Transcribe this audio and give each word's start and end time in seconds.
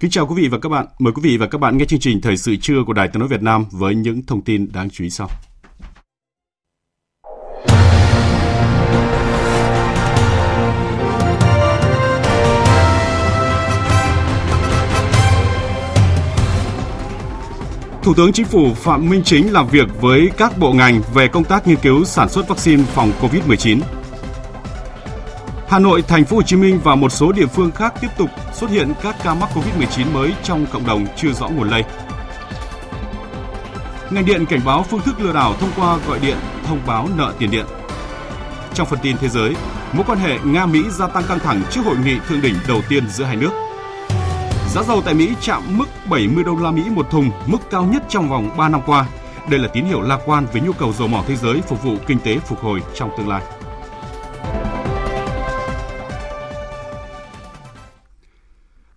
Kính 0.00 0.10
chào 0.10 0.26
quý 0.26 0.34
vị 0.36 0.48
và 0.48 0.58
các 0.58 0.68
bạn. 0.68 0.86
Mời 0.98 1.12
quý 1.12 1.22
vị 1.22 1.36
và 1.36 1.46
các 1.46 1.58
bạn 1.60 1.78
nghe 1.78 1.84
chương 1.84 2.00
trình 2.00 2.20
Thời 2.20 2.36
sự 2.36 2.56
trưa 2.56 2.84
của 2.86 2.92
Đài 2.92 3.08
Tiếng 3.08 3.20
nói 3.20 3.28
Việt 3.28 3.42
Nam 3.42 3.64
với 3.70 3.94
những 3.94 4.22
thông 4.26 4.42
tin 4.42 4.72
đáng 4.72 4.90
chú 4.90 5.04
ý 5.04 5.10
sau. 5.10 5.28
Thủ 18.02 18.14
tướng 18.14 18.32
Chính 18.32 18.46
phủ 18.46 18.74
Phạm 18.74 19.10
Minh 19.10 19.22
Chính 19.24 19.52
làm 19.52 19.68
việc 19.68 19.88
với 20.00 20.30
các 20.36 20.58
bộ 20.58 20.72
ngành 20.72 21.00
về 21.14 21.28
công 21.28 21.44
tác 21.44 21.66
nghiên 21.66 21.78
cứu 21.82 22.04
sản 22.04 22.28
xuất 22.28 22.48
vaccine 22.48 22.82
phòng 22.82 23.12
COVID-19. 23.20 23.80
Hà 25.70 25.78
Nội, 25.78 26.02
Thành 26.02 26.24
phố 26.24 26.36
Hồ 26.36 26.42
Chí 26.42 26.56
Minh 26.56 26.80
và 26.84 26.94
một 26.94 27.12
số 27.12 27.32
địa 27.32 27.46
phương 27.46 27.70
khác 27.70 27.94
tiếp 28.00 28.08
tục 28.18 28.30
xuất 28.52 28.70
hiện 28.70 28.92
các 29.02 29.16
ca 29.24 29.34
mắc 29.34 29.50
COVID-19 29.54 30.12
mới 30.12 30.32
trong 30.42 30.66
cộng 30.66 30.86
đồng 30.86 31.06
chưa 31.16 31.32
rõ 31.32 31.48
nguồn 31.48 31.70
lây. 31.70 31.84
Ngành 34.10 34.24
điện 34.24 34.46
cảnh 34.46 34.60
báo 34.64 34.82
phương 34.82 35.00
thức 35.00 35.20
lừa 35.20 35.32
đảo 35.32 35.54
thông 35.60 35.70
qua 35.76 35.98
gọi 36.08 36.18
điện 36.18 36.36
thông 36.64 36.80
báo 36.86 37.08
nợ 37.16 37.32
tiền 37.38 37.50
điện. 37.50 37.66
Trong 38.74 38.86
phần 38.86 38.98
tin 39.02 39.16
thế 39.16 39.28
giới, 39.28 39.54
mối 39.92 40.04
quan 40.06 40.18
hệ 40.18 40.38
Nga-Mỹ 40.44 40.82
gia 40.90 41.06
tăng 41.06 41.24
căng 41.28 41.38
thẳng 41.38 41.62
trước 41.70 41.80
hội 41.84 41.96
nghị 42.04 42.18
thượng 42.28 42.40
đỉnh 42.40 42.54
đầu 42.68 42.82
tiên 42.88 43.08
giữa 43.10 43.24
hai 43.24 43.36
nước. 43.36 43.52
Giá 44.68 44.82
dầu 44.82 45.02
tại 45.04 45.14
Mỹ 45.14 45.34
chạm 45.40 45.62
mức 45.68 45.86
70 46.10 46.44
đô 46.44 46.56
la 46.56 46.70
Mỹ 46.70 46.82
một 46.90 47.10
thùng, 47.10 47.30
mức 47.46 47.58
cao 47.70 47.84
nhất 47.84 48.02
trong 48.08 48.28
vòng 48.28 48.56
3 48.56 48.68
năm 48.68 48.80
qua. 48.86 49.06
Đây 49.48 49.60
là 49.60 49.68
tín 49.68 49.84
hiệu 49.84 50.00
lạc 50.00 50.18
quan 50.26 50.46
về 50.52 50.60
nhu 50.60 50.72
cầu 50.72 50.92
dầu 50.92 51.08
mỏ 51.08 51.24
thế 51.26 51.36
giới 51.36 51.60
phục 51.60 51.82
vụ 51.82 51.96
kinh 52.06 52.18
tế 52.18 52.38
phục 52.38 52.60
hồi 52.60 52.80
trong 52.94 53.10
tương 53.18 53.28
lai. 53.28 53.42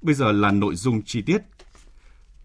Bây 0.04 0.16
giờ 0.16 0.32
là 0.32 0.52
nội 0.52 0.76
dung 0.76 1.02
chi 1.06 1.22
tiết. 1.22 1.38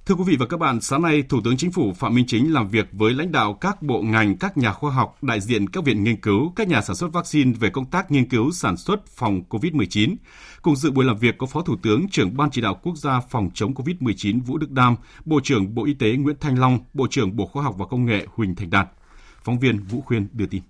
Thưa 0.07 0.15
quý 0.15 0.25
vị 0.27 0.37
và 0.37 0.47
các 0.47 0.61
bạn, 0.61 0.81
sáng 0.81 1.03
nay 1.03 1.23
Thủ 1.23 1.41
tướng 1.45 1.57
Chính 1.57 1.73
phủ 1.73 1.93
Phạm 1.93 2.15
Minh 2.15 2.25
Chính 2.29 2.53
làm 2.53 2.69
việc 2.69 2.89
với 2.93 3.15
lãnh 3.15 3.33
đạo 3.33 3.55
các 3.55 3.83
bộ 3.83 4.03
ngành, 4.03 4.39
các 4.39 4.57
nhà 4.57 4.73
khoa 4.73 4.91
học, 4.91 5.17
đại 5.23 5.41
diện 5.41 5.69
các 5.69 5.85
viện 5.85 6.05
nghiên 6.05 6.21
cứu, 6.21 6.53
các 6.57 6.69
nhà 6.69 6.83
sản 6.83 6.97
xuất 6.97 7.13
vaccine 7.13 7.53
về 7.53 7.71
công 7.71 7.87
tác 7.87 8.11
nghiên 8.11 8.29
cứu 8.29 8.51
sản 8.53 8.77
xuất 8.77 9.07
phòng 9.07 9.43
COVID-19. 9.49 10.17
Cùng 10.63 10.77
dự 10.77 10.91
buổi 10.91 11.05
làm 11.05 11.19
việc 11.19 11.39
có 11.39 11.47
Phó 11.47 11.63
Thủ 11.63 11.77
tướng, 11.83 12.09
trưởng 12.09 12.37
Ban 12.37 12.51
chỉ 12.51 12.61
đạo 12.61 12.81
quốc 12.83 12.97
gia 12.97 13.21
phòng 13.21 13.51
chống 13.55 13.75
COVID-19 13.75 14.43
Vũ 14.43 14.59
Đức 14.59 14.71
Đam, 14.71 14.97
Bộ 15.25 15.41
trưởng 15.43 15.75
Bộ 15.75 15.85
Y 15.85 15.95
tế 15.95 16.13
Nguyễn 16.13 16.37
Thanh 16.41 16.59
Long, 16.59 16.79
Bộ 16.95 17.07
trưởng 17.11 17.37
Bộ 17.37 17.47
Khoa 17.47 17.63
học 17.63 17.75
và 17.79 17.87
Công 17.87 18.07
nghệ 18.07 18.27
Huỳnh 18.35 18.55
Thành 18.55 18.71
Đạt. 18.71 18.89
Phóng 19.45 19.59
viên 19.59 19.79
Vũ 19.79 20.01
Khuyên 20.01 20.29
đưa 20.33 20.47
tin. 20.47 20.63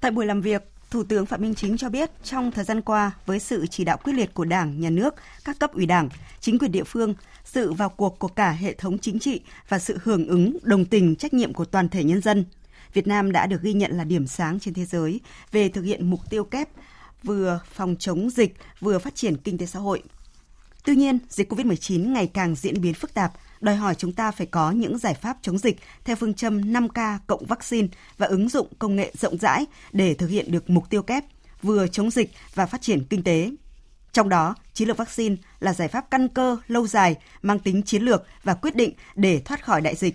Tại 0.00 0.10
buổi 0.10 0.26
làm 0.26 0.40
việc, 0.40 0.62
Thủ 0.90 1.02
tướng 1.02 1.26
Phạm 1.26 1.42
Minh 1.42 1.54
Chính 1.54 1.76
cho 1.76 1.88
biết 1.88 2.10
trong 2.24 2.50
thời 2.50 2.64
gian 2.64 2.80
qua 2.80 3.12
với 3.26 3.38
sự 3.38 3.66
chỉ 3.66 3.84
đạo 3.84 3.96
quyết 4.04 4.12
liệt 4.12 4.34
của 4.34 4.44
Đảng, 4.44 4.80
Nhà 4.80 4.90
nước, 4.90 5.14
các 5.44 5.58
cấp 5.58 5.72
ủy 5.72 5.86
Đảng, 5.86 6.08
chính 6.40 6.58
quyền 6.58 6.72
địa 6.72 6.84
phương, 6.84 7.14
sự 7.44 7.72
vào 7.72 7.88
cuộc 7.88 8.18
của 8.18 8.28
cả 8.28 8.50
hệ 8.50 8.74
thống 8.74 8.98
chính 8.98 9.18
trị 9.18 9.40
và 9.68 9.78
sự 9.78 9.98
hưởng 10.02 10.26
ứng, 10.26 10.56
đồng 10.62 10.84
tình, 10.84 11.16
trách 11.16 11.34
nhiệm 11.34 11.52
của 11.52 11.64
toàn 11.64 11.88
thể 11.88 12.04
nhân 12.04 12.20
dân, 12.20 12.44
Việt 12.92 13.06
Nam 13.06 13.32
đã 13.32 13.46
được 13.46 13.62
ghi 13.62 13.72
nhận 13.72 13.96
là 13.96 14.04
điểm 14.04 14.26
sáng 14.26 14.60
trên 14.60 14.74
thế 14.74 14.84
giới 14.84 15.20
về 15.52 15.68
thực 15.68 15.82
hiện 15.82 16.10
mục 16.10 16.20
tiêu 16.30 16.44
kép 16.44 16.68
vừa 17.22 17.60
phòng 17.72 17.96
chống 17.98 18.30
dịch, 18.30 18.54
vừa 18.80 18.98
phát 18.98 19.14
triển 19.14 19.36
kinh 19.36 19.58
tế 19.58 19.66
xã 19.66 19.78
hội. 19.78 20.02
Tuy 20.84 20.96
nhiên, 20.96 21.18
dịch 21.28 21.52
COVID-19 21.52 22.12
ngày 22.12 22.26
càng 22.26 22.54
diễn 22.54 22.80
biến 22.80 22.94
phức 22.94 23.14
tạp, 23.14 23.32
đòi 23.60 23.76
hỏi 23.76 23.94
chúng 23.94 24.12
ta 24.12 24.30
phải 24.30 24.46
có 24.46 24.70
những 24.70 24.98
giải 24.98 25.14
pháp 25.14 25.36
chống 25.42 25.58
dịch 25.58 25.78
theo 26.04 26.16
phương 26.16 26.34
châm 26.34 26.60
5K 26.60 27.18
cộng 27.26 27.46
vaccine 27.46 27.88
và 28.18 28.26
ứng 28.26 28.48
dụng 28.48 28.68
công 28.78 28.96
nghệ 28.96 29.12
rộng 29.18 29.38
rãi 29.38 29.66
để 29.92 30.14
thực 30.14 30.26
hiện 30.26 30.52
được 30.52 30.70
mục 30.70 30.90
tiêu 30.90 31.02
kép 31.02 31.24
vừa 31.62 31.86
chống 31.86 32.10
dịch 32.10 32.30
và 32.54 32.66
phát 32.66 32.82
triển 32.82 33.04
kinh 33.04 33.22
tế. 33.22 33.50
Trong 34.12 34.28
đó, 34.28 34.54
chiến 34.74 34.88
lược 34.88 34.96
vaccine 34.96 35.36
là 35.60 35.72
giải 35.72 35.88
pháp 35.88 36.10
căn 36.10 36.28
cơ 36.28 36.56
lâu 36.66 36.86
dài, 36.86 37.16
mang 37.42 37.58
tính 37.58 37.82
chiến 37.82 38.02
lược 38.02 38.24
và 38.44 38.54
quyết 38.54 38.76
định 38.76 38.92
để 39.14 39.40
thoát 39.44 39.64
khỏi 39.64 39.80
đại 39.80 39.94
dịch. 39.94 40.14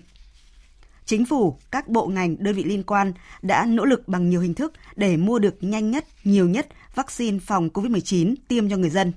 Chính 1.06 1.26
phủ, 1.26 1.58
các 1.70 1.88
bộ 1.88 2.06
ngành, 2.06 2.36
đơn 2.38 2.54
vị 2.54 2.64
liên 2.64 2.82
quan 2.82 3.12
đã 3.42 3.66
nỗ 3.68 3.84
lực 3.84 4.08
bằng 4.08 4.30
nhiều 4.30 4.40
hình 4.40 4.54
thức 4.54 4.72
để 4.96 5.16
mua 5.16 5.38
được 5.38 5.54
nhanh 5.60 5.90
nhất, 5.90 6.06
nhiều 6.24 6.48
nhất 6.48 6.68
vaccine 6.94 7.38
phòng 7.38 7.68
COVID-19 7.68 8.34
tiêm 8.48 8.70
cho 8.70 8.76
người 8.76 8.90
dân. 8.90 9.12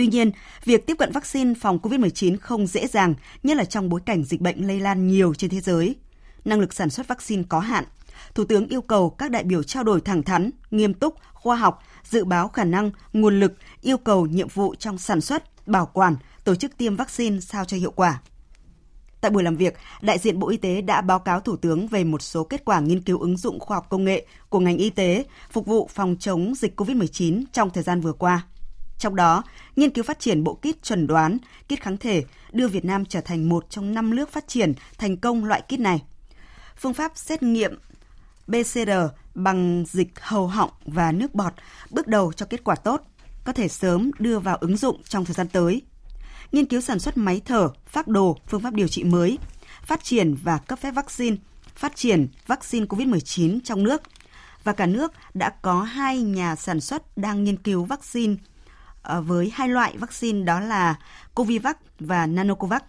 Tuy 0.00 0.06
nhiên, 0.06 0.30
việc 0.64 0.86
tiếp 0.86 0.94
cận 0.98 1.12
vaccine 1.12 1.54
phòng 1.60 1.78
COVID-19 1.82 2.36
không 2.40 2.66
dễ 2.66 2.86
dàng, 2.86 3.14
nhất 3.42 3.56
là 3.56 3.64
trong 3.64 3.88
bối 3.88 4.00
cảnh 4.06 4.24
dịch 4.24 4.40
bệnh 4.40 4.66
lây 4.66 4.80
lan 4.80 5.06
nhiều 5.06 5.34
trên 5.34 5.50
thế 5.50 5.60
giới. 5.60 5.96
Năng 6.44 6.60
lực 6.60 6.74
sản 6.74 6.90
xuất 6.90 7.08
vaccine 7.08 7.42
có 7.48 7.60
hạn. 7.60 7.84
Thủ 8.34 8.44
tướng 8.44 8.68
yêu 8.68 8.82
cầu 8.82 9.10
các 9.10 9.30
đại 9.30 9.44
biểu 9.44 9.62
trao 9.62 9.84
đổi 9.84 10.00
thẳng 10.00 10.22
thắn, 10.22 10.50
nghiêm 10.70 10.94
túc, 10.94 11.14
khoa 11.32 11.56
học, 11.56 11.82
dự 12.04 12.24
báo 12.24 12.48
khả 12.48 12.64
năng, 12.64 12.90
nguồn 13.12 13.40
lực, 13.40 13.52
yêu 13.80 13.96
cầu 13.96 14.26
nhiệm 14.26 14.48
vụ 14.48 14.74
trong 14.74 14.98
sản 14.98 15.20
xuất, 15.20 15.66
bảo 15.66 15.86
quản, 15.86 16.16
tổ 16.44 16.54
chức 16.54 16.76
tiêm 16.76 16.96
vaccine 16.96 17.40
sao 17.40 17.64
cho 17.64 17.76
hiệu 17.76 17.90
quả. 17.90 18.20
Tại 19.20 19.30
buổi 19.30 19.42
làm 19.42 19.56
việc, 19.56 19.76
đại 20.00 20.18
diện 20.18 20.38
Bộ 20.38 20.48
Y 20.48 20.56
tế 20.56 20.80
đã 20.80 21.00
báo 21.00 21.18
cáo 21.18 21.40
Thủ 21.40 21.56
tướng 21.56 21.88
về 21.88 22.04
một 22.04 22.22
số 22.22 22.44
kết 22.44 22.64
quả 22.64 22.80
nghiên 22.80 23.02
cứu 23.02 23.18
ứng 23.18 23.36
dụng 23.36 23.60
khoa 23.60 23.76
học 23.76 23.86
công 23.90 24.04
nghệ 24.04 24.26
của 24.48 24.60
ngành 24.60 24.78
y 24.78 24.90
tế 24.90 25.24
phục 25.50 25.66
vụ 25.66 25.88
phòng 25.94 26.16
chống 26.20 26.54
dịch 26.54 26.80
COVID-19 26.80 27.44
trong 27.52 27.70
thời 27.70 27.82
gian 27.82 28.00
vừa 28.00 28.12
qua. 28.12 28.42
Trong 29.00 29.16
đó, 29.16 29.42
nghiên 29.76 29.90
cứu 29.90 30.04
phát 30.04 30.20
triển 30.20 30.44
bộ 30.44 30.54
kit 30.54 30.82
chuẩn 30.82 31.06
đoán, 31.06 31.38
kit 31.68 31.80
kháng 31.80 31.96
thể 31.96 32.24
đưa 32.52 32.68
Việt 32.68 32.84
Nam 32.84 33.04
trở 33.04 33.20
thành 33.20 33.48
một 33.48 33.70
trong 33.70 33.94
năm 33.94 34.14
nước 34.14 34.32
phát 34.32 34.48
triển 34.48 34.72
thành 34.98 35.16
công 35.16 35.44
loại 35.44 35.62
kit 35.62 35.80
này. 35.80 36.02
Phương 36.76 36.94
pháp 36.94 37.12
xét 37.14 37.42
nghiệm 37.42 37.78
PCR 38.46 38.90
bằng 39.34 39.84
dịch 39.88 40.20
hầu 40.20 40.46
họng 40.46 40.70
và 40.84 41.12
nước 41.12 41.34
bọt 41.34 41.52
bước 41.90 42.06
đầu 42.06 42.32
cho 42.32 42.46
kết 42.46 42.64
quả 42.64 42.74
tốt, 42.74 43.02
có 43.44 43.52
thể 43.52 43.68
sớm 43.68 44.10
đưa 44.18 44.38
vào 44.38 44.56
ứng 44.56 44.76
dụng 44.76 45.02
trong 45.02 45.24
thời 45.24 45.34
gian 45.34 45.48
tới. 45.48 45.82
Nghiên 46.52 46.66
cứu 46.66 46.80
sản 46.80 46.98
xuất 46.98 47.16
máy 47.16 47.40
thở, 47.44 47.68
phác 47.86 48.08
đồ, 48.08 48.36
phương 48.46 48.62
pháp 48.62 48.74
điều 48.74 48.88
trị 48.88 49.04
mới, 49.04 49.38
phát 49.82 50.04
triển 50.04 50.34
và 50.42 50.58
cấp 50.58 50.78
phép 50.78 50.90
vaccine, 50.90 51.36
phát 51.74 51.96
triển 51.96 52.28
vaccine 52.46 52.86
COVID-19 52.86 53.58
trong 53.64 53.82
nước. 53.82 54.02
Và 54.64 54.72
cả 54.72 54.86
nước 54.86 55.12
đã 55.34 55.50
có 55.62 55.82
hai 55.82 56.18
nhà 56.22 56.56
sản 56.56 56.80
xuất 56.80 57.18
đang 57.18 57.44
nghiên 57.44 57.56
cứu 57.56 57.84
vaccine 57.84 58.34
Ờ, 59.02 59.20
với 59.20 59.50
hai 59.54 59.68
loại 59.68 59.96
vaccine 59.96 60.44
đó 60.44 60.60
là 60.60 60.94
Covivac 61.34 61.78
và 62.00 62.26
Nanocovax. 62.26 62.82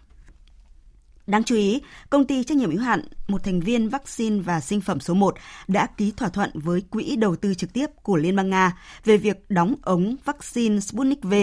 Đáng 1.28 1.44
chú 1.44 1.56
ý, 1.56 1.82
công 2.10 2.26
ty 2.26 2.44
trách 2.44 2.58
nhiệm 2.58 2.72
hữu 2.72 2.82
hạn 2.82 3.02
một 3.28 3.44
thành 3.44 3.60
viên 3.60 3.90
vaccine 3.90 4.42
và 4.42 4.60
sinh 4.60 4.82
phẩm 4.82 5.00
số 5.00 5.14
1 5.14 5.36
đã 5.68 5.88
ký 5.98 6.12
thỏa 6.12 6.30
thuận 6.30 6.52
với 6.54 6.82
quỹ 6.82 7.16
đầu 7.16 7.36
tư 7.36 7.54
trực 7.54 7.74
tiếp 7.74 7.88
của 8.04 8.18
Liên 8.18 8.36
bang 8.36 8.50
Nga 8.50 8.78
về 9.06 9.18
việc 9.18 9.46
đóng 9.50 9.76
ống 9.82 10.16
vaccine 10.26 10.80
Sputnik 10.80 11.24
V 11.24 11.34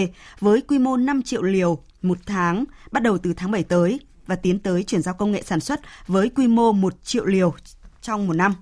với 0.41 0.61
quy 0.61 0.79
mô 0.79 0.97
5 0.97 1.23
triệu 1.23 1.43
liều 1.43 1.79
một 2.03 2.19
tháng 2.27 2.65
bắt 2.93 3.03
đầu 3.03 3.19
từ 3.19 3.35
tháng 3.35 3.51
7 3.51 3.63
tới 3.65 4.01
và 4.27 4.37
tiến 4.37 4.59
tới 4.59 4.83
chuyển 4.85 5.03
giao 5.03 5.15
công 5.15 5.33
nghệ 5.33 5.43
sản 5.43 5.61
xuất 5.61 5.81
với 6.07 6.29
quy 6.29 6.47
mô 6.47 6.73
1 6.73 6.95
triệu 7.05 7.25
liều 7.25 7.55
trong 8.03 8.27
một 8.27 8.35
năm. 8.35 8.55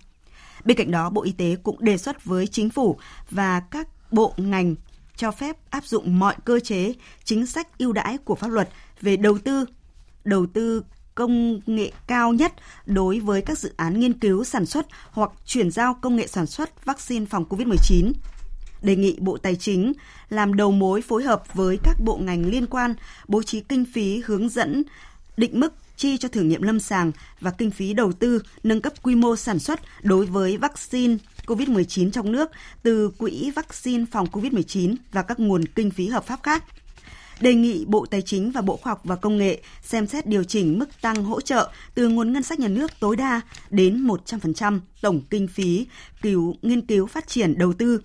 Bên 0.65 0.77
cạnh 0.77 0.91
đó, 0.91 1.11
Bộ 1.11 1.23
Y 1.23 1.33
tế 1.33 1.57
cũng 1.63 1.85
đề 1.85 1.99
xuất 1.99 2.25
với 2.25 2.47
chính 2.47 2.71
phủ 2.71 2.99
và 3.31 3.61
các 3.61 3.89
bộ 4.13 4.35
ngành 4.37 4.75
cho 5.17 5.31
phép 5.31 5.57
áp 5.71 5.85
dụng 5.85 6.19
mọi 6.19 6.35
cơ 6.45 6.61
chế, 6.61 6.95
chính 7.25 7.47
sách 7.47 7.79
ưu 7.79 7.93
đãi 7.93 8.19
của 8.19 8.35
pháp 8.35 8.49
luật 8.49 8.69
về 9.01 9.17
đầu 9.17 9.39
tư, 9.39 9.65
đầu 10.25 10.47
tư 10.47 10.83
công 11.15 11.61
nghệ 11.67 11.93
cao 12.07 12.33
nhất 12.33 12.53
đối 12.87 13.21
với 13.21 13.43
các 13.43 13.59
dự 13.59 13.73
án 13.77 14.01
nghiên 14.01 14.19
cứu 14.19 14.45
sản 14.45 14.67
xuất 14.67 14.87
hoặc 15.11 15.31
chuyển 15.47 15.71
giao 15.71 15.95
công 15.95 16.17
nghệ 16.17 16.27
sản 16.27 16.47
xuất 16.47 16.85
vaccine 16.85 17.27
phòng 17.27 17.45
COVID-19. 17.49 18.13
Đề 18.83 18.97
nghị 18.97 19.17
Bộ 19.21 19.37
Tài 19.37 19.57
chính 19.57 19.93
làm 20.29 20.55
đầu 20.55 20.71
mối 20.71 21.03
phối 21.03 21.23
hợp 21.23 21.55
với 21.55 21.79
các 21.83 21.97
bộ 22.05 22.17
ngành 22.17 22.47
liên 22.47 22.67
quan 22.67 22.95
bố 23.29 23.43
trí 23.43 23.61
kinh 23.61 23.85
phí 23.93 24.23
hướng 24.27 24.49
dẫn 24.49 24.85
định 25.37 25.61
mức 25.61 25.73
chi 25.97 26.19
cho 26.19 26.29
thử 26.29 26.43
nghiệm 26.43 26.63
lâm 26.63 26.81
sàng 26.81 27.13
và 27.41 27.51
kinh 27.51 27.71
phí 27.71 27.95
đầu 27.95 28.13
tư, 28.13 28.43
nâng 28.63 28.81
cấp 28.81 28.93
quy 29.03 29.15
mô 29.15 29.37
sản 29.37 29.59
xuất 29.59 29.81
đối 30.03 30.27
với 30.27 30.57
vaccine 30.57 31.17
COVID-19 31.47 32.11
trong 32.11 32.33
nước 32.33 32.51
từ 32.83 33.11
quỹ 33.19 33.51
vaccine 33.51 34.05
phòng 34.13 34.27
COVID-19 34.33 34.97
và 35.13 35.23
các 35.23 35.41
nguồn 35.41 35.65
kinh 35.65 35.91
phí 35.91 36.09
hợp 36.09 36.27
pháp 36.27 36.43
khác. 36.43 36.65
Đề 37.41 37.55
nghị 37.55 37.85
Bộ 37.85 38.07
Tài 38.07 38.23
chính 38.23 38.51
và 38.51 38.61
Bộ 38.61 38.77
Khoa 38.77 38.91
học 38.91 39.01
và 39.05 39.17
Công 39.17 39.39
nghệ 39.39 39.63
xem 39.83 40.07
xét 40.07 40.27
điều 40.27 40.45
chỉnh 40.45 40.79
mức 40.79 41.01
tăng 41.01 41.25
hỗ 41.25 41.41
trợ 41.41 41.71
từ 41.95 42.09
nguồn 42.09 42.33
ngân 42.33 42.43
sách 42.43 42.61
nhà 42.61 42.69
nước 42.69 42.91
tối 43.01 43.17
đa 43.17 43.41
đến 43.71 44.07
100% 44.07 44.81
tổng 45.01 45.21
kinh 45.31 45.49
phí 45.49 45.87
cứu, 46.23 46.55
nghiên 46.63 46.87
cứu 46.87 47.07
phát 47.07 47.29
triển 47.29 47.59
đầu 47.59 47.73
tư 47.73 48.01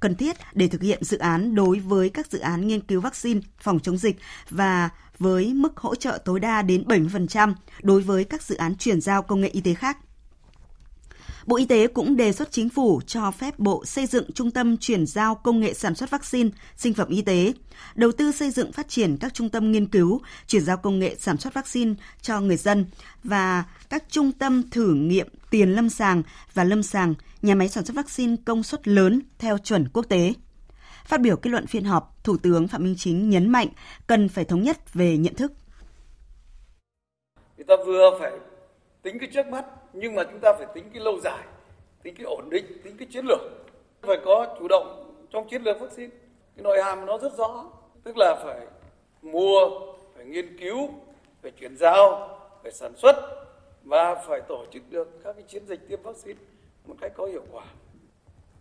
cần 0.00 0.14
thiết 0.14 0.36
để 0.52 0.68
thực 0.68 0.82
hiện 0.82 1.04
dự 1.04 1.18
án 1.18 1.54
đối 1.54 1.78
với 1.78 2.08
các 2.08 2.30
dự 2.30 2.38
án 2.38 2.68
nghiên 2.68 2.80
cứu 2.80 3.00
vaccine 3.00 3.40
phòng 3.60 3.80
chống 3.80 3.96
dịch 3.96 4.16
và 4.50 4.90
với 5.18 5.54
mức 5.54 5.76
hỗ 5.76 5.94
trợ 5.94 6.18
tối 6.24 6.40
đa 6.40 6.62
đến 6.62 6.84
70% 6.86 7.54
đối 7.82 8.00
với 8.00 8.24
các 8.24 8.42
dự 8.42 8.56
án 8.56 8.76
chuyển 8.76 9.00
giao 9.00 9.22
công 9.22 9.40
nghệ 9.40 9.48
y 9.48 9.60
tế 9.60 9.74
khác. 9.74 9.98
Bộ 11.46 11.56
Y 11.56 11.64
tế 11.64 11.86
cũng 11.86 12.16
đề 12.16 12.32
xuất 12.32 12.52
chính 12.52 12.68
phủ 12.68 13.00
cho 13.06 13.30
phép 13.30 13.58
Bộ 13.58 13.84
xây 13.84 14.06
dựng 14.06 14.32
trung 14.32 14.50
tâm 14.50 14.76
chuyển 14.76 15.06
giao 15.06 15.34
công 15.34 15.60
nghệ 15.60 15.74
sản 15.74 15.94
xuất 15.94 16.10
vaccine, 16.10 16.50
sinh 16.76 16.94
phẩm 16.94 17.08
y 17.08 17.22
tế, 17.22 17.52
đầu 17.94 18.12
tư 18.12 18.32
xây 18.32 18.50
dựng 18.50 18.72
phát 18.72 18.88
triển 18.88 19.16
các 19.16 19.34
trung 19.34 19.48
tâm 19.48 19.72
nghiên 19.72 19.86
cứu, 19.86 20.20
chuyển 20.46 20.64
giao 20.64 20.76
công 20.76 20.98
nghệ 20.98 21.16
sản 21.18 21.36
xuất 21.36 21.54
vaccine 21.54 21.94
cho 22.22 22.40
người 22.40 22.56
dân 22.56 22.86
và 23.24 23.64
các 23.90 24.04
trung 24.08 24.32
tâm 24.32 24.70
thử 24.70 24.94
nghiệm 24.94 25.28
tiền 25.50 25.70
lâm 25.70 25.88
sàng 25.88 26.22
và 26.54 26.64
lâm 26.64 26.82
sàng, 26.82 27.14
nhà 27.42 27.54
máy 27.54 27.68
sản 27.68 27.84
xuất 27.84 27.96
vaccine 27.96 28.36
công 28.44 28.62
suất 28.62 28.88
lớn 28.88 29.20
theo 29.38 29.58
chuẩn 29.58 29.88
quốc 29.88 30.06
tế. 30.08 30.32
Phát 31.08 31.20
biểu 31.20 31.36
kết 31.36 31.50
luận 31.50 31.66
phiên 31.66 31.84
họp, 31.84 32.24
Thủ 32.24 32.36
tướng 32.42 32.68
Phạm 32.68 32.84
Minh 32.84 32.94
Chính 32.98 33.30
nhấn 33.30 33.48
mạnh 33.48 33.68
cần 34.06 34.28
phải 34.28 34.44
thống 34.44 34.62
nhất 34.62 34.94
về 34.94 35.16
nhận 35.16 35.34
thức. 35.34 35.52
Người 37.56 37.64
ta 37.64 37.74
vừa 37.86 38.18
phải 38.20 38.32
tính 39.02 39.18
cái 39.18 39.28
trước 39.34 39.46
mắt 39.46 39.64
nhưng 39.92 40.14
mà 40.14 40.24
chúng 40.24 40.40
ta 40.40 40.52
phải 40.58 40.66
tính 40.74 40.90
cái 40.94 41.02
lâu 41.02 41.20
dài 41.20 41.44
tính 42.02 42.14
cái 42.14 42.24
ổn 42.24 42.50
định 42.50 42.64
tính 42.84 42.96
cái 42.96 43.08
chiến 43.10 43.24
lược. 43.26 43.38
Phải 44.02 44.16
có 44.24 44.56
chủ 44.58 44.68
động 44.68 45.14
trong 45.30 45.48
chiến 45.48 45.62
lược 45.62 45.80
vaccine. 45.80 46.10
Cái 46.56 46.62
nội 46.62 46.82
hàm 46.82 47.06
nó 47.06 47.18
rất 47.18 47.32
rõ 47.38 47.64
tức 48.02 48.16
là 48.16 48.36
phải 48.44 48.66
mua 49.22 49.70
phải 50.16 50.24
nghiên 50.24 50.58
cứu 50.58 50.88
phải 51.42 51.50
chuyển 51.60 51.76
giao 51.76 52.38
phải 52.62 52.72
sản 52.72 52.96
xuất 52.96 53.16
và 53.84 54.14
phải 54.14 54.40
tổ 54.48 54.64
chức 54.72 54.82
được 54.90 55.20
các 55.24 55.32
cái 55.32 55.44
chiến 55.48 55.66
dịch 55.66 55.88
tiêm 55.88 56.02
vaccine 56.02 56.38
một 56.86 56.94
cách 57.00 57.12
có 57.16 57.26
hiệu 57.26 57.44
quả. 57.52 57.64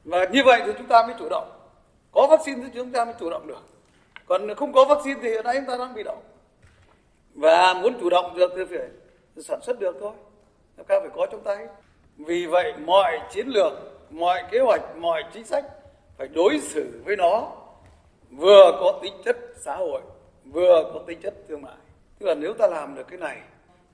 Và 0.03 0.25
như 0.25 0.41
vậy 0.45 0.61
thì 0.65 0.71
chúng 0.77 0.87
ta 0.87 1.07
mới 1.07 1.15
chủ 1.19 1.27
động 1.29 1.56
có 2.17 2.27
vaccine 2.27 2.61
thì 2.63 2.69
chúng 2.73 2.91
ta 2.91 3.05
mới 3.05 3.13
chủ 3.19 3.29
động 3.29 3.47
được. 3.47 3.61
Còn 4.25 4.55
không 4.55 4.73
có 4.73 4.85
vaccine 4.85 5.19
thì 5.23 5.29
hiện 5.29 5.45
nay 5.45 5.55
chúng 5.55 5.65
ta 5.65 5.77
đang 5.77 5.93
bị 5.93 6.03
động 6.03 6.21
và 7.35 7.73
muốn 7.73 7.93
chủ 7.99 8.09
động 8.09 8.37
được 8.37 8.51
thì 8.55 8.63
phải 8.69 8.79
sản 9.37 9.59
xuất 9.61 9.79
được 9.79 9.95
thôi. 9.99 10.11
Chúng 10.77 10.85
ta 10.85 10.99
phải 10.99 11.09
có 11.15 11.25
trong 11.31 11.41
tay. 11.43 11.67
Vì 12.17 12.45
vậy, 12.45 12.73
mọi 12.85 13.19
chiến 13.31 13.47
lược, 13.47 13.73
mọi 14.09 14.43
kế 14.51 14.59
hoạch, 14.59 14.81
mọi 14.97 15.23
chính 15.33 15.45
sách 15.45 15.65
phải 16.17 16.27
đối 16.27 16.59
xử 16.59 17.01
với 17.05 17.15
nó 17.15 17.51
vừa 18.31 18.71
có 18.79 18.99
tính 19.01 19.13
chất 19.25 19.37
xã 19.55 19.75
hội, 19.75 20.01
vừa 20.45 20.91
có 20.93 20.99
tính 21.07 21.19
chất 21.21 21.33
thương 21.47 21.61
mại. 21.61 21.77
Tức 22.19 22.25
là 22.25 22.35
nếu 22.35 22.53
ta 22.53 22.67
làm 22.67 22.95
được 22.95 23.07
cái 23.07 23.19
này, 23.19 23.41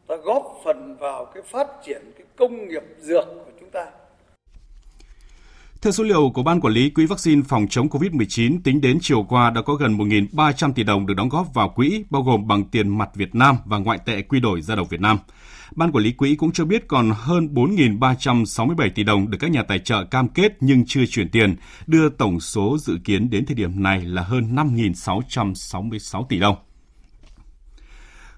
ta 0.07 0.15
góp 0.15 0.61
phần 0.63 0.95
vào 0.99 1.25
cái 1.25 1.43
phát 1.43 1.67
triển 1.83 2.11
cái 2.17 2.27
công 2.35 2.67
nghiệp 2.67 2.83
dược 2.99 3.25
của 3.25 3.51
chúng 3.59 3.69
ta 3.69 3.85
theo 5.83 5.91
số 5.91 6.03
liệu 6.03 6.31
của 6.33 6.43
Ban 6.43 6.61
Quản 6.61 6.73
lý 6.73 6.89
Quỹ 6.89 7.05
vaccine 7.05 7.41
phòng 7.47 7.67
chống 7.69 7.87
COVID-19, 7.87 8.59
tính 8.63 8.81
đến 8.81 8.97
chiều 9.01 9.23
qua 9.23 9.49
đã 9.49 9.61
có 9.61 9.75
gần 9.75 9.97
1.300 9.97 10.73
tỷ 10.73 10.83
đồng 10.83 11.05
được 11.05 11.13
đóng 11.13 11.29
góp 11.29 11.53
vào 11.53 11.69
quỹ, 11.69 12.03
bao 12.09 12.23
gồm 12.23 12.47
bằng 12.47 12.63
tiền 12.63 12.97
mặt 12.97 13.09
Việt 13.15 13.35
Nam 13.35 13.55
và 13.65 13.77
ngoại 13.77 13.97
tệ 14.05 14.21
quy 14.21 14.39
đổi 14.39 14.61
ra 14.61 14.75
đồng 14.75 14.87
Việt 14.87 15.01
Nam. 15.01 15.17
Ban 15.75 15.91
quản 15.91 16.03
lý 16.03 16.11
quỹ 16.11 16.35
cũng 16.35 16.51
cho 16.51 16.65
biết 16.65 16.87
còn 16.87 17.11
hơn 17.15 17.49
4.367 17.53 18.89
tỷ 18.95 19.03
đồng 19.03 19.29
được 19.29 19.37
các 19.41 19.51
nhà 19.51 19.63
tài 19.63 19.79
trợ 19.79 20.03
cam 20.03 20.27
kết 20.27 20.57
nhưng 20.59 20.85
chưa 20.87 21.05
chuyển 21.05 21.29
tiền, 21.29 21.55
đưa 21.87 22.09
tổng 22.09 22.39
số 22.39 22.77
dự 22.79 22.97
kiến 23.03 23.29
đến 23.29 23.45
thời 23.45 23.55
điểm 23.55 23.83
này 23.83 24.01
là 24.01 24.21
hơn 24.21 24.55
5.666 24.55 26.25
tỷ 26.25 26.39
đồng. 26.39 26.55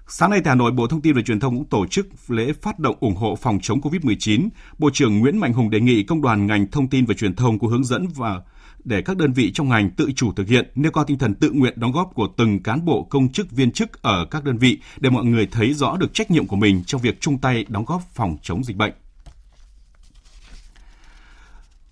Sáng 0.08 0.30
nay 0.30 0.40
tại 0.44 0.50
Hà 0.50 0.54
Nội, 0.54 0.72
Bộ 0.72 0.86
Thông 0.86 1.00
tin 1.00 1.14
và 1.14 1.22
Truyền 1.22 1.40
thông 1.40 1.56
cũng 1.56 1.64
tổ 1.64 1.86
chức 1.86 2.06
lễ 2.28 2.52
phát 2.62 2.78
động 2.78 2.96
ủng 3.00 3.14
hộ 3.14 3.36
phòng 3.36 3.58
chống 3.62 3.80
COVID-19. 3.80 4.48
Bộ 4.78 4.90
trưởng 4.92 5.18
Nguyễn 5.18 5.38
Mạnh 5.38 5.52
Hùng 5.52 5.70
đề 5.70 5.80
nghị 5.80 6.02
công 6.02 6.22
đoàn 6.22 6.46
ngành 6.46 6.70
thông 6.70 6.88
tin 6.88 7.04
và 7.06 7.14
truyền 7.14 7.34
thông 7.34 7.58
có 7.58 7.68
hướng 7.68 7.84
dẫn 7.84 8.06
và 8.14 8.42
để 8.84 9.02
các 9.02 9.16
đơn 9.16 9.32
vị 9.32 9.52
trong 9.52 9.68
ngành 9.68 9.90
tự 9.90 10.12
chủ 10.16 10.32
thực 10.32 10.48
hiện, 10.48 10.70
nêu 10.74 10.92
cao 10.92 11.04
tinh 11.04 11.18
thần 11.18 11.34
tự 11.34 11.50
nguyện 11.50 11.74
đóng 11.76 11.92
góp 11.92 12.10
của 12.14 12.28
từng 12.36 12.62
cán 12.62 12.84
bộ 12.84 13.06
công 13.10 13.32
chức 13.32 13.50
viên 13.50 13.70
chức 13.70 14.02
ở 14.02 14.26
các 14.30 14.44
đơn 14.44 14.58
vị 14.58 14.78
để 14.98 15.10
mọi 15.10 15.24
người 15.24 15.46
thấy 15.46 15.74
rõ 15.74 15.96
được 15.96 16.14
trách 16.14 16.30
nhiệm 16.30 16.46
của 16.46 16.56
mình 16.56 16.82
trong 16.86 17.00
việc 17.00 17.20
chung 17.20 17.38
tay 17.38 17.64
đóng 17.68 17.84
góp 17.84 18.02
phòng 18.14 18.36
chống 18.42 18.64
dịch 18.64 18.76
bệnh. 18.76 18.92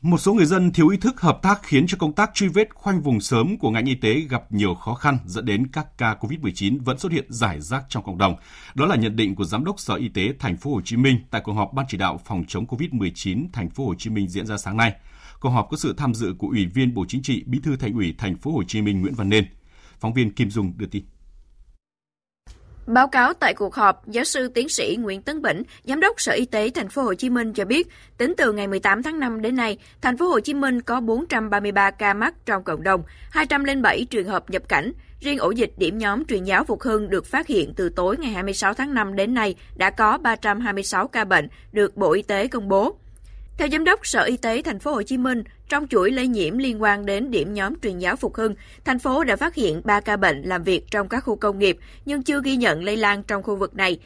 Một 0.04 0.18
số 0.18 0.34
người 0.34 0.46
dân 0.46 0.72
thiếu 0.72 0.88
ý 0.88 0.96
thức 0.96 1.20
hợp 1.20 1.38
tác 1.42 1.60
khiến 1.62 1.86
cho 1.86 1.96
công 2.00 2.12
tác 2.12 2.30
truy 2.34 2.48
vết 2.48 2.74
khoanh 2.74 3.00
vùng 3.00 3.20
sớm 3.20 3.58
của 3.58 3.70
ngành 3.70 3.84
y 3.84 3.94
tế 3.94 4.20
gặp 4.20 4.52
nhiều 4.52 4.74
khó 4.74 4.94
khăn 4.94 5.18
dẫn 5.26 5.44
đến 5.44 5.66
các 5.66 5.98
ca 5.98 6.16
COVID-19 6.20 6.78
vẫn 6.84 6.98
xuất 6.98 7.12
hiện 7.12 7.24
rải 7.28 7.60
rác 7.60 7.84
trong 7.88 8.04
cộng 8.04 8.18
đồng. 8.18 8.36
Đó 8.74 8.86
là 8.86 8.96
nhận 8.96 9.16
định 9.16 9.34
của 9.34 9.44
Giám 9.44 9.64
đốc 9.64 9.80
Sở 9.80 9.94
Y 9.94 10.08
tế 10.08 10.32
Thành 10.38 10.56
phố 10.56 10.74
Hồ 10.74 10.80
Chí 10.84 10.96
Minh 10.96 11.18
tại 11.30 11.40
cuộc 11.44 11.52
họp 11.52 11.72
ban 11.72 11.86
chỉ 11.88 11.98
đạo 11.98 12.20
phòng 12.24 12.44
chống 12.48 12.66
COVID-19 12.66 13.46
Thành 13.52 13.70
phố 13.70 13.86
Hồ 13.86 13.94
Chí 13.94 14.10
Minh 14.10 14.28
diễn 14.28 14.46
ra 14.46 14.56
sáng 14.56 14.76
nay. 14.76 14.92
Cuộc 15.40 15.50
họp 15.50 15.68
có 15.70 15.76
sự 15.76 15.94
tham 15.96 16.14
dự 16.14 16.34
của 16.38 16.48
Ủy 16.48 16.66
viên 16.66 16.94
Bộ 16.94 17.04
Chính 17.08 17.22
trị, 17.22 17.44
Bí 17.46 17.58
thư 17.58 17.76
Thành 17.76 17.94
ủy 17.94 18.14
Thành 18.18 18.36
phố 18.36 18.52
Hồ 18.52 18.62
Chí 18.62 18.82
Minh 18.82 19.00
Nguyễn 19.00 19.14
Văn 19.14 19.28
Nên. 19.28 19.44
Phóng 20.00 20.14
viên 20.14 20.30
Kim 20.30 20.50
Dung 20.50 20.72
đưa 20.76 20.86
tin. 20.86 21.04
Báo 22.86 23.08
cáo 23.08 23.34
tại 23.34 23.54
cuộc 23.54 23.74
họp, 23.74 24.08
giáo 24.08 24.24
sư 24.24 24.48
tiến 24.48 24.68
sĩ 24.68 24.96
Nguyễn 25.00 25.22
Tấn 25.22 25.42
Bỉnh, 25.42 25.62
giám 25.84 26.00
đốc 26.00 26.20
Sở 26.20 26.32
Y 26.32 26.44
tế 26.44 26.70
Thành 26.74 26.88
phố 26.88 27.02
Hồ 27.02 27.14
Chí 27.14 27.30
Minh 27.30 27.52
cho 27.52 27.64
biết, 27.64 27.88
tính 28.18 28.34
từ 28.36 28.52
ngày 28.52 28.66
18 28.66 29.02
tháng 29.02 29.20
5 29.20 29.42
đến 29.42 29.56
nay, 29.56 29.78
Thành 30.02 30.16
phố 30.16 30.26
Hồ 30.26 30.40
Chí 30.40 30.54
Minh 30.54 30.80
có 30.80 31.00
433 31.00 31.90
ca 31.90 32.14
mắc 32.14 32.34
trong 32.46 32.64
cộng 32.64 32.82
đồng, 32.82 33.02
207 33.30 34.06
trường 34.10 34.28
hợp 34.28 34.50
nhập 34.50 34.62
cảnh. 34.68 34.92
Riêng 35.20 35.38
ổ 35.38 35.50
dịch 35.50 35.72
điểm 35.76 35.98
nhóm 35.98 36.24
truyền 36.24 36.44
giáo 36.44 36.64
Phục 36.64 36.82
Hưng 36.82 37.10
được 37.10 37.26
phát 37.26 37.46
hiện 37.46 37.72
từ 37.76 37.88
tối 37.88 38.16
ngày 38.16 38.32
26 38.32 38.74
tháng 38.74 38.94
5 38.94 39.16
đến 39.16 39.34
nay 39.34 39.54
đã 39.76 39.90
có 39.90 40.18
326 40.18 41.08
ca 41.08 41.24
bệnh 41.24 41.48
được 41.72 41.96
Bộ 41.96 42.12
Y 42.12 42.22
tế 42.22 42.48
công 42.48 42.68
bố. 42.68 42.96
Theo 43.58 43.68
giám 43.72 43.84
đốc 43.84 44.06
Sở 44.06 44.22
Y 44.22 44.36
tế 44.36 44.62
thành 44.62 44.78
phố 44.78 44.92
Hồ 44.92 45.02
Chí 45.02 45.18
Minh, 45.18 45.44
trong 45.68 45.88
chuỗi 45.88 46.10
lây 46.10 46.26
nhiễm 46.26 46.58
liên 46.58 46.82
quan 46.82 47.06
đến 47.06 47.30
điểm 47.30 47.54
nhóm 47.54 47.74
truyền 47.80 47.98
giáo 47.98 48.16
Phục 48.16 48.34
Hưng, 48.34 48.54
thành 48.84 48.98
phố 48.98 49.24
đã 49.24 49.36
phát 49.36 49.54
hiện 49.54 49.80
3 49.84 50.00
ca 50.00 50.16
bệnh 50.16 50.42
làm 50.42 50.62
việc 50.62 50.84
trong 50.90 51.08
các 51.08 51.20
khu 51.20 51.36
công 51.36 51.58
nghiệp 51.58 51.78
nhưng 52.04 52.22
chưa 52.22 52.40
ghi 52.44 52.56
nhận 52.56 52.84
lây 52.84 52.96
lan 52.96 53.22
trong 53.22 53.42
khu 53.42 53.56
vực 53.56 53.76
này. 53.76 53.98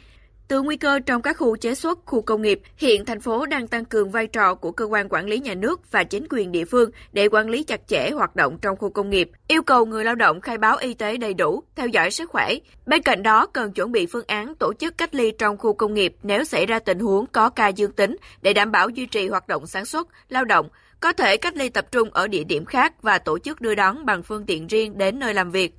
Từ 0.49 0.61
nguy 0.61 0.77
cơ 0.77 0.99
trong 0.99 1.21
các 1.21 1.37
khu 1.37 1.57
chế 1.57 1.75
xuất, 1.75 1.99
khu 2.05 2.21
công 2.21 2.41
nghiệp, 2.41 2.61
hiện 2.77 3.05
thành 3.05 3.21
phố 3.21 3.45
đang 3.45 3.67
tăng 3.67 3.85
cường 3.85 4.11
vai 4.11 4.27
trò 4.27 4.55
của 4.55 4.71
cơ 4.71 4.85
quan 4.85 5.07
quản 5.09 5.25
lý 5.25 5.39
nhà 5.39 5.53
nước 5.53 5.91
và 5.91 6.03
chính 6.03 6.27
quyền 6.29 6.51
địa 6.51 6.65
phương 6.65 6.91
để 7.13 7.27
quản 7.31 7.49
lý 7.49 7.63
chặt 7.63 7.87
chẽ 7.87 8.09
hoạt 8.09 8.35
động 8.35 8.57
trong 8.61 8.77
khu 8.77 8.89
công 8.89 9.09
nghiệp, 9.09 9.31
yêu 9.47 9.61
cầu 9.61 9.85
người 9.85 10.03
lao 10.03 10.15
động 10.15 10.41
khai 10.41 10.57
báo 10.57 10.77
y 10.77 10.93
tế 10.93 11.17
đầy 11.17 11.33
đủ, 11.33 11.63
theo 11.75 11.87
dõi 11.87 12.11
sức 12.11 12.29
khỏe. 12.29 12.53
Bên 12.85 13.01
cạnh 13.01 13.23
đó, 13.23 13.45
cần 13.45 13.71
chuẩn 13.71 13.91
bị 13.91 14.05
phương 14.05 14.25
án 14.27 14.55
tổ 14.55 14.73
chức 14.73 14.97
cách 14.97 15.15
ly 15.15 15.31
trong 15.31 15.57
khu 15.57 15.73
công 15.73 15.93
nghiệp 15.93 16.15
nếu 16.23 16.43
xảy 16.43 16.65
ra 16.65 16.79
tình 16.79 16.99
huống 16.99 17.25
có 17.25 17.49
ca 17.49 17.67
dương 17.67 17.91
tính 17.91 18.17
để 18.41 18.53
đảm 18.53 18.71
bảo 18.71 18.89
duy 18.89 19.05
trì 19.05 19.27
hoạt 19.27 19.47
động 19.47 19.67
sản 19.67 19.85
xuất, 19.85 20.07
lao 20.29 20.45
động, 20.45 20.69
có 20.99 21.13
thể 21.13 21.37
cách 21.37 21.57
ly 21.57 21.69
tập 21.69 21.85
trung 21.91 22.09
ở 22.13 22.27
địa 22.27 22.43
điểm 22.43 22.65
khác 22.65 22.93
và 23.01 23.17
tổ 23.17 23.39
chức 23.39 23.61
đưa 23.61 23.75
đón 23.75 24.05
bằng 24.05 24.23
phương 24.23 24.45
tiện 24.45 24.67
riêng 24.67 24.97
đến 24.97 25.19
nơi 25.19 25.33
làm 25.33 25.51
việc. 25.51 25.73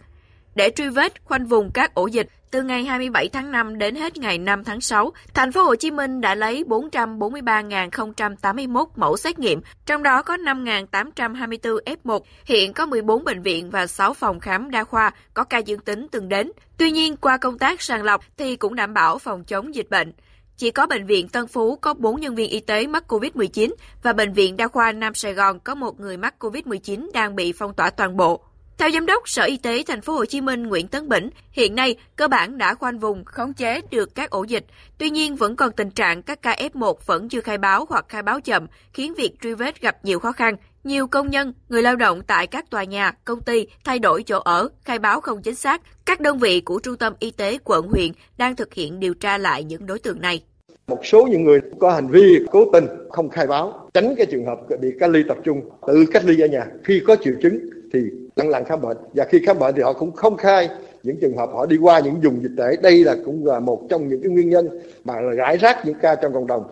Để 0.54 0.70
truy 0.76 0.88
vết, 0.88 1.24
khoanh 1.24 1.46
vùng 1.46 1.70
các 1.74 1.94
ổ 1.94 2.06
dịch, 2.06 2.28
từ 2.50 2.62
ngày 2.62 2.84
27 2.84 3.28
tháng 3.28 3.50
5 3.50 3.78
đến 3.78 3.94
hết 3.94 4.18
ngày 4.18 4.38
5 4.38 4.64
tháng 4.64 4.80
6, 4.80 5.12
thành 5.34 5.52
phố 5.52 5.62
Hồ 5.62 5.76
Chí 5.76 5.90
Minh 5.90 6.20
đã 6.20 6.34
lấy 6.34 6.64
443.081 6.68 8.86
mẫu 8.96 9.16
xét 9.16 9.38
nghiệm, 9.38 9.60
trong 9.86 10.02
đó 10.02 10.22
có 10.22 10.36
5.824 10.36 11.78
F1. 12.04 12.20
Hiện 12.44 12.72
có 12.72 12.86
14 12.86 13.24
bệnh 13.24 13.42
viện 13.42 13.70
và 13.70 13.86
6 13.86 14.14
phòng 14.14 14.40
khám 14.40 14.70
đa 14.70 14.84
khoa 14.84 15.10
có 15.34 15.44
ca 15.44 15.58
dương 15.58 15.80
tính 15.80 16.06
từng 16.10 16.28
đến. 16.28 16.52
Tuy 16.76 16.90
nhiên, 16.90 17.16
qua 17.16 17.36
công 17.36 17.58
tác 17.58 17.82
sàng 17.82 18.02
lọc 18.02 18.24
thì 18.36 18.56
cũng 18.56 18.74
đảm 18.74 18.94
bảo 18.94 19.18
phòng 19.18 19.44
chống 19.44 19.74
dịch 19.74 19.90
bệnh. 19.90 20.12
Chỉ 20.60 20.70
có 20.70 20.86
bệnh 20.86 21.06
viện 21.06 21.28
Tân 21.28 21.46
Phú 21.46 21.76
có 21.76 21.94
4 21.94 22.20
nhân 22.20 22.34
viên 22.34 22.50
y 22.50 22.60
tế 22.60 22.86
mắc 22.86 23.04
COVID-19 23.08 23.74
và 24.02 24.12
bệnh 24.12 24.32
viện 24.32 24.56
Đa 24.56 24.68
khoa 24.68 24.92
Nam 24.92 25.14
Sài 25.14 25.34
Gòn 25.34 25.60
có 25.60 25.74
một 25.74 26.00
người 26.00 26.16
mắc 26.16 26.34
COVID-19 26.38 27.10
đang 27.14 27.36
bị 27.36 27.52
phong 27.52 27.74
tỏa 27.74 27.90
toàn 27.90 28.16
bộ. 28.16 28.40
Theo 28.78 28.90
giám 28.90 29.06
đốc 29.06 29.28
Sở 29.28 29.42
Y 29.42 29.56
tế 29.56 29.82
thành 29.86 30.00
phố 30.00 30.12
Hồ 30.12 30.24
Chí 30.24 30.40
Minh 30.40 30.62
Nguyễn 30.62 30.88
Tấn 30.88 31.08
Bỉnh, 31.08 31.30
hiện 31.52 31.74
nay 31.74 31.96
cơ 32.16 32.28
bản 32.28 32.58
đã 32.58 32.74
khoanh 32.74 32.98
vùng 32.98 33.24
khống 33.24 33.52
chế 33.52 33.80
được 33.90 34.14
các 34.14 34.30
ổ 34.30 34.44
dịch. 34.44 34.64
Tuy 34.98 35.10
nhiên 35.10 35.36
vẫn 35.36 35.56
còn 35.56 35.72
tình 35.72 35.90
trạng 35.90 36.22
các 36.22 36.42
ca 36.42 36.56
F1 36.74 36.94
vẫn 37.06 37.28
chưa 37.28 37.40
khai 37.40 37.58
báo 37.58 37.86
hoặc 37.88 38.04
khai 38.08 38.22
báo 38.22 38.40
chậm, 38.40 38.66
khiến 38.92 39.14
việc 39.14 39.32
truy 39.42 39.54
vết 39.54 39.80
gặp 39.80 40.04
nhiều 40.04 40.18
khó 40.18 40.32
khăn. 40.32 40.56
Nhiều 40.84 41.06
công 41.06 41.30
nhân, 41.30 41.52
người 41.68 41.82
lao 41.82 41.96
động 41.96 42.22
tại 42.26 42.46
các 42.46 42.70
tòa 42.70 42.84
nhà, 42.84 43.12
công 43.24 43.40
ty 43.40 43.66
thay 43.84 43.98
đổi 43.98 44.22
chỗ 44.22 44.38
ở, 44.38 44.68
khai 44.84 44.98
báo 44.98 45.20
không 45.20 45.42
chính 45.42 45.54
xác. 45.54 45.82
Các 46.04 46.20
đơn 46.20 46.38
vị 46.38 46.60
của 46.60 46.80
trung 46.82 46.96
tâm 46.96 47.12
y 47.18 47.30
tế 47.30 47.58
quận 47.64 47.88
huyện 47.88 48.12
đang 48.38 48.56
thực 48.56 48.74
hiện 48.74 49.00
điều 49.00 49.14
tra 49.14 49.38
lại 49.38 49.64
những 49.64 49.86
đối 49.86 49.98
tượng 49.98 50.20
này. 50.20 50.42
Một 50.90 51.06
số 51.06 51.26
những 51.26 51.44
người 51.44 51.60
có 51.78 51.90
hành 51.90 52.08
vi 52.08 52.38
cố 52.50 52.64
tình 52.72 52.86
không 53.10 53.28
khai 53.28 53.46
báo, 53.46 53.88
tránh 53.94 54.14
cái 54.16 54.26
trường 54.26 54.46
hợp 54.46 54.58
bị 54.80 54.88
cách 55.00 55.10
ly 55.10 55.22
tập 55.28 55.36
trung, 55.44 55.60
tự 55.86 56.04
cách 56.12 56.24
ly 56.24 56.40
ở 56.40 56.46
nhà. 56.46 56.66
Khi 56.84 57.02
có 57.06 57.16
triệu 57.24 57.34
chứng 57.42 57.58
thì 57.92 58.00
lặng 58.36 58.48
lặng 58.48 58.64
khám 58.64 58.80
bệnh 58.80 58.96
và 59.14 59.24
khi 59.30 59.38
khám 59.46 59.58
bệnh 59.58 59.74
thì 59.76 59.82
họ 59.82 59.92
cũng 59.92 60.12
không 60.12 60.36
khai 60.36 60.68
những 61.02 61.16
trường 61.20 61.36
hợp 61.36 61.50
họ 61.52 61.66
đi 61.66 61.76
qua 61.76 62.00
những 62.00 62.20
vùng 62.20 62.42
dịch 62.42 62.52
tễ 62.58 62.76
đây 62.82 63.04
là 63.04 63.16
cũng 63.24 63.46
là 63.46 63.60
một 63.60 63.86
trong 63.90 64.08
những 64.08 64.22
cái 64.22 64.32
nguyên 64.32 64.50
nhân 64.50 64.68
mà 65.04 65.14
rải 65.20 65.56
rác 65.56 65.76
những 65.84 65.96
ca 66.02 66.14
trong 66.14 66.32
cộng 66.34 66.46
đồng 66.46 66.62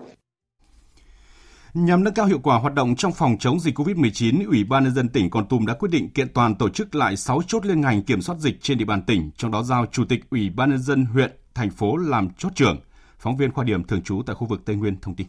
Nhằm 1.75 2.05
nâng 2.05 2.15
cao 2.15 2.27
hiệu 2.27 2.39
quả 2.43 2.59
hoạt 2.59 2.75
động 2.75 2.95
trong 2.97 3.13
phòng 3.13 3.37
chống 3.41 3.61
dịch 3.61 3.79
COVID-19, 3.79 4.49
Ủy 4.49 4.65
ban 4.65 4.85
nhân 4.85 4.95
dân 4.95 5.09
tỉnh 5.09 5.31
Con 5.31 5.49
Tum 5.49 5.67
đã 5.67 5.75
quyết 5.75 5.89
định 5.93 6.11
kiện 6.11 6.29
toàn 6.29 6.55
tổ 6.55 6.69
chức 6.69 6.95
lại 6.95 7.17
6 7.17 7.41
chốt 7.47 7.67
liên 7.67 7.81
ngành 7.81 8.03
kiểm 8.03 8.23
soát 8.23 8.37
dịch 8.39 8.57
trên 8.61 8.79
địa 8.79 8.85
bàn 8.85 9.03
tỉnh, 9.03 9.31
trong 9.37 9.51
đó 9.51 9.63
giao 9.63 9.87
Chủ 9.93 10.05
tịch 10.09 10.21
Ủy 10.31 10.51
ban 10.51 10.71
nhân 10.71 10.83
dân 10.83 11.05
huyện, 11.05 11.31
thành 11.55 11.71
phố 11.71 11.97
làm 11.97 12.29
chốt 12.39 12.53
trưởng. 12.55 12.81
Phóng 13.19 13.37
viên 13.37 13.53
khoa 13.53 13.65
điểm 13.65 13.85
thường 13.85 14.03
trú 14.03 14.23
tại 14.27 14.37
khu 14.37 14.47
vực 14.47 14.61
Tây 14.65 14.77
Nguyên 14.77 14.97
thông 15.01 15.15
tin. 15.15 15.27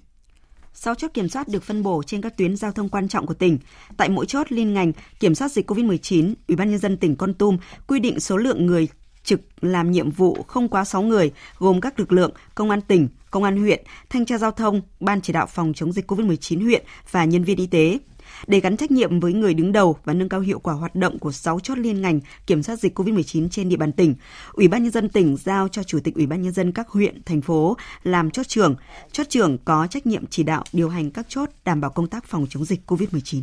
6 0.73 0.95
chốt 0.95 1.11
kiểm 1.13 1.29
soát 1.29 1.47
được 1.47 1.63
phân 1.63 1.83
bổ 1.83 2.03
trên 2.03 2.21
các 2.21 2.37
tuyến 2.37 2.55
giao 2.55 2.71
thông 2.71 2.89
quan 2.89 3.07
trọng 3.07 3.25
của 3.25 3.33
tỉnh. 3.33 3.57
Tại 3.97 4.09
mỗi 4.09 4.25
chốt 4.25 4.51
liên 4.51 4.73
ngành 4.73 4.91
kiểm 5.19 5.35
soát 5.35 5.51
dịch 5.51 5.71
COVID-19, 5.71 6.33
Ủy 6.47 6.55
ban 6.55 6.69
nhân 6.69 6.79
dân 6.79 6.97
tỉnh 6.97 7.15
Con 7.15 7.33
Tum 7.33 7.57
quy 7.87 7.99
định 7.99 8.19
số 8.19 8.37
lượng 8.37 8.65
người 8.65 8.87
trực 9.23 9.41
làm 9.61 9.91
nhiệm 9.91 10.11
vụ 10.11 10.43
không 10.47 10.67
quá 10.67 10.85
6 10.85 11.01
người, 11.01 11.31
gồm 11.57 11.81
các 11.81 11.99
lực 11.99 12.11
lượng 12.11 12.31
công 12.55 12.69
an 12.69 12.81
tỉnh, 12.81 13.07
công 13.31 13.43
an 13.43 13.57
huyện, 13.57 13.83
thanh 14.09 14.25
tra 14.25 14.37
giao 14.37 14.51
thông, 14.51 14.81
ban 14.99 15.21
chỉ 15.21 15.33
đạo 15.33 15.45
phòng 15.45 15.73
chống 15.73 15.91
dịch 15.91 16.11
COVID-19 16.11 16.63
huyện 16.63 16.83
và 17.11 17.25
nhân 17.25 17.43
viên 17.43 17.57
y 17.57 17.67
tế. 17.67 17.99
Để 18.47 18.59
gắn 18.59 18.77
trách 18.77 18.91
nhiệm 18.91 19.19
với 19.19 19.33
người 19.33 19.53
đứng 19.53 19.71
đầu 19.71 19.97
và 20.03 20.13
nâng 20.13 20.29
cao 20.29 20.39
hiệu 20.39 20.59
quả 20.59 20.73
hoạt 20.73 20.95
động 20.95 21.19
của 21.19 21.31
6 21.31 21.59
chốt 21.59 21.77
liên 21.77 22.01
ngành 22.01 22.19
kiểm 22.47 22.63
soát 22.63 22.79
dịch 22.79 22.99
COVID-19 22.99 23.49
trên 23.49 23.69
địa 23.69 23.77
bàn 23.77 23.91
tỉnh, 23.91 24.15
Ủy 24.53 24.67
ban 24.67 24.83
nhân 24.83 24.91
dân 24.91 25.09
tỉnh 25.09 25.37
giao 25.37 25.67
cho 25.67 25.83
Chủ 25.83 25.99
tịch 26.03 26.15
Ủy 26.15 26.25
ban 26.25 26.41
nhân 26.41 26.53
dân 26.53 26.71
các 26.71 26.89
huyện, 26.89 27.23
thành 27.23 27.41
phố 27.41 27.77
làm 28.03 28.31
chốt 28.31 28.47
trưởng. 28.47 28.75
Chốt 29.11 29.29
trưởng 29.29 29.57
có 29.57 29.87
trách 29.87 30.05
nhiệm 30.05 30.27
chỉ 30.27 30.43
đạo 30.43 30.63
điều 30.73 30.89
hành 30.89 31.11
các 31.11 31.25
chốt 31.29 31.49
đảm 31.65 31.81
bảo 31.81 31.91
công 31.91 32.07
tác 32.07 32.25
phòng 32.25 32.47
chống 32.49 32.65
dịch 32.65 32.91
COVID-19. 32.91 33.41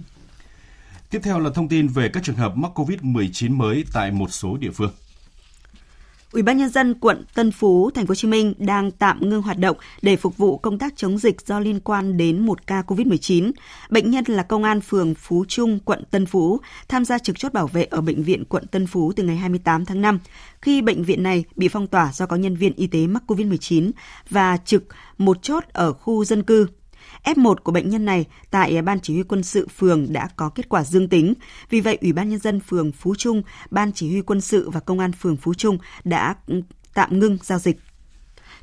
Tiếp 1.11 1.21
theo 1.23 1.39
là 1.39 1.51
thông 1.55 1.69
tin 1.69 1.89
về 1.89 2.09
các 2.09 2.23
trường 2.23 2.37
hợp 2.37 2.57
mắc 2.57 2.79
COVID-19 2.79 3.57
mới 3.57 3.85
tại 3.93 4.11
một 4.11 4.33
số 4.33 4.57
địa 4.57 4.71
phương. 4.71 4.91
Ủy 6.37 6.43
ban 6.43 6.59
nhân 6.59 6.69
dân 6.69 6.95
quận 6.95 7.25
Tân 7.35 7.53
Phú, 7.53 7.91
thành 7.95 8.07
phố 8.07 8.11
Hồ 8.11 8.15
Chí 8.15 8.29
Minh 8.29 8.55
đang 8.59 8.91
tạm 8.91 9.31
ngưng 9.31 9.43
hoạt 9.43 9.59
động 9.59 9.77
để 10.03 10.17
phục 10.17 10.37
vụ 10.37 10.59
công 10.59 10.79
tác 10.79 10.97
chống 10.97 11.19
dịch 11.19 11.41
do 11.47 11.61
liên 11.61 11.81
quan 11.81 12.17
đến 12.17 12.47
một 12.47 12.67
ca 12.67 12.83
COVID-19. 12.87 13.53
Bệnh 13.91 14.11
nhân 14.11 14.25
là 14.29 14.43
công 14.43 14.65
an 14.65 14.81
phường 14.81 15.15
Phú 15.15 15.45
Trung, 15.49 15.79
quận 15.85 16.05
Tân 16.11 16.27
Phú, 16.27 16.61
tham 16.89 17.05
gia 17.05 17.19
trực 17.19 17.39
chốt 17.39 17.53
bảo 17.53 17.67
vệ 17.67 17.85
ở 17.85 18.01
bệnh 18.01 18.23
viện 18.23 18.45
quận 18.45 18.67
Tân 18.67 18.87
Phú 18.87 19.13
từ 19.17 19.23
ngày 19.23 19.37
28 19.37 19.85
tháng 19.85 20.01
5, 20.01 20.19
khi 20.63 20.83
bệnh 20.83 21.05
viện 21.05 21.23
này 21.23 21.45
bị 21.57 21.69
phong 21.69 21.87
tỏa 21.87 22.13
do 22.13 22.27
có 22.27 22.37
nhân 22.37 22.57
viên 22.57 22.75
y 22.75 22.87
tế 22.87 23.07
mắc 23.07 23.23
COVID-19 23.27 23.91
và 24.31 24.57
trực 24.65 24.85
một 25.19 25.43
chốt 25.43 25.65
ở 25.73 25.93
khu 25.93 26.25
dân 26.25 26.43
cư. 26.43 26.67
F1 27.27 27.55
của 27.65 27.73
bệnh 27.73 27.91
nhân 27.91 28.05
này 28.05 28.27
tại 28.51 28.83
Ban 28.83 29.01
Chỉ 29.01 29.15
huy 29.15 29.23
quân 29.23 29.43
sự 29.43 29.69
phường 29.79 30.13
đã 30.13 30.29
có 30.37 30.49
kết 30.49 30.69
quả 30.69 30.85
dương 30.85 31.09
tính. 31.09 31.35
Vì 31.71 31.81
vậy, 31.81 31.99
Ủy 32.01 32.13
ban 32.13 32.29
Nhân 32.29 32.39
dân 32.39 32.61
phường 32.61 32.93
Phú 32.93 33.15
Trung, 33.15 33.43
Ban 33.71 33.93
Chỉ 33.93 34.11
huy 34.11 34.21
quân 34.21 34.41
sự 34.41 34.71
và 34.71 34.81
Công 34.81 34.99
an 34.99 35.13
phường 35.13 35.37
Phú 35.37 35.55
Trung 35.55 35.79
đã 36.05 36.35
ừ, 36.47 36.61
tạm 36.95 37.19
ngưng 37.19 37.39
giao 37.43 37.59
dịch. 37.59 37.79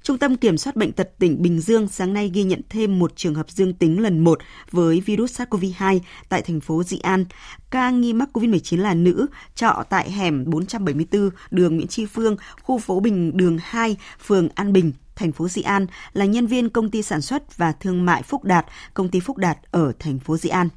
Trung 0.03 0.17
tâm 0.17 0.35
Kiểm 0.35 0.57
soát 0.57 0.75
Bệnh 0.75 0.91
tật 0.91 1.09
tỉnh 1.19 1.41
Bình 1.41 1.59
Dương 1.59 1.87
sáng 1.87 2.13
nay 2.13 2.31
ghi 2.33 2.43
nhận 2.43 2.61
thêm 2.69 2.99
một 2.99 3.15
trường 3.15 3.35
hợp 3.35 3.49
dương 3.49 3.73
tính 3.73 4.01
lần 4.01 4.19
một 4.19 4.39
với 4.71 5.01
virus 5.01 5.41
SARS-CoV-2 5.41 5.99
tại 6.29 6.41
thành 6.41 6.59
phố 6.59 6.83
Dị 6.83 6.99
An. 6.99 7.25
Ca 7.71 7.89
nghi 7.89 8.13
mắc 8.13 8.29
COVID-19 8.33 8.81
là 8.81 8.93
nữ, 8.93 9.25
trọ 9.55 9.83
tại 9.89 10.11
hẻm 10.11 10.43
474 10.49 11.29
đường 11.51 11.75
Nguyễn 11.75 11.87
Tri 11.87 12.05
Phương, 12.05 12.35
khu 12.61 12.79
phố 12.79 12.99
Bình 12.99 13.37
đường 13.37 13.57
2, 13.61 13.97
phường 14.25 14.49
An 14.55 14.73
Bình, 14.73 14.91
thành 15.15 15.31
phố 15.31 15.47
Dị 15.47 15.61
An, 15.61 15.87
là 16.13 16.25
nhân 16.25 16.47
viên 16.47 16.69
công 16.69 16.91
ty 16.91 17.01
sản 17.01 17.21
xuất 17.21 17.57
và 17.57 17.71
thương 17.71 18.05
mại 18.05 18.23
Phúc 18.23 18.43
Đạt, 18.43 18.65
công 18.93 19.09
ty 19.09 19.19
Phúc 19.19 19.37
Đạt 19.37 19.57
ở 19.71 19.93
thành 19.99 20.19
phố 20.19 20.37
Dị 20.37 20.49
An. 20.49 20.69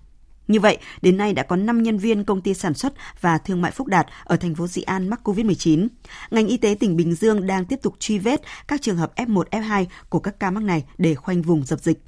Như 0.49 0.61
vậy, 0.61 0.79
đến 1.03 1.17
nay 1.17 1.33
đã 1.33 1.43
có 1.43 1.57
5 1.57 1.83
nhân 1.83 1.99
viên 1.99 2.25
công 2.25 2.41
ty 2.41 2.55
sản 2.55 2.75
xuất 2.75 2.93
và 3.21 3.39
thương 3.39 3.63
mại 3.63 3.71
Phúc 3.71 3.87
Đạt 3.87 4.07
ở 4.25 4.37
thành 4.37 4.55
phố 4.55 4.67
Dị 4.67 4.83
An 4.83 5.09
mắc 5.09 5.21
COVID-19. 5.25 5.89
Ngành 6.31 6.47
y 6.47 6.57
tế 6.57 6.77
tỉnh 6.81 6.97
Bình 6.97 7.15
Dương 7.15 7.47
đang 7.47 7.65
tiếp 7.65 7.79
tục 7.83 7.95
truy 7.99 8.19
vết 8.19 8.41
các 8.69 8.83
trường 8.83 8.97
hợp 8.97 9.13
F1, 9.17 9.43
F2 9.51 9.85
của 10.09 10.21
các 10.21 10.41
ca 10.41 10.51
mắc 10.51 10.63
này 10.63 10.85
để 10.99 11.15
khoanh 11.15 11.43
vùng 11.43 11.65
dập 11.65 11.81
dịch. 11.81 12.03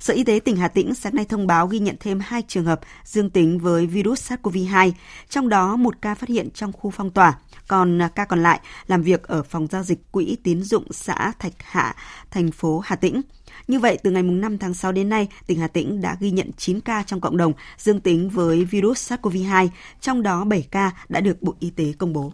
Sở 0.00 0.14
Y 0.14 0.24
tế 0.24 0.40
tỉnh 0.44 0.56
Hà 0.56 0.68
Tĩnh 0.68 0.94
sáng 0.94 1.14
nay 1.14 1.24
thông 1.24 1.46
báo 1.46 1.66
ghi 1.66 1.78
nhận 1.78 1.96
thêm 2.00 2.20
2 2.20 2.42
trường 2.48 2.64
hợp 2.64 2.80
dương 3.04 3.30
tính 3.30 3.58
với 3.58 3.86
virus 3.86 4.32
SARS-CoV-2, 4.32 4.92
trong 5.28 5.48
đó 5.48 5.76
một 5.76 6.02
ca 6.02 6.14
phát 6.14 6.28
hiện 6.28 6.50
trong 6.50 6.72
khu 6.72 6.90
phong 6.90 7.10
tỏa, 7.10 7.38
còn 7.68 8.02
à, 8.02 8.08
ca 8.08 8.24
còn 8.24 8.42
lại 8.42 8.60
làm 8.86 9.02
việc 9.02 9.22
ở 9.22 9.42
phòng 9.42 9.66
giao 9.70 9.82
dịch 9.82 10.12
quỹ 10.12 10.36
tín 10.42 10.62
dụng 10.62 10.84
xã 10.90 11.32
Thạch 11.38 11.52
Hạ, 11.58 11.96
thành 12.30 12.50
phố 12.50 12.78
Hà 12.84 12.96
Tĩnh. 12.96 13.22
Như 13.68 13.78
vậy, 13.78 13.98
từ 14.02 14.10
ngày 14.10 14.22
5 14.22 14.58
tháng 14.58 14.74
6 14.74 14.92
đến 14.92 15.08
nay, 15.08 15.28
tỉnh 15.46 15.58
Hà 15.58 15.68
Tĩnh 15.68 16.00
đã 16.00 16.16
ghi 16.20 16.30
nhận 16.30 16.50
9 16.56 16.80
ca 16.80 17.02
trong 17.02 17.20
cộng 17.20 17.36
đồng 17.36 17.52
dương 17.78 18.00
tính 18.00 18.30
với 18.30 18.64
virus 18.64 19.12
SARS-CoV-2, 19.12 19.68
trong 20.00 20.22
đó 20.22 20.44
7 20.44 20.66
ca 20.70 20.90
đã 21.08 21.20
được 21.20 21.42
Bộ 21.42 21.54
Y 21.60 21.70
tế 21.70 21.92
công 21.98 22.12
bố. 22.12 22.32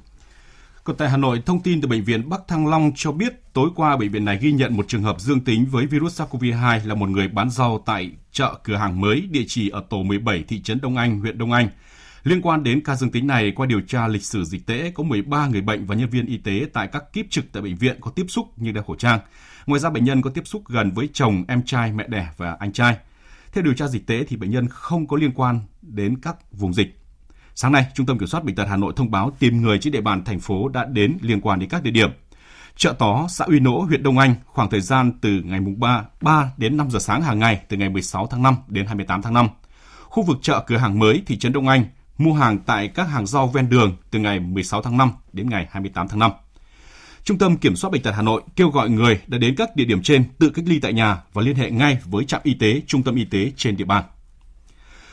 Còn 0.85 0.97
tại 0.97 1.11
Hà 1.11 1.17
Nội, 1.17 1.43
thông 1.47 1.63
tin 1.63 1.81
từ 1.81 1.89
Bệnh 1.89 2.05
viện 2.05 2.29
Bắc 2.29 2.41
Thăng 2.49 2.67
Long 2.67 2.93
cho 2.95 3.13
biết 3.13 3.53
tối 3.53 3.71
qua 3.77 3.97
bệnh 3.97 4.11
viện 4.11 4.25
này 4.25 4.39
ghi 4.41 4.53
nhận 4.53 4.77
một 4.77 4.89
trường 4.89 5.03
hợp 5.03 5.21
dương 5.21 5.41
tính 5.41 5.67
với 5.71 5.87
virus 5.87 6.21
SARS-CoV-2 6.21 6.87
là 6.89 6.95
một 6.95 7.09
người 7.09 7.29
bán 7.29 7.51
rau 7.51 7.83
tại 7.87 8.11
chợ 8.33 8.55
cửa 8.65 8.77
hàng 8.77 9.01
mới 9.01 9.21
địa 9.21 9.45
chỉ 9.47 9.69
ở 9.69 9.85
tổ 9.91 10.03
17 10.03 10.43
thị 10.49 10.63
trấn 10.63 10.81
Đông 10.81 10.97
Anh, 10.97 11.21
huyện 11.21 11.39
Đông 11.39 11.53
Anh. 11.53 11.69
Liên 12.25 12.43
quan 12.43 12.63
đến 12.63 12.81
ca 12.85 12.97
dương 12.97 13.11
tính 13.11 13.27
này, 13.27 13.53
qua 13.57 13.67
điều 13.67 13.81
tra 13.81 14.09
lịch 14.09 14.25
sử 14.25 14.45
dịch 14.45 14.67
tễ, 14.67 14.91
có 14.95 15.03
13 15.03 15.47
người 15.47 15.61
bệnh 15.61 15.87
và 15.87 15.95
nhân 15.95 16.09
viên 16.09 16.27
y 16.27 16.37
tế 16.37 16.67
tại 16.73 16.89
các 16.93 17.13
kíp 17.13 17.27
trực 17.31 17.45
tại 17.53 17.63
bệnh 17.63 17.77
viện 17.77 17.97
có 18.01 18.11
tiếp 18.11 18.27
xúc 18.29 18.47
như 18.57 18.73
đeo 18.73 18.83
khẩu 18.83 18.97
trang. 18.97 19.21
Ngoài 19.67 19.81
ra, 19.81 19.91
bệnh 19.91 20.05
nhân 20.05 20.23
có 20.23 20.31
tiếp 20.31 20.47
xúc 20.47 20.63
gần 20.69 20.91
với 20.91 21.09
chồng, 21.13 21.45
em 21.49 21.63
trai, 21.63 21.93
mẹ 21.93 22.05
đẻ 22.09 22.29
và 22.37 22.57
anh 22.61 22.73
trai. 22.73 22.97
Theo 23.53 23.65
điều 23.65 23.75
tra 23.75 23.89
dịch 23.89 24.07
tễ 24.07 24.25
thì 24.29 24.37
bệnh 24.37 24.51
nhân 24.51 24.69
không 24.69 25.07
có 25.07 25.17
liên 25.17 25.33
quan 25.35 25.61
đến 25.83 26.21
các 26.21 26.37
vùng 26.53 26.75
dịch. 26.75 27.02
Sáng 27.55 27.73
nay, 27.73 27.87
Trung 27.95 28.07
tâm 28.07 28.19
Kiểm 28.19 28.29
soát 28.29 28.45
Bệnh 28.45 28.55
tật 28.55 28.65
Hà 28.69 28.77
Nội 28.77 28.93
thông 28.97 29.11
báo 29.11 29.33
tìm 29.39 29.63
người 29.63 29.79
trên 29.79 29.93
địa 29.93 30.01
bàn 30.01 30.25
thành 30.25 30.41
phố 30.41 30.69
đã 30.69 30.85
đến 30.85 31.19
liên 31.21 31.41
quan 31.41 31.59
đến 31.59 31.69
các 31.69 31.83
địa 31.83 31.91
điểm. 31.91 32.11
Chợ 32.77 32.93
Tó, 32.99 33.27
xã 33.29 33.45
Uy 33.45 33.61
Nỗ, 33.61 33.81
huyện 33.81 34.03
Đông 34.03 34.19
Anh 34.19 34.35
khoảng 34.47 34.71
thời 34.71 34.81
gian 34.81 35.13
từ 35.21 35.31
ngày 35.45 35.61
3, 35.61 36.05
3 36.21 36.53
đến 36.57 36.77
5 36.77 36.91
giờ 36.91 36.99
sáng 36.99 37.23
hàng 37.23 37.39
ngày 37.39 37.61
từ 37.69 37.77
ngày 37.77 37.89
16 37.89 38.27
tháng 38.27 38.43
5 38.43 38.57
đến 38.69 38.87
28 38.87 39.23
tháng 39.23 39.35
5. 39.35 39.49
Khu 40.03 40.23
vực 40.23 40.39
chợ 40.43 40.65
cửa 40.67 40.77
hàng 40.77 40.99
mới 40.99 41.23
thị 41.27 41.39
trấn 41.39 41.53
Đông 41.53 41.69
Anh 41.69 41.85
mua 42.19 42.33
hàng 42.33 42.59
tại 42.59 42.89
các 42.89 43.05
hàng 43.05 43.27
rau 43.27 43.47
ven 43.49 43.69
đường 43.69 43.97
từ 44.11 44.19
ngày 44.19 44.41
16 44.41 44.83
tháng 44.83 44.97
5 44.97 45.13
đến 45.33 45.51
ngày 45.51 45.67
28 45.71 46.09
tháng 46.09 46.19
5. 46.19 46.31
Trung 47.25 47.39
tâm 47.39 47.57
Kiểm 47.57 47.77
soát 47.77 47.91
Bệnh 47.91 48.03
tật 48.03 48.13
Hà 48.15 48.23
Nội 48.23 48.43
kêu 48.57 48.69
gọi 48.69 48.91
người 48.91 49.21
đã 49.27 49.39
đến 49.39 49.55
các 49.57 49.77
địa 49.77 49.85
điểm 49.85 50.03
trên 50.03 50.25
tự 50.39 50.51
cách 50.51 50.65
ly 50.69 50.81
tại 50.81 50.93
nhà 50.93 51.23
và 51.33 51.43
liên 51.43 51.57
hệ 51.57 51.71
ngay 51.71 51.99
với 52.05 52.25
trạm 52.25 52.41
y 52.45 52.55
tế, 52.55 52.83
trung 52.87 53.03
tâm 53.03 53.15
y 53.15 53.25
tế 53.25 53.53
trên 53.57 53.77
địa 53.77 53.85
bàn. 53.85 54.05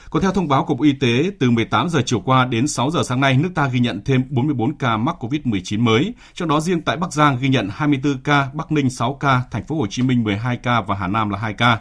Còn 0.09 0.21
theo 0.23 0.31
thông 0.31 0.47
báo 0.47 0.65
của 0.65 0.75
Bộ 0.75 0.83
Y 0.83 0.93
tế, 0.93 1.31
từ 1.39 1.51
18 1.51 1.89
giờ 1.89 2.01
chiều 2.05 2.19
qua 2.19 2.45
đến 2.45 2.67
6 2.67 2.91
giờ 2.91 3.03
sáng 3.03 3.21
nay, 3.21 3.37
nước 3.37 3.49
ta 3.55 3.67
ghi 3.67 3.79
nhận 3.79 4.01
thêm 4.05 4.23
44 4.29 4.77
ca 4.77 4.97
mắc 4.97 5.15
COVID-19 5.19 5.79
mới, 5.79 6.13
trong 6.33 6.49
đó 6.49 6.59
riêng 6.59 6.81
tại 6.81 6.97
Bắc 6.97 7.13
Giang 7.13 7.39
ghi 7.39 7.49
nhận 7.49 7.69
24 7.71 8.17
ca, 8.23 8.49
Bắc 8.53 8.71
Ninh 8.71 8.89
6 8.89 9.13
ca, 9.13 9.41
thành 9.51 9.63
phố 9.63 9.75
Hồ 9.75 9.87
Chí 9.87 10.03
Minh 10.03 10.23
12 10.23 10.57
ca 10.57 10.81
và 10.81 10.95
Hà 10.95 11.07
Nam 11.07 11.29
là 11.29 11.37
2 11.37 11.53
ca. 11.53 11.79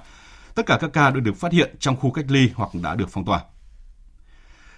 Tất 0.54 0.66
cả 0.66 0.78
các 0.80 0.90
ca 0.92 1.11
đều 1.11 1.20
được 1.20 1.37
phát 1.37 1.52
hiện 1.52 1.76
trong 1.78 1.97
khu 1.97 2.11
cách 2.11 2.25
ly 2.28 2.50
hoặc 2.54 2.70
đã 2.82 2.94
được 2.94 3.08
phong 3.11 3.25
tỏa. 3.25 3.40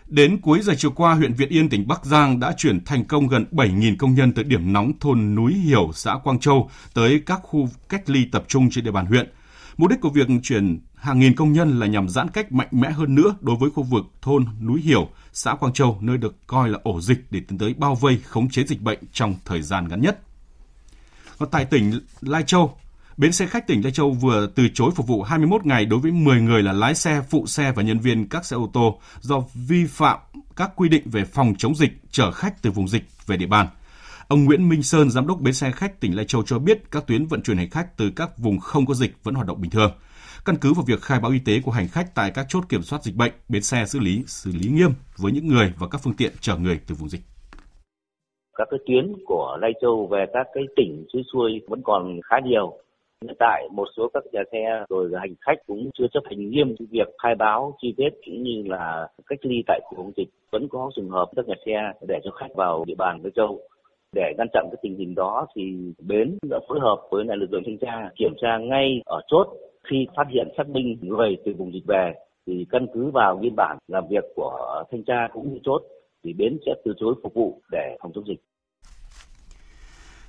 Đến 0.07 0.41
cuối 0.41 0.61
giờ 0.63 0.75
chiều 0.79 0.91
qua, 0.91 1.15
huyện 1.15 1.35
Việt 1.35 1.49
Yên, 1.49 1.69
tỉnh 1.69 1.89
Bắc 1.89 2.05
Giang 2.05 2.41
đã 2.41 2.53
chuyển 2.57 2.85
thành 2.85 3.05
công 3.05 3.29
gần 3.29 3.45
7.000 3.51 3.97
công 3.99 4.15
nhân 4.15 4.33
từ 4.33 4.43
điểm 4.43 4.73
nóng 4.73 4.93
thôn 5.01 5.35
Núi 5.35 5.55
Hiểu, 5.55 5.91
xã 5.95 6.15
Quang 6.25 6.39
Châu 6.39 6.71
tới 6.95 7.23
các 7.27 7.41
khu 7.43 7.69
cách 7.89 8.11
ly 8.11 8.25
tập 8.33 8.45
trung 8.49 8.71
trên 8.71 8.85
địa 8.85 8.91
bàn 8.91 9.07
huyện. 9.07 9.33
Mục 9.77 9.91
đích 9.91 10.01
của 10.01 10.11
việc 10.11 10.29
chuyển 10.43 10.81
hàng 11.01 11.19
nghìn 11.19 11.35
công 11.35 11.53
nhân 11.53 11.79
là 11.79 11.87
nhằm 11.87 12.09
giãn 12.09 12.29
cách 12.29 12.53
mạnh 12.53 12.69
mẽ 12.71 12.91
hơn 12.91 13.15
nữa 13.15 13.35
đối 13.41 13.57
với 13.57 13.71
khu 13.71 13.83
vực 13.83 14.05
thôn 14.23 14.47
Núi 14.61 14.81
Hiểu, 14.81 15.09
xã 15.33 15.55
Quang 15.55 15.73
Châu, 15.73 15.99
nơi 16.01 16.19
được 16.19 16.47
coi 16.47 16.69
là 16.69 16.79
ổ 16.83 17.01
dịch 17.01 17.27
để 17.31 17.41
tiến 17.49 17.59
tới 17.59 17.75
bao 17.75 17.95
vây 17.95 18.21
khống 18.25 18.51
chế 18.51 18.65
dịch 18.65 18.81
bệnh 18.81 18.99
trong 19.13 19.35
thời 19.45 19.63
gian 19.63 19.89
ngắn 19.89 20.01
nhất. 20.01 20.21
Còn 21.39 21.51
tại 21.51 21.65
tỉnh 21.65 22.01
Lai 22.21 22.43
Châu, 22.47 22.77
Bến 23.17 23.33
xe 23.33 23.47
khách 23.47 23.67
tỉnh 23.67 23.83
Lai 23.83 23.93
Châu 23.93 24.11
vừa 24.11 24.47
từ 24.47 24.69
chối 24.75 24.91
phục 24.97 25.07
vụ 25.07 25.23
21 25.23 25.67
ngày 25.67 25.85
đối 25.85 26.01
với 26.01 26.13
10 26.13 26.41
người 26.41 26.63
là 26.63 26.73
lái 26.73 26.95
xe, 26.95 27.23
phụ 27.31 27.47
xe 27.47 27.73
và 27.73 27.83
nhân 27.83 27.99
viên 27.99 28.29
các 28.29 28.45
xe 28.45 28.57
ô 28.57 28.71
tô 28.73 29.01
do 29.21 29.43
vi 29.55 29.87
phạm 29.87 30.19
các 30.57 30.71
quy 30.77 30.89
định 30.89 31.03
về 31.05 31.25
phòng 31.25 31.55
chống 31.59 31.75
dịch 31.75 31.93
chở 32.11 32.33
khách 32.33 32.63
từ 32.63 32.71
vùng 32.71 32.89
dịch 32.89 33.03
về 33.27 33.37
địa 33.37 33.47
bàn. 33.47 33.69
Ông 34.29 34.45
Nguyễn 34.45 34.69
Minh 34.69 34.83
Sơn, 34.83 35.11
giám 35.11 35.27
đốc 35.27 35.41
bến 35.41 35.55
xe 35.55 35.73
khách 35.73 36.01
tỉnh 36.01 36.17
Lai 36.17 36.25
Châu 36.25 36.43
cho 36.43 36.59
biết 36.59 36.91
các 36.91 37.07
tuyến 37.07 37.27
vận 37.27 37.43
chuyển 37.43 37.57
hành 37.57 37.71
khách 37.71 37.97
từ 37.97 38.11
các 38.11 38.39
vùng 38.39 38.59
không 38.59 38.87
có 38.87 38.95
dịch 38.95 39.17
vẫn 39.25 39.35
hoạt 39.35 39.47
động 39.47 39.61
bình 39.61 39.71
thường. 39.71 39.93
Căn 40.45 40.57
cứ 40.61 40.73
vào 40.75 40.85
việc 40.89 41.01
khai 41.01 41.21
báo 41.23 41.31
y 41.31 41.39
tế 41.47 41.53
của 41.65 41.73
hành 41.73 41.89
khách 41.89 42.15
tại 42.15 42.31
các 42.35 42.47
chốt 42.49 42.65
kiểm 42.69 42.83
soát 42.83 43.03
dịch 43.03 43.17
bệnh, 43.17 43.33
bến 43.49 43.63
xe 43.63 43.85
xử 43.87 43.99
lý 43.99 44.25
xử 44.27 44.51
lý 44.53 44.69
nghiêm 44.71 44.91
với 45.19 45.33
những 45.33 45.47
người 45.47 45.73
và 45.79 45.87
các 45.91 46.01
phương 46.05 46.15
tiện 46.17 46.33
chở 46.41 46.57
người 46.57 46.81
từ 46.87 46.95
vùng 46.95 47.09
dịch 47.09 47.21
các 48.61 48.69
cái 48.71 48.81
tuyến 48.87 49.13
của 49.27 49.59
Lai 49.61 49.73
Châu 49.81 50.07
về 50.07 50.27
các 50.33 50.47
cái 50.55 50.65
tỉnh 50.77 51.05
xuôi 51.13 51.23
xuôi 51.33 51.61
vẫn 51.69 51.81
còn 51.85 52.21
khá 52.25 52.37
nhiều. 52.45 52.73
Hiện 53.23 53.35
tại 53.39 53.69
một 53.73 53.89
số 53.97 54.11
các 54.15 54.25
nhà 54.33 54.41
xe 54.53 54.85
rồi 54.89 55.11
hành 55.21 55.35
khách 55.41 55.67
cũng 55.67 55.91
chưa 55.95 56.07
chấp 56.13 56.21
hành 56.25 56.51
nghiêm 56.51 56.75
việc 56.91 57.09
khai 57.23 57.35
báo 57.35 57.75
chi 57.83 57.95
tiết 57.97 58.09
cũng 58.27 58.43
như 58.43 58.63
là 58.67 59.09
cách 59.27 59.39
ly 59.43 59.57
tại 59.67 59.81
khu 59.85 59.97
vùng 59.97 60.13
dịch. 60.17 60.29
Vẫn 60.51 60.69
có 60.69 60.91
trường 60.97 61.11
hợp 61.11 61.29
các 61.37 61.47
nhà 61.47 61.55
xe 61.67 61.93
để 62.09 62.21
cho 62.25 62.31
khách 62.31 62.55
vào 62.55 62.85
địa 62.87 62.95
bàn 62.99 63.21
Lai 63.23 63.31
Châu. 63.37 63.61
Để 64.13 64.33
ngăn 64.39 64.47
chặn 64.53 64.69
cái 64.71 64.79
tình 64.83 64.97
hình 64.99 65.15
đó 65.15 65.47
thì 65.55 65.63
bến 66.09 66.39
đã 66.51 66.59
phối 66.69 66.81
hợp 66.81 66.97
với 67.11 67.25
lại 67.25 67.37
lực 67.37 67.53
lượng 67.53 67.63
thanh 67.67 67.79
tra 67.79 68.11
kiểm 68.17 68.35
tra 68.43 68.59
ngay 68.59 69.03
ở 69.05 69.21
chốt 69.29 69.49
khi 69.91 70.07
phát 70.17 70.25
hiện 70.31 70.49
xác 70.57 70.69
minh 70.69 70.99
người 71.01 71.37
từ 71.45 71.53
vùng 71.59 71.73
dịch 71.73 71.87
về 71.87 72.13
thì 72.47 72.67
căn 72.71 72.87
cứ 72.95 73.11
vào 73.15 73.39
biên 73.43 73.57
bản 73.57 73.79
làm 73.89 74.05
việc 74.11 74.25
của 74.37 74.85
thanh 74.91 75.05
tra 75.05 75.29
cũng 75.33 75.53
như 75.53 75.59
chốt 75.65 75.83
thì 76.25 76.33
bến 76.33 76.59
sẽ 76.67 76.73
từ 76.85 76.93
chối 77.01 77.15
phục 77.23 77.35
vụ 77.35 77.63
để 77.71 77.97
phòng 78.03 78.13
chống 78.15 78.25
dịch. 78.29 78.41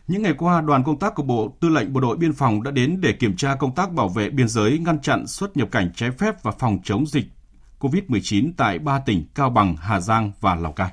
Những 0.08 0.22
ngày 0.22 0.34
qua, 0.38 0.62
đoàn 0.62 0.84
công 0.86 1.00
tác 1.00 1.16
của 1.16 1.24
Bộ 1.24 1.54
Tư 1.60 1.70
lệnh 1.70 1.94
Bộ 1.94 2.00
đội 2.00 2.18
Biên 2.18 2.34
phòng 2.34 2.64
đã 2.64 2.72
đến 2.72 3.00
để 3.02 3.14
kiểm 3.14 3.36
tra 3.36 3.56
công 3.60 3.76
tác 3.76 3.92
bảo 3.92 4.08
vệ 4.08 4.30
biên 4.30 4.48
giới, 4.48 4.80
ngăn 4.80 5.02
chặn 5.02 5.28
xuất 5.28 5.58
nhập 5.58 5.68
cảnh 5.72 5.90
trái 5.96 6.12
phép 6.12 6.36
và 6.44 6.52
phòng 6.52 6.80
chống 6.84 7.06
dịch 7.06 7.26
COVID-19 7.80 8.52
tại 8.58 8.80
ba 8.80 9.00
tỉnh 9.06 9.24
Cao 9.36 9.50
Bằng, 9.50 9.76
Hà 9.80 10.00
Giang 10.00 10.32
và 10.42 10.56
Lào 10.56 10.72
Cai. 10.72 10.92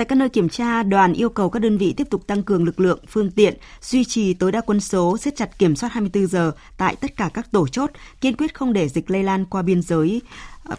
Tại 0.00 0.04
các 0.04 0.16
nơi 0.16 0.28
kiểm 0.28 0.48
tra, 0.48 0.82
đoàn 0.82 1.12
yêu 1.12 1.28
cầu 1.28 1.50
các 1.50 1.60
đơn 1.60 1.78
vị 1.78 1.94
tiếp 1.96 2.06
tục 2.10 2.26
tăng 2.26 2.42
cường 2.42 2.64
lực 2.64 2.80
lượng, 2.80 2.98
phương 3.08 3.30
tiện, 3.30 3.54
duy 3.82 4.04
trì 4.04 4.34
tối 4.34 4.52
đa 4.52 4.60
quân 4.60 4.80
số, 4.80 5.18
siết 5.18 5.36
chặt 5.36 5.58
kiểm 5.58 5.76
soát 5.76 5.92
24 5.92 6.26
giờ 6.26 6.52
tại 6.76 6.96
tất 6.96 7.16
cả 7.16 7.30
các 7.34 7.50
tổ 7.50 7.68
chốt, 7.68 7.90
kiên 8.20 8.36
quyết 8.36 8.54
không 8.54 8.72
để 8.72 8.88
dịch 8.88 9.10
lây 9.10 9.22
lan 9.22 9.44
qua 9.44 9.62
biên 9.62 9.82
giới. 9.82 10.22
Ờ, 10.64 10.76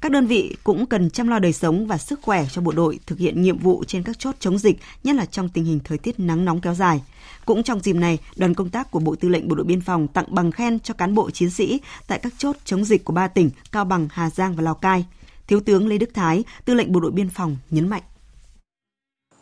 các 0.00 0.12
đơn 0.12 0.26
vị 0.26 0.56
cũng 0.64 0.86
cần 0.86 1.10
chăm 1.10 1.28
lo 1.28 1.38
đời 1.38 1.52
sống 1.52 1.86
và 1.86 1.98
sức 1.98 2.20
khỏe 2.22 2.46
cho 2.52 2.62
bộ 2.62 2.72
đội 2.72 2.98
thực 3.06 3.18
hiện 3.18 3.42
nhiệm 3.42 3.58
vụ 3.58 3.84
trên 3.86 4.02
các 4.02 4.18
chốt 4.18 4.34
chống 4.40 4.58
dịch, 4.58 4.78
nhất 5.04 5.16
là 5.16 5.26
trong 5.26 5.48
tình 5.48 5.64
hình 5.64 5.80
thời 5.84 5.98
tiết 5.98 6.20
nắng 6.20 6.44
nóng 6.44 6.60
kéo 6.60 6.74
dài. 6.74 7.02
Cũng 7.44 7.62
trong 7.62 7.80
dịp 7.80 7.96
này, 7.96 8.18
đoàn 8.36 8.54
công 8.54 8.70
tác 8.70 8.90
của 8.90 9.00
Bộ 9.00 9.14
Tư 9.14 9.28
lệnh 9.28 9.48
Bộ 9.48 9.54
đội 9.54 9.66
Biên 9.66 9.80
phòng 9.80 10.08
tặng 10.08 10.26
bằng 10.28 10.50
khen 10.50 10.80
cho 10.80 10.94
cán 10.94 11.14
bộ 11.14 11.30
chiến 11.30 11.50
sĩ 11.50 11.80
tại 12.06 12.18
các 12.18 12.32
chốt 12.38 12.56
chống 12.64 12.84
dịch 12.84 13.04
của 13.04 13.12
ba 13.12 13.28
tỉnh 13.28 13.50
Cao 13.72 13.84
Bằng, 13.84 14.08
Hà 14.12 14.30
Giang 14.30 14.54
và 14.56 14.62
Lào 14.62 14.74
Cai. 14.74 15.06
Thiếu 15.46 15.60
tướng 15.60 15.88
Lê 15.88 15.98
Đức 15.98 16.10
Thái, 16.14 16.44
Tư 16.64 16.74
lệnh 16.74 16.92
Bộ 16.92 17.00
đội 17.00 17.10
Biên 17.10 17.28
phòng 17.28 17.56
nhấn 17.70 17.88
mạnh. 17.88 18.02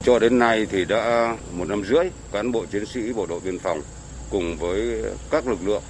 Cho 0.04 0.18
đến 0.18 0.38
nay 0.38 0.66
thì 0.70 0.84
đã 0.84 1.36
một 1.52 1.68
năm 1.68 1.84
rưỡi, 1.84 2.04
cán 2.32 2.52
bộ 2.52 2.64
chiến 2.72 2.86
sĩ 2.86 3.12
bộ 3.12 3.26
đội 3.26 3.40
biên 3.44 3.58
phòng 3.58 3.82
cùng 4.30 4.56
với 4.56 5.02
các 5.30 5.46
lực 5.46 5.58
lượng, 5.64 5.82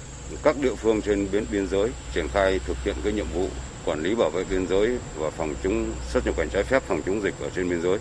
các 0.43 0.55
địa 0.61 0.75
phương 0.75 1.01
trên 1.01 1.27
biên 1.31 1.45
biên 1.51 1.67
giới 1.67 1.89
triển 2.13 2.27
khai 2.33 2.59
thực 2.67 2.77
hiện 2.83 2.95
cái 3.03 3.13
nhiệm 3.13 3.25
vụ 3.33 3.47
quản 3.85 4.03
lý 4.03 4.15
bảo 4.15 4.29
vệ 4.29 4.43
biên 4.43 4.67
giới 4.67 4.97
và 5.17 5.29
phòng 5.29 5.55
chống 5.63 5.93
xuất 6.11 6.25
nhập 6.25 6.35
cảnh 6.37 6.49
trái 6.53 6.63
phép, 6.63 6.83
phòng 6.87 7.01
chống 7.05 7.23
dịch 7.23 7.33
ở 7.41 7.49
trên 7.55 7.69
biên 7.69 7.81
giới. 7.81 7.97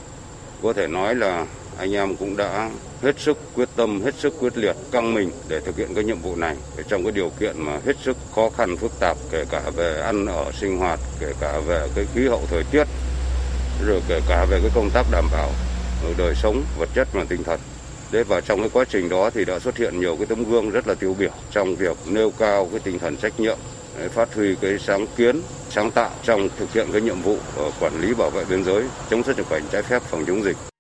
Có 0.63 0.73
thể 0.73 0.87
nói 0.87 1.15
là 1.15 1.47
anh 1.79 1.93
em 1.93 2.17
cũng 2.17 2.37
đã 2.37 2.71
hết 3.03 3.21
sức 3.21 3.39
quyết 3.55 3.69
tâm, 3.77 4.03
hết 4.03 4.15
sức 4.15 4.35
quyết 4.41 4.59
liệt, 4.59 4.77
căng 4.91 5.15
mình 5.15 5.31
để 5.49 5.61
thực 5.61 5.77
hiện 5.77 5.95
cái 5.95 6.05
nhiệm 6.05 6.19
vụ 6.19 6.37
này 6.37 6.57
trong 6.89 7.03
cái 7.03 7.13
điều 7.13 7.31
kiện 7.41 7.55
mà 7.59 7.81
hết 7.87 7.97
sức 8.05 8.17
khó 8.35 8.51
khăn 8.57 8.77
phức 8.77 8.93
tạp 9.01 9.17
kể 9.31 9.45
cả 9.51 9.63
về 9.77 10.01
ăn 10.01 10.27
ở 10.27 10.53
sinh 10.61 10.79
hoạt, 10.79 11.01
kể 11.21 11.33
cả 11.41 11.61
về 11.67 11.89
cái 11.95 12.07
khí 12.15 12.29
hậu 12.29 12.43
thời 12.51 12.65
tiết, 12.71 12.85
rồi 13.87 14.01
kể 14.09 14.21
cả 14.29 14.47
về 14.51 14.59
cái 14.63 14.71
công 14.75 14.91
tác 14.91 15.07
đảm 15.11 15.25
bảo 15.33 15.51
đời 16.19 16.35
sống 16.35 16.63
vật 16.79 16.89
chất 16.95 17.09
và 17.13 17.25
tinh 17.29 17.43
thần. 17.45 17.61
Thế 18.13 18.23
và 18.23 18.41
trong 18.41 18.61
cái 18.61 18.71
quá 18.73 18.85
trình 18.89 19.09
đó 19.09 19.31
thì 19.31 19.45
đã 19.45 19.59
xuất 19.59 19.77
hiện 19.77 20.01
nhiều 20.01 20.17
cái 20.17 20.27
tấm 20.27 20.51
gương 20.51 20.71
rất 20.71 20.89
là 20.89 20.95
tiêu 20.95 21.17
biểu 21.19 21.31
trong 21.51 21.77
việc 21.77 21.97
nêu 22.07 22.31
cao 22.39 22.69
cái 22.71 22.81
tinh 22.81 22.99
thần 22.99 23.17
trách 23.17 23.41
nhiệm, 23.41 23.59
phát 24.15 24.35
huy 24.35 24.55
cái 24.61 24.79
sáng 24.79 25.07
kiến, 25.17 25.43
sáng 25.71 25.91
tạo 25.91 26.11
trong 26.23 26.49
thực 26.59 26.73
hiện 26.73 26.89
cái 26.93 27.01
nhiệm 27.01 27.23
vụ 27.23 27.37
ờ, 27.57 27.71
quản 27.81 28.01
lý 28.01 28.15
bảo 28.15 28.31
vệ 28.31 28.45
biên 28.45 28.65
giới, 28.65 28.85
chống 29.11 29.23
xuất 29.23 29.37
nhập 29.37 29.47
cảnh 29.51 29.63
trái 29.73 29.83
phép, 29.83 30.03
phòng 30.03 30.25
chống 30.27 30.45
dịch. 30.45 30.72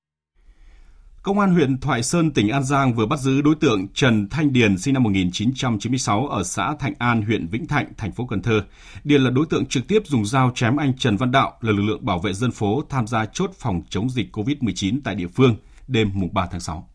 Công 1.22 1.38
an 1.38 1.54
huyện 1.54 1.80
Thoại 1.80 2.02
Sơn, 2.02 2.30
tỉnh 2.30 2.48
An 2.48 2.64
Giang 2.64 2.94
vừa 2.94 3.06
bắt 3.06 3.18
giữ 3.18 3.42
đối 3.42 3.54
tượng 3.54 3.88
Trần 3.94 4.28
Thanh 4.28 4.52
Điền 4.52 4.78
sinh 4.78 4.94
năm 4.94 5.02
1996 5.02 6.26
ở 6.26 6.42
xã 6.42 6.74
Thạnh 6.74 6.94
An, 6.98 7.22
huyện 7.22 7.46
Vĩnh 7.46 7.66
Thạnh, 7.66 7.86
thành 7.96 8.12
phố 8.12 8.26
Cần 8.26 8.42
Thơ. 8.42 8.64
Điền 9.04 9.22
là 9.22 9.30
đối 9.30 9.46
tượng 9.46 9.66
trực 9.66 9.88
tiếp 9.88 10.02
dùng 10.06 10.26
dao 10.26 10.52
chém 10.54 10.76
anh 10.76 10.96
Trần 10.98 11.16
Văn 11.16 11.30
Đạo 11.30 11.52
là 11.60 11.72
lực 11.72 11.82
lượng 11.82 12.04
bảo 12.04 12.18
vệ 12.18 12.32
dân 12.32 12.50
phố 12.50 12.82
tham 12.88 13.06
gia 13.06 13.26
chốt 13.26 13.50
phòng 13.58 13.82
chống 13.88 14.10
dịch 14.10 14.36
COVID-19 14.36 15.00
tại 15.04 15.14
địa 15.14 15.26
phương 15.26 15.56
đêm 15.88 16.10
mùng 16.14 16.34
3 16.34 16.46
tháng 16.50 16.60
6. 16.60 16.88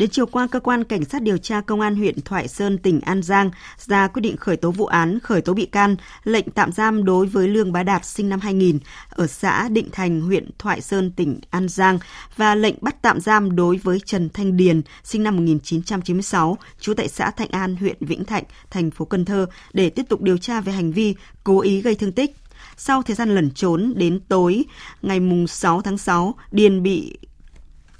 Đến 0.00 0.10
chiều 0.10 0.26
qua, 0.26 0.46
cơ 0.46 0.60
quan 0.60 0.84
cảnh 0.84 1.04
sát 1.04 1.22
điều 1.22 1.38
tra 1.38 1.60
công 1.60 1.80
an 1.80 1.96
huyện 1.96 2.20
Thoại 2.20 2.48
Sơn, 2.48 2.78
tỉnh 2.78 3.00
An 3.00 3.22
Giang 3.22 3.50
ra 3.78 4.08
quyết 4.08 4.20
định 4.20 4.36
khởi 4.36 4.56
tố 4.56 4.70
vụ 4.70 4.86
án, 4.86 5.18
khởi 5.22 5.40
tố 5.40 5.54
bị 5.54 5.66
can, 5.66 5.96
lệnh 6.24 6.50
tạm 6.50 6.72
giam 6.72 7.04
đối 7.04 7.26
với 7.26 7.48
Lương 7.48 7.72
Bá 7.72 7.82
Đạt 7.82 8.04
sinh 8.04 8.28
năm 8.28 8.40
2000 8.40 8.78
ở 9.10 9.26
xã 9.26 9.68
Định 9.68 9.88
Thành, 9.92 10.20
huyện 10.20 10.50
Thoại 10.58 10.80
Sơn, 10.80 11.10
tỉnh 11.10 11.40
An 11.50 11.68
Giang 11.68 11.98
và 12.36 12.54
lệnh 12.54 12.74
bắt 12.80 13.02
tạm 13.02 13.20
giam 13.20 13.56
đối 13.56 13.76
với 13.76 14.00
Trần 14.04 14.28
Thanh 14.28 14.56
Điền 14.56 14.82
sinh 15.04 15.22
năm 15.22 15.36
1996, 15.36 16.58
trú 16.80 16.94
tại 16.94 17.08
xã 17.08 17.30
Thạnh 17.30 17.50
An, 17.50 17.76
huyện 17.76 17.96
Vĩnh 18.00 18.24
Thạnh, 18.24 18.44
thành 18.70 18.90
phố 18.90 19.04
Cần 19.04 19.24
Thơ 19.24 19.46
để 19.72 19.90
tiếp 19.90 20.04
tục 20.08 20.22
điều 20.22 20.38
tra 20.38 20.60
về 20.60 20.72
hành 20.72 20.92
vi 20.92 21.14
cố 21.44 21.60
ý 21.60 21.80
gây 21.80 21.94
thương 21.94 22.12
tích. 22.12 22.36
Sau 22.76 23.02
thời 23.02 23.16
gian 23.16 23.34
lẩn 23.34 23.50
trốn 23.50 23.92
đến 23.96 24.20
tối 24.28 24.64
ngày 25.02 25.20
6 25.48 25.82
tháng 25.82 25.98
6, 25.98 26.34
Điền 26.52 26.82
bị 26.82 27.18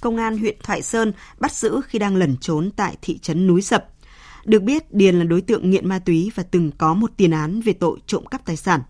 Công 0.01 0.17
an 0.17 0.39
huyện 0.39 0.57
Thoại 0.63 0.83
Sơn 0.83 1.13
bắt 1.39 1.53
giữ 1.53 1.81
khi 1.89 1.99
đang 1.99 2.17
lẩn 2.17 2.37
trốn 2.37 2.71
tại 2.77 2.97
thị 3.03 3.19
trấn 3.19 3.47
Núi 3.47 3.63
Sập. 3.63 3.89
Được 4.45 4.63
biết, 4.63 4.95
Điền 4.95 5.19
là 5.19 5.25
đối 5.25 5.41
tượng 5.41 5.71
nghiện 5.71 5.89
ma 5.89 5.99
túy 5.99 6.31
và 6.35 6.43
từng 6.43 6.71
có 6.79 6.95
một 6.95 7.11
tiền 7.17 7.31
án 7.31 7.61
về 7.61 7.73
tội 7.73 7.99
trộm 8.07 8.27
cắp 8.27 8.45
tài 8.45 8.57
sản. 8.57 8.81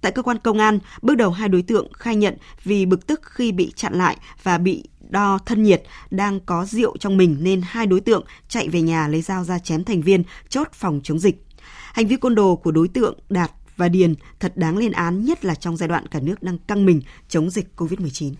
Tại 0.00 0.12
cơ 0.12 0.22
quan 0.22 0.38
công 0.38 0.58
an, 0.58 0.78
bước 1.02 1.14
đầu 1.14 1.30
hai 1.30 1.48
đối 1.48 1.62
tượng 1.62 1.92
khai 1.92 2.16
nhận 2.16 2.36
vì 2.64 2.86
bực 2.86 3.06
tức 3.06 3.20
khi 3.24 3.52
bị 3.52 3.72
chặn 3.76 3.94
lại 3.94 4.16
và 4.42 4.58
bị 4.58 4.84
đo 5.10 5.38
thân 5.46 5.62
nhiệt 5.62 5.82
đang 6.10 6.40
có 6.40 6.64
rượu 6.64 6.96
trong 6.96 7.16
mình 7.16 7.36
nên 7.40 7.62
hai 7.64 7.86
đối 7.86 8.00
tượng 8.00 8.24
chạy 8.48 8.68
về 8.68 8.82
nhà 8.82 9.08
lấy 9.08 9.22
dao 9.22 9.44
ra 9.44 9.58
chém 9.58 9.84
thành 9.84 10.02
viên 10.02 10.22
chốt 10.48 10.68
phòng 10.72 11.00
chống 11.04 11.18
dịch. 11.18 11.46
Hành 11.92 12.06
vi 12.06 12.16
côn 12.16 12.34
đồ 12.34 12.56
của 12.56 12.70
đối 12.70 12.88
tượng 12.88 13.18
Đạt 13.28 13.50
và 13.76 13.88
Điền 13.88 14.14
thật 14.40 14.56
đáng 14.56 14.76
lên 14.76 14.92
án 14.92 15.24
nhất 15.24 15.44
là 15.44 15.54
trong 15.54 15.76
giai 15.76 15.88
đoạn 15.88 16.06
cả 16.08 16.20
nước 16.20 16.42
đang 16.42 16.58
căng 16.58 16.86
mình 16.86 17.00
chống 17.28 17.50
dịch 17.50 17.66
COVID-19. 17.76 18.34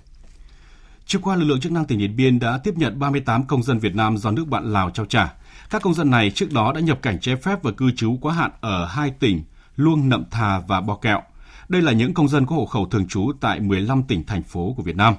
Trước 1.06 1.18
qua, 1.22 1.36
lực 1.36 1.44
lượng 1.44 1.60
chức 1.60 1.72
năng 1.72 1.84
tỉnh 1.84 1.98
Điện 1.98 2.16
Biên 2.16 2.38
đã 2.38 2.58
tiếp 2.58 2.74
nhận 2.76 2.98
38 2.98 3.44
công 3.44 3.62
dân 3.62 3.78
Việt 3.78 3.94
Nam 3.94 4.16
do 4.16 4.30
nước 4.30 4.48
bạn 4.48 4.72
Lào 4.72 4.90
trao 4.90 5.06
trả. 5.06 5.34
Các 5.70 5.82
công 5.82 5.94
dân 5.94 6.10
này 6.10 6.30
trước 6.30 6.52
đó 6.52 6.72
đã 6.72 6.80
nhập 6.80 6.98
cảnh 7.02 7.20
trái 7.20 7.36
phép 7.36 7.62
và 7.62 7.70
cư 7.70 7.90
trú 7.96 8.18
quá 8.20 8.34
hạn 8.34 8.50
ở 8.60 8.86
hai 8.86 9.10
tỉnh 9.10 9.42
Luông 9.76 10.08
Nậm 10.08 10.24
Thà 10.30 10.58
và 10.58 10.80
Bò 10.80 10.96
Kẹo. 10.96 11.22
Đây 11.68 11.82
là 11.82 11.92
những 11.92 12.14
công 12.14 12.28
dân 12.28 12.46
có 12.46 12.56
hộ 12.56 12.66
khẩu 12.66 12.86
thường 12.86 13.08
trú 13.08 13.32
tại 13.40 13.60
15 13.60 14.02
tỉnh 14.02 14.24
thành 14.24 14.42
phố 14.42 14.74
của 14.76 14.82
Việt 14.82 14.96
Nam. 14.96 15.14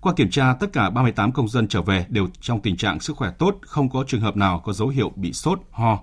Qua 0.00 0.12
kiểm 0.16 0.30
tra, 0.30 0.54
tất 0.54 0.72
cả 0.72 0.90
38 0.90 1.32
công 1.32 1.48
dân 1.48 1.68
trở 1.68 1.82
về 1.82 2.06
đều 2.08 2.28
trong 2.40 2.60
tình 2.60 2.76
trạng 2.76 3.00
sức 3.00 3.16
khỏe 3.16 3.30
tốt, 3.38 3.58
không 3.60 3.90
có 3.90 4.04
trường 4.08 4.20
hợp 4.20 4.36
nào 4.36 4.60
có 4.64 4.72
dấu 4.72 4.88
hiệu 4.88 5.12
bị 5.16 5.32
sốt, 5.32 5.60
ho. 5.70 5.98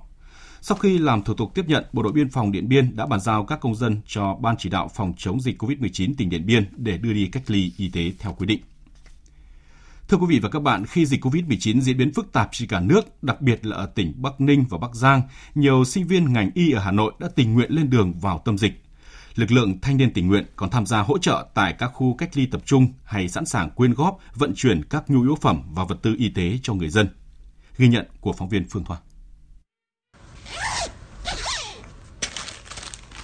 Sau 0.62 0.78
khi 0.78 0.98
làm 0.98 1.24
thủ 1.24 1.34
tục 1.34 1.52
tiếp 1.56 1.66
nhận, 1.68 1.86
Bộ 1.94 2.04
đội 2.04 2.12
Biên 2.12 2.30
phòng 2.30 2.52
Điện 2.52 2.70
Biên 2.70 2.96
đã 2.96 3.06
bàn 3.06 3.20
giao 3.20 3.46
các 3.46 3.60
công 3.60 3.76
dân 3.76 4.02
cho 4.08 4.36
Ban 4.36 4.56
chỉ 4.58 4.70
đạo 4.70 4.90
phòng 4.96 5.14
chống 5.18 5.42
dịch 5.42 5.64
COVID-19 5.64 6.14
tỉnh 6.18 6.30
Điện 6.30 6.46
Biên 6.46 6.66
để 6.76 6.98
đưa 6.98 7.14
đi 7.14 7.28
cách 7.28 7.44
ly 7.48 7.72
y 7.78 7.90
tế 7.90 8.12
theo 8.20 8.34
quy 8.34 8.46
định. 8.46 8.62
Thưa 10.12 10.18
quý 10.18 10.26
vị 10.30 10.40
và 10.40 10.50
các 10.50 10.60
bạn, 10.60 10.86
khi 10.86 11.06
dịch 11.06 11.26
COVID-19 11.26 11.82
diễn 11.82 11.98
biến 11.98 12.14
phức 12.14 12.32
tạp 12.32 12.50
trên 12.52 12.70
cả 12.70 12.80
nước, 12.80 13.24
đặc 13.24 13.42
biệt 13.42 13.66
là 13.66 13.76
ở 13.76 13.86
tỉnh 13.86 14.14
Bắc 14.16 14.42
Ninh 14.42 14.66
và 14.70 14.78
Bắc 14.78 14.96
Giang, 14.96 15.22
nhiều 15.56 15.86
sinh 15.86 16.08
viên 16.08 16.34
ngành 16.34 16.52
y 16.54 16.72
ở 16.72 16.80
Hà 16.80 16.92
Nội 16.92 17.14
đã 17.20 17.28
tình 17.36 17.54
nguyện 17.54 17.72
lên 17.72 17.90
đường 17.90 18.14
vào 18.20 18.42
tâm 18.46 18.58
dịch. 18.58 18.84
Lực 19.36 19.52
lượng 19.52 19.80
thanh 19.82 19.98
niên 19.98 20.14
tình 20.14 20.28
nguyện 20.28 20.46
còn 20.56 20.70
tham 20.70 20.86
gia 20.86 21.02
hỗ 21.02 21.18
trợ 21.18 21.48
tại 21.54 21.76
các 21.80 21.88
khu 21.88 22.16
cách 22.18 22.38
ly 22.38 22.46
tập 22.46 22.62
trung 22.66 22.88
hay 23.04 23.28
sẵn 23.28 23.46
sàng 23.46 23.70
quyên 23.70 23.94
góp, 23.94 24.20
vận 24.36 24.54
chuyển 24.56 24.84
các 24.84 25.10
nhu 25.10 25.22
yếu 25.22 25.36
phẩm 25.42 25.62
và 25.74 25.84
vật 25.84 25.98
tư 26.02 26.16
y 26.18 26.30
tế 26.30 26.60
cho 26.64 26.74
người 26.74 26.90
dân. 26.90 27.08
Ghi 27.78 27.88
nhận 27.88 28.06
của 28.22 28.34
phóng 28.34 28.50
viên 28.50 28.66
Phương 28.70 28.84
Thoa. 28.84 28.98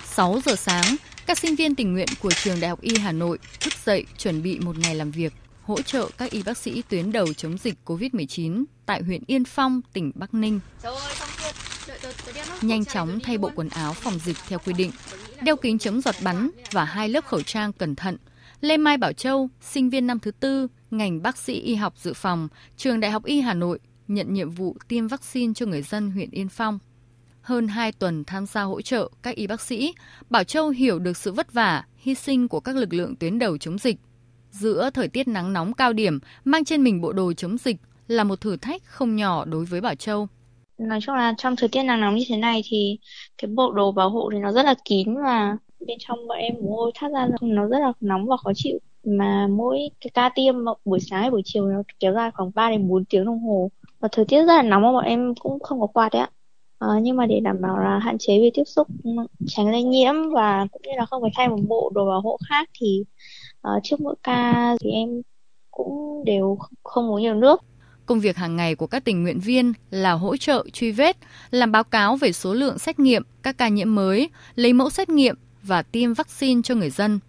6 0.05 0.39
giờ 0.45 0.55
sáng, 0.55 0.95
các 1.25 1.37
sinh 1.37 1.55
viên 1.55 1.75
tình 1.75 1.93
nguyện 1.93 2.07
của 2.21 2.31
trường 2.31 2.59
Đại 2.59 2.69
học 2.69 2.81
Y 2.81 2.97
Hà 2.97 3.11
Nội 3.11 3.37
thức 3.59 3.73
dậy 3.85 4.05
chuẩn 4.17 4.43
bị 4.43 4.59
một 4.59 4.77
ngày 4.77 4.95
làm 4.95 5.11
việc 5.11 5.33
hỗ 5.67 5.81
trợ 5.81 6.09
các 6.17 6.31
y 6.31 6.43
bác 6.43 6.57
sĩ 6.57 6.81
tuyến 6.89 7.11
đầu 7.11 7.33
chống 7.33 7.57
dịch 7.57 7.75
COVID-19 7.85 8.63
tại 8.85 9.03
huyện 9.03 9.23
Yên 9.27 9.43
Phong, 9.45 9.81
tỉnh 9.93 10.11
Bắc 10.15 10.33
Ninh. 10.33 10.59
Nhanh 12.61 12.85
chóng 12.85 13.19
thay 13.23 13.37
bộ 13.37 13.51
quần 13.55 13.69
áo 13.69 13.93
phòng 13.93 14.19
dịch 14.19 14.37
theo 14.47 14.59
quy 14.59 14.73
định, 14.73 14.91
đeo 15.41 15.55
kính 15.55 15.79
chống 15.79 16.01
giọt 16.01 16.15
bắn 16.23 16.49
và 16.71 16.85
hai 16.85 17.09
lớp 17.09 17.25
khẩu 17.25 17.41
trang 17.41 17.73
cẩn 17.73 17.95
thận. 17.95 18.17
Lê 18.61 18.77
Mai 18.77 18.97
Bảo 18.97 19.13
Châu, 19.13 19.49
sinh 19.61 19.89
viên 19.89 20.07
năm 20.07 20.19
thứ 20.19 20.31
tư, 20.31 20.67
ngành 20.91 21.21
bác 21.21 21.37
sĩ 21.37 21.53
y 21.53 21.75
học 21.75 21.93
dự 21.97 22.13
phòng, 22.13 22.47
trường 22.77 22.99
Đại 22.99 23.11
học 23.11 23.25
Y 23.25 23.41
Hà 23.41 23.53
Nội, 23.53 23.79
nhận 24.07 24.33
nhiệm 24.33 24.49
vụ 24.49 24.77
tiêm 24.87 25.07
vaccine 25.07 25.53
cho 25.53 25.65
người 25.65 25.81
dân 25.81 26.11
huyện 26.11 26.31
Yên 26.31 26.49
Phong. 26.49 26.79
Hơn 27.41 27.67
2 27.67 27.91
tuần 27.91 28.23
tham 28.23 28.45
gia 28.45 28.61
hỗ 28.61 28.81
trợ 28.81 29.09
các 29.23 29.35
y 29.35 29.47
bác 29.47 29.61
sĩ, 29.61 29.93
Bảo 30.29 30.43
Châu 30.43 30.69
hiểu 30.69 30.99
được 30.99 31.17
sự 31.17 31.31
vất 31.31 31.53
vả, 31.53 31.83
hy 31.97 32.15
sinh 32.15 32.47
của 32.47 32.59
các 32.59 32.75
lực 32.75 32.93
lượng 32.93 33.15
tuyến 33.15 33.39
đầu 33.39 33.57
chống 33.57 33.77
dịch 33.77 33.97
giữa 34.59 34.89
thời 34.93 35.07
tiết 35.07 35.27
nắng 35.27 35.53
nóng 35.53 35.73
cao 35.73 35.93
điểm, 35.93 36.19
mang 36.45 36.65
trên 36.65 36.83
mình 36.83 37.01
bộ 37.01 37.13
đồ 37.13 37.33
chống 37.33 37.57
dịch 37.57 37.77
là 38.07 38.23
một 38.23 38.41
thử 38.41 38.57
thách 38.57 38.81
không 38.85 39.15
nhỏ 39.15 39.45
đối 39.45 39.65
với 39.65 39.81
Bảo 39.81 39.95
Châu. 39.95 40.27
Nói 40.77 40.99
chung 41.01 41.15
là 41.15 41.33
trong 41.37 41.55
thời 41.55 41.69
tiết 41.69 41.83
nắng 41.83 42.01
nóng 42.01 42.15
như 42.15 42.23
thế 42.27 42.37
này 42.37 42.61
thì 42.65 42.99
cái 43.37 43.49
bộ 43.51 43.71
đồ 43.71 43.91
bảo 43.91 44.09
hộ 44.09 44.29
thì 44.33 44.39
nó 44.39 44.51
rất 44.51 44.63
là 44.63 44.75
kín 44.85 45.15
và 45.23 45.57
bên 45.87 45.97
trong 45.99 46.27
bọn 46.27 46.37
em 46.37 46.53
mồ 46.61 46.75
hôi 46.75 46.91
thoát 46.95 47.09
ra 47.09 47.27
nó 47.41 47.67
rất 47.67 47.79
là 47.79 47.93
nóng 47.99 48.25
và 48.25 48.37
khó 48.37 48.51
chịu. 48.55 48.79
Mà 49.03 49.47
mỗi 49.47 49.79
cái 50.01 50.11
ca 50.13 50.29
tiêm 50.35 50.55
buổi 50.85 50.99
sáng 50.99 51.21
hay 51.21 51.31
buổi 51.31 51.41
chiều 51.45 51.65
nó 51.65 51.83
kéo 51.99 52.13
dài 52.13 52.31
khoảng 52.31 52.51
3 52.55 52.69
đến 52.69 52.87
4 52.87 53.05
tiếng 53.05 53.25
đồng 53.25 53.39
hồ. 53.39 53.71
Và 53.99 54.09
thời 54.11 54.25
tiết 54.25 54.37
rất 54.37 54.55
là 54.55 54.61
nóng 54.61 54.81
mà 54.81 54.91
bọn 54.91 55.05
em 55.05 55.35
cũng 55.35 55.59
không 55.59 55.81
có 55.81 55.87
quạt 55.87 56.09
đấy 56.13 56.21
ạ. 56.21 56.29
À, 56.79 56.87
nhưng 57.01 57.15
mà 57.15 57.25
để 57.25 57.39
đảm 57.39 57.61
bảo 57.61 57.77
là 57.79 57.99
hạn 57.99 58.17
chế 58.19 58.39
về 58.39 58.51
tiếp 58.53 58.63
xúc 58.65 58.87
tránh 59.47 59.71
lây 59.71 59.83
nhiễm 59.83 60.13
và 60.33 60.67
cũng 60.71 60.81
như 60.81 60.91
là 60.97 61.05
không 61.05 61.21
phải 61.21 61.31
thay 61.35 61.49
một 61.49 61.59
bộ 61.67 61.91
đồ 61.95 62.05
bảo 62.05 62.21
hộ 62.21 62.37
khác 62.49 62.69
thì 62.79 63.03
uh, 63.75 63.83
trước 63.83 64.01
mỗi 64.01 64.15
ca 64.23 64.75
thì 64.81 64.89
em 64.91 65.09
cũng 65.71 66.23
đều 66.25 66.57
không 66.83 67.11
uống 67.11 67.21
nhiều 67.21 67.33
nước. 67.33 67.61
Công 68.05 68.19
việc 68.19 68.37
hàng 68.37 68.55
ngày 68.55 68.75
của 68.75 68.87
các 68.87 69.03
tình 69.03 69.23
nguyện 69.23 69.39
viên 69.39 69.73
là 69.89 70.11
hỗ 70.11 70.37
trợ 70.37 70.65
truy 70.73 70.91
vết, 70.91 71.17
làm 71.51 71.71
báo 71.71 71.83
cáo 71.83 72.15
về 72.15 72.31
số 72.31 72.53
lượng 72.53 72.79
xét 72.79 72.99
nghiệm, 72.99 73.23
các 73.43 73.57
ca 73.57 73.67
nhiễm 73.67 73.95
mới, 73.95 74.29
lấy 74.55 74.73
mẫu 74.73 74.89
xét 74.89 75.09
nghiệm 75.09 75.35
và 75.63 75.81
tiêm 75.81 76.13
vaccine 76.13 76.61
cho 76.61 76.75
người 76.75 76.89
dân. 76.89 77.19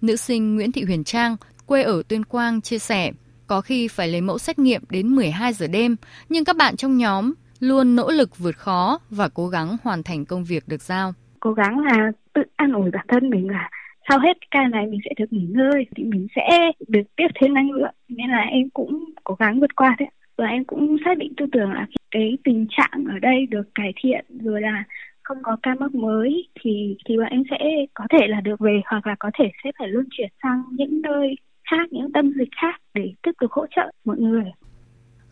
Nữ 0.00 0.16
sinh 0.16 0.54
Nguyễn 0.54 0.72
Thị 0.72 0.84
Huyền 0.84 1.04
Trang, 1.04 1.36
quê 1.66 1.82
ở 1.82 2.02
Tuyên 2.08 2.24
Quang 2.24 2.60
chia 2.60 2.78
sẻ, 2.78 3.12
Có 3.46 3.60
khi 3.60 3.88
phải 3.88 4.08
lấy 4.08 4.20
mẫu 4.20 4.38
xét 4.38 4.58
nghiệm 4.58 4.82
đến 4.90 5.08
12 5.08 5.52
giờ 5.52 5.66
đêm, 5.66 5.96
nhưng 6.28 6.44
các 6.44 6.56
bạn 6.56 6.76
trong 6.76 6.96
nhóm 6.96 7.32
luôn 7.60 7.96
nỗ 7.96 8.10
lực 8.10 8.38
vượt 8.38 8.56
khó 8.56 8.98
và 9.10 9.28
cố 9.28 9.48
gắng 9.48 9.76
hoàn 9.82 10.02
thành 10.02 10.24
công 10.24 10.44
việc 10.44 10.68
được 10.68 10.82
giao. 10.82 11.12
Cố 11.40 11.52
gắng 11.52 11.78
là 11.78 12.12
tự 12.34 12.42
an 12.56 12.72
ủi 12.72 12.90
bản 12.90 13.06
thân 13.08 13.30
mình 13.30 13.50
là 13.50 13.70
sau 14.08 14.18
hết 14.18 14.36
ca 14.50 14.68
này 14.68 14.86
mình 14.86 15.00
sẽ 15.04 15.10
được 15.18 15.32
nghỉ 15.32 15.46
ngơi, 15.50 15.86
thì 15.96 16.04
mình 16.04 16.26
sẽ 16.36 16.70
được 16.88 17.02
tiếp 17.16 17.28
thêm 17.34 17.54
năng 17.54 17.70
lượng. 17.70 17.94
Nên 18.08 18.30
là 18.30 18.42
em 18.42 18.70
cũng 18.70 19.04
cố 19.24 19.34
gắng 19.34 19.60
vượt 19.60 19.76
qua 19.76 19.96
thế 19.98 20.06
và 20.36 20.46
em 20.46 20.64
cũng 20.64 20.96
xác 21.04 21.18
định 21.18 21.32
tư 21.36 21.46
tưởng 21.52 21.72
là 21.72 21.86
cái 22.10 22.38
tình 22.44 22.66
trạng 22.70 23.04
ở 23.08 23.18
đây 23.18 23.46
được 23.46 23.74
cải 23.74 23.92
thiện, 23.96 24.24
rồi 24.28 24.60
là 24.60 24.84
không 25.22 25.38
có 25.42 25.56
ca 25.62 25.74
mắc 25.74 25.94
mới, 25.94 26.48
thì 26.60 26.96
thì 27.06 27.16
bọn 27.16 27.26
em 27.26 27.42
sẽ 27.50 27.58
có 27.94 28.04
thể 28.10 28.26
là 28.26 28.40
được 28.40 28.60
về, 28.60 28.80
hoặc 28.86 29.06
là 29.06 29.16
có 29.18 29.30
thể 29.34 29.50
sẽ 29.64 29.70
phải 29.78 29.88
luân 29.88 30.06
chuyển 30.10 30.28
sang 30.42 30.62
những 30.70 31.02
nơi 31.02 31.34
khác, 31.70 31.92
những 31.92 32.12
tâm 32.12 32.32
dịch 32.32 32.48
khác 32.62 32.80
để 32.94 33.12
tiếp 33.22 33.32
tục 33.40 33.50
hỗ 33.52 33.66
trợ 33.76 33.90
mọi 34.04 34.16
người 34.18 34.44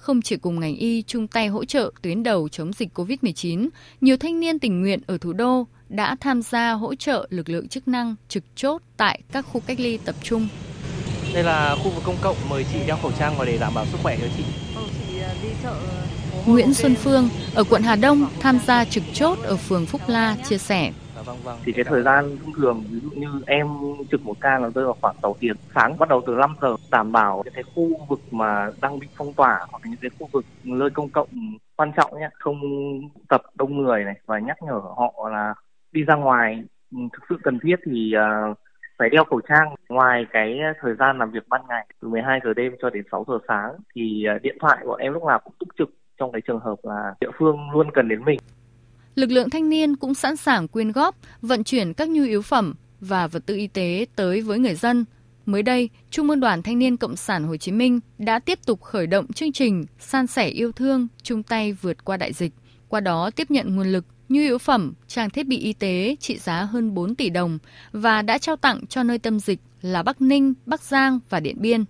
không 0.04 0.22
chỉ 0.22 0.36
cùng 0.36 0.60
ngành 0.60 0.76
y 0.76 1.02
chung 1.02 1.26
tay 1.26 1.48
hỗ 1.48 1.64
trợ 1.64 1.90
tuyến 2.02 2.22
đầu 2.22 2.48
chống 2.48 2.72
dịch 2.72 2.98
COVID-19, 2.98 3.68
nhiều 4.00 4.16
thanh 4.16 4.40
niên 4.40 4.58
tình 4.58 4.80
nguyện 4.80 5.00
ở 5.06 5.18
thủ 5.18 5.32
đô 5.32 5.66
đã 5.88 6.16
tham 6.20 6.42
gia 6.42 6.72
hỗ 6.72 6.94
trợ 6.94 7.26
lực 7.30 7.48
lượng 7.48 7.68
chức 7.68 7.88
năng 7.88 8.14
trực 8.28 8.44
chốt 8.56 8.82
tại 8.96 9.20
các 9.32 9.46
khu 9.52 9.60
cách 9.66 9.80
ly 9.80 9.98
tập 10.04 10.14
trung. 10.22 10.48
Đây 11.34 11.42
là 11.42 11.76
khu 11.76 11.90
vực 11.90 12.02
công 12.06 12.16
cộng, 12.22 12.36
mời 12.48 12.64
chị 12.72 12.78
đeo 12.86 12.96
khẩu 13.02 13.12
trang 13.18 13.36
vào 13.36 13.46
để 13.46 13.58
đảm 13.58 13.74
bảo 13.74 13.86
sức 13.86 13.98
khỏe 14.02 14.18
cho 14.20 14.26
chị. 14.36 14.44
Ừ, 14.76 14.82
chị 15.08 15.18
à, 15.18 15.34
đi 15.42 15.48
chợ 15.62 15.74
Nguyễn 16.46 16.74
Xuân 16.74 16.94
Phương 16.94 17.28
ở 17.54 17.64
quận 17.64 17.82
Hà 17.82 17.96
Đông 17.96 18.26
tham 18.40 18.58
gia 18.66 18.84
trực 18.84 19.04
chốt 19.12 19.38
ở 19.42 19.56
phường 19.56 19.86
Phúc 19.86 20.00
La 20.06 20.36
chia 20.48 20.58
sẻ. 20.58 20.92
Vâng, 21.26 21.36
vâng. 21.44 21.58
Thì 21.64 21.72
cái 21.72 21.84
thời 21.84 22.02
gian 22.02 22.36
thông 22.44 22.52
thường 22.54 22.84
ví 22.90 23.00
dụ 23.00 23.10
như 23.10 23.28
em 23.46 23.68
trực 24.10 24.22
một 24.24 24.34
ca 24.40 24.58
là 24.58 24.68
rơi 24.68 24.84
vào 24.84 24.96
khoảng 25.00 25.16
6 25.22 25.36
tiếng. 25.40 25.56
Sáng 25.74 25.98
bắt 25.98 26.08
đầu 26.08 26.22
từ 26.26 26.32
5 26.32 26.56
giờ 26.62 26.76
đảm 26.90 27.12
bảo 27.12 27.42
những 27.44 27.54
cái 27.54 27.64
khu 27.74 28.06
vực 28.08 28.20
mà 28.30 28.70
đang 28.80 28.98
bị 28.98 29.06
phong 29.16 29.32
tỏa 29.32 29.66
hoặc 29.70 29.82
những 29.84 29.98
cái 30.00 30.10
khu 30.18 30.28
vực 30.32 30.44
nơi 30.64 30.90
công 30.90 31.08
cộng 31.08 31.28
quan 31.76 31.92
trọng 31.96 32.18
nhé, 32.20 32.28
không 32.38 32.60
tập 33.28 33.42
đông 33.54 33.82
người 33.82 34.04
này 34.04 34.14
và 34.26 34.38
nhắc 34.38 34.56
nhở 34.62 34.80
họ 34.96 35.28
là 35.32 35.54
đi 35.92 36.04
ra 36.04 36.14
ngoài 36.14 36.64
ừ, 36.92 36.98
thực 37.12 37.22
sự 37.28 37.36
cần 37.42 37.58
thiết 37.62 37.76
thì 37.86 38.12
uh, 38.50 38.58
phải 38.98 39.10
đeo 39.10 39.24
khẩu 39.24 39.40
trang 39.48 39.74
ngoài 39.88 40.26
cái 40.32 40.58
thời 40.80 40.94
gian 40.94 41.18
làm 41.18 41.30
việc 41.30 41.48
ban 41.48 41.60
ngày 41.68 41.86
từ 42.02 42.08
12 42.08 42.40
giờ 42.44 42.54
đêm 42.54 42.72
cho 42.82 42.90
đến 42.90 43.04
6 43.12 43.24
giờ 43.28 43.38
sáng 43.48 43.70
thì 43.94 44.26
uh, 44.36 44.42
điện 44.42 44.56
thoại 44.60 44.78
của 44.82 44.94
em 44.94 45.12
lúc 45.12 45.24
nào 45.24 45.40
cũng 45.44 45.54
túc 45.58 45.68
trực 45.78 45.88
trong 46.18 46.32
cái 46.32 46.40
trường 46.46 46.60
hợp 46.60 46.76
là 46.82 47.14
địa 47.20 47.30
phương 47.38 47.70
luôn 47.72 47.90
cần 47.94 48.08
đến 48.08 48.24
mình. 48.24 48.38
Lực 49.14 49.30
lượng 49.30 49.50
thanh 49.50 49.68
niên 49.68 49.96
cũng 49.96 50.14
sẵn 50.14 50.36
sàng 50.36 50.68
quyên 50.68 50.92
góp, 50.92 51.16
vận 51.42 51.64
chuyển 51.64 51.94
các 51.94 52.08
nhu 52.08 52.24
yếu 52.24 52.42
phẩm 52.42 52.74
và 53.00 53.26
vật 53.26 53.46
tư 53.46 53.56
y 53.56 53.66
tế 53.66 54.06
tới 54.16 54.40
với 54.40 54.58
người 54.58 54.74
dân. 54.74 55.04
Mới 55.46 55.62
đây, 55.62 55.90
Trung 56.10 56.30
ương 56.30 56.40
Đoàn 56.40 56.62
Thanh 56.62 56.78
niên 56.78 56.96
Cộng 56.96 57.16
sản 57.16 57.44
Hồ 57.44 57.56
Chí 57.56 57.72
Minh 57.72 58.00
đã 58.18 58.38
tiếp 58.38 58.58
tục 58.66 58.82
khởi 58.82 59.06
động 59.06 59.32
chương 59.32 59.52
trình 59.52 59.84
san 59.98 60.26
sẻ 60.26 60.48
yêu 60.48 60.72
thương, 60.72 61.08
chung 61.22 61.42
tay 61.42 61.72
vượt 61.72 62.04
qua 62.04 62.16
đại 62.16 62.32
dịch. 62.32 62.52
Qua 62.88 63.00
đó 63.00 63.30
tiếp 63.30 63.50
nhận 63.50 63.76
nguồn 63.76 63.86
lực, 63.86 64.04
nhu 64.28 64.40
yếu 64.40 64.58
phẩm, 64.58 64.92
trang 65.08 65.30
thiết 65.30 65.46
bị 65.46 65.58
y 65.58 65.72
tế 65.72 66.16
trị 66.20 66.38
giá 66.38 66.62
hơn 66.62 66.94
4 66.94 67.14
tỷ 67.14 67.30
đồng 67.30 67.58
và 67.92 68.22
đã 68.22 68.38
trao 68.38 68.56
tặng 68.56 68.86
cho 68.86 69.02
nơi 69.02 69.18
tâm 69.18 69.40
dịch 69.40 69.60
là 69.82 70.02
Bắc 70.02 70.22
Ninh, 70.22 70.54
Bắc 70.66 70.82
Giang 70.82 71.20
và 71.28 71.40
Điện 71.40 71.56
Biên. 71.60 71.84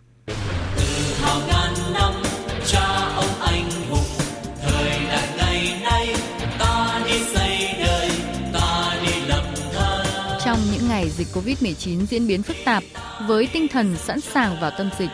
Ngày 11.04 11.10
dịch 11.10 11.28
COVID-19 11.34 12.06
diễn 12.06 12.26
biến 12.26 12.42
phức 12.42 12.56
tạp, 12.64 12.82
với 13.26 13.48
tinh 13.52 13.68
thần 13.68 13.96
sẵn 13.96 14.20
sàng 14.20 14.60
vào 14.60 14.70
tâm 14.78 14.90
dịch, 14.98 15.10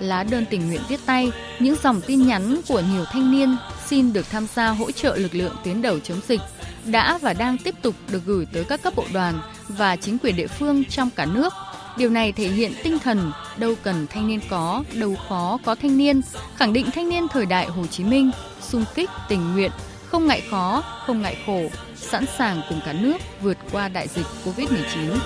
lá 0.00 0.22
đơn 0.22 0.44
tình 0.50 0.68
nguyện 0.68 0.80
viết 0.88 1.00
tay, 1.06 1.32
những 1.58 1.76
dòng 1.82 2.00
tin 2.06 2.26
nhắn 2.26 2.60
của 2.68 2.82
nhiều 2.92 3.04
thanh 3.12 3.32
niên 3.32 3.56
xin 3.86 4.12
được 4.12 4.30
tham 4.30 4.46
gia 4.54 4.68
hỗ 4.68 4.90
trợ 4.90 5.16
lực 5.16 5.34
lượng 5.34 5.56
tuyến 5.64 5.82
đầu 5.82 5.98
chống 6.00 6.20
dịch 6.28 6.40
đã 6.86 7.18
và 7.18 7.32
đang 7.32 7.58
tiếp 7.58 7.74
tục 7.82 7.94
được 8.12 8.22
gửi 8.26 8.46
tới 8.52 8.64
các 8.64 8.82
cấp 8.82 8.92
bộ 8.96 9.04
đoàn 9.12 9.40
và 9.68 9.96
chính 9.96 10.18
quyền 10.18 10.36
địa 10.36 10.46
phương 10.46 10.84
trong 10.84 11.10
cả 11.16 11.26
nước. 11.26 11.52
Điều 11.96 12.10
này 12.10 12.32
thể 12.32 12.48
hiện 12.48 12.72
tinh 12.82 12.98
thần 12.98 13.32
đâu 13.56 13.74
cần 13.82 14.06
thanh 14.06 14.28
niên 14.28 14.40
có, 14.50 14.84
đâu 14.94 15.16
khó 15.28 15.58
có 15.64 15.74
thanh 15.74 15.96
niên, 15.96 16.20
khẳng 16.56 16.72
định 16.72 16.86
thanh 16.94 17.08
niên 17.08 17.28
thời 17.28 17.46
đại 17.46 17.66
Hồ 17.66 17.86
Chí 17.86 18.04
Minh, 18.04 18.30
sung 18.60 18.84
kích, 18.94 19.10
tình 19.28 19.52
nguyện, 19.52 19.70
không 20.12 20.26
ngại 20.26 20.42
khó, 20.50 20.82
không 21.06 21.22
ngại 21.22 21.36
khổ, 21.46 21.62
sẵn 21.96 22.24
sàng 22.38 22.62
cùng 22.68 22.80
cả 22.86 22.92
nước 22.92 23.16
vượt 23.42 23.56
qua 23.72 23.88
đại 23.88 24.08
dịch 24.08 24.26
Covid-19. 24.44 25.18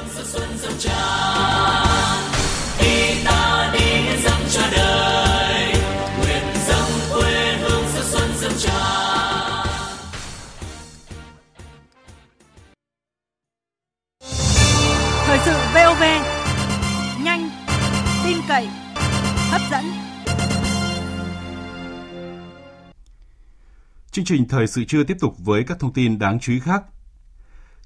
Thời 15.27 15.39
sự 15.45 15.53
VOV, 15.75 16.03
Chương 24.17 24.25
trình 24.25 24.49
thời 24.49 24.67
sự 24.67 24.85
trưa 24.85 25.05
tiếp 25.05 25.17
tục 25.21 25.35
với 25.39 25.65
các 25.65 25.79
thông 25.81 25.93
tin 25.93 26.19
đáng 26.19 26.41
chú 26.41 26.53
ý 26.53 26.59
khác. 26.61 26.83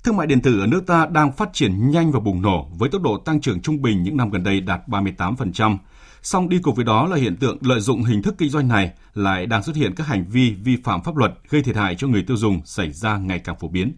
Thương 0.04 0.16
mại 0.16 0.26
điện 0.26 0.40
tử 0.40 0.60
ở 0.60 0.66
nước 0.66 0.86
ta 0.86 1.06
đang 1.06 1.32
phát 1.32 1.48
triển 1.52 1.90
nhanh 1.90 2.12
và 2.12 2.20
bùng 2.20 2.42
nổ 2.42 2.68
với 2.78 2.88
tốc 2.88 3.02
độ 3.02 3.18
tăng 3.18 3.40
trưởng 3.40 3.60
trung 3.60 3.82
bình 3.82 4.02
những 4.02 4.16
năm 4.16 4.30
gần 4.30 4.42
đây 4.42 4.60
đạt 4.60 4.80
38%. 4.88 5.78
Song 6.22 6.48
đi 6.48 6.58
cùng 6.62 6.74
với 6.74 6.84
đó 6.84 7.06
là 7.06 7.16
hiện 7.16 7.36
tượng 7.36 7.58
lợi 7.60 7.80
dụng 7.80 8.02
hình 8.02 8.22
thức 8.22 8.34
kinh 8.38 8.50
doanh 8.50 8.68
này 8.68 8.92
lại 9.14 9.46
đang 9.46 9.62
xuất 9.62 9.76
hiện 9.76 9.94
các 9.94 10.06
hành 10.06 10.24
vi 10.30 10.54
vi 10.64 10.76
phạm 10.84 11.02
pháp 11.02 11.16
luật 11.16 11.32
gây 11.48 11.62
thiệt 11.62 11.76
hại 11.76 11.94
cho 11.94 12.06
người 12.06 12.24
tiêu 12.26 12.36
dùng 12.36 12.60
xảy 12.64 12.92
ra 12.92 13.18
ngày 13.18 13.38
càng 13.38 13.56
phổ 13.60 13.68
biến. 13.68 13.92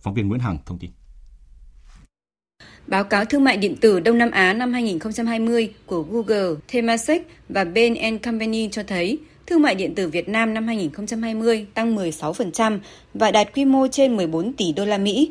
Phóng 0.00 0.14
viên 0.14 0.28
Nguyễn 0.28 0.40
Hằng 0.40 0.58
thông 0.66 0.78
tin. 0.78 0.90
Báo 2.86 3.04
cáo 3.04 3.24
thương 3.24 3.44
mại 3.44 3.56
điện 3.56 3.76
tử 3.80 4.00
Đông 4.00 4.18
Nam 4.18 4.30
Á 4.30 4.52
năm 4.52 4.72
2020 4.72 5.74
của 5.86 6.02
Google, 6.02 6.54
Temasek 6.72 7.22
và 7.48 7.64
Bain 7.64 8.18
Company 8.18 8.68
cho 8.72 8.82
thấy 8.82 9.18
thương 9.46 9.62
mại 9.62 9.74
điện 9.74 9.94
tử 9.94 10.08
Việt 10.08 10.28
Nam 10.28 10.54
năm 10.54 10.66
2020 10.66 11.66
tăng 11.74 11.96
16% 11.96 12.78
và 13.14 13.30
đạt 13.30 13.54
quy 13.54 13.64
mô 13.64 13.86
trên 13.88 14.16
14 14.16 14.52
tỷ 14.52 14.72
đô 14.72 14.84
la 14.84 14.98
Mỹ. 14.98 15.30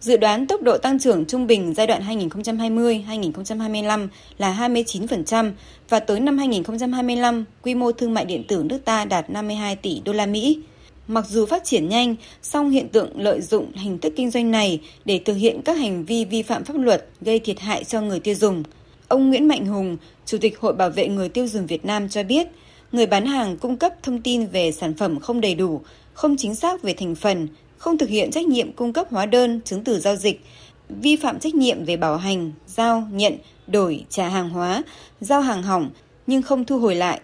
Dự 0.00 0.16
đoán 0.16 0.46
tốc 0.46 0.62
độ 0.62 0.78
tăng 0.78 0.98
trưởng 0.98 1.24
trung 1.24 1.46
bình 1.46 1.74
giai 1.74 1.86
đoạn 1.86 2.02
2020-2025 2.02 4.08
là 4.38 4.68
29% 4.68 5.52
và 5.88 6.00
tới 6.00 6.20
năm 6.20 6.38
2025, 6.38 7.44
quy 7.62 7.74
mô 7.74 7.92
thương 7.92 8.14
mại 8.14 8.24
điện 8.24 8.44
tử 8.48 8.64
nước 8.64 8.78
ta 8.84 9.04
đạt 9.04 9.30
52 9.30 9.76
tỷ 9.76 10.00
đô 10.04 10.12
la 10.12 10.26
Mỹ. 10.26 10.62
Mặc 11.08 11.24
dù 11.28 11.46
phát 11.46 11.64
triển 11.64 11.88
nhanh, 11.88 12.14
song 12.42 12.70
hiện 12.70 12.88
tượng 12.88 13.20
lợi 13.20 13.40
dụng 13.40 13.72
hình 13.72 13.98
thức 13.98 14.12
kinh 14.16 14.30
doanh 14.30 14.50
này 14.50 14.80
để 15.04 15.20
thực 15.24 15.34
hiện 15.34 15.60
các 15.64 15.78
hành 15.78 16.04
vi 16.04 16.24
vi 16.24 16.42
phạm 16.42 16.64
pháp 16.64 16.76
luật 16.76 17.06
gây 17.20 17.38
thiệt 17.38 17.60
hại 17.60 17.84
cho 17.84 18.00
người 18.00 18.20
tiêu 18.20 18.34
dùng. 18.34 18.62
Ông 19.08 19.28
Nguyễn 19.28 19.48
Mạnh 19.48 19.66
Hùng, 19.66 19.96
Chủ 20.26 20.38
tịch 20.38 20.58
Hội 20.58 20.72
Bảo 20.72 20.90
vệ 20.90 21.08
người 21.08 21.28
tiêu 21.28 21.46
dùng 21.46 21.66
Việt 21.66 21.84
Nam 21.84 22.08
cho 22.08 22.22
biết, 22.22 22.46
người 22.92 23.06
bán 23.06 23.26
hàng 23.26 23.56
cung 23.56 23.76
cấp 23.76 23.92
thông 24.02 24.22
tin 24.22 24.46
về 24.46 24.72
sản 24.72 24.94
phẩm 24.94 25.20
không 25.20 25.40
đầy 25.40 25.54
đủ, 25.54 25.80
không 26.12 26.36
chính 26.36 26.54
xác 26.54 26.82
về 26.82 26.94
thành 26.94 27.14
phần, 27.14 27.48
không 27.78 27.98
thực 27.98 28.08
hiện 28.08 28.30
trách 28.30 28.46
nhiệm 28.46 28.72
cung 28.72 28.92
cấp 28.92 29.06
hóa 29.10 29.26
đơn, 29.26 29.60
chứng 29.64 29.84
từ 29.84 30.00
giao 30.00 30.16
dịch, 30.16 30.40
vi 30.88 31.16
phạm 31.16 31.38
trách 31.38 31.54
nhiệm 31.54 31.84
về 31.84 31.96
bảo 31.96 32.16
hành, 32.16 32.52
giao, 32.66 33.08
nhận, 33.12 33.36
đổi, 33.66 34.04
trả 34.08 34.28
hàng 34.28 34.50
hóa, 34.50 34.82
giao 35.20 35.40
hàng 35.40 35.62
hỏng 35.62 35.90
nhưng 36.26 36.42
không 36.42 36.64
thu 36.64 36.78
hồi 36.78 36.94
lại, 36.94 37.20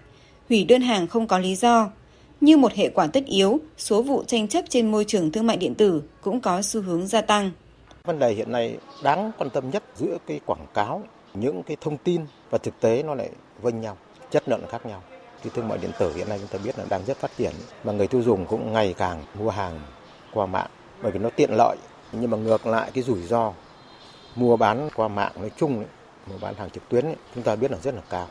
hủy 0.49 0.65
đơn 0.65 0.83
hàng 0.83 1.07
không 1.07 1.27
có 1.27 1.39
lý 1.39 1.55
do. 1.55 1.91
Như 2.41 2.57
một 2.57 2.73
hệ 2.73 2.89
quả 2.89 3.07
tất 3.07 3.25
yếu, 3.25 3.61
số 3.79 4.03
vụ 4.03 4.25
tranh 4.27 4.49
chấp 4.49 4.65
trên 4.69 4.91
môi 4.91 5.05
trường 5.05 5.33
thương 5.33 5.47
mại 5.47 5.57
điện 5.57 5.75
tử 5.75 6.03
cũng 6.21 6.41
có 6.41 6.63
xu 6.63 6.83
hướng 6.83 7.07
gia 7.07 7.21
tăng. 7.21 7.51
Vấn 8.05 8.19
đề 8.19 8.33
hiện 8.33 8.53
nay 8.53 8.77
đáng 9.03 9.31
quan 9.39 9.51
tâm 9.51 9.71
nhất 9.71 9.83
giữa 9.97 10.19
cái 10.27 10.41
quảng 10.47 10.67
cáo, 10.75 11.03
những 11.35 11.63
cái 11.63 11.77
thông 11.81 11.97
tin 11.97 12.21
và 12.51 12.59
thực 12.59 12.81
tế 12.81 13.03
nó 13.03 13.15
lại 13.15 13.31
vênh 13.63 13.81
nhau, 13.81 13.97
chất 14.31 14.49
lượng 14.49 14.61
khác 14.71 14.87
nhau 14.87 15.03
cái 15.45 15.51
thương 15.55 15.69
mại 15.69 15.79
điện 15.79 15.91
tử 15.99 16.13
hiện 16.15 16.29
nay 16.29 16.39
chúng 16.39 16.49
ta 16.49 16.59
biết 16.65 16.79
là 16.79 16.85
đang 16.89 17.05
rất 17.05 17.17
phát 17.17 17.31
triển 17.39 17.53
mà 17.85 17.93
người 17.93 18.07
tiêu 18.07 18.23
dùng 18.23 18.47
cũng 18.47 18.73
ngày 18.73 18.95
càng 18.99 19.23
mua 19.39 19.51
hàng 19.51 19.81
qua 20.33 20.47
mạng 20.47 20.71
bởi 21.03 21.13
vì 21.13 21.19
nó 21.19 21.31
tiện 21.37 21.51
lợi 21.53 21.77
nhưng 22.13 22.31
mà 22.31 22.37
ngược 22.37 22.67
lại 22.67 22.91
cái 22.95 23.05
rủi 23.05 23.23
ro 23.23 23.53
mua 24.37 24.57
bán 24.57 24.89
qua 24.97 25.09
mạng 25.09 25.33
nói 25.41 25.51
chung 25.57 25.77
ấy, 25.77 25.87
mua 26.31 26.39
bán 26.41 26.55
hàng 26.55 26.71
trực 26.71 26.89
tuyến 26.89 27.05
ấy, 27.05 27.17
chúng 27.35 27.45
ta 27.45 27.57
biết 27.57 27.71
là 27.71 27.79
rất 27.83 27.95
là 27.95 28.03
cao. 28.11 28.29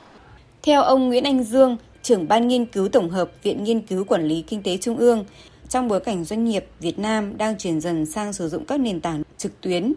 Theo 0.63 0.82
ông 0.82 1.08
Nguyễn 1.08 1.23
Anh 1.23 1.43
Dương, 1.43 1.78
trưởng 2.02 2.28
ban 2.28 2.47
nghiên 2.47 2.65
cứu 2.65 2.89
tổng 2.89 3.10
hợp 3.10 3.32
Viện 3.43 3.63
Nghiên 3.63 3.82
cứu 3.82 4.04
Quản 4.04 4.23
lý 4.23 4.41
Kinh 4.41 4.63
tế 4.63 4.78
Trung 4.78 4.97
ương, 4.97 5.26
trong 5.69 5.88
bối 5.88 5.99
cảnh 5.99 6.23
doanh 6.23 6.45
nghiệp 6.45 6.65
Việt 6.80 6.99
Nam 6.99 7.38
đang 7.38 7.58
chuyển 7.58 7.82
dần 7.82 8.06
sang 8.06 8.34
sử 8.34 8.49
dụng 8.49 8.65
các 8.65 8.80
nền 8.80 9.02
tảng 9.02 9.23
trực 9.38 9.62
tuyến 9.62 9.93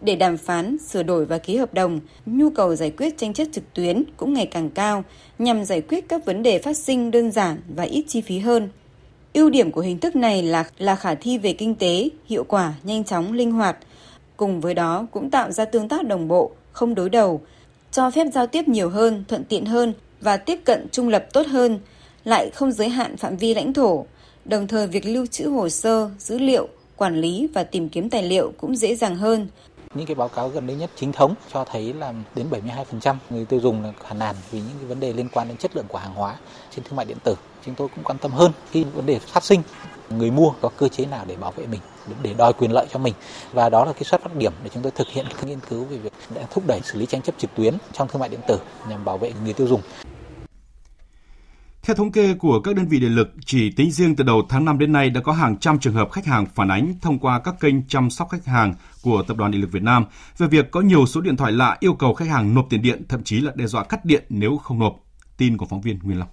để 0.00 0.16
đàm 0.16 0.36
phán, 0.36 0.76
sửa 0.78 1.02
đổi 1.02 1.24
và 1.24 1.38
ký 1.38 1.56
hợp 1.56 1.74
đồng, 1.74 2.00
nhu 2.26 2.50
cầu 2.50 2.74
giải 2.74 2.90
quyết 2.90 3.18
tranh 3.18 3.34
chấp 3.34 3.44
trực 3.52 3.74
tuyến 3.74 4.02
cũng 4.16 4.34
ngày 4.34 4.46
càng 4.46 4.70
cao 4.70 5.04
nhằm 5.38 5.64
giải 5.64 5.80
quyết 5.80 6.08
các 6.08 6.24
vấn 6.24 6.42
đề 6.42 6.58
phát 6.58 6.76
sinh 6.76 7.10
đơn 7.10 7.30
giản 7.30 7.60
và 7.76 7.84
ít 7.84 8.04
chi 8.08 8.20
phí 8.20 8.38
hơn. 8.38 8.68
Ưu 9.32 9.50
điểm 9.50 9.70
của 9.70 9.80
hình 9.80 9.98
thức 9.98 10.16
này 10.16 10.42
là 10.42 10.64
là 10.78 10.96
khả 10.96 11.14
thi 11.14 11.38
về 11.38 11.52
kinh 11.52 11.74
tế, 11.74 12.08
hiệu 12.26 12.44
quả, 12.44 12.74
nhanh 12.82 13.04
chóng, 13.04 13.32
linh 13.32 13.52
hoạt. 13.52 13.76
Cùng 14.36 14.60
với 14.60 14.74
đó 14.74 15.06
cũng 15.10 15.30
tạo 15.30 15.52
ra 15.52 15.64
tương 15.64 15.88
tác 15.88 16.06
đồng 16.06 16.28
bộ, 16.28 16.50
không 16.72 16.94
đối 16.94 17.10
đầu, 17.10 17.40
cho 17.92 18.10
phép 18.10 18.26
giao 18.34 18.46
tiếp 18.46 18.68
nhiều 18.68 18.88
hơn, 18.88 19.24
thuận 19.28 19.44
tiện 19.44 19.64
hơn 19.64 19.92
và 20.20 20.36
tiếp 20.36 20.60
cận 20.64 20.86
trung 20.92 21.08
lập 21.08 21.26
tốt 21.32 21.46
hơn, 21.46 21.80
lại 22.24 22.50
không 22.50 22.72
giới 22.72 22.88
hạn 22.88 23.16
phạm 23.16 23.36
vi 23.36 23.54
lãnh 23.54 23.72
thổ. 23.72 24.06
Đồng 24.44 24.66
thời 24.66 24.86
việc 24.86 25.06
lưu 25.06 25.26
trữ 25.26 25.48
hồ 25.48 25.68
sơ, 25.68 26.10
dữ 26.18 26.38
liệu, 26.38 26.68
quản 26.96 27.20
lý 27.20 27.48
và 27.54 27.64
tìm 27.64 27.88
kiếm 27.88 28.10
tài 28.10 28.22
liệu 28.22 28.52
cũng 28.58 28.76
dễ 28.76 28.94
dàng 28.94 29.16
hơn. 29.16 29.48
Những 29.94 30.06
cái 30.06 30.14
báo 30.14 30.28
cáo 30.28 30.48
gần 30.48 30.66
đây 30.66 30.76
nhất 30.76 30.90
chính 30.96 31.12
thống 31.12 31.34
cho 31.52 31.64
thấy 31.64 31.92
là 31.92 32.12
đến 32.34 32.46
72% 33.02 33.16
người 33.30 33.44
tiêu 33.44 33.60
dùng 33.60 33.82
là 33.82 33.92
hàn 34.04 34.18
nàn 34.18 34.36
vì 34.50 34.58
những 34.60 34.76
cái 34.78 34.86
vấn 34.86 35.00
đề 35.00 35.12
liên 35.12 35.28
quan 35.28 35.48
đến 35.48 35.56
chất 35.56 35.76
lượng 35.76 35.86
của 35.88 35.98
hàng 35.98 36.14
hóa 36.14 36.36
trên 36.70 36.84
thương 36.84 36.96
mại 36.96 37.06
điện 37.06 37.18
tử. 37.24 37.34
Chúng 37.66 37.74
tôi 37.74 37.88
cũng 37.94 38.04
quan 38.04 38.18
tâm 38.18 38.30
hơn 38.30 38.52
khi 38.70 38.84
vấn 38.84 39.06
đề 39.06 39.18
phát 39.18 39.44
sinh, 39.44 39.62
người 40.10 40.30
mua 40.30 40.50
có 40.60 40.68
cơ 40.76 40.88
chế 40.88 41.06
nào 41.06 41.24
để 41.28 41.36
bảo 41.36 41.52
vệ 41.52 41.66
mình, 41.66 41.80
để 42.22 42.34
đòi 42.34 42.52
quyền 42.52 42.72
lợi 42.72 42.86
cho 42.90 42.98
mình 42.98 43.14
và 43.52 43.68
đó 43.68 43.84
là 43.84 43.92
cái 43.92 44.04
xuất 44.04 44.22
phát 44.22 44.36
điểm 44.36 44.52
để 44.64 44.70
chúng 44.74 44.82
tôi 44.82 44.92
thực 44.92 45.08
hiện 45.08 45.26
các 45.36 45.44
nghiên 45.44 45.60
cứu 45.60 45.84
về 45.84 45.96
việc 45.96 46.12
đã 46.34 46.42
thúc 46.50 46.64
đẩy 46.66 46.80
xử 46.84 46.98
lý 46.98 47.06
tranh 47.06 47.22
chấp 47.22 47.34
trực 47.38 47.54
tuyến 47.54 47.74
trong 47.92 48.08
thương 48.08 48.20
mại 48.20 48.28
điện 48.28 48.40
tử 48.48 48.60
nhằm 48.88 49.04
bảo 49.04 49.18
vệ 49.18 49.32
người 49.44 49.52
tiêu 49.52 49.66
dùng. 49.66 49.80
Theo 51.88 51.94
thống 51.94 52.12
kê 52.12 52.34
của 52.34 52.60
các 52.60 52.76
đơn 52.76 52.88
vị 52.88 53.00
điện 53.00 53.14
lực, 53.14 53.34
chỉ 53.46 53.70
tính 53.70 53.90
riêng 53.90 54.16
từ 54.16 54.24
đầu 54.24 54.42
tháng 54.48 54.64
5 54.64 54.78
đến 54.78 54.92
nay 54.92 55.10
đã 55.10 55.20
có 55.20 55.32
hàng 55.32 55.58
trăm 55.58 55.78
trường 55.78 55.94
hợp 55.94 56.10
khách 56.12 56.26
hàng 56.26 56.46
phản 56.54 56.68
ánh 56.68 56.94
thông 57.02 57.18
qua 57.18 57.40
các 57.40 57.54
kênh 57.60 57.88
chăm 57.88 58.10
sóc 58.10 58.28
khách 58.30 58.44
hàng 58.44 58.74
của 59.02 59.22
Tập 59.22 59.36
đoàn 59.36 59.50
Điện 59.50 59.60
lực 59.60 59.72
Việt 59.72 59.82
Nam 59.82 60.04
về 60.38 60.46
việc 60.46 60.70
có 60.70 60.80
nhiều 60.80 61.06
số 61.06 61.20
điện 61.20 61.36
thoại 61.36 61.52
lạ 61.52 61.76
yêu 61.80 61.94
cầu 61.94 62.14
khách 62.14 62.28
hàng 62.28 62.54
nộp 62.54 62.66
tiền 62.70 62.82
điện, 62.82 63.02
thậm 63.08 63.24
chí 63.24 63.40
là 63.40 63.52
đe 63.54 63.66
dọa 63.66 63.84
cắt 63.84 64.04
điện 64.04 64.24
nếu 64.28 64.56
không 64.56 64.78
nộp. 64.78 65.04
Tin 65.36 65.56
của 65.56 65.66
phóng 65.66 65.80
viên 65.80 65.98
Nguyên 66.02 66.18
Long. 66.18 66.28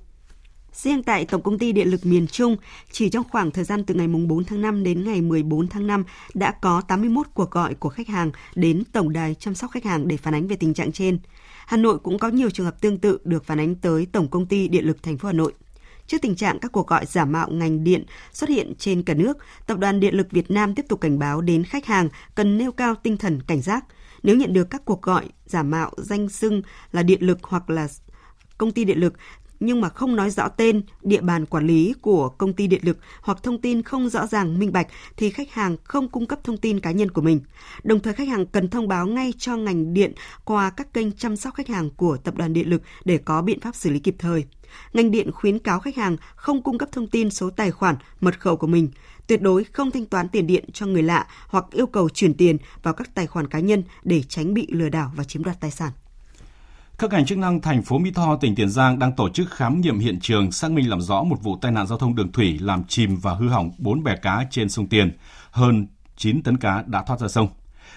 Riêng 0.74 1.04
tại 1.04 1.26
Tổng 1.26 1.42
công 1.42 1.60
ty 1.60 1.72
Điện 1.72 1.88
lực 1.88 2.06
miền 2.06 2.28
Trung, 2.28 2.56
chỉ 2.92 3.10
trong 3.10 3.24
khoảng 3.30 3.52
thời 3.52 3.64
gian 3.64 3.84
từ 3.86 3.94
ngày 3.94 4.08
4 4.08 4.44
tháng 4.44 4.62
5 4.62 4.84
đến 4.84 5.04
ngày 5.04 5.22
14 5.22 5.68
tháng 5.68 5.88
5 5.88 6.04
đã 6.34 6.52
có 6.62 6.82
81 6.82 7.28
cuộc 7.34 7.52
gọi 7.52 7.74
của 7.74 7.90
khách 7.90 8.08
hàng 8.08 8.32
đến 8.56 8.84
tổng 8.92 9.14
đài 9.14 9.36
chăm 9.36 9.56
sóc 9.56 9.72
khách 9.72 9.86
hàng 9.86 10.08
để 10.08 10.18
phản 10.18 10.34
ánh 10.34 10.48
về 10.48 10.56
tình 10.56 10.74
trạng 10.74 10.92
trên. 10.92 11.20
Hà 11.66 11.78
Nội 11.78 12.00
cũng 12.00 12.20
có 12.20 12.28
nhiều 12.28 12.50
trường 12.50 12.66
hợp 12.66 12.82
tương 12.82 12.98
tự 12.98 13.18
được 13.24 13.46
phản 13.46 13.60
ánh 13.60 13.76
tới 13.76 14.08
Tổng 14.12 14.28
công 14.28 14.46
ty 14.46 14.68
Điện 14.68 14.86
lực 14.86 15.04
thành 15.04 15.18
phố 15.18 15.28
Hà 15.28 15.34
Nội. 15.34 15.54
Trước 16.08 16.18
tình 16.22 16.36
trạng 16.36 16.60
các 16.60 16.72
cuộc 16.72 16.88
gọi 16.88 17.06
giả 17.06 17.26
mạo 17.26 17.50
ngành 17.52 17.84
điện 17.84 18.06
xuất 18.34 18.50
hiện 18.50 18.74
trên 18.80 19.04
cả 19.04 19.14
nước, 19.14 19.38
Tập 19.68 19.78
đoàn 19.78 20.00
Điện 20.00 20.16
lực 20.16 20.32
Việt 20.32 20.52
Nam 20.52 20.76
tiếp 20.76 20.86
tục 20.90 21.02
cảnh 21.02 21.20
báo 21.20 21.42
đến 21.42 21.64
khách 21.64 21.86
hàng 21.86 22.10
cần 22.36 22.58
nêu 22.58 22.72
cao 22.72 22.96
tinh 22.96 23.18
thần 23.18 23.42
cảnh 23.48 23.62
giác. 23.62 23.86
Nếu 24.24 24.36
nhận 24.36 24.54
được 24.54 24.70
các 24.70 24.86
cuộc 24.86 25.02
gọi 25.02 25.30
giả 25.46 25.64
mạo 25.64 25.92
danh 25.98 26.30
xưng 26.30 26.62
là 26.92 27.04
điện 27.04 27.22
lực 27.22 27.38
hoặc 27.44 27.70
là 27.70 27.88
công 28.58 28.72
ty 28.72 28.84
điện 28.84 29.00
lực 29.00 29.14
nhưng 29.66 29.82
mà 29.82 29.90
không 29.90 30.16
nói 30.16 30.30
rõ 30.30 30.48
tên, 30.48 30.82
địa 31.02 31.22
bàn 31.22 31.46
quản 31.46 31.68
lý 31.68 31.94
của 32.02 32.30
công 32.30 32.54
ty 32.54 32.68
điện 32.68 32.82
lực 32.84 32.98
hoặc 33.22 33.44
thông 33.44 33.62
tin 33.62 33.82
không 33.82 34.10
rõ 34.10 34.28
ràng 34.28 34.60
minh 34.60 34.72
bạch 34.72 34.88
thì 35.18 35.30
khách 35.30 35.52
hàng 35.52 35.78
không 35.84 36.10
cung 36.10 36.26
cấp 36.26 36.40
thông 36.44 36.58
tin 36.58 36.80
cá 36.80 36.92
nhân 36.92 37.12
của 37.12 37.22
mình. 37.22 37.40
Đồng 37.84 38.00
thời 38.00 38.14
khách 38.14 38.28
hàng 38.28 38.46
cần 38.46 38.70
thông 38.70 38.88
báo 38.88 39.08
ngay 39.08 39.34
cho 39.38 39.58
ngành 39.58 39.94
điện 39.94 40.14
qua 40.44 40.70
các 40.70 40.94
kênh 40.94 41.12
chăm 41.12 41.36
sóc 41.36 41.54
khách 41.54 41.68
hàng 41.68 41.90
của 41.90 42.18
tập 42.18 42.36
đoàn 42.38 42.54
điện 42.54 42.70
lực 42.70 42.82
để 43.06 43.18
có 43.18 43.42
biện 43.42 43.60
pháp 43.60 43.76
xử 43.76 43.90
lý 43.90 44.00
kịp 44.00 44.16
thời. 44.20 44.46
Ngành 44.94 45.12
điện 45.12 45.32
khuyến 45.32 45.60
cáo 45.60 45.80
khách 45.80 45.96
hàng 45.96 46.18
không 46.36 46.64
cung 46.64 46.78
cấp 46.78 46.90
thông 46.92 47.08
tin 47.08 47.30
số 47.30 47.50
tài 47.50 47.72
khoản, 47.72 47.96
mật 48.22 48.40
khẩu 48.40 48.58
của 48.58 48.68
mình, 48.68 48.90
tuyệt 49.28 49.42
đối 49.42 49.64
không 49.64 49.92
thanh 49.92 50.06
toán 50.06 50.30
tiền 50.30 50.48
điện 50.48 50.66
cho 50.74 50.86
người 50.86 51.04
lạ 51.04 51.28
hoặc 51.48 51.66
yêu 51.72 51.88
cầu 51.88 52.10
chuyển 52.10 52.34
tiền 52.34 52.58
vào 52.84 52.94
các 52.94 53.16
tài 53.16 53.28
khoản 53.28 53.48
cá 53.48 53.60
nhân 53.60 53.84
để 54.04 54.24
tránh 54.30 54.54
bị 54.54 54.68
lừa 54.70 54.90
đảo 54.90 55.12
và 55.16 55.24
chiếm 55.24 55.44
đoạt 55.44 55.60
tài 55.60 55.72
sản. 55.72 55.92
Các 56.98 57.12
ngành 57.12 57.26
chức 57.26 57.38
năng 57.38 57.62
thành 57.62 57.84
phố 57.84 57.98
Mỹ 57.98 58.12
Tho, 58.12 58.36
tỉnh 58.36 58.56
Tiền 58.56 58.70
Giang 58.70 59.00
đang 59.00 59.16
tổ 59.16 59.30
chức 59.30 59.52
khám 59.52 59.82
nghiệm 59.82 60.00
hiện 60.00 60.20
trường 60.20 60.52
xác 60.52 60.72
minh 60.72 60.90
làm 60.90 61.02
rõ 61.02 61.24
một 61.24 61.44
vụ 61.44 61.58
tai 61.62 61.72
nạn 61.72 61.88
giao 61.88 61.98
thông 61.98 62.16
đường 62.16 62.32
thủy 62.32 62.60
làm 62.62 62.84
chìm 62.84 63.18
và 63.18 63.34
hư 63.34 63.50
hỏng 63.50 63.72
4 63.78 64.04
bè 64.04 64.16
cá 64.16 64.46
trên 64.52 64.70
sông 64.70 64.88
Tiền. 64.88 65.18
Hơn 65.52 65.88
9 66.18 66.44
tấn 66.44 66.58
cá 66.58 66.84
đã 66.88 67.04
thoát 67.04 67.20
ra 67.20 67.28
sông. 67.28 67.48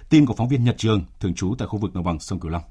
Tin 0.09 0.27
của 0.27 0.35
phóng 0.35 0.49
viên 0.49 0.65
Nhật 0.65 0.79
Trường, 0.79 1.05
thường 1.21 1.35
trú 1.35 1.55
tại 1.59 1.69
khu 1.69 1.79
vực 1.79 1.95
đồng 1.95 2.05
bằng 2.05 2.21
sông 2.21 2.41
Cửu 2.41 2.51
Long. 2.51 2.63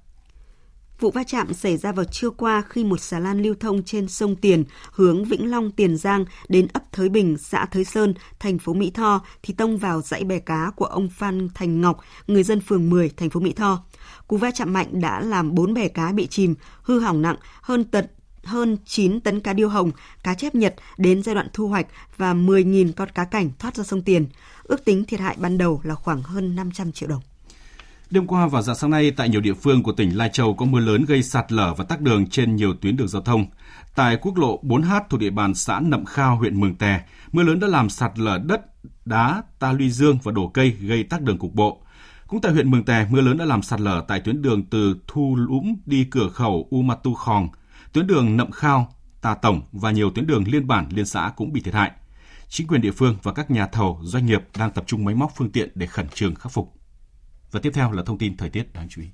Vụ 1.00 1.12
va 1.12 1.24
chạm 1.24 1.54
xảy 1.54 1.78
ra 1.78 1.92
vào 1.92 2.06
trưa 2.06 2.30
qua 2.30 2.64
khi 2.70 2.84
một 2.84 3.02
xà 3.02 3.20
lan 3.20 3.42
lưu 3.42 3.56
thông 3.60 3.84
trên 3.84 4.08
sông 4.08 4.36
Tiền 4.36 4.64
hướng 4.92 5.26
Vĩnh 5.26 5.52
Long 5.52 5.72
Tiền 5.72 5.98
Giang 5.98 6.26
đến 6.50 6.68
ấp 6.74 6.92
Thới 6.92 7.10
Bình, 7.10 7.38
xã 7.38 7.66
Thới 7.66 7.84
Sơn, 7.84 8.14
thành 8.40 8.60
phố 8.60 8.74
Mỹ 8.74 8.92
Tho 8.94 9.22
thì 9.44 9.54
tông 9.54 9.78
vào 9.78 10.02
dãy 10.02 10.24
bè 10.24 10.40
cá 10.40 10.72
của 10.76 10.86
ông 10.86 11.10
Phan 11.10 11.48
Thành 11.54 11.82
Ngọc, 11.82 12.00
người 12.28 12.44
dân 12.44 12.62
phường 12.62 12.90
10, 12.90 13.10
thành 13.10 13.30
phố 13.30 13.40
Mỹ 13.40 13.54
Tho. 13.54 13.84
Cú 14.28 14.38
va 14.38 14.52
chạm 14.52 14.74
mạnh 14.74 15.02
đã 15.02 15.22
làm 15.22 15.56
4 15.56 15.74
bè 15.74 15.88
cá 15.88 16.12
bị 16.12 16.28
chìm, 16.28 16.56
hư 16.82 17.00
hỏng 17.00 17.22
nặng, 17.22 17.38
hơn 17.62 17.84
tận 17.84 18.06
hơn 18.44 18.78
9 18.86 19.22
tấn 19.22 19.40
cá 19.40 19.54
điêu 19.54 19.70
hồng, 19.70 19.92
cá 20.24 20.34
chép 20.34 20.56
Nhật 20.56 20.76
đến 20.98 21.24
giai 21.24 21.36
đoạn 21.36 21.48
thu 21.54 21.68
hoạch 21.68 21.88
và 22.18 22.34
10.000 22.34 22.92
con 22.96 23.10
cá 23.10 23.26
cảnh 23.26 23.50
thoát 23.60 23.76
ra 23.76 23.84
sông 23.84 24.02
Tiền. 24.02 24.26
Ước 24.64 24.86
tính 24.86 25.06
thiệt 25.06 25.20
hại 25.20 25.36
ban 25.40 25.58
đầu 25.58 25.82
là 25.84 25.96
khoảng 25.96 26.22
hơn 26.22 26.56
500 26.56 26.92
triệu 26.92 27.10
đồng. 27.10 27.22
Đêm 28.10 28.28
qua 28.28 28.48
và 28.48 28.62
dạng 28.62 28.76
sáng 28.76 28.90
nay 28.90 29.12
tại 29.12 29.30
nhiều 29.30 29.42
địa 29.42 29.54
phương 29.54 29.84
của 29.84 29.92
tỉnh 29.92 30.18
Lai 30.18 30.30
Châu 30.34 30.54
có 30.54 30.66
mưa 30.66 30.80
lớn 30.80 31.06
gây 31.06 31.24
sạt 31.24 31.52
lở 31.52 31.74
và 31.74 31.84
tắc 31.84 32.02
đường 32.02 32.28
trên 32.28 32.56
nhiều 32.56 32.74
tuyến 32.74 32.98
đường 32.98 33.08
giao 33.08 33.22
thông. 33.22 33.46
Tại 33.96 34.18
quốc 34.22 34.38
lộ 34.38 34.62
4H 34.64 35.02
thuộc 35.10 35.20
địa 35.20 35.30
bàn 35.30 35.54
xã 35.54 35.80
Nậm 35.80 36.06
Khao, 36.06 36.38
huyện 36.38 36.60
Mường 36.60 36.76
Tè, 36.76 37.02
mưa 37.32 37.44
lớn 37.44 37.60
đã 37.60 37.68
làm 37.68 37.90
sạt 37.90 38.20
lở 38.20 38.38
đất, 38.38 38.62
đá, 39.06 39.44
ta 39.60 39.72
luy 39.72 39.90
dương 39.90 40.18
và 40.24 40.32
đổ 40.32 40.48
cây 40.48 40.70
gây 40.70 41.04
tắc 41.04 41.22
đường 41.22 41.38
cục 41.38 41.54
bộ. 41.54 41.82
Cũng 42.28 42.42
tại 42.42 42.52
huyện 42.52 42.72
Mường 42.72 42.86
Tè, 42.86 43.08
mưa 43.10 43.22
lớn 43.22 43.38
đã 43.38 43.46
làm 43.46 43.62
sạt 43.62 43.82
lở 43.82 44.06
tại 44.08 44.20
tuyến 44.20 44.42
đường 44.42 44.64
từ 44.70 44.96
Thu 45.08 45.36
Lũng 45.36 45.78
đi 45.86 46.04
cửa 46.12 46.30
khẩu 46.30 46.68
Umatu 46.70 47.14
Khòng, 47.14 47.50
tuyến 47.94 48.08
đường 48.08 48.38
Nậm 48.38 48.52
Khao, 48.52 48.94
Tà 49.22 49.36
Tổng 49.36 49.62
và 49.72 49.92
nhiều 49.92 50.12
tuyến 50.12 50.28
đường 50.28 50.44
liên 50.48 50.68
bản, 50.68 50.90
liên 50.92 51.06
xã 51.06 51.32
cũng 51.36 51.54
bị 51.54 51.62
thiệt 51.62 51.74
hại. 51.74 51.92
Chính 52.50 52.68
quyền 52.68 52.82
địa 52.82 52.92
phương 52.92 53.18
và 53.24 53.34
các 53.34 53.52
nhà 53.52 53.68
thầu, 53.68 54.00
doanh 54.04 54.26
nghiệp 54.26 54.42
đang 54.58 54.72
tập 54.72 54.84
trung 54.88 55.06
máy 55.06 55.16
móc 55.16 55.32
phương 55.36 55.52
tiện 55.52 55.70
để 55.76 55.88
khẩn 55.88 56.08
trương 56.10 56.36
khắc 56.36 56.52
phục. 56.52 56.77
Và 57.52 57.60
tiếp 57.64 57.72
theo 57.74 57.92
là 57.92 58.04
thông 58.06 58.18
tin 58.18 58.38
thời 58.38 58.50
tiết 58.50 58.74
đáng 58.74 58.88
chú 58.90 59.02
ý. 59.02 59.08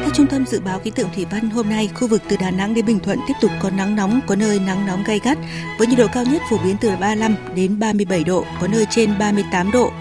Theo 0.00 0.10
Trung 0.14 0.26
tâm 0.26 0.46
Dự 0.46 0.60
báo 0.60 0.78
Khí 0.78 0.90
tượng 0.90 1.08
Thủy 1.14 1.26
văn, 1.30 1.50
hôm 1.50 1.68
nay 1.68 1.88
khu 1.94 2.08
vực 2.08 2.22
từ 2.28 2.36
Đà 2.36 2.50
Nẵng 2.50 2.74
đến 2.74 2.86
Bình 2.86 2.98
Thuận 3.00 3.18
tiếp 3.28 3.34
tục 3.40 3.50
có 3.62 3.70
nắng 3.70 3.96
nóng, 3.96 4.20
có 4.26 4.36
nơi 4.36 4.60
nắng 4.60 4.86
nóng 4.86 5.04
gay 5.04 5.20
gắt, 5.24 5.38
với 5.78 5.86
nhiệt 5.86 5.98
độ 5.98 6.06
cao 6.12 6.24
nhất 6.24 6.42
phổ 6.50 6.58
biến 6.64 6.76
từ 6.80 6.90
35 7.00 7.36
đến 7.54 7.78
37 7.78 8.24
độ, 8.24 8.44
có 8.60 8.68
nơi 8.68 8.86
trên 8.90 9.18
38 9.18 9.70
độ. 9.70 9.92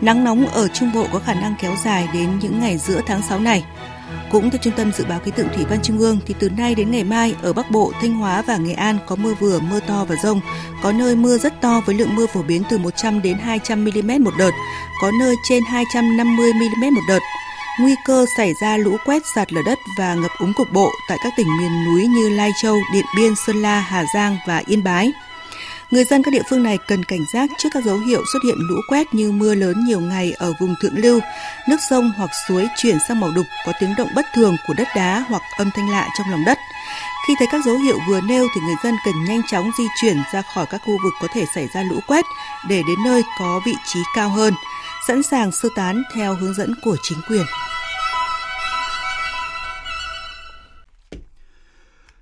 Nắng 0.00 0.24
nóng 0.24 0.46
ở 0.46 0.68
Trung 0.68 0.92
Bộ 0.94 1.06
có 1.12 1.18
khả 1.18 1.34
năng 1.34 1.54
kéo 1.60 1.74
dài 1.84 2.08
đến 2.12 2.38
những 2.38 2.60
ngày 2.60 2.78
giữa 2.78 3.00
tháng 3.06 3.22
6 3.22 3.40
này. 3.40 3.64
Cũng 4.30 4.50
theo 4.50 4.58
Trung 4.62 4.72
tâm 4.76 4.92
Dự 4.92 5.04
báo 5.04 5.20
Khí 5.20 5.30
tượng 5.30 5.48
Thủy 5.54 5.64
văn 5.70 5.78
Trung 5.82 5.98
ương 5.98 6.18
thì 6.26 6.34
từ 6.38 6.50
nay 6.50 6.74
đến 6.74 6.90
ngày 6.90 7.04
mai 7.04 7.34
ở 7.42 7.52
Bắc 7.52 7.70
Bộ, 7.70 7.92
Thanh 8.00 8.14
Hóa 8.14 8.42
và 8.42 8.56
Nghệ 8.56 8.72
An 8.72 8.98
có 9.06 9.16
mưa 9.16 9.34
vừa, 9.34 9.60
mưa 9.60 9.80
to 9.80 10.04
và 10.08 10.16
rông. 10.22 10.40
Có 10.82 10.92
nơi 10.92 11.16
mưa 11.16 11.38
rất 11.38 11.60
to 11.60 11.80
với 11.86 11.94
lượng 11.94 12.16
mưa 12.16 12.26
phổ 12.26 12.42
biến 12.42 12.62
từ 12.70 12.78
100 12.78 13.22
đến 13.22 13.38
200 13.38 13.84
mm 13.84 14.24
một 14.24 14.34
đợt, 14.38 14.50
có 15.02 15.10
nơi 15.20 15.34
trên 15.48 15.62
250 15.64 16.52
mm 16.52 16.94
một 16.94 17.02
đợt. 17.08 17.20
Nguy 17.80 17.94
cơ 18.04 18.26
xảy 18.36 18.54
ra 18.54 18.76
lũ 18.76 18.96
quét, 19.04 19.22
sạt 19.34 19.52
lở 19.52 19.60
đất 19.66 19.78
và 19.98 20.14
ngập 20.14 20.30
úng 20.38 20.52
cục 20.56 20.72
bộ 20.72 20.90
tại 21.08 21.18
các 21.24 21.32
tỉnh 21.36 21.46
miền 21.60 21.84
núi 21.84 22.06
như 22.06 22.28
Lai 22.28 22.50
Châu, 22.62 22.76
Điện 22.92 23.04
Biên, 23.16 23.34
Sơn 23.46 23.62
La, 23.62 23.80
Hà 23.80 24.04
Giang 24.14 24.36
và 24.46 24.62
Yên 24.66 24.84
Bái. 24.84 25.12
Người 25.90 26.04
dân 26.04 26.22
các 26.22 26.30
địa 26.30 26.42
phương 26.50 26.62
này 26.62 26.78
cần 26.88 27.04
cảnh 27.04 27.24
giác 27.32 27.50
trước 27.58 27.68
các 27.72 27.84
dấu 27.84 27.98
hiệu 27.98 28.22
xuất 28.32 28.38
hiện 28.44 28.56
lũ 28.58 28.80
quét 28.88 29.14
như 29.14 29.32
mưa 29.32 29.54
lớn 29.54 29.84
nhiều 29.84 30.00
ngày 30.00 30.32
ở 30.32 30.52
vùng 30.60 30.74
thượng 30.80 30.98
lưu, 30.98 31.20
nước 31.68 31.76
sông 31.90 32.12
hoặc 32.16 32.30
suối 32.48 32.68
chuyển 32.76 32.98
sang 33.08 33.20
màu 33.20 33.30
đục 33.30 33.46
có 33.66 33.72
tiếng 33.80 33.94
động 33.98 34.08
bất 34.16 34.26
thường 34.34 34.56
của 34.66 34.74
đất 34.74 34.88
đá 34.96 35.24
hoặc 35.28 35.42
âm 35.58 35.70
thanh 35.74 35.90
lạ 35.90 36.08
trong 36.18 36.30
lòng 36.30 36.44
đất. 36.46 36.58
Khi 37.26 37.34
thấy 37.38 37.48
các 37.50 37.64
dấu 37.64 37.78
hiệu 37.78 37.98
vừa 38.08 38.20
nêu 38.20 38.48
thì 38.54 38.60
người 38.60 38.74
dân 38.84 38.94
cần 39.04 39.14
nhanh 39.24 39.40
chóng 39.50 39.70
di 39.78 39.84
chuyển 40.00 40.16
ra 40.32 40.42
khỏi 40.54 40.66
các 40.70 40.80
khu 40.84 40.98
vực 41.04 41.12
có 41.20 41.28
thể 41.32 41.44
xảy 41.54 41.68
ra 41.74 41.82
lũ 41.82 42.00
quét 42.06 42.24
để 42.68 42.82
đến 42.88 42.98
nơi 43.04 43.22
có 43.38 43.60
vị 43.66 43.74
trí 43.86 44.00
cao 44.14 44.28
hơn, 44.28 44.54
sẵn 45.06 45.22
sàng 45.22 45.52
sơ 45.52 45.68
tán 45.76 46.02
theo 46.14 46.34
hướng 46.34 46.54
dẫn 46.54 46.74
của 46.82 46.96
chính 47.02 47.18
quyền. 47.28 47.44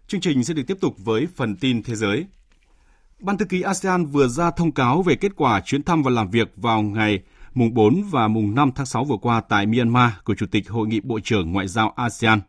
Chương 0.08 0.20
trình 0.20 0.44
sẽ 0.44 0.54
được 0.54 0.62
tiếp 0.66 0.76
tục 0.80 0.94
với 0.98 1.28
phần 1.36 1.56
tin 1.56 1.82
thế 1.82 1.94
giới. 1.94 2.26
Ban 3.20 3.38
thư 3.38 3.44
ký 3.44 3.62
ASEAN 3.62 4.06
vừa 4.06 4.28
ra 4.28 4.50
thông 4.50 4.72
cáo 4.72 5.02
về 5.02 5.14
kết 5.14 5.32
quả 5.36 5.60
chuyến 5.60 5.82
thăm 5.82 6.02
và 6.02 6.10
làm 6.10 6.30
việc 6.30 6.52
vào 6.56 6.82
ngày 6.82 7.22
mùng 7.54 7.74
4 7.74 8.02
và 8.10 8.28
mùng 8.28 8.54
5 8.54 8.70
tháng 8.74 8.86
6 8.86 9.04
vừa 9.04 9.16
qua 9.16 9.40
tại 9.40 9.66
Myanmar 9.66 10.12
của 10.24 10.34
Chủ 10.34 10.46
tịch 10.46 10.70
Hội 10.70 10.86
nghị 10.86 11.00
Bộ 11.00 11.20
trưởng 11.20 11.52
Ngoại 11.52 11.68
giao 11.68 11.92
ASEAN. 11.96 12.40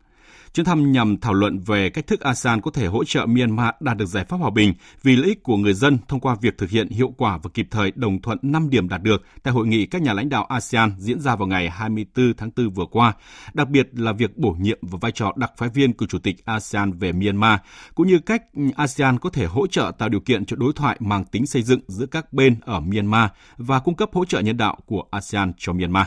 Chuyến 0.54 0.66
thăm 0.66 0.92
nhằm 0.92 1.16
thảo 1.20 1.34
luận 1.34 1.58
về 1.58 1.90
cách 1.90 2.06
thức 2.06 2.20
ASEAN 2.20 2.60
có 2.60 2.70
thể 2.70 2.86
hỗ 2.86 3.04
trợ 3.04 3.26
Myanmar 3.26 3.70
đạt 3.80 3.96
được 3.96 4.06
giải 4.06 4.24
pháp 4.24 4.36
hòa 4.36 4.50
bình 4.50 4.74
vì 5.02 5.16
lợi 5.16 5.28
ích 5.28 5.42
của 5.42 5.56
người 5.56 5.74
dân 5.74 5.98
thông 6.08 6.20
qua 6.20 6.36
việc 6.40 6.58
thực 6.58 6.70
hiện 6.70 6.88
hiệu 6.88 7.14
quả 7.16 7.38
và 7.42 7.50
kịp 7.54 7.68
thời 7.70 7.92
đồng 7.94 8.22
thuận 8.22 8.38
5 8.42 8.70
điểm 8.70 8.88
đạt 8.88 9.02
được 9.02 9.22
tại 9.42 9.54
hội 9.54 9.66
nghị 9.66 9.86
các 9.86 10.02
nhà 10.02 10.12
lãnh 10.12 10.28
đạo 10.28 10.44
ASEAN 10.44 10.94
diễn 10.98 11.20
ra 11.20 11.36
vào 11.36 11.48
ngày 11.48 11.70
24 11.70 12.34
tháng 12.36 12.50
4 12.56 12.70
vừa 12.70 12.86
qua, 12.90 13.12
đặc 13.54 13.68
biệt 13.68 13.88
là 13.92 14.12
việc 14.12 14.38
bổ 14.38 14.56
nhiệm 14.60 14.78
và 14.82 14.98
vai 15.00 15.12
trò 15.12 15.32
đặc 15.36 15.52
phái 15.56 15.68
viên 15.68 15.92
của 15.92 16.06
Chủ 16.06 16.18
tịch 16.18 16.44
ASEAN 16.44 16.92
về 16.92 17.12
Myanmar, 17.12 17.60
cũng 17.94 18.06
như 18.06 18.18
cách 18.18 18.42
ASEAN 18.76 19.18
có 19.18 19.30
thể 19.30 19.46
hỗ 19.46 19.66
trợ 19.66 19.92
tạo 19.98 20.08
điều 20.08 20.20
kiện 20.20 20.44
cho 20.44 20.56
đối 20.56 20.72
thoại 20.72 20.96
mang 21.00 21.24
tính 21.24 21.46
xây 21.46 21.62
dựng 21.62 21.80
giữa 21.88 22.06
các 22.06 22.32
bên 22.32 22.56
ở 22.60 22.80
Myanmar 22.80 23.30
và 23.56 23.80
cung 23.80 23.96
cấp 23.96 24.10
hỗ 24.12 24.24
trợ 24.24 24.40
nhân 24.40 24.56
đạo 24.56 24.78
của 24.86 25.04
ASEAN 25.10 25.52
cho 25.58 25.72
Myanmar. 25.72 26.06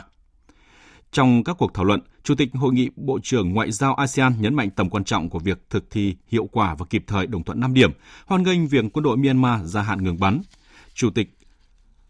Trong 1.12 1.44
các 1.44 1.56
cuộc 1.58 1.74
thảo 1.74 1.84
luận, 1.84 2.00
Chủ 2.24 2.34
tịch 2.34 2.50
Hội 2.54 2.72
nghị 2.72 2.90
Bộ 2.96 3.18
trưởng 3.22 3.52
Ngoại 3.52 3.72
giao 3.72 3.94
ASEAN 3.94 4.32
nhấn 4.40 4.54
mạnh 4.54 4.70
tầm 4.70 4.90
quan 4.90 5.04
trọng 5.04 5.30
của 5.30 5.38
việc 5.38 5.70
thực 5.70 5.90
thi 5.90 6.16
hiệu 6.26 6.48
quả 6.52 6.74
và 6.74 6.86
kịp 6.90 7.04
thời 7.06 7.26
đồng 7.26 7.44
thuận 7.44 7.60
5 7.60 7.74
điểm, 7.74 7.90
hoan 8.26 8.42
nghênh 8.42 8.66
việc 8.66 8.84
quân 8.92 9.02
đội 9.02 9.16
Myanmar 9.16 9.60
gia 9.64 9.82
hạn 9.82 10.04
ngừng 10.04 10.20
bắn. 10.20 10.40
Chủ 10.94 11.10
tịch 11.10 11.38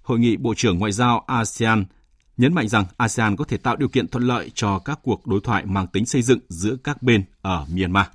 Hội 0.03 0.18
nghị 0.18 0.37
Bộ 0.37 0.55
trưởng 0.57 0.79
Ngoại 0.79 0.92
giao 0.92 1.24
ASEAN 1.27 1.85
nhấn 2.37 2.55
mạnh 2.55 2.68
rằng 2.68 2.85
ASEAN 2.96 3.37
có 3.37 3.44
thể 3.44 3.57
tạo 3.57 3.77
điều 3.77 3.88
kiện 3.88 4.09
thuận 4.09 4.24
lợi 4.24 4.50
cho 4.55 4.79
các 4.79 4.98
cuộc 5.03 5.27
đối 5.27 5.40
thoại 5.40 5.66
mang 5.66 5.87
tính 5.87 6.07
xây 6.07 6.22
dựng 6.22 6.38
giữa 6.48 6.77
các 6.85 7.03
bên 7.03 7.24
ở 7.42 7.66
Myanmar. 7.74 8.07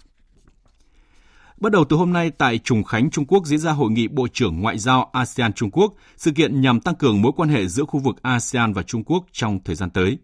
Bắt 1.58 1.72
đầu 1.72 1.86
từ 1.86 1.96
hôm 1.96 2.14
nay 2.14 2.32
tại 2.32 2.58
Trùng 2.58 2.84
Khánh, 2.84 3.10
Trung 3.10 3.26
Quốc 3.26 3.46
diễn 3.46 3.60
ra 3.60 3.72
hội 3.72 3.92
nghị 3.92 4.08
Bộ 4.08 4.28
trưởng 4.34 4.62
Ngoại 4.62 4.78
giao 4.78 5.10
ASEAN 5.14 5.54
Trung 5.54 5.72
Quốc, 5.72 5.94
sự 6.18 6.32
kiện 6.32 6.62
nhằm 6.62 6.80
tăng 6.80 6.96
cường 6.96 7.22
mối 7.22 7.32
quan 7.36 7.50
hệ 7.50 7.68
giữa 7.68 7.86
khu 7.86 8.00
vực 8.00 8.16
ASEAN 8.22 8.74
và 8.74 8.84
Trung 8.84 9.04
Quốc 9.04 9.26
trong 9.32 9.60
thời 9.64 9.76
gian 9.76 9.90
tới. 9.90 10.18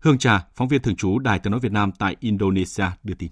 Hương 0.00 0.18
Trà, 0.18 0.46
phóng 0.54 0.68
viên 0.68 0.82
thường 0.82 0.96
trú 0.96 1.18
Đài 1.18 1.38
tiếng 1.38 1.50
nói 1.50 1.60
Việt 1.60 1.72
Nam 1.72 1.92
tại 1.98 2.16
Indonesia 2.20 2.84
đưa 3.02 3.14
tin. 3.14 3.30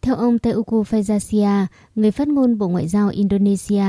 Theo 0.00 0.14
ông 0.14 0.38
Teuku 0.38 0.82
Faizasia, 0.82 1.66
người 1.94 2.10
phát 2.10 2.28
ngôn 2.28 2.58
Bộ 2.58 2.68
Ngoại 2.68 2.88
giao 2.88 3.08
Indonesia, 3.08 3.84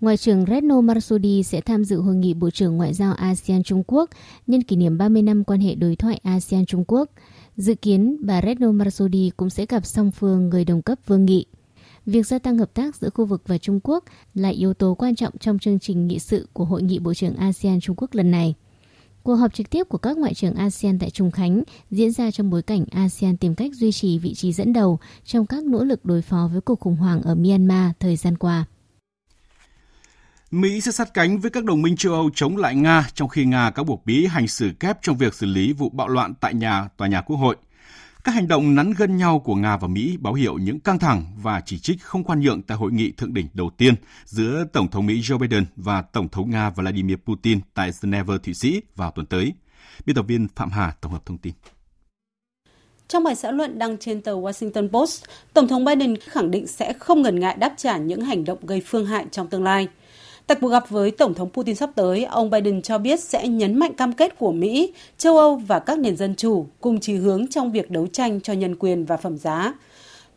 Ngoại 0.00 0.16
trưởng 0.16 0.44
Retno 0.46 0.80
Marsudi 0.80 1.42
sẽ 1.42 1.60
tham 1.60 1.84
dự 1.84 2.00
hội 2.00 2.14
nghị 2.14 2.34
Bộ 2.34 2.50
trưởng 2.50 2.76
Ngoại 2.76 2.94
giao 2.94 3.14
ASEAN 3.14 3.62
Trung 3.62 3.82
Quốc 3.86 4.10
nhân 4.46 4.62
kỷ 4.62 4.76
niệm 4.76 4.98
30 4.98 5.22
năm 5.22 5.44
quan 5.44 5.60
hệ 5.60 5.74
đối 5.74 5.96
thoại 5.96 6.20
ASEAN 6.22 6.66
Trung 6.66 6.84
Quốc. 6.88 7.10
Dự 7.56 7.74
kiến 7.74 8.16
bà 8.20 8.42
Retno 8.42 8.72
Marsudi 8.72 9.30
cũng 9.36 9.50
sẽ 9.50 9.66
gặp 9.66 9.86
song 9.86 10.10
phương 10.10 10.48
người 10.48 10.64
đồng 10.64 10.82
cấp 10.82 10.98
vương 11.06 11.24
nghị. 11.24 11.46
Việc 12.06 12.26
gia 12.26 12.38
tăng 12.38 12.58
hợp 12.58 12.74
tác 12.74 12.96
giữa 12.96 13.10
khu 13.10 13.24
vực 13.24 13.42
và 13.46 13.58
Trung 13.58 13.80
Quốc 13.82 14.04
là 14.34 14.48
yếu 14.48 14.74
tố 14.74 14.94
quan 14.94 15.14
trọng 15.14 15.38
trong 15.38 15.58
chương 15.58 15.78
trình 15.78 16.06
nghị 16.06 16.18
sự 16.18 16.48
của 16.52 16.64
Hội 16.64 16.82
nghị 16.82 16.98
Bộ 16.98 17.14
trưởng 17.14 17.36
ASEAN 17.36 17.80
Trung 17.80 17.96
Quốc 17.96 18.14
lần 18.14 18.30
này. 18.30 18.54
Cuộc 19.24 19.34
họp 19.34 19.54
trực 19.54 19.70
tiếp 19.70 19.84
của 19.88 19.98
các 19.98 20.18
ngoại 20.18 20.34
trưởng 20.34 20.54
ASEAN 20.54 20.98
tại 20.98 21.10
Trung 21.10 21.30
Khánh 21.30 21.62
diễn 21.90 22.12
ra 22.12 22.30
trong 22.30 22.50
bối 22.50 22.62
cảnh 22.62 22.84
ASEAN 22.90 23.36
tìm 23.36 23.54
cách 23.54 23.74
duy 23.74 23.92
trì 23.92 24.18
vị 24.18 24.34
trí 24.34 24.52
dẫn 24.52 24.72
đầu 24.72 24.98
trong 25.24 25.46
các 25.46 25.64
nỗ 25.64 25.84
lực 25.84 26.04
đối 26.04 26.22
phó 26.22 26.48
với 26.52 26.60
cuộc 26.60 26.80
khủng 26.80 26.96
hoảng 26.96 27.22
ở 27.22 27.34
Myanmar 27.34 27.90
thời 28.00 28.16
gian 28.16 28.36
qua. 28.36 28.64
Mỹ 30.50 30.80
sẽ 30.80 30.92
sát 30.92 31.14
cánh 31.14 31.38
với 31.38 31.50
các 31.50 31.64
đồng 31.64 31.82
minh 31.82 31.96
châu 31.96 32.12
Âu 32.12 32.30
chống 32.34 32.56
lại 32.56 32.74
Nga, 32.74 33.08
trong 33.14 33.28
khi 33.28 33.44
Nga 33.44 33.70
cáo 33.70 33.84
buộc 33.84 34.02
Mỹ 34.06 34.26
hành 34.26 34.48
xử 34.48 34.70
kép 34.80 34.98
trong 35.02 35.16
việc 35.16 35.34
xử 35.34 35.46
lý 35.46 35.72
vụ 35.72 35.88
bạo 35.88 36.08
loạn 36.08 36.34
tại 36.40 36.54
nhà, 36.54 36.88
tòa 36.96 37.08
nhà 37.08 37.20
Quốc 37.20 37.36
hội. 37.36 37.56
Các 38.24 38.34
hành 38.34 38.48
động 38.48 38.74
nắn 38.74 38.92
gân 38.98 39.16
nhau 39.16 39.38
của 39.38 39.54
Nga 39.54 39.76
và 39.76 39.88
Mỹ 39.88 40.16
báo 40.20 40.34
hiệu 40.34 40.58
những 40.58 40.80
căng 40.80 40.98
thẳng 40.98 41.24
và 41.42 41.62
chỉ 41.66 41.78
trích 41.78 42.02
không 42.02 42.24
khoan 42.24 42.40
nhượng 42.40 42.62
tại 42.62 42.78
hội 42.78 42.92
nghị 42.92 43.12
thượng 43.12 43.34
đỉnh 43.34 43.46
đầu 43.54 43.70
tiên 43.76 43.94
giữa 44.24 44.64
Tổng 44.72 44.88
thống 44.88 45.06
Mỹ 45.06 45.20
Joe 45.20 45.38
Biden 45.38 45.64
và 45.76 46.02
Tổng 46.02 46.28
thống 46.28 46.50
Nga 46.50 46.70
Vladimir 46.70 47.16
Putin 47.24 47.60
tại 47.74 47.90
Geneva, 48.02 48.34
Thụy 48.44 48.54
Sĩ 48.54 48.80
vào 48.96 49.10
tuần 49.10 49.26
tới. 49.26 49.52
Biên 50.06 50.16
tập 50.16 50.24
viên 50.28 50.48
Phạm 50.56 50.70
Hà 50.70 50.94
tổng 51.00 51.12
hợp 51.12 51.26
thông 51.26 51.38
tin. 51.38 51.54
Trong 53.08 53.24
bài 53.24 53.34
xã 53.34 53.50
luận 53.50 53.78
đăng 53.78 53.98
trên 53.98 54.20
tờ 54.20 54.32
Washington 54.32 54.88
Post, 54.88 55.24
Tổng 55.52 55.68
thống 55.68 55.84
Biden 55.84 56.16
khẳng 56.16 56.50
định 56.50 56.66
sẽ 56.66 56.92
không 56.92 57.22
ngần 57.22 57.40
ngại 57.40 57.56
đáp 57.58 57.74
trả 57.76 57.96
những 57.96 58.20
hành 58.20 58.44
động 58.44 58.66
gây 58.66 58.82
phương 58.86 59.06
hại 59.06 59.26
trong 59.30 59.48
tương 59.48 59.64
lai– 59.64 59.88
Tại 60.46 60.58
cuộc 60.60 60.68
gặp 60.68 60.88
với 60.88 61.10
Tổng 61.10 61.34
thống 61.34 61.50
Putin 61.50 61.74
sắp 61.74 61.90
tới, 61.94 62.24
ông 62.24 62.50
Biden 62.50 62.82
cho 62.82 62.98
biết 62.98 63.20
sẽ 63.20 63.48
nhấn 63.48 63.78
mạnh 63.78 63.94
cam 63.94 64.12
kết 64.12 64.38
của 64.38 64.52
Mỹ, 64.52 64.92
châu 65.18 65.38
Âu 65.38 65.56
và 65.56 65.78
các 65.78 65.98
nền 65.98 66.16
dân 66.16 66.34
chủ 66.34 66.66
cùng 66.80 67.00
chí 67.00 67.14
hướng 67.14 67.46
trong 67.48 67.72
việc 67.72 67.90
đấu 67.90 68.06
tranh 68.06 68.40
cho 68.40 68.52
nhân 68.52 68.76
quyền 68.76 69.04
và 69.04 69.16
phẩm 69.16 69.38
giá. 69.38 69.74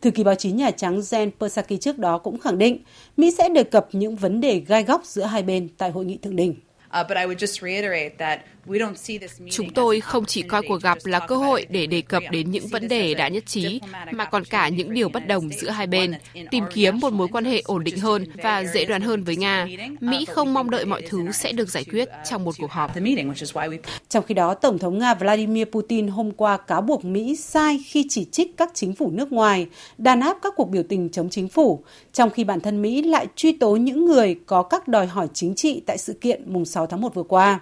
Thư 0.02 0.10
ký 0.10 0.24
báo 0.24 0.34
chí 0.34 0.50
Nhà 0.50 0.70
Trắng 0.70 1.00
Jen 1.00 1.30
Psaki 1.30 1.80
trước 1.80 1.98
đó 1.98 2.18
cũng 2.18 2.38
khẳng 2.38 2.58
định 2.58 2.78
Mỹ 3.16 3.30
sẽ 3.38 3.48
đề 3.48 3.64
cập 3.64 3.88
những 3.92 4.16
vấn 4.16 4.40
đề 4.40 4.58
gai 4.58 4.82
góc 4.82 5.02
giữa 5.04 5.24
hai 5.24 5.42
bên 5.42 5.68
tại 5.78 5.90
hội 5.90 6.04
nghị 6.04 6.16
thượng 6.16 6.36
đỉnh. 6.36 6.54
Chúng 9.50 9.70
tôi 9.70 10.00
không 10.00 10.24
chỉ 10.24 10.42
coi 10.42 10.62
cuộc 10.68 10.82
gặp 10.82 10.98
là 11.04 11.18
cơ 11.18 11.36
hội 11.36 11.66
để 11.70 11.86
đề 11.86 12.00
cập 12.00 12.22
đến 12.30 12.50
những 12.50 12.66
vấn 12.66 12.88
đề 12.88 13.14
đã 13.14 13.28
nhất 13.28 13.46
trí, 13.46 13.80
mà 14.12 14.24
còn 14.24 14.44
cả 14.44 14.68
những 14.68 14.94
điều 14.94 15.08
bất 15.08 15.26
đồng 15.26 15.48
giữa 15.48 15.70
hai 15.70 15.86
bên, 15.86 16.12
tìm 16.50 16.64
kiếm 16.74 17.00
một 17.00 17.12
mối 17.12 17.28
quan 17.32 17.44
hệ 17.44 17.62
ổn 17.64 17.84
định 17.84 17.98
hơn 17.98 18.26
và 18.42 18.64
dễ 18.74 18.84
đoán 18.84 19.02
hơn 19.02 19.24
với 19.24 19.36
Nga. 19.36 19.66
Mỹ 20.00 20.24
không 20.24 20.54
mong 20.54 20.70
đợi 20.70 20.84
mọi 20.84 21.02
thứ 21.08 21.32
sẽ 21.32 21.52
được 21.52 21.68
giải 21.68 21.84
quyết 21.84 22.08
trong 22.30 22.44
một 22.44 22.54
cuộc 22.58 22.70
họp. 22.70 22.92
Trong 24.08 24.24
khi 24.24 24.34
đó, 24.34 24.54
Tổng 24.54 24.78
thống 24.78 24.98
Nga 24.98 25.14
Vladimir 25.14 25.64
Putin 25.64 26.08
hôm 26.08 26.30
qua 26.30 26.56
cáo 26.56 26.80
buộc 26.80 27.04
Mỹ 27.04 27.36
sai 27.36 27.80
khi 27.86 28.06
chỉ 28.08 28.24
trích 28.24 28.56
các 28.56 28.70
chính 28.74 28.94
phủ 28.94 29.10
nước 29.10 29.32
ngoài, 29.32 29.66
đàn 29.98 30.20
áp 30.20 30.38
các 30.42 30.52
cuộc 30.56 30.70
biểu 30.70 30.82
tình 30.88 31.08
chống 31.08 31.30
chính 31.30 31.48
phủ, 31.48 31.84
trong 32.12 32.30
khi 32.30 32.44
bản 32.44 32.60
thân 32.60 32.82
Mỹ 32.82 33.02
lại 33.02 33.26
truy 33.36 33.52
tố 33.52 33.76
những 33.76 34.04
người 34.04 34.36
có 34.46 34.62
các 34.62 34.88
đòi 34.88 35.06
hỏi 35.06 35.28
chính 35.34 35.54
trị 35.54 35.82
tại 35.86 35.98
sự 35.98 36.12
kiện 36.12 36.52
mùng 36.52 36.64
6 36.64 36.86
tháng 36.86 37.00
1 37.00 37.14
vừa 37.14 37.22
qua. 37.22 37.60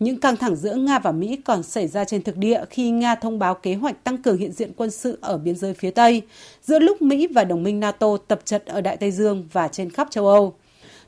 Những 0.00 0.20
căng 0.20 0.36
thẳng 0.36 0.56
giữa 0.56 0.74
Nga 0.74 0.98
và 0.98 1.12
Mỹ 1.12 1.38
còn 1.44 1.62
xảy 1.62 1.88
ra 1.88 2.04
trên 2.04 2.22
thực 2.22 2.36
địa 2.36 2.64
khi 2.70 2.90
Nga 2.90 3.14
thông 3.14 3.38
báo 3.38 3.54
kế 3.54 3.74
hoạch 3.74 4.04
tăng 4.04 4.18
cường 4.18 4.38
hiện 4.38 4.52
diện 4.52 4.72
quân 4.76 4.90
sự 4.90 5.18
ở 5.20 5.38
biên 5.38 5.56
giới 5.56 5.74
phía 5.74 5.90
Tây, 5.90 6.22
giữa 6.62 6.78
lúc 6.78 7.02
Mỹ 7.02 7.26
và 7.26 7.44
đồng 7.44 7.62
minh 7.62 7.80
NATO 7.80 8.16
tập 8.28 8.40
trận 8.44 8.62
ở 8.66 8.80
Đại 8.80 8.96
Tây 8.96 9.10
Dương 9.10 9.48
và 9.52 9.68
trên 9.68 9.90
khắp 9.90 10.08
châu 10.10 10.28
Âu. 10.28 10.54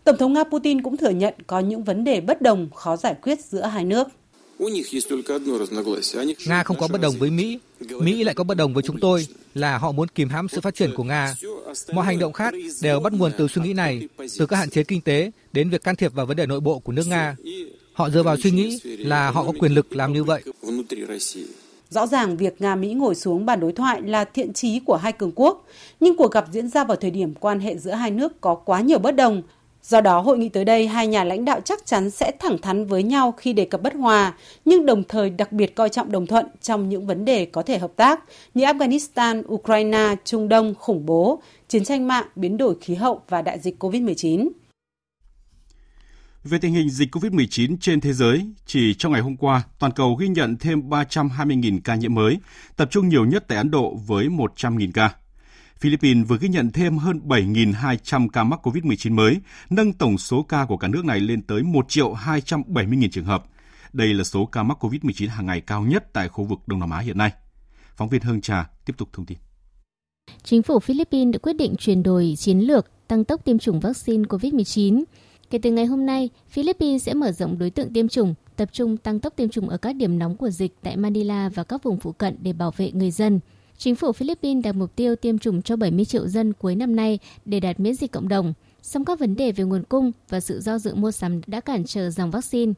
Tổng 0.04 0.16
thống 0.16 0.32
Nga 0.32 0.44
Putin 0.44 0.82
cũng 0.82 0.96
thừa 0.96 1.10
nhận 1.10 1.34
có 1.46 1.60
những 1.60 1.84
vấn 1.84 2.04
đề 2.04 2.20
bất 2.20 2.42
đồng 2.42 2.70
khó 2.74 2.96
giải 2.96 3.14
quyết 3.22 3.40
giữa 3.44 3.62
hai 3.62 3.84
nước. 3.84 4.08
Nga 6.46 6.62
không 6.62 6.76
có 6.78 6.88
bất 6.88 7.00
đồng 7.00 7.14
với 7.18 7.30
Mỹ, 7.30 7.58
Mỹ 8.00 8.24
lại 8.24 8.34
có 8.34 8.44
bất 8.44 8.56
đồng 8.56 8.74
với 8.74 8.82
chúng 8.82 9.00
tôi 9.00 9.26
là 9.54 9.78
họ 9.78 9.92
muốn 9.92 10.08
kìm 10.08 10.28
hãm 10.28 10.48
sự 10.48 10.60
phát 10.60 10.74
triển 10.74 10.90
của 10.96 11.04
Nga. 11.04 11.34
Mọi 11.92 12.06
hành 12.06 12.18
động 12.18 12.32
khác 12.32 12.54
đều 12.82 13.00
bắt 13.00 13.12
nguồn 13.12 13.32
từ 13.38 13.48
suy 13.48 13.62
nghĩ 13.62 13.72
này, 13.72 14.08
từ 14.38 14.46
các 14.46 14.56
hạn 14.56 14.70
chế 14.70 14.82
kinh 14.82 15.00
tế 15.00 15.30
đến 15.52 15.70
việc 15.70 15.84
can 15.84 15.96
thiệp 15.96 16.12
vào 16.12 16.26
vấn 16.26 16.36
đề 16.36 16.46
nội 16.46 16.60
bộ 16.60 16.78
của 16.78 16.92
nước 16.92 17.06
Nga. 17.06 17.36
Họ 18.00 18.10
dựa 18.10 18.22
vào 18.22 18.36
suy 18.36 18.50
nghĩ 18.50 18.80
là 18.84 19.30
họ 19.30 19.44
có 19.44 19.52
quyền 19.58 19.72
lực 19.72 19.96
làm 19.96 20.12
như 20.12 20.24
vậy. 20.24 20.42
Rõ 21.88 22.06
ràng 22.06 22.36
việc 22.36 22.60
Nga 22.60 22.74
Mỹ 22.74 22.92
ngồi 22.92 23.14
xuống 23.14 23.46
bàn 23.46 23.60
đối 23.60 23.72
thoại 23.72 24.02
là 24.02 24.24
thiện 24.24 24.52
chí 24.52 24.80
của 24.80 24.96
hai 24.96 25.12
cường 25.12 25.32
quốc, 25.34 25.66
nhưng 26.00 26.16
cuộc 26.16 26.32
gặp 26.32 26.44
diễn 26.52 26.68
ra 26.68 26.84
vào 26.84 26.96
thời 26.96 27.10
điểm 27.10 27.34
quan 27.34 27.60
hệ 27.60 27.78
giữa 27.78 27.90
hai 27.90 28.10
nước 28.10 28.40
có 28.40 28.54
quá 28.54 28.80
nhiều 28.80 28.98
bất 28.98 29.16
đồng. 29.16 29.42
Do 29.82 30.00
đó, 30.00 30.20
hội 30.20 30.38
nghị 30.38 30.48
tới 30.48 30.64
đây, 30.64 30.86
hai 30.86 31.06
nhà 31.06 31.24
lãnh 31.24 31.44
đạo 31.44 31.60
chắc 31.60 31.86
chắn 31.86 32.10
sẽ 32.10 32.32
thẳng 32.38 32.58
thắn 32.58 32.86
với 32.86 33.02
nhau 33.02 33.34
khi 33.36 33.52
đề 33.52 33.64
cập 33.64 33.82
bất 33.82 33.94
hòa, 33.94 34.34
nhưng 34.64 34.86
đồng 34.86 35.04
thời 35.04 35.30
đặc 35.30 35.52
biệt 35.52 35.74
coi 35.74 35.88
trọng 35.88 36.12
đồng 36.12 36.26
thuận 36.26 36.46
trong 36.62 36.88
những 36.88 37.06
vấn 37.06 37.24
đề 37.24 37.44
có 37.44 37.62
thể 37.62 37.78
hợp 37.78 37.92
tác 37.96 38.20
như 38.54 38.64
Afghanistan, 38.64 39.42
Ukraine, 39.54 40.14
Trung 40.24 40.48
Đông, 40.48 40.74
khủng 40.78 41.06
bố, 41.06 41.42
chiến 41.68 41.84
tranh 41.84 42.08
mạng, 42.08 42.26
biến 42.36 42.56
đổi 42.56 42.74
khí 42.80 42.94
hậu 42.94 43.20
và 43.28 43.42
đại 43.42 43.58
dịch 43.58 43.82
COVID-19. 43.82 44.48
Về 46.44 46.58
tình 46.58 46.74
hình 46.74 46.90
dịch 46.90 47.14
COVID-19 47.14 47.76
trên 47.80 48.00
thế 48.00 48.12
giới, 48.12 48.52
chỉ 48.66 48.94
trong 48.94 49.12
ngày 49.12 49.20
hôm 49.20 49.36
qua, 49.36 49.62
toàn 49.78 49.92
cầu 49.92 50.14
ghi 50.14 50.28
nhận 50.28 50.56
thêm 50.56 50.88
320.000 50.88 51.80
ca 51.84 51.94
nhiễm 51.94 52.14
mới, 52.14 52.38
tập 52.76 52.88
trung 52.90 53.08
nhiều 53.08 53.24
nhất 53.24 53.44
tại 53.48 53.58
Ấn 53.58 53.70
Độ 53.70 53.96
với 54.06 54.28
100.000 54.28 54.90
ca. 54.94 55.14
Philippines 55.78 56.28
vừa 56.28 56.38
ghi 56.38 56.48
nhận 56.48 56.72
thêm 56.72 56.98
hơn 56.98 57.20
7.200 57.24 58.28
ca 58.28 58.44
mắc 58.44 58.66
COVID-19 58.66 59.14
mới, 59.14 59.40
nâng 59.70 59.92
tổng 59.92 60.18
số 60.18 60.42
ca 60.42 60.64
của 60.64 60.76
cả 60.76 60.88
nước 60.88 61.04
này 61.04 61.20
lên 61.20 61.42
tới 61.42 61.62
1 61.62 61.88
triệu 61.88 62.14
270.000 62.14 63.08
trường 63.12 63.24
hợp. 63.24 63.44
Đây 63.92 64.14
là 64.14 64.24
số 64.24 64.46
ca 64.46 64.62
mắc 64.62 64.84
COVID-19 64.84 65.28
hàng 65.28 65.46
ngày 65.46 65.60
cao 65.60 65.82
nhất 65.82 66.12
tại 66.12 66.28
khu 66.28 66.44
vực 66.44 66.58
Đông 66.66 66.80
Nam 66.80 66.90
Á 66.90 66.98
hiện 66.98 67.18
nay. 67.18 67.32
Phóng 67.96 68.08
viên 68.08 68.22
Hương 68.22 68.40
Trà 68.40 68.70
tiếp 68.84 68.92
tục 68.96 69.08
thông 69.12 69.26
tin. 69.26 69.38
Chính 70.42 70.62
phủ 70.62 70.78
Philippines 70.78 71.32
đã 71.32 71.38
quyết 71.38 71.56
định 71.56 71.74
chuyển 71.78 72.02
đổi 72.02 72.34
chiến 72.38 72.58
lược 72.58 72.86
tăng 73.08 73.24
tốc 73.24 73.44
tiêm 73.44 73.58
chủng 73.58 73.80
vaccine 73.80 74.22
COVID-19 74.22 75.04
Kể 75.50 75.58
từ 75.58 75.70
ngày 75.70 75.86
hôm 75.86 76.06
nay, 76.06 76.30
Philippines 76.48 77.04
sẽ 77.04 77.14
mở 77.14 77.32
rộng 77.32 77.58
đối 77.58 77.70
tượng 77.70 77.92
tiêm 77.92 78.08
chủng, 78.08 78.34
tập 78.56 78.68
trung 78.72 78.96
tăng 78.96 79.20
tốc 79.20 79.36
tiêm 79.36 79.48
chủng 79.48 79.68
ở 79.68 79.76
các 79.76 79.92
điểm 79.96 80.18
nóng 80.18 80.36
của 80.36 80.50
dịch 80.50 80.72
tại 80.82 80.96
Manila 80.96 81.48
và 81.54 81.64
các 81.64 81.82
vùng 81.82 81.98
phụ 81.98 82.12
cận 82.12 82.36
để 82.42 82.52
bảo 82.52 82.70
vệ 82.76 82.90
người 82.92 83.10
dân. 83.10 83.40
Chính 83.78 83.94
phủ 83.94 84.12
Philippines 84.12 84.64
đặt 84.64 84.72
mục 84.72 84.96
tiêu 84.96 85.16
tiêm 85.16 85.38
chủng 85.38 85.62
cho 85.62 85.76
70 85.76 86.04
triệu 86.04 86.28
dân 86.28 86.52
cuối 86.52 86.74
năm 86.74 86.96
nay 86.96 87.18
để 87.44 87.60
đạt 87.60 87.80
miễn 87.80 87.94
dịch 87.94 88.12
cộng 88.12 88.28
đồng. 88.28 88.52
Song 88.82 89.04
các 89.04 89.18
vấn 89.18 89.36
đề 89.36 89.52
về 89.52 89.64
nguồn 89.64 89.82
cung 89.82 90.12
và 90.28 90.40
sự 90.40 90.60
do 90.60 90.78
dự 90.78 90.94
mua 90.94 91.10
sắm 91.10 91.40
đã 91.46 91.60
cản 91.60 91.84
trở 91.84 92.10
dòng 92.10 92.30
vaccine. 92.30 92.72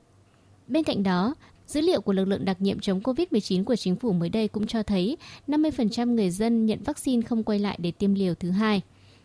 Bên 0.67 0.85
cạnh 0.85 1.03
đó, 1.03 1.35
dữ 1.67 1.81
liệu 1.81 2.01
của 2.01 2.13
lực 2.13 2.25
lượng 2.25 2.45
đặc 2.45 2.57
nhiệm 2.61 2.81
chống 2.81 3.01
COVID-19 3.01 3.65
của 3.65 3.77
chính 3.77 3.97
phủ 3.97 4.13
mới 4.13 4.29
đây 4.29 4.49
cũng 4.49 4.67
cho 4.67 4.83
thấy 4.83 5.17
50% 5.49 6.15
người 6.15 6.31
dân 6.31 6.67
nhận 6.67 6.83
vaccine 6.83 7.23
không 7.23 7.45
quay 7.45 7.59
lại 7.59 7.79
để 7.81 7.91
tiêm 7.91 8.15
liều 8.15 8.35
thứ 8.35 8.51
hai. 8.51 8.83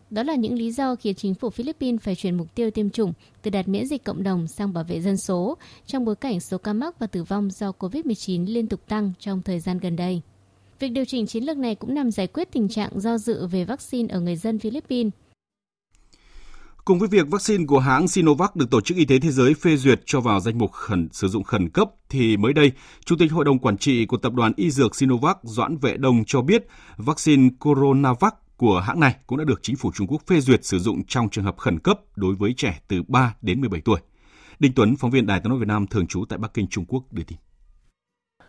Đó 0.10 0.24
là 0.24 0.36
những 0.36 0.54
lý 0.54 0.72
do 0.72 0.96
khiến 0.96 1.16
chính 1.16 1.36
phủ 1.36 1.50
Philippines 1.50 2.02
phải 2.02 2.16
chuyển 2.16 2.38
mục 2.38 2.56
tiêu 2.56 2.72
tiêm 2.72 2.90
chủng 2.90 3.14
từ 3.42 3.52
đạt 3.52 3.68
miễn 3.68 3.88
dịch 3.88 4.04
cộng 4.04 4.24
đồng 4.24 4.48
sang 4.48 4.74
bảo 4.74 4.84
vệ 4.84 5.02
dân 5.02 5.18
số 5.18 5.58
trong 5.86 6.06
bối 6.06 6.16
cảnh 6.16 6.40
số 6.40 6.58
ca 6.58 6.74
mắc 6.74 7.00
và 7.00 7.08
tử 7.08 7.24
vong 7.24 7.52
do 7.52 7.72
COVID-19 7.80 8.46
liên 8.48 8.68
tục 8.68 8.80
tăng 8.88 9.14
trong 9.20 9.42
thời 9.42 9.60
gian 9.60 9.80
gần 9.80 9.96
đây. 9.96 10.22
Việc 10.80 10.90
điều 10.90 11.06
chỉnh 11.06 11.28
chiến 11.28 11.44
lược 11.44 11.58
này 11.58 11.76
cũng 11.76 11.94
nhằm 11.94 12.12
giải 12.12 12.28
quyết 12.28 12.52
tình 12.52 12.70
trạng 12.70 13.00
do 13.00 13.18
dự 13.18 13.48
về 13.48 13.66
vaccine 13.66 14.14
ở 14.14 14.20
người 14.20 14.36
dân 14.36 14.60
Philippines. 14.60 15.14
Cùng 16.86 17.00
với 17.00 17.10
việc 17.10 17.28
vaccine 17.28 17.66
của 17.66 17.80
hãng 17.80 18.08
Sinovac 18.08 18.56
được 18.56 18.70
Tổ 18.72 18.82
chức 18.82 18.98
Y 18.98 19.06
tế 19.06 19.20
Thế 19.20 19.32
giới 19.32 19.54
phê 19.54 19.78
duyệt 19.78 20.02
cho 20.06 20.22
vào 20.22 20.40
danh 20.40 20.58
mục 20.58 20.72
khẩn 20.72 21.10
sử 21.12 21.28
dụng 21.28 21.44
khẩn 21.44 21.70
cấp, 21.70 21.90
thì 22.10 22.38
mới 22.38 22.54
đây, 22.54 22.72
Chủ 23.06 23.16
tịch 23.20 23.32
Hội 23.32 23.46
đồng 23.46 23.60
Quản 23.60 23.78
trị 23.78 24.06
của 24.06 24.18
Tập 24.18 24.34
đoàn 24.34 24.52
Y 24.56 24.72
Dược 24.72 24.96
Sinovac 24.96 25.38
Doãn 25.44 25.78
Vệ 25.78 25.98
Đông 25.98 26.24
cho 26.28 26.42
biết 26.42 26.68
vaccine 26.98 27.50
Coronavac 27.60 28.47
của 28.58 28.80
hãng 28.80 29.00
này 29.00 29.16
cũng 29.28 29.38
đã 29.38 29.44
được 29.44 29.60
chính 29.62 29.76
phủ 29.76 29.92
Trung 29.96 30.08
Quốc 30.08 30.22
phê 30.28 30.40
duyệt 30.40 30.66
sử 30.66 30.80
dụng 30.80 31.04
trong 31.08 31.30
trường 31.30 31.46
hợp 31.46 31.58
khẩn 31.58 31.80
cấp 31.80 32.00
đối 32.16 32.36
với 32.36 32.54
trẻ 32.58 32.80
từ 32.88 33.04
3 33.08 33.36
đến 33.42 33.62
17 33.62 33.82
tuổi. 33.82 34.00
Đinh 34.60 34.74
Tuấn, 34.76 34.96
phóng 35.00 35.12
viên 35.12 35.26
Đài 35.28 35.40
tiếng 35.40 35.50
nói 35.50 35.60
Việt 35.60 35.68
Nam 35.68 35.88
thường 35.88 36.08
trú 36.08 36.26
tại 36.30 36.40
Bắc 36.40 36.54
Kinh, 36.54 36.68
Trung 36.68 36.86
Quốc 36.86 37.04
đưa 37.12 37.24
tin. 37.24 37.38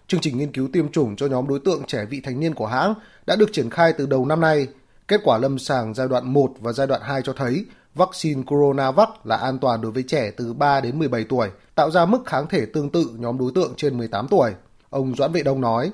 Chương 0.06 0.20
trình 0.20 0.38
nghiên 0.38 0.52
cứu 0.52 0.68
tiêm 0.72 0.92
chủng 0.92 1.16
cho 1.16 1.26
nhóm 1.26 1.48
đối 1.48 1.60
tượng 1.64 1.82
trẻ 1.86 2.04
vị 2.10 2.20
thành 2.20 2.40
niên 2.40 2.54
của 2.54 2.66
hãng 2.66 2.94
đã 3.26 3.36
được 3.36 3.52
triển 3.52 3.70
khai 3.70 3.92
từ 3.98 4.06
đầu 4.06 4.26
năm 4.26 4.40
nay. 4.40 4.68
Kết 5.08 5.20
quả 5.24 5.38
lâm 5.38 5.58
sàng 5.58 5.94
giai 5.94 6.08
đoạn 6.08 6.32
1 6.32 6.54
và 6.60 6.72
giai 6.72 6.86
đoạn 6.86 7.00
2 7.04 7.22
cho 7.24 7.32
thấy 7.32 7.64
vaccine 7.94 8.42
Coronavac 8.42 9.26
là 9.26 9.36
an 9.36 9.58
toàn 9.58 9.80
đối 9.80 9.92
với 9.92 10.02
trẻ 10.02 10.30
từ 10.36 10.52
3 10.52 10.80
đến 10.80 10.98
17 10.98 11.24
tuổi, 11.24 11.50
tạo 11.74 11.90
ra 11.90 12.06
mức 12.06 12.22
kháng 12.26 12.46
thể 12.48 12.66
tương 12.66 12.90
tự 12.90 13.10
nhóm 13.18 13.38
đối 13.38 13.52
tượng 13.54 13.74
trên 13.76 13.98
18 13.98 14.28
tuổi. 14.28 14.50
Ông 14.90 15.14
Doãn 15.16 15.32
Vệ 15.32 15.42
Đông 15.42 15.60
nói, 15.60 15.90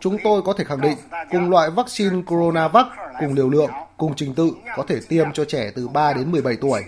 Chúng 0.00 0.16
tôi 0.24 0.42
có 0.42 0.52
thể 0.52 0.64
khẳng 0.64 0.80
định 0.80 0.98
cùng 1.30 1.50
loại 1.50 1.70
vaccine 1.70 2.22
Coronavac, 2.26 2.86
cùng 3.20 3.34
liều 3.34 3.48
lượng, 3.48 3.70
cùng 3.96 4.14
trình 4.16 4.34
tự 4.34 4.50
có 4.76 4.84
thể 4.88 5.00
tiêm 5.08 5.32
cho 5.32 5.44
trẻ 5.44 5.70
từ 5.74 5.88
3 5.88 6.12
đến 6.12 6.32
17 6.32 6.56
tuổi. 6.56 6.82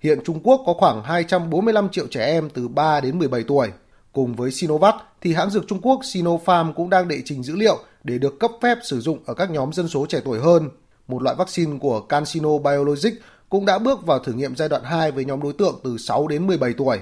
Hiện 0.00 0.20
Trung 0.24 0.40
Quốc 0.42 0.62
có 0.66 0.74
khoảng 0.74 1.02
245 1.02 1.88
triệu 1.88 2.06
trẻ 2.06 2.26
em 2.26 2.50
từ 2.50 2.68
3 2.68 3.00
đến 3.00 3.18
17 3.18 3.44
tuổi. 3.48 3.68
Cùng 4.12 4.34
với 4.34 4.50
Sinovac 4.50 4.94
thì 5.20 5.34
hãng 5.34 5.50
dược 5.50 5.68
Trung 5.68 5.80
Quốc 5.82 6.00
Sinopharm 6.04 6.72
cũng 6.72 6.90
đang 6.90 7.08
đệ 7.08 7.22
trình 7.24 7.42
dữ 7.42 7.56
liệu 7.56 7.78
để 8.04 8.18
được 8.18 8.40
cấp 8.40 8.50
phép 8.62 8.78
sử 8.82 9.00
dụng 9.00 9.18
ở 9.26 9.34
các 9.34 9.50
nhóm 9.50 9.72
dân 9.72 9.88
số 9.88 10.06
trẻ 10.06 10.20
tuổi 10.24 10.40
hơn. 10.40 10.70
Một 11.08 11.22
loại 11.22 11.36
vaccine 11.38 11.78
của 11.78 12.00
CanSino 12.00 12.58
Biologics 12.58 13.16
cũng 13.48 13.66
đã 13.66 13.78
bước 13.78 14.06
vào 14.06 14.18
thử 14.18 14.32
nghiệm 14.32 14.56
giai 14.56 14.68
đoạn 14.68 14.82
2 14.84 15.10
với 15.10 15.24
nhóm 15.24 15.42
đối 15.42 15.52
tượng 15.52 15.80
từ 15.84 15.96
6 15.98 16.28
đến 16.28 16.46
17 16.46 16.72
tuổi. 16.72 16.98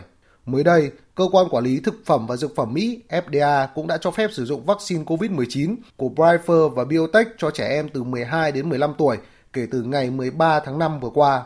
Mới 0.46 0.64
đây, 0.64 0.90
Cơ 1.14 1.24
quan 1.32 1.46
Quản 1.50 1.64
lý 1.64 1.80
Thực 1.80 2.02
phẩm 2.06 2.26
và 2.26 2.36
Dược 2.36 2.56
phẩm 2.56 2.74
Mỹ 2.74 3.00
FDA 3.08 3.66
cũng 3.74 3.86
đã 3.86 3.98
cho 4.00 4.10
phép 4.10 4.30
sử 4.32 4.44
dụng 4.44 4.66
vaccine 4.66 5.04
COVID-19 5.04 5.76
của 5.96 6.08
Pfizer 6.16 6.68
và 6.68 6.84
Biotech 6.84 7.28
cho 7.38 7.50
trẻ 7.50 7.68
em 7.68 7.88
từ 7.88 8.02
12 8.02 8.52
đến 8.52 8.68
15 8.68 8.92
tuổi 8.98 9.16
kể 9.52 9.66
từ 9.70 9.82
ngày 9.82 10.10
13 10.10 10.60
tháng 10.64 10.78
5 10.78 11.00
vừa 11.00 11.10
qua. 11.10 11.42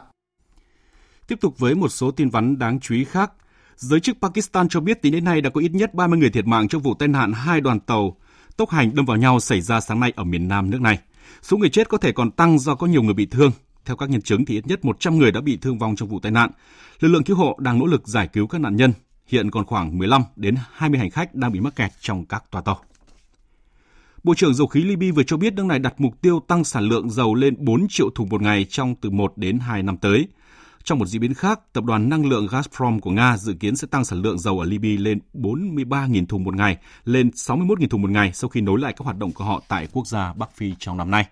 Tiếp 1.27 1.37
tục 1.41 1.59
với 1.59 1.75
một 1.75 1.89
số 1.89 2.11
tin 2.11 2.31
vắn 2.31 2.59
đáng 2.59 2.81
chú 2.81 2.95
ý 2.95 3.05
khác. 3.05 3.33
Giới 3.77 4.01
chức 4.01 4.17
Pakistan 4.21 4.69
cho 4.69 4.81
biết 4.81 5.03
tính 5.03 5.13
đến 5.13 5.25
nay 5.25 5.41
đã 5.41 5.51
có 5.51 5.61
ít 5.61 5.73
nhất 5.73 5.95
30 5.95 6.19
người 6.19 6.31
thiệt 6.31 6.47
mạng 6.47 6.69
trong 6.69 6.83
vụ 6.83 6.95
tai 6.95 7.09
nạn 7.09 7.33
hai 7.33 7.61
đoàn 7.61 7.81
tàu 7.81 8.17
tốc 8.57 8.71
hành 8.71 8.95
đâm 8.95 9.05
vào 9.05 9.17
nhau 9.17 9.41
xảy 9.41 9.61
ra 9.61 9.81
sáng 9.81 10.01
nay 10.01 10.13
ở 10.17 10.25
miền 10.25 10.49
Nam 10.49 10.71
nước 10.71 10.81
này. 10.81 10.99
Số 11.43 11.57
người 11.57 11.71
chết 11.71 11.89
có 11.89 11.99
thể 11.99 12.13
còn 12.13 12.31
tăng 12.31 12.59
do 12.59 12.75
có 12.75 12.87
nhiều 12.87 13.03
người 13.03 13.15
bị 13.15 13.27
thương. 13.27 13.53
Theo 13.85 13.97
các 13.97 14.11
nhân 14.11 14.23
chứng 14.23 14.45
thì 14.45 14.55
ít 14.55 14.67
nhất 14.67 14.85
100 14.85 15.19
người 15.19 15.33
đã 15.33 15.41
bị 15.41 15.57
thương 15.57 15.79
vong 15.79 15.97
trong 15.97 16.09
vụ 16.09 16.21
tai 16.21 16.33
nạn. 16.33 16.51
Lực 17.01 17.09
lượng 17.09 17.25
cứu 17.25 17.37
hộ 17.37 17.57
đang 17.61 17.79
nỗ 17.79 17.87
lực 17.87 18.09
giải 18.09 18.29
cứu 18.29 18.47
các 18.47 18.61
nạn 18.61 18.77
nhân. 18.77 18.93
Hiện 19.27 19.51
còn 19.51 19.65
khoảng 19.65 19.99
15 19.99 20.23
đến 20.37 20.55
20 20.73 21.01
hành 21.01 21.11
khách 21.11 21.35
đang 21.35 21.53
bị 21.53 21.61
mắc 21.61 21.77
kẹt 21.77 21.91
trong 22.01 22.25
các 22.27 22.45
toa 22.51 22.63
tàu. 22.63 22.81
Bộ 24.25 24.35
trưởng 24.35 24.55
Dầu 24.55 24.67
khí 24.67 24.85
Libya 24.85 25.13
vừa 25.15 25.23
cho 25.23 25.37
biết 25.37 25.55
nước 25.55 25.67
này 25.67 25.79
đặt 25.79 25.95
mục 25.99 26.21
tiêu 26.21 26.41
tăng 26.49 26.65
sản 26.65 26.85
lượng 26.85 27.11
dầu 27.11 27.35
lên 27.35 27.55
4 27.59 27.87
triệu 27.89 28.11
thùng 28.15 28.29
một 28.29 28.43
ngày 28.43 28.67
trong 28.69 28.95
từ 28.95 29.11
1 29.11 29.33
đến 29.37 29.59
2 29.59 29.83
năm 29.83 29.97
tới. 29.97 30.29
Trong 30.85 30.99
một 30.99 31.07
diễn 31.07 31.21
biến 31.21 31.35
khác, 31.35 31.61
tập 31.73 31.85
đoàn 31.85 32.09
năng 32.09 32.27
lượng 32.29 32.47
Gazprom 32.47 33.01
của 33.01 33.11
Nga 33.11 33.37
dự 33.37 33.55
kiến 33.55 33.77
sẽ 33.77 33.87
tăng 33.91 34.05
sản 34.05 34.23
lượng 34.23 34.39
dầu 34.39 34.61
ở 34.61 34.67
Libya 34.67 35.03
lên 35.03 35.19
43.000 35.35 36.27
thùng 36.27 36.45
một 36.45 36.55
ngày, 36.55 36.77
lên 37.05 37.31
61.000 37.31 37.89
thùng 37.89 38.03
một 38.03 38.11
ngày 38.11 38.33
sau 38.33 38.49
khi 38.49 38.61
nối 38.61 38.81
lại 38.81 38.93
các 38.97 39.05
hoạt 39.05 39.19
động 39.19 39.33
của 39.33 39.45
họ 39.45 39.63
tại 39.69 39.89
quốc 39.93 40.07
gia 40.07 40.33
Bắc 40.33 40.57
Phi 40.57 40.75
trong 40.79 40.97
năm 40.97 41.11
nay. 41.11 41.27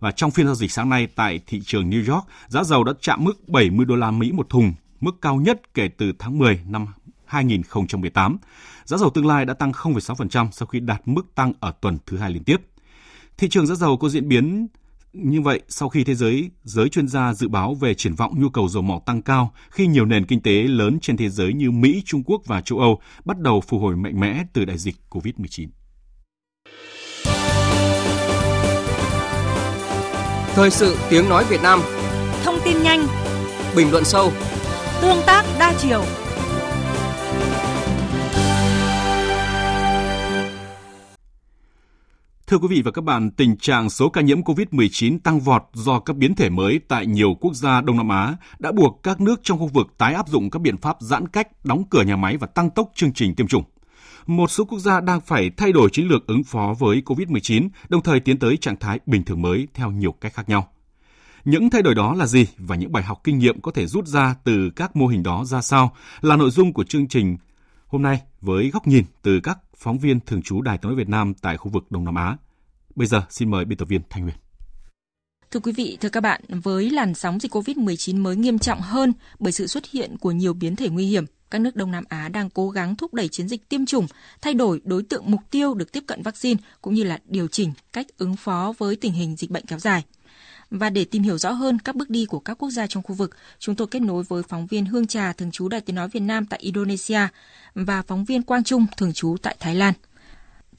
Và 0.00 0.10
trong 0.10 0.30
phiên 0.30 0.46
giao 0.46 0.54
dịch 0.54 0.72
sáng 0.72 0.88
nay 0.88 1.08
tại 1.14 1.40
thị 1.46 1.60
trường 1.64 1.90
New 1.90 2.14
York, 2.14 2.26
giá 2.48 2.64
dầu 2.64 2.84
đã 2.84 2.92
chạm 3.00 3.24
mức 3.24 3.48
70 3.48 3.86
đô 3.86 3.96
la 3.96 4.10
Mỹ 4.10 4.32
một 4.32 4.48
thùng, 4.48 4.74
mức 5.00 5.16
cao 5.22 5.36
nhất 5.36 5.74
kể 5.74 5.88
từ 5.88 6.12
tháng 6.18 6.38
10 6.38 6.60
năm 6.68 6.86
2018. 7.24 8.38
Giá 8.84 8.96
dầu 8.96 9.10
tương 9.10 9.26
lai 9.26 9.44
đã 9.44 9.54
tăng 9.54 9.72
0,6% 9.72 10.48
sau 10.52 10.66
khi 10.66 10.80
đạt 10.80 11.02
mức 11.04 11.34
tăng 11.34 11.52
ở 11.60 11.72
tuần 11.80 11.98
thứ 12.06 12.16
hai 12.16 12.30
liên 12.30 12.44
tiếp. 12.44 12.56
Thị 13.38 13.48
trường 13.48 13.66
giá 13.66 13.74
dầu 13.74 13.96
có 13.96 14.08
diễn 14.08 14.28
biến 14.28 14.66
như 15.12 15.40
vậy, 15.40 15.60
sau 15.68 15.88
khi 15.88 16.04
thế 16.04 16.14
giới, 16.14 16.50
giới 16.64 16.88
chuyên 16.88 17.08
gia 17.08 17.34
dự 17.34 17.48
báo 17.48 17.74
về 17.74 17.94
triển 17.94 18.14
vọng 18.14 18.34
nhu 18.40 18.48
cầu 18.48 18.68
dầu 18.68 18.82
mỏ 18.82 19.00
tăng 19.06 19.22
cao 19.22 19.52
khi 19.70 19.86
nhiều 19.86 20.04
nền 20.04 20.26
kinh 20.26 20.40
tế 20.40 20.52
lớn 20.52 20.98
trên 21.02 21.16
thế 21.16 21.28
giới 21.28 21.52
như 21.52 21.70
Mỹ, 21.70 22.02
Trung 22.04 22.22
Quốc 22.26 22.42
và 22.46 22.60
châu 22.60 22.78
Âu 22.78 23.00
bắt 23.24 23.38
đầu 23.38 23.60
phục 23.60 23.80
hồi 23.80 23.96
mạnh 23.96 24.20
mẽ 24.20 24.44
từ 24.52 24.64
đại 24.64 24.78
dịch 24.78 24.96
COVID-19. 25.10 25.68
Thời 30.54 30.70
sự 30.70 30.96
tiếng 31.10 31.28
nói 31.28 31.44
Việt 31.48 31.62
Nam. 31.62 31.80
Thông 32.44 32.58
tin 32.64 32.82
nhanh. 32.82 33.06
Bình 33.76 33.90
luận 33.90 34.04
sâu. 34.04 34.32
Tương 35.02 35.18
tác 35.26 35.44
đa 35.58 35.74
chiều. 35.78 36.02
Thưa 42.46 42.58
quý 42.58 42.68
vị 42.70 42.82
và 42.84 42.90
các 42.90 43.04
bạn, 43.04 43.30
tình 43.30 43.56
trạng 43.56 43.90
số 43.90 44.08
ca 44.08 44.20
nhiễm 44.20 44.42
COVID-19 44.42 45.18
tăng 45.18 45.40
vọt 45.40 45.62
do 45.72 46.00
các 46.00 46.16
biến 46.16 46.34
thể 46.34 46.50
mới 46.50 46.80
tại 46.88 47.06
nhiều 47.06 47.34
quốc 47.40 47.54
gia 47.54 47.80
Đông 47.80 47.96
Nam 47.96 48.08
Á 48.08 48.36
đã 48.58 48.72
buộc 48.72 49.00
các 49.02 49.20
nước 49.20 49.40
trong 49.42 49.58
khu 49.58 49.66
vực 49.66 49.86
tái 49.98 50.14
áp 50.14 50.28
dụng 50.28 50.50
các 50.50 50.62
biện 50.62 50.76
pháp 50.76 50.96
giãn 51.00 51.28
cách, 51.28 51.64
đóng 51.64 51.84
cửa 51.90 52.02
nhà 52.02 52.16
máy 52.16 52.36
và 52.36 52.46
tăng 52.46 52.70
tốc 52.70 52.90
chương 52.94 53.12
trình 53.12 53.34
tiêm 53.34 53.46
chủng. 53.46 53.64
Một 54.26 54.50
số 54.50 54.64
quốc 54.64 54.78
gia 54.78 55.00
đang 55.00 55.20
phải 55.20 55.50
thay 55.56 55.72
đổi 55.72 55.90
chiến 55.92 56.08
lược 56.08 56.26
ứng 56.26 56.44
phó 56.44 56.74
với 56.78 57.02
COVID-19, 57.06 57.68
đồng 57.88 58.02
thời 58.02 58.20
tiến 58.20 58.38
tới 58.38 58.56
trạng 58.56 58.76
thái 58.76 59.00
bình 59.06 59.24
thường 59.24 59.42
mới 59.42 59.68
theo 59.74 59.90
nhiều 59.90 60.12
cách 60.12 60.34
khác 60.34 60.48
nhau. 60.48 60.68
Những 61.44 61.70
thay 61.70 61.82
đổi 61.82 61.94
đó 61.94 62.14
là 62.14 62.26
gì 62.26 62.46
và 62.58 62.76
những 62.76 62.92
bài 62.92 63.02
học 63.02 63.20
kinh 63.24 63.38
nghiệm 63.38 63.60
có 63.60 63.72
thể 63.72 63.86
rút 63.86 64.06
ra 64.06 64.34
từ 64.44 64.70
các 64.70 64.96
mô 64.96 65.06
hình 65.06 65.22
đó 65.22 65.44
ra 65.44 65.62
sao 65.62 65.94
là 66.20 66.36
nội 66.36 66.50
dung 66.50 66.72
của 66.72 66.84
chương 66.84 67.08
trình 67.08 67.36
hôm 67.86 68.02
nay 68.02 68.20
với 68.40 68.70
góc 68.70 68.86
nhìn 68.86 69.04
từ 69.22 69.40
các 69.40 69.58
phóng 69.76 69.98
viên 69.98 70.20
thường 70.20 70.42
trú 70.42 70.62
Đài 70.62 70.78
tiếng 70.78 70.88
nói 70.88 70.96
Việt 70.96 71.08
Nam 71.08 71.34
tại 71.34 71.56
khu 71.56 71.70
vực 71.70 71.84
Đông 71.90 72.04
Nam 72.04 72.14
Á. 72.14 72.36
Bây 72.94 73.06
giờ 73.06 73.22
xin 73.30 73.50
mời 73.50 73.64
biên 73.64 73.78
tập 73.78 73.88
viên 73.88 74.00
Thanh 74.10 74.22
Huyền. 74.22 74.36
Thưa 75.50 75.60
quý 75.60 75.72
vị, 75.72 75.98
thưa 76.00 76.08
các 76.08 76.20
bạn, 76.20 76.40
với 76.48 76.90
làn 76.90 77.14
sóng 77.14 77.40
dịch 77.40 77.54
COVID-19 77.54 78.22
mới 78.22 78.36
nghiêm 78.36 78.58
trọng 78.58 78.80
hơn 78.80 79.12
bởi 79.38 79.52
sự 79.52 79.66
xuất 79.66 79.90
hiện 79.90 80.16
của 80.18 80.30
nhiều 80.30 80.52
biến 80.52 80.76
thể 80.76 80.88
nguy 80.88 81.06
hiểm, 81.06 81.24
các 81.50 81.60
nước 81.60 81.76
Đông 81.76 81.90
Nam 81.90 82.04
Á 82.08 82.28
đang 82.28 82.50
cố 82.50 82.70
gắng 82.70 82.96
thúc 82.96 83.14
đẩy 83.14 83.28
chiến 83.28 83.48
dịch 83.48 83.68
tiêm 83.68 83.86
chủng, 83.86 84.06
thay 84.40 84.54
đổi 84.54 84.80
đối 84.84 85.02
tượng 85.02 85.30
mục 85.30 85.40
tiêu 85.50 85.74
được 85.74 85.92
tiếp 85.92 86.04
cận 86.06 86.22
vaccine 86.22 86.60
cũng 86.82 86.94
như 86.94 87.02
là 87.02 87.18
điều 87.24 87.48
chỉnh 87.48 87.72
cách 87.92 88.06
ứng 88.18 88.36
phó 88.36 88.72
với 88.78 88.96
tình 88.96 89.12
hình 89.12 89.36
dịch 89.36 89.50
bệnh 89.50 89.66
kéo 89.66 89.78
dài. 89.78 90.04
Và 90.70 90.90
để 90.90 91.04
tìm 91.04 91.22
hiểu 91.22 91.38
rõ 91.38 91.50
hơn 91.50 91.78
các 91.78 91.96
bước 91.96 92.10
đi 92.10 92.24
của 92.24 92.40
các 92.40 92.54
quốc 92.54 92.70
gia 92.70 92.86
trong 92.86 93.02
khu 93.02 93.14
vực, 93.14 93.36
chúng 93.58 93.74
tôi 93.74 93.86
kết 93.86 94.02
nối 94.02 94.22
với 94.22 94.42
phóng 94.42 94.66
viên 94.66 94.86
Hương 94.86 95.06
Trà 95.06 95.32
thường 95.32 95.50
trú 95.50 95.68
Đài 95.68 95.80
Tiếng 95.80 95.96
nói 95.96 96.08
Việt 96.08 96.20
Nam 96.20 96.46
tại 96.46 96.60
Indonesia 96.60 97.20
và 97.74 98.02
phóng 98.02 98.24
viên 98.24 98.42
Quang 98.42 98.64
Trung 98.64 98.86
thường 98.96 99.12
trú 99.12 99.36
tại 99.42 99.56
Thái 99.60 99.74
Lan. 99.74 99.94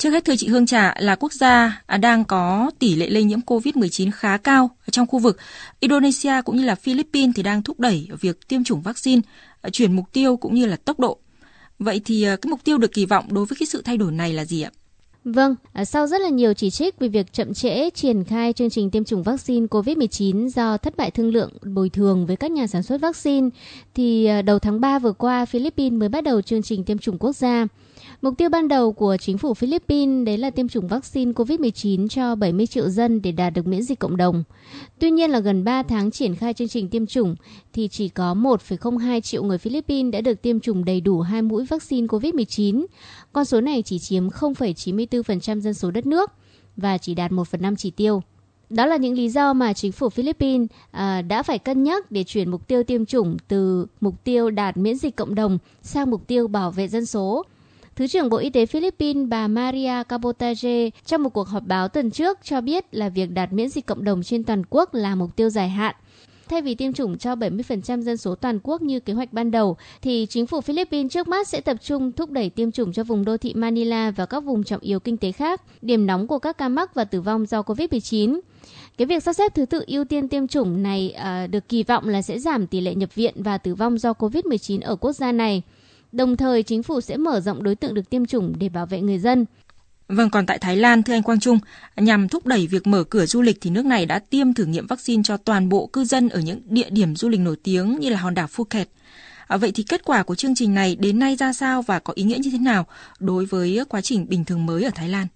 Trước 0.02 0.10
hết 0.10 0.26
thưa 0.26 0.36
chị 0.36 0.48
Hương 0.48 0.66
Trà 0.66 0.96
là 1.00 1.16
quốc 1.16 1.34
gia 1.34 1.82
à, 1.86 1.98
đang 1.98 2.24
có 2.24 2.72
tỷ 2.80 2.96
lệ 2.96 3.10
lây 3.10 3.24
nhiễm 3.24 3.40
COVID-19 3.40 4.12
khá 4.14 4.38
cao 4.38 4.70
trong 4.92 5.08
khu 5.08 5.20
vực. 5.20 5.38
Indonesia 5.80 6.42
cũng 6.46 6.58
như 6.58 6.66
là 6.66 6.76
Philippines 6.76 7.36
thì 7.36 7.44
đang 7.44 7.64
thúc 7.64 7.80
đẩy 7.80 8.08
việc 8.22 8.48
tiêm 8.48 8.64
chủng 8.64 8.82
vaccine, 8.82 9.22
à, 9.62 9.70
chuyển 9.70 9.94
mục 9.94 10.06
tiêu 10.14 10.38
cũng 10.38 10.56
như 10.56 10.66
là 10.66 10.76
tốc 10.76 11.00
độ. 11.00 11.18
Vậy 11.80 12.02
thì 12.06 12.24
à, 12.24 12.36
cái 12.36 12.50
mục 12.50 12.60
tiêu 12.64 12.78
được 12.78 12.94
kỳ 12.94 13.06
vọng 13.06 13.34
đối 13.34 13.46
với 13.46 13.56
cái 13.60 13.68
sự 13.68 13.82
thay 13.82 13.98
đổi 13.98 14.12
này 14.12 14.34
là 14.34 14.46
gì 14.46 14.62
ạ? 14.62 14.72
Vâng, 15.24 15.56
sau 15.86 16.08
rất 16.08 16.22
là 16.22 16.30
nhiều 16.30 16.54
chỉ 16.54 16.70
trích 16.70 17.00
về 17.00 17.08
việc 17.08 17.34
chậm 17.34 17.54
trễ 17.54 17.90
triển 17.90 18.24
khai 18.24 18.54
chương 18.54 18.70
trình 18.70 18.92
tiêm 18.92 19.04
chủng 19.04 19.24
vaccine 19.24 19.66
COVID-19 19.66 20.48
do 20.48 20.78
thất 20.78 20.98
bại 20.98 21.12
thương 21.12 21.34
lượng 21.34 21.52
bồi 21.62 21.90
thường 21.90 22.26
với 22.26 22.36
các 22.36 22.52
nhà 22.52 22.68
sản 22.68 22.84
xuất 22.84 23.02
vaccine, 23.02 23.50
thì 23.96 24.30
đầu 24.46 24.60
tháng 24.60 24.82
3 24.82 25.00
vừa 25.00 25.14
qua, 25.14 25.46
Philippines 25.46 26.00
mới 26.00 26.10
bắt 26.10 26.24
đầu 26.24 26.42
chương 26.42 26.64
trình 26.64 26.84
tiêm 26.84 26.98
chủng 26.98 27.18
quốc 27.18 27.36
gia. 27.36 27.68
Mục 28.22 28.38
tiêu 28.38 28.50
ban 28.50 28.68
đầu 28.68 28.94
của 28.94 29.18
chính 29.18 29.38
phủ 29.38 29.54
Philippines 29.54 30.26
đấy 30.26 30.38
là 30.38 30.50
tiêm 30.50 30.68
chủng 30.68 30.88
vaccine 30.88 31.32
COVID-19 31.32 32.08
cho 32.08 32.36
70 32.36 32.68
triệu 32.68 32.90
dân 32.90 33.22
để 33.22 33.32
đạt 33.32 33.54
được 33.54 33.68
miễn 33.68 33.84
dịch 33.84 34.00
cộng 34.00 34.18
đồng. 34.18 34.44
Tuy 35.00 35.12
nhiên 35.12 35.32
là 35.32 35.40
gần 35.40 35.64
3 35.64 35.84
tháng 35.84 36.12
triển 36.12 36.36
khai 36.36 36.54
chương 36.54 36.68
trình 36.68 36.90
tiêm 36.90 37.06
chủng 37.06 37.36
thì 37.74 37.88
chỉ 37.88 38.10
có 38.10 38.34
1,02 38.34 39.22
triệu 39.22 39.44
người 39.44 39.58
Philippines 39.58 40.14
đã 40.14 40.22
được 40.22 40.42
tiêm 40.42 40.60
chủng 40.60 40.86
đầy 40.86 41.02
đủ 41.02 41.22
hai 41.22 41.42
mũi 41.42 41.66
vaccine 41.66 42.08
COVID-19. 42.08 42.86
Con 43.34 43.46
số 43.46 43.62
này 43.62 43.82
chỉ 43.82 44.00
chiếm 44.00 44.28
0,94% 44.28 45.60
dân 45.60 45.74
số 45.74 45.92
đất 45.92 46.06
nước 46.06 46.32
và 46.78 46.98
chỉ 46.98 47.16
đạt 47.16 47.32
1 47.32 47.48
phần 47.48 47.62
5 47.62 47.76
chỉ 47.76 47.92
tiêu. 47.92 48.22
Đó 48.70 48.86
là 48.86 48.98
những 48.98 49.14
lý 49.14 49.30
do 49.30 49.54
mà 49.54 49.74
chính 49.74 49.92
phủ 49.92 50.10
Philippines 50.10 50.68
à, 50.92 51.22
đã 51.22 51.44
phải 51.44 51.60
cân 51.60 51.84
nhắc 51.84 52.12
để 52.12 52.24
chuyển 52.24 52.52
mục 52.52 52.68
tiêu 52.68 52.84
tiêm 52.84 53.06
chủng 53.06 53.38
từ 53.48 53.86
mục 54.02 54.24
tiêu 54.24 54.50
đạt 54.50 54.78
miễn 54.78 54.98
dịch 54.98 55.16
cộng 55.16 55.36
đồng 55.36 55.58
sang 55.82 56.10
mục 56.10 56.28
tiêu 56.28 56.48
bảo 56.48 56.72
vệ 56.72 56.88
dân 56.88 57.06
số. 57.06 57.46
Thứ 58.02 58.08
trưởng 58.08 58.30
Bộ 58.30 58.38
Y 58.38 58.50
tế 58.50 58.66
Philippines 58.66 59.28
bà 59.30 59.48
Maria 59.48 60.04
Cabotage 60.10 60.90
trong 61.06 61.24
một 61.24 61.30
cuộc 61.30 61.48
họp 61.48 61.64
báo 61.64 61.88
tuần 61.88 62.12
trước 62.12 62.38
cho 62.44 62.62
biết 62.62 62.86
là 62.92 63.10
việc 63.10 63.32
đạt 63.32 63.54
miễn 63.54 63.70
dịch 63.70 63.86
cộng 63.86 64.04
đồng 64.04 64.24
trên 64.24 64.44
toàn 64.44 64.64
quốc 64.70 64.94
là 64.94 65.16
mục 65.16 65.36
tiêu 65.36 65.50
dài 65.50 65.70
hạn. 65.70 65.96
Thay 66.50 66.62
vì 66.62 66.76
tiêm 66.76 66.94
chủng 66.94 67.18
cho 67.18 67.36
70% 67.36 68.02
dân 68.02 68.18
số 68.18 68.36
toàn 68.36 68.60
quốc 68.64 68.82
như 68.82 69.00
kế 69.00 69.14
hoạch 69.14 69.34
ban 69.34 69.52
đầu, 69.52 69.78
thì 70.02 70.28
chính 70.30 70.48
phủ 70.48 70.62
Philippines 70.62 71.12
trước 71.12 71.28
mắt 71.28 71.48
sẽ 71.48 71.62
tập 71.62 71.78
trung 71.84 72.12
thúc 72.12 72.32
đẩy 72.32 72.50
tiêm 72.50 72.72
chủng 72.72 72.94
cho 72.94 73.04
vùng 73.04 73.26
đô 73.26 73.38
thị 73.38 73.54
Manila 73.54 74.12
và 74.12 74.26
các 74.26 74.40
vùng 74.40 74.64
trọng 74.64 74.82
yếu 74.82 75.00
kinh 75.00 75.18
tế 75.18 75.32
khác, 75.32 75.62
điểm 75.82 76.06
nóng 76.06 76.28
của 76.28 76.40
các 76.40 76.58
ca 76.58 76.70
mắc 76.70 76.94
và 76.94 77.04
tử 77.04 77.22
vong 77.22 77.46
do 77.46 77.62
COVID-19. 77.62 78.40
Cái 78.98 79.06
việc 79.06 79.24
sắp 79.24 79.34
xếp 79.34 79.56
thứ 79.56 79.66
tự 79.66 79.84
ưu 79.88 80.06
tiên 80.06 80.28
tiêm 80.28 80.48
chủng 80.48 80.84
này 80.84 81.12
à, 81.12 81.48
được 81.48 81.70
kỳ 81.70 81.84
vọng 81.84 82.10
là 82.10 82.22
sẽ 82.22 82.40
giảm 82.40 82.68
tỷ 82.68 82.82
lệ 82.82 82.96
nhập 82.96 83.16
viện 83.16 83.34
và 83.36 83.58
tử 83.58 83.76
vong 83.76 83.98
do 83.98 84.12
COVID-19 84.12 84.80
ở 84.82 84.96
quốc 84.96 85.14
gia 85.14 85.32
này. 85.32 85.64
Đồng 86.12 86.38
thời, 86.38 86.64
chính 86.64 86.84
phủ 86.84 87.02
sẽ 87.02 87.18
mở 87.18 87.40
rộng 87.40 87.64
đối 87.64 87.76
tượng 87.76 87.94
được 87.94 88.10
tiêm 88.10 88.26
chủng 88.26 88.54
để 88.60 88.70
bảo 88.70 88.86
vệ 88.86 89.02
người 89.02 89.20
dân. 89.20 89.46
Vâng, 90.08 90.30
còn 90.30 90.46
tại 90.46 90.58
Thái 90.60 90.76
Lan, 90.76 91.04
thưa 91.04 91.14
anh 91.14 91.24
Quang 91.24 91.40
Trung, 91.40 91.60
nhằm 91.96 92.28
thúc 92.28 92.46
đẩy 92.46 92.68
việc 92.68 92.88
mở 92.88 93.04
cửa 93.04 93.26
du 93.26 93.42
lịch 93.42 93.58
thì 93.62 93.70
nước 93.70 93.86
này 93.86 94.06
đã 94.06 94.20
tiêm 94.20 94.54
thử 94.54 94.66
nghiệm 94.66 94.88
vaccine 94.88 95.24
cho 95.24 95.38
toàn 95.38 95.70
bộ 95.70 95.88
cư 95.88 96.04
dân 96.04 96.30
ở 96.30 96.40
những 96.40 96.62
địa 96.66 96.90
điểm 96.90 97.16
du 97.16 97.30
lịch 97.30 97.40
nổi 97.40 97.56
tiếng 97.64 98.00
như 98.00 98.10
là 98.10 98.18
hòn 98.18 98.34
đảo 98.34 98.48
Phuket. 98.48 98.90
À, 99.48 99.58
vậy 99.58 99.72
thì 99.76 99.84
kết 99.84 100.06
quả 100.06 100.24
của 100.24 100.36
chương 100.36 100.56
trình 100.56 100.74
này 100.74 100.96
đến 100.96 101.20
nay 101.20 101.36
ra 101.36 101.54
sao 101.54 101.82
và 101.82 102.00
có 102.00 102.14
ý 102.16 102.24
nghĩa 102.24 102.38
như 102.38 102.50
thế 102.52 102.58
nào 102.58 102.86
đối 103.20 103.46
với 103.46 103.80
quá 103.90 104.02
trình 104.02 104.30
bình 104.30 104.46
thường 104.46 104.66
mới 104.66 104.84
ở 104.84 104.90
Thái 104.96 105.10
Lan? 105.10 105.28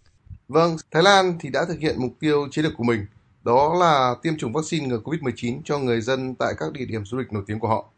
Vâng, 0.47 0.77
Thái 0.91 1.03
Lan 1.03 1.37
thì 1.39 1.49
đã 1.49 1.65
thực 1.67 1.79
hiện 1.79 1.95
mục 1.97 2.11
tiêu 2.19 2.47
chiến 2.51 2.63
lược 2.65 2.73
của 2.77 2.83
mình 2.83 3.05
đó 3.43 3.75
là 3.79 4.15
tiêm 4.21 4.37
chủng 4.37 4.53
vaccine 4.53 4.87
ngừa 4.87 4.99
COVID-19 5.03 5.61
cho 5.65 5.79
người 5.79 6.01
dân 6.01 6.35
tại 6.35 6.53
các 6.59 6.71
địa 6.71 6.85
điểm 6.85 7.05
du 7.05 7.17
lịch 7.17 7.33
nổi 7.33 7.43
tiếng 7.47 7.59
của 7.59 7.67
họ. 7.67 7.91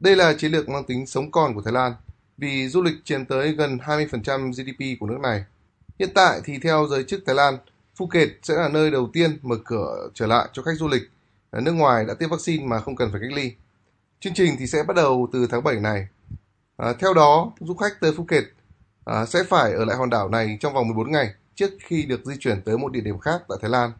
Đây 0.00 0.16
là 0.16 0.32
chiến 0.32 0.52
lược 0.52 0.68
mang 0.68 0.84
tính 0.84 1.06
sống 1.06 1.30
còn 1.30 1.54
của 1.54 1.62
Thái 1.62 1.72
Lan 1.72 1.92
vì 2.38 2.68
du 2.68 2.82
lịch 2.82 2.94
chiếm 3.04 3.24
tới 3.24 3.52
gần 3.52 3.78
20% 3.78 4.52
GDP 4.52 5.00
của 5.00 5.06
nước 5.06 5.18
này. 5.22 5.44
Hiện 5.98 6.08
tại 6.14 6.40
thì 6.44 6.58
theo 6.58 6.86
giới 6.90 7.04
chức 7.04 7.22
Thái 7.26 7.34
Lan, 7.34 7.58
Phuket 7.96 8.28
sẽ 8.42 8.54
là 8.54 8.68
nơi 8.68 8.90
đầu 8.90 9.10
tiên 9.12 9.38
mở 9.42 9.56
cửa 9.64 10.08
trở 10.14 10.26
lại 10.26 10.48
cho 10.52 10.62
khách 10.62 10.76
du 10.76 10.88
lịch 10.88 11.02
nước 11.52 11.72
ngoài 11.72 12.04
đã 12.04 12.14
tiêm 12.14 12.30
vaccine 12.30 12.66
mà 12.66 12.80
không 12.80 12.96
cần 12.96 13.10
phải 13.12 13.20
cách 13.20 13.32
ly. 13.32 13.52
Chương 14.20 14.34
trình 14.34 14.56
thì 14.58 14.66
sẽ 14.66 14.82
bắt 14.82 14.96
đầu 14.96 15.28
từ 15.32 15.46
tháng 15.50 15.64
7 15.64 15.80
này. 15.80 16.08
À, 16.76 16.92
theo 16.98 17.14
đó, 17.14 17.52
du 17.60 17.74
khách 17.74 18.00
tới 18.00 18.12
Phuket 18.12 18.44
à, 19.04 19.26
sẽ 19.26 19.44
phải 19.44 19.72
ở 19.72 19.84
lại 19.84 19.96
hòn 19.96 20.10
đảo 20.10 20.28
này 20.28 20.58
trong 20.60 20.74
vòng 20.74 20.88
14 20.88 21.12
ngày 21.12 21.34
trước 21.54 21.70
khi 21.80 22.02
được 22.02 22.24
di 22.24 22.34
chuyển 22.40 22.62
tới 22.62 22.78
một 22.78 22.92
địa 22.92 23.00
điểm 23.00 23.18
khác 23.18 23.42
tại 23.48 23.58
Thái 23.62 23.70
Lan. 23.70 23.92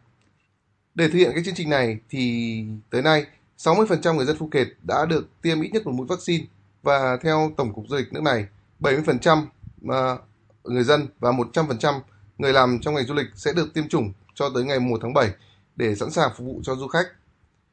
Để 0.95 1.07
thực 1.07 1.19
hiện 1.19 1.31
cái 1.33 1.43
chương 1.43 1.55
trình 1.55 1.69
này 1.69 1.97
thì 2.09 2.65
tới 2.89 3.01
nay 3.01 3.25
60% 3.63 4.15
người 4.15 4.25
dân 4.25 4.37
Phuket 4.37 4.67
đã 4.83 5.05
được 5.05 5.27
tiêm 5.41 5.61
ít 5.61 5.69
nhất 5.73 5.85
một 5.85 5.91
mũi 5.91 6.07
vaccine 6.09 6.45
và 6.83 7.17
theo 7.21 7.51
Tổng 7.57 7.73
cục 7.73 7.85
Du 7.87 7.95
lịch 7.95 8.13
nước 8.13 8.23
này, 8.23 8.45
70% 8.79 9.45
à, 9.89 10.17
người 10.63 10.83
dân 10.83 11.07
và 11.19 11.31
100% 11.31 11.99
người 12.37 12.53
làm 12.53 12.79
trong 12.79 12.93
ngành 12.95 13.05
du 13.05 13.13
lịch 13.13 13.27
sẽ 13.35 13.53
được 13.53 13.73
tiêm 13.73 13.87
chủng 13.87 14.13
cho 14.33 14.49
tới 14.53 14.63
ngày 14.63 14.79
1 14.79 14.99
tháng 15.01 15.13
7 15.13 15.31
để 15.75 15.95
sẵn 15.95 16.11
sàng 16.11 16.31
phục 16.37 16.47
vụ 16.47 16.61
cho 16.63 16.75
du 16.75 16.87
khách. 16.87 17.07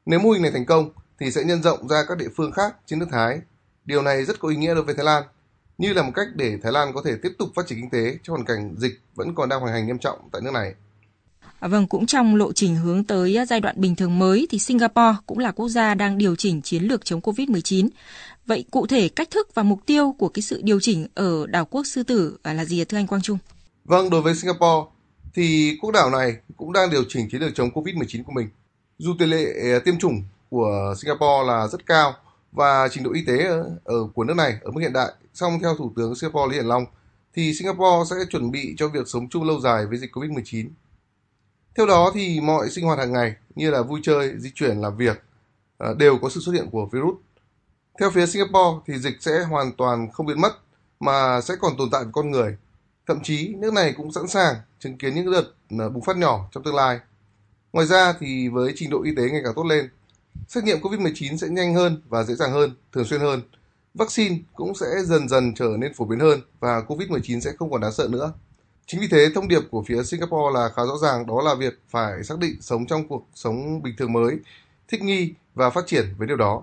Nếu 0.07 0.19
mô 0.19 0.31
hình 0.31 0.43
này 0.43 0.51
thành 0.51 0.67
công 0.67 0.91
thì 1.21 1.31
sẽ 1.31 1.45
nhân 1.45 1.63
rộng 1.63 1.89
ra 1.89 2.05
các 2.09 2.19
địa 2.19 2.29
phương 2.37 2.53
khác 2.53 2.77
trên 2.87 2.99
nước 2.99 3.09
Thái. 3.11 3.41
Điều 3.85 4.03
này 4.03 4.25
rất 4.25 4.41
có 4.41 4.49
ý 4.49 4.57
nghĩa 4.57 4.75
đối 4.75 4.85
với 4.85 4.95
Thái 4.95 5.05
Lan, 5.05 5.23
như 5.79 5.93
là 5.93 6.03
một 6.03 6.13
cách 6.15 6.29
để 6.35 6.59
Thái 6.63 6.73
Lan 6.73 6.93
có 6.95 7.03
thể 7.05 7.17
tiếp 7.23 7.33
tục 7.39 7.49
phát 7.55 7.67
triển 7.67 7.79
kinh 7.81 7.91
tế 7.91 8.19
trong 8.23 8.37
hoàn 8.37 8.47
cảnh 8.47 8.75
dịch 8.79 9.01
vẫn 9.15 9.35
còn 9.35 9.49
đang 9.49 9.61
hoành 9.61 9.73
hành 9.73 9.87
nghiêm 9.87 9.99
trọng 9.99 10.29
tại 10.33 10.43
nước 10.43 10.53
này. 10.53 10.75
À, 11.61 11.69
vâng, 11.69 11.87
cũng 11.87 12.07
trong 12.07 12.37
lộ 12.37 12.53
trình 12.53 12.77
hướng 12.77 13.05
tới 13.05 13.39
à, 13.39 13.47
giai 13.47 13.61
đoạn 13.61 13.81
bình 13.81 13.97
thường 13.97 14.19
mới 14.19 14.47
thì 14.51 14.59
Singapore 14.59 15.17
cũng 15.27 15.39
là 15.39 15.51
quốc 15.51 15.69
gia 15.69 15.95
đang 15.95 16.19
điều 16.19 16.37
chỉnh 16.37 16.63
chiến 16.63 16.83
lược 16.83 17.05
chống 17.05 17.21
Covid-19. 17.21 17.89
Vậy 18.47 18.65
cụ 18.71 18.87
thể 18.87 19.09
cách 19.09 19.31
thức 19.31 19.55
và 19.55 19.63
mục 19.63 19.81
tiêu 19.87 20.15
của 20.19 20.29
cái 20.29 20.43
sự 20.43 20.61
điều 20.65 20.81
chỉnh 20.81 21.07
ở 21.15 21.47
đảo 21.47 21.65
quốc 21.65 21.87
sư 21.87 22.03
tử 22.03 22.39
à, 22.43 22.53
là 22.53 22.65
gì 22.65 22.85
thưa 22.85 22.99
anh 22.99 23.07
Quang 23.07 23.23
Trung? 23.23 23.39
Vâng, 23.85 24.11
đối 24.11 24.23
với 24.23 24.35
Singapore 24.35 24.91
thì 25.35 25.77
quốc 25.81 25.91
đảo 25.91 26.11
này 26.11 26.37
cũng 26.57 26.73
đang 26.73 26.91
điều 26.91 27.05
chỉnh 27.09 27.29
chiến 27.31 27.41
lược 27.41 27.55
chống 27.55 27.71
Covid-19 27.75 28.23
của 28.25 28.33
mình. 28.33 28.49
Dù 28.99 29.15
tỷ 29.19 29.27
lệ 29.27 29.45
à, 29.75 29.79
tiêm 29.85 29.99
chủng 29.99 30.23
của 30.51 30.95
Singapore 31.03 31.47
là 31.47 31.69
rất 31.69 31.87
cao 31.87 32.15
và 32.53 32.89
trình 32.91 33.05
độ 33.05 33.13
y 33.13 33.25
tế 33.27 33.45
ở, 33.45 33.71
ở 33.85 33.95
của 34.15 34.25
nước 34.25 34.35
này 34.37 34.55
ở 34.63 34.71
mức 34.71 34.81
hiện 34.81 34.93
đại, 34.93 35.13
song 35.35 35.59
theo 35.63 35.75
Thủ 35.79 35.93
tướng 35.97 36.15
Singapore 36.15 36.51
Lý 36.51 36.55
Hiển 36.55 36.67
Long 36.67 36.85
thì 37.35 37.55
Singapore 37.55 38.11
sẽ 38.11 38.17
chuẩn 38.31 38.51
bị 38.51 38.75
cho 38.77 38.89
việc 38.89 39.09
sống 39.09 39.29
chung 39.29 39.45
lâu 39.45 39.61
dài 39.61 39.87
với 39.87 39.99
dịch 39.99 40.17
Covid-19. 40.17 40.69
Theo 41.77 41.87
đó 41.87 42.11
thì 42.15 42.41
mọi 42.41 42.71
sinh 42.71 42.85
hoạt 42.85 42.99
hàng 42.99 43.13
ngày 43.13 43.35
như 43.55 43.71
là 43.71 43.83
vui 43.83 44.01
chơi, 44.03 44.33
di 44.39 44.51
chuyển, 44.55 44.81
làm 44.81 44.97
việc 44.97 45.23
à, 45.79 45.89
đều 45.99 46.19
có 46.23 46.29
sự 46.29 46.41
xuất 46.41 46.53
hiện 46.53 46.71
của 46.71 46.87
virus. 46.87 47.17
Theo 48.01 48.11
phía 48.11 48.27
Singapore 48.27 48.79
thì 48.87 48.99
dịch 48.99 49.17
sẽ 49.21 49.43
hoàn 49.43 49.73
toàn 49.73 50.11
không 50.13 50.27
biến 50.27 50.41
mất 50.41 50.53
mà 51.01 51.41
sẽ 51.41 51.57
còn 51.61 51.73
tồn 51.79 51.89
tại 51.93 52.05
với 52.05 52.13
con 52.13 52.31
người. 52.31 52.57
Thậm 53.07 53.23
chí 53.23 53.55
nước 53.55 53.73
này 53.73 53.95
cũng 53.97 54.13
sẵn 54.13 54.29
sàng 54.29 54.55
chứng 54.79 54.99
kiến 54.99 55.15
những 55.15 55.33
đợt 55.33 55.45
à, 55.79 55.89
bùng 55.89 56.05
phát 56.05 56.17
nhỏ 56.17 56.49
trong 56.53 56.63
tương 56.63 56.75
lai. 56.75 56.99
Ngoài 57.73 57.87
ra 57.87 58.15
thì 58.21 58.49
với 58.49 58.73
trình 58.77 58.91
độ 58.91 59.03
y 59.03 59.15
tế 59.17 59.31
ngày 59.31 59.41
càng 59.45 59.55
tốt 59.57 59.67
lên, 59.67 59.89
xét 60.49 60.65
nghiệm 60.65 60.81
COVID-19 60.81 61.37
sẽ 61.37 61.49
nhanh 61.49 61.75
hơn 61.75 62.03
và 62.09 62.23
dễ 62.23 62.35
dàng 62.35 62.53
hơn, 62.53 62.75
thường 62.93 63.05
xuyên 63.05 63.21
hơn. 63.21 63.43
Vaccine 63.95 64.39
cũng 64.55 64.75
sẽ 64.75 64.87
dần 65.05 65.29
dần 65.29 65.55
trở 65.55 65.69
nên 65.79 65.95
phổ 65.95 66.05
biến 66.05 66.21
hơn 66.21 66.41
và 66.61 66.81
COVID-19 66.81 67.41
sẽ 67.41 67.53
không 67.59 67.71
còn 67.71 67.81
đáng 67.81 67.93
sợ 67.93 68.09
nữa. 68.11 68.33
Chính 68.91 69.01
vì 69.01 69.09
thế, 69.09 69.29
thông 69.35 69.49
điệp 69.49 69.61
của 69.71 69.83
phía 69.83 70.03
Singapore 70.03 70.55
là 70.55 70.69
khá 70.77 70.83
rõ 70.83 70.97
ràng 71.03 71.27
đó 71.27 71.43
là 71.45 71.55
việc 71.55 71.81
phải 71.89 72.25
xác 72.25 72.39
định 72.39 72.57
sống 72.61 72.87
trong 72.87 73.09
cuộc 73.09 73.29
sống 73.35 73.83
bình 73.83 73.95
thường 73.99 74.13
mới, 74.13 74.37
thích 74.89 75.03
nghi 75.03 75.33
và 75.55 75.71
phát 75.71 75.87
triển 75.87 76.05
với 76.19 76.29
điều 76.29 76.37
đó. 76.37 76.63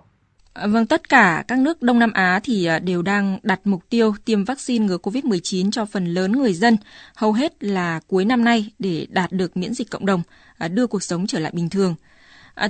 À, 0.53 0.67
vâng, 0.67 0.85
tất 0.85 1.09
cả 1.09 1.43
các 1.47 1.59
nước 1.59 1.81
Đông 1.81 1.99
Nam 1.99 2.11
Á 2.13 2.39
thì 2.43 2.65
à, 2.65 2.79
đều 2.79 3.01
đang 3.01 3.39
đặt 3.43 3.59
mục 3.63 3.83
tiêu 3.89 4.15
tiêm 4.25 4.43
vaccine 4.43 4.85
ngừa 4.85 4.97
COVID-19 4.97 5.71
cho 5.71 5.85
phần 5.85 6.05
lớn 6.05 6.31
người 6.31 6.53
dân, 6.53 6.77
hầu 7.15 7.33
hết 7.33 7.63
là 7.63 7.99
cuối 8.07 8.25
năm 8.25 8.43
nay 8.43 8.71
để 8.79 9.07
đạt 9.09 9.31
được 9.31 9.57
miễn 9.57 9.73
dịch 9.73 9.89
cộng 9.91 10.05
đồng, 10.05 10.21
à, 10.57 10.67
đưa 10.67 10.87
cuộc 10.87 11.03
sống 11.03 11.27
trở 11.27 11.39
lại 11.39 11.51
bình 11.55 11.69
thường. 11.69 11.95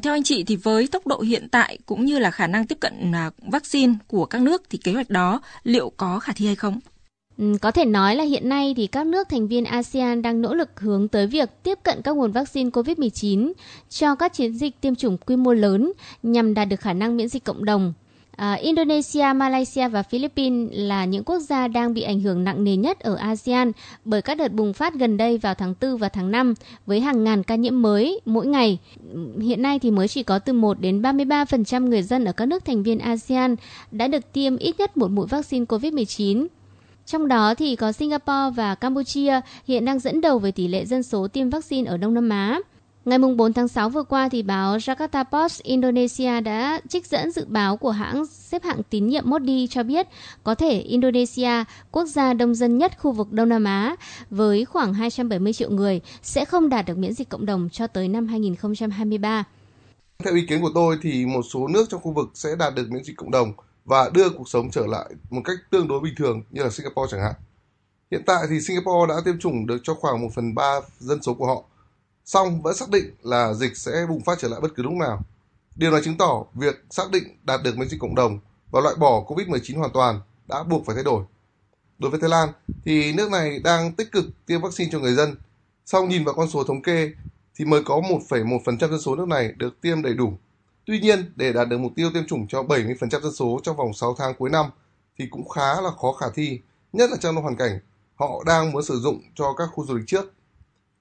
theo 0.03 0.13
anh 0.13 0.23
chị 0.23 0.43
thì 0.43 0.55
với 0.55 0.87
tốc 0.87 1.07
độ 1.07 1.21
hiện 1.21 1.49
tại 1.49 1.77
cũng 1.85 2.05
như 2.05 2.19
là 2.19 2.31
khả 2.31 2.47
năng 2.47 2.67
tiếp 2.67 2.77
cận 2.79 3.11
vaccine 3.51 3.93
của 4.07 4.25
các 4.25 4.41
nước 4.41 4.63
thì 4.69 4.77
kế 4.77 4.93
hoạch 4.93 5.09
đó 5.09 5.41
liệu 5.63 5.91
có 5.97 6.19
khả 6.19 6.33
thi 6.35 6.45
hay 6.45 6.55
không? 6.55 6.79
Ừ, 7.37 7.53
có 7.61 7.71
thể 7.71 7.85
nói 7.85 8.15
là 8.15 8.23
hiện 8.23 8.49
nay 8.49 8.73
thì 8.77 8.87
các 8.87 9.07
nước 9.07 9.29
thành 9.29 9.47
viên 9.47 9.65
ASEAN 9.65 10.21
đang 10.21 10.41
nỗ 10.41 10.53
lực 10.53 10.79
hướng 10.79 11.07
tới 11.07 11.27
việc 11.27 11.49
tiếp 11.63 11.79
cận 11.83 12.01
các 12.01 12.15
nguồn 12.15 12.31
vaccine 12.31 12.69
COVID-19 12.69 13.51
cho 13.89 14.15
các 14.15 14.33
chiến 14.33 14.53
dịch 14.53 14.81
tiêm 14.81 14.95
chủng 14.95 15.17
quy 15.17 15.35
mô 15.35 15.53
lớn 15.53 15.91
nhằm 16.23 16.53
đạt 16.53 16.67
được 16.67 16.79
khả 16.79 16.93
năng 16.93 17.17
miễn 17.17 17.27
dịch 17.27 17.43
cộng 17.43 17.65
đồng. 17.65 17.93
À, 18.35 18.53
Indonesia, 18.53 19.33
Malaysia 19.35 19.87
và 19.87 20.03
Philippines 20.03 20.69
là 20.73 21.05
những 21.05 21.23
quốc 21.23 21.39
gia 21.39 21.67
đang 21.67 21.93
bị 21.93 22.01
ảnh 22.01 22.19
hưởng 22.19 22.43
nặng 22.43 22.63
nề 22.63 22.75
nhất 22.75 22.99
ở 22.99 23.15
ASEAN 23.15 23.71
bởi 24.05 24.21
các 24.21 24.37
đợt 24.37 24.51
bùng 24.51 24.73
phát 24.73 24.93
gần 24.93 25.17
đây 25.17 25.37
vào 25.37 25.53
tháng 25.53 25.73
4 25.81 25.97
và 25.97 26.09
tháng 26.09 26.31
5 26.31 26.53
với 26.85 26.99
hàng 26.99 27.23
ngàn 27.23 27.43
ca 27.43 27.55
nhiễm 27.55 27.81
mới 27.81 28.19
mỗi 28.25 28.47
ngày. 28.47 28.77
Hiện 29.41 29.61
nay 29.61 29.79
thì 29.79 29.91
mới 29.91 30.07
chỉ 30.07 30.23
có 30.23 30.39
từ 30.39 30.53
1 30.53 30.79
đến 30.79 31.01
33% 31.01 31.87
người 31.87 32.03
dân 32.03 32.25
ở 32.25 32.31
các 32.31 32.45
nước 32.45 32.65
thành 32.65 32.83
viên 32.83 32.99
ASEAN 32.99 33.55
đã 33.91 34.07
được 34.07 34.33
tiêm 34.33 34.57
ít 34.57 34.79
nhất 34.79 34.97
một 34.97 35.11
mũi 35.11 35.27
vaccine 35.27 35.65
COVID-19. 35.65 36.47
Trong 37.05 37.27
đó 37.27 37.55
thì 37.55 37.75
có 37.75 37.91
Singapore 37.91 38.49
và 38.55 38.75
Campuchia 38.75 39.41
hiện 39.67 39.85
đang 39.85 39.99
dẫn 39.99 40.21
đầu 40.21 40.39
về 40.39 40.51
tỷ 40.51 40.67
lệ 40.67 40.85
dân 40.85 41.03
số 41.03 41.27
tiêm 41.27 41.49
vaccine 41.49 41.89
ở 41.89 41.97
Đông 41.97 42.13
Nam 42.13 42.29
Á. 42.29 42.59
Ngày 43.05 43.19
4 43.19 43.53
tháng 43.53 43.67
6 43.67 43.89
vừa 43.89 44.03
qua 44.03 44.29
thì 44.29 44.43
báo 44.43 44.77
Jakarta 44.77 45.23
Post 45.23 45.63
Indonesia 45.63 46.41
đã 46.41 46.81
trích 46.89 47.05
dẫn 47.05 47.31
dự 47.31 47.45
báo 47.47 47.77
của 47.77 47.91
hãng 47.91 48.25
xếp 48.25 48.63
hạng 48.63 48.81
tín 48.89 49.07
nhiệm 49.07 49.29
Modi 49.29 49.67
cho 49.67 49.83
biết 49.83 50.07
có 50.43 50.55
thể 50.55 50.79
Indonesia, 50.79 51.63
quốc 51.91 52.05
gia 52.05 52.33
đông 52.33 52.55
dân 52.55 52.77
nhất 52.77 52.91
khu 52.99 53.11
vực 53.11 53.31
Đông 53.31 53.49
Nam 53.49 53.63
Á 53.63 53.95
với 54.29 54.65
khoảng 54.65 54.93
270 54.93 55.53
triệu 55.53 55.69
người 55.69 56.01
sẽ 56.21 56.45
không 56.45 56.69
đạt 56.69 56.85
được 56.85 56.97
miễn 56.97 57.13
dịch 57.13 57.29
cộng 57.29 57.45
đồng 57.45 57.69
cho 57.71 57.87
tới 57.87 58.07
năm 58.07 58.27
2023. 58.27 59.43
Theo 60.23 60.35
ý 60.35 60.45
kiến 60.49 60.61
của 60.61 60.71
tôi 60.75 60.97
thì 61.01 61.25
một 61.25 61.41
số 61.53 61.67
nước 61.67 61.85
trong 61.89 62.01
khu 62.01 62.11
vực 62.11 62.29
sẽ 62.33 62.49
đạt 62.59 62.75
được 62.75 62.87
miễn 62.91 63.03
dịch 63.03 63.17
cộng 63.17 63.31
đồng 63.31 63.53
và 63.85 64.09
đưa 64.13 64.29
cuộc 64.29 64.49
sống 64.49 64.71
trở 64.71 64.85
lại 64.85 65.05
một 65.29 65.41
cách 65.45 65.57
tương 65.71 65.87
đối 65.87 65.99
bình 65.99 66.13
thường 66.17 66.43
như 66.49 66.63
là 66.63 66.69
Singapore 66.69 67.11
chẳng 67.11 67.21
hạn. 67.21 67.33
Hiện 68.11 68.23
tại 68.25 68.45
thì 68.49 68.61
Singapore 68.61 69.13
đã 69.13 69.21
tiêm 69.25 69.39
chủng 69.39 69.67
được 69.67 69.77
cho 69.83 69.93
khoảng 69.93 70.21
1 70.21 70.27
phần 70.35 70.55
3 70.55 70.79
dân 70.99 71.23
số 71.23 71.33
của 71.33 71.47
họ, 71.47 71.63
song 72.25 72.61
vẫn 72.61 72.75
xác 72.75 72.89
định 72.89 73.15
là 73.23 73.53
dịch 73.53 73.77
sẽ 73.77 74.05
bùng 74.09 74.23
phát 74.23 74.39
trở 74.39 74.47
lại 74.47 74.59
bất 74.61 74.75
cứ 74.75 74.83
lúc 74.83 74.93
nào. 74.93 75.21
Điều 75.75 75.91
này 75.91 76.01
chứng 76.03 76.17
tỏ 76.17 76.43
việc 76.53 76.85
xác 76.89 77.11
định 77.11 77.23
đạt 77.43 77.63
được 77.63 77.77
miễn 77.77 77.89
dịch 77.89 77.99
cộng 77.99 78.15
đồng 78.15 78.39
và 78.71 78.81
loại 78.81 78.95
bỏ 78.95 79.23
COVID-19 79.27 79.77
hoàn 79.77 79.91
toàn 79.93 80.21
đã 80.47 80.63
buộc 80.63 80.85
phải 80.85 80.95
thay 80.95 81.03
đổi. 81.03 81.23
Đối 81.97 82.11
với 82.11 82.19
Thái 82.19 82.29
Lan 82.29 82.49
thì 82.85 83.13
nước 83.13 83.31
này 83.31 83.59
đang 83.59 83.93
tích 83.93 84.11
cực 84.11 84.25
tiêm 84.45 84.61
vaccine 84.61 84.89
cho 84.91 84.99
người 84.99 85.13
dân. 85.13 85.35
Sau 85.85 86.05
nhìn 86.05 86.23
vào 86.23 86.35
con 86.35 86.49
số 86.49 86.63
thống 86.63 86.81
kê 86.81 87.11
thì 87.55 87.65
mới 87.65 87.83
có 87.83 88.01
1,1% 88.29 88.77
dân 88.77 89.01
số 89.01 89.15
nước 89.15 89.27
này 89.27 89.53
được 89.57 89.81
tiêm 89.81 90.01
đầy 90.01 90.13
đủ 90.13 90.37
Tuy 90.85 90.99
nhiên, 90.99 91.31
để 91.35 91.53
đạt 91.53 91.69
được 91.69 91.77
mục 91.77 91.91
tiêu 91.95 92.11
tiêm 92.13 92.27
chủng 92.27 92.47
cho 92.47 92.63
70% 92.63 93.21
dân 93.21 93.33
số 93.33 93.59
trong 93.63 93.77
vòng 93.77 93.93
6 93.93 94.15
tháng 94.17 94.33
cuối 94.37 94.49
năm 94.49 94.65
thì 95.17 95.27
cũng 95.31 95.49
khá 95.49 95.81
là 95.81 95.89
khó 96.01 96.11
khả 96.11 96.25
thi, 96.35 96.59
nhất 96.93 97.09
là 97.09 97.17
trong 97.19 97.35
hoàn 97.35 97.55
cảnh 97.55 97.79
họ 98.15 98.43
đang 98.45 98.71
muốn 98.71 98.83
sử 98.83 98.99
dụng 98.99 99.21
cho 99.35 99.53
các 99.57 99.65
khu 99.73 99.85
du 99.85 99.93
lịch 99.93 100.07
trước. 100.07 100.33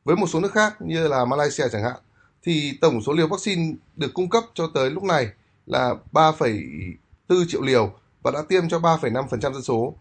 Với 0.05 0.17
một 0.17 0.27
số 0.27 0.41
nước 0.41 0.53
khác 0.53 0.75
như 0.81 1.09
là 1.09 1.25
Malaysia 1.25 1.65
chẳng 1.73 1.83
hạn, 1.83 1.97
thì 2.43 2.79
tổng 2.81 3.03
số 3.03 3.13
liều 3.13 3.29
vaccine 3.29 3.75
được 3.97 4.15
cung 4.15 4.31
cấp 4.31 4.45
cho 4.55 4.71
tới 4.75 4.91
lúc 4.91 5.03
này 5.03 5.29
là 5.67 5.95
3,4 6.13 7.45
triệu 7.49 7.63
liều 7.63 7.93
và 8.23 8.31
đã 8.31 8.43
tiêm 8.49 8.69
cho 8.69 8.79
3,5% 8.79 9.53
dân 9.53 9.63
số. 9.63 9.95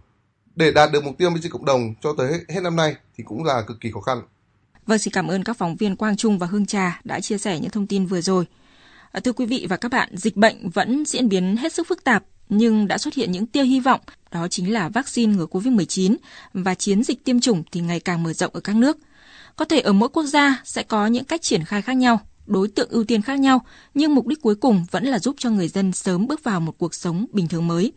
Để 0.55 0.71
đạt 0.71 0.91
được 0.91 1.03
mục 1.03 1.17
tiêu 1.17 1.29
miễn 1.29 1.41
dịch 1.41 1.51
cộng 1.51 1.65
đồng 1.65 1.93
cho 2.01 2.13
tới 2.17 2.31
hết 2.49 2.61
năm 2.61 2.75
nay 2.75 2.95
thì 3.17 3.23
cũng 3.23 3.43
là 3.43 3.61
cực 3.61 3.81
kỳ 3.81 3.91
khó 3.91 4.01
khăn. 4.01 4.21
Vâng, 4.86 4.99
xin 4.99 5.13
cảm 5.13 5.27
ơn 5.27 5.43
các 5.43 5.57
phóng 5.57 5.75
viên 5.75 5.95
Quang 5.95 6.17
Trung 6.17 6.39
và 6.39 6.47
Hương 6.47 6.65
Trà 6.65 7.01
đã 7.03 7.19
chia 7.19 7.38
sẻ 7.38 7.59
những 7.59 7.71
thông 7.71 7.88
tin 7.88 8.05
vừa 8.05 8.21
rồi. 8.21 8.45
À, 9.14 9.20
thưa 9.20 9.34
quý 9.34 9.45
vị 9.45 9.66
và 9.70 9.78
các 9.78 9.91
bạn, 9.91 10.09
dịch 10.14 10.36
bệnh 10.36 10.70
vẫn 10.70 11.05
diễn 11.05 11.30
biến 11.30 11.57
hết 11.57 11.74
sức 11.74 11.88
phức 11.88 12.03
tạp 12.03 12.24
nhưng 12.49 12.88
đã 12.88 12.97
xuất 12.97 13.14
hiện 13.14 13.32
những 13.32 13.45
tia 13.45 13.64
hy 13.64 13.80
vọng, 13.80 14.01
đó 14.32 14.47
chính 14.47 14.74
là 14.74 14.89
vaccine 14.89 15.36
ngừa 15.36 15.45
COVID-19 15.45 16.16
và 16.53 16.76
chiến 16.76 17.03
dịch 17.03 17.26
tiêm 17.26 17.39
chủng 17.39 17.64
thì 17.72 17.82
ngày 17.82 17.99
càng 17.99 18.24
mở 18.24 18.34
rộng 18.34 18.51
ở 18.53 18.59
các 18.59 18.76
nước. 18.76 18.97
Có 19.55 19.66
thể 19.66 19.80
ở 19.80 19.93
mỗi 19.93 20.09
quốc 20.09 20.24
gia 20.24 20.61
sẽ 20.64 20.84
có 20.84 21.07
những 21.07 21.24
cách 21.24 21.41
triển 21.41 21.64
khai 21.64 21.82
khác 21.82 21.93
nhau, 21.93 22.20
đối 22.45 22.68
tượng 22.68 22.89
ưu 22.89 23.03
tiên 23.03 23.22
khác 23.22 23.39
nhau, 23.39 23.66
nhưng 23.93 24.16
mục 24.16 24.28
đích 24.28 24.41
cuối 24.41 24.55
cùng 24.55 24.86
vẫn 24.91 25.05
là 25.05 25.20
giúp 25.20 25.36
cho 25.39 25.49
người 25.49 25.68
dân 25.68 25.91
sớm 25.91 26.28
bước 26.28 26.43
vào 26.43 26.59
một 26.59 26.78
cuộc 26.78 26.93
sống 26.93 27.26
bình 27.32 27.47
thường 27.47 27.68
mới. 27.68 27.93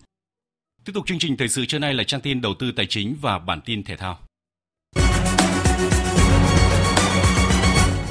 Tiếp 0.85 0.93
tục 0.95 1.07
chương 1.07 1.19
trình 1.19 1.37
thời 1.37 1.49
sự 1.49 1.65
trưa 1.67 1.79
nay 1.79 1.95
là 1.95 2.05
trang 2.07 2.21
tin 2.21 2.41
đầu 2.41 2.55
tư 2.59 2.73
tài 2.77 2.87
chính 2.87 3.17
và 3.21 3.39
bản 3.39 3.61
tin 3.65 3.85
thể 3.85 3.97
thao. 3.97 4.19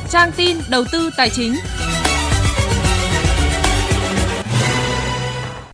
Trang 0.10 0.32
tin 0.38 0.58
đầu 0.70 0.84
tư 0.92 1.10
tài 1.18 1.30
chính. 1.30 1.56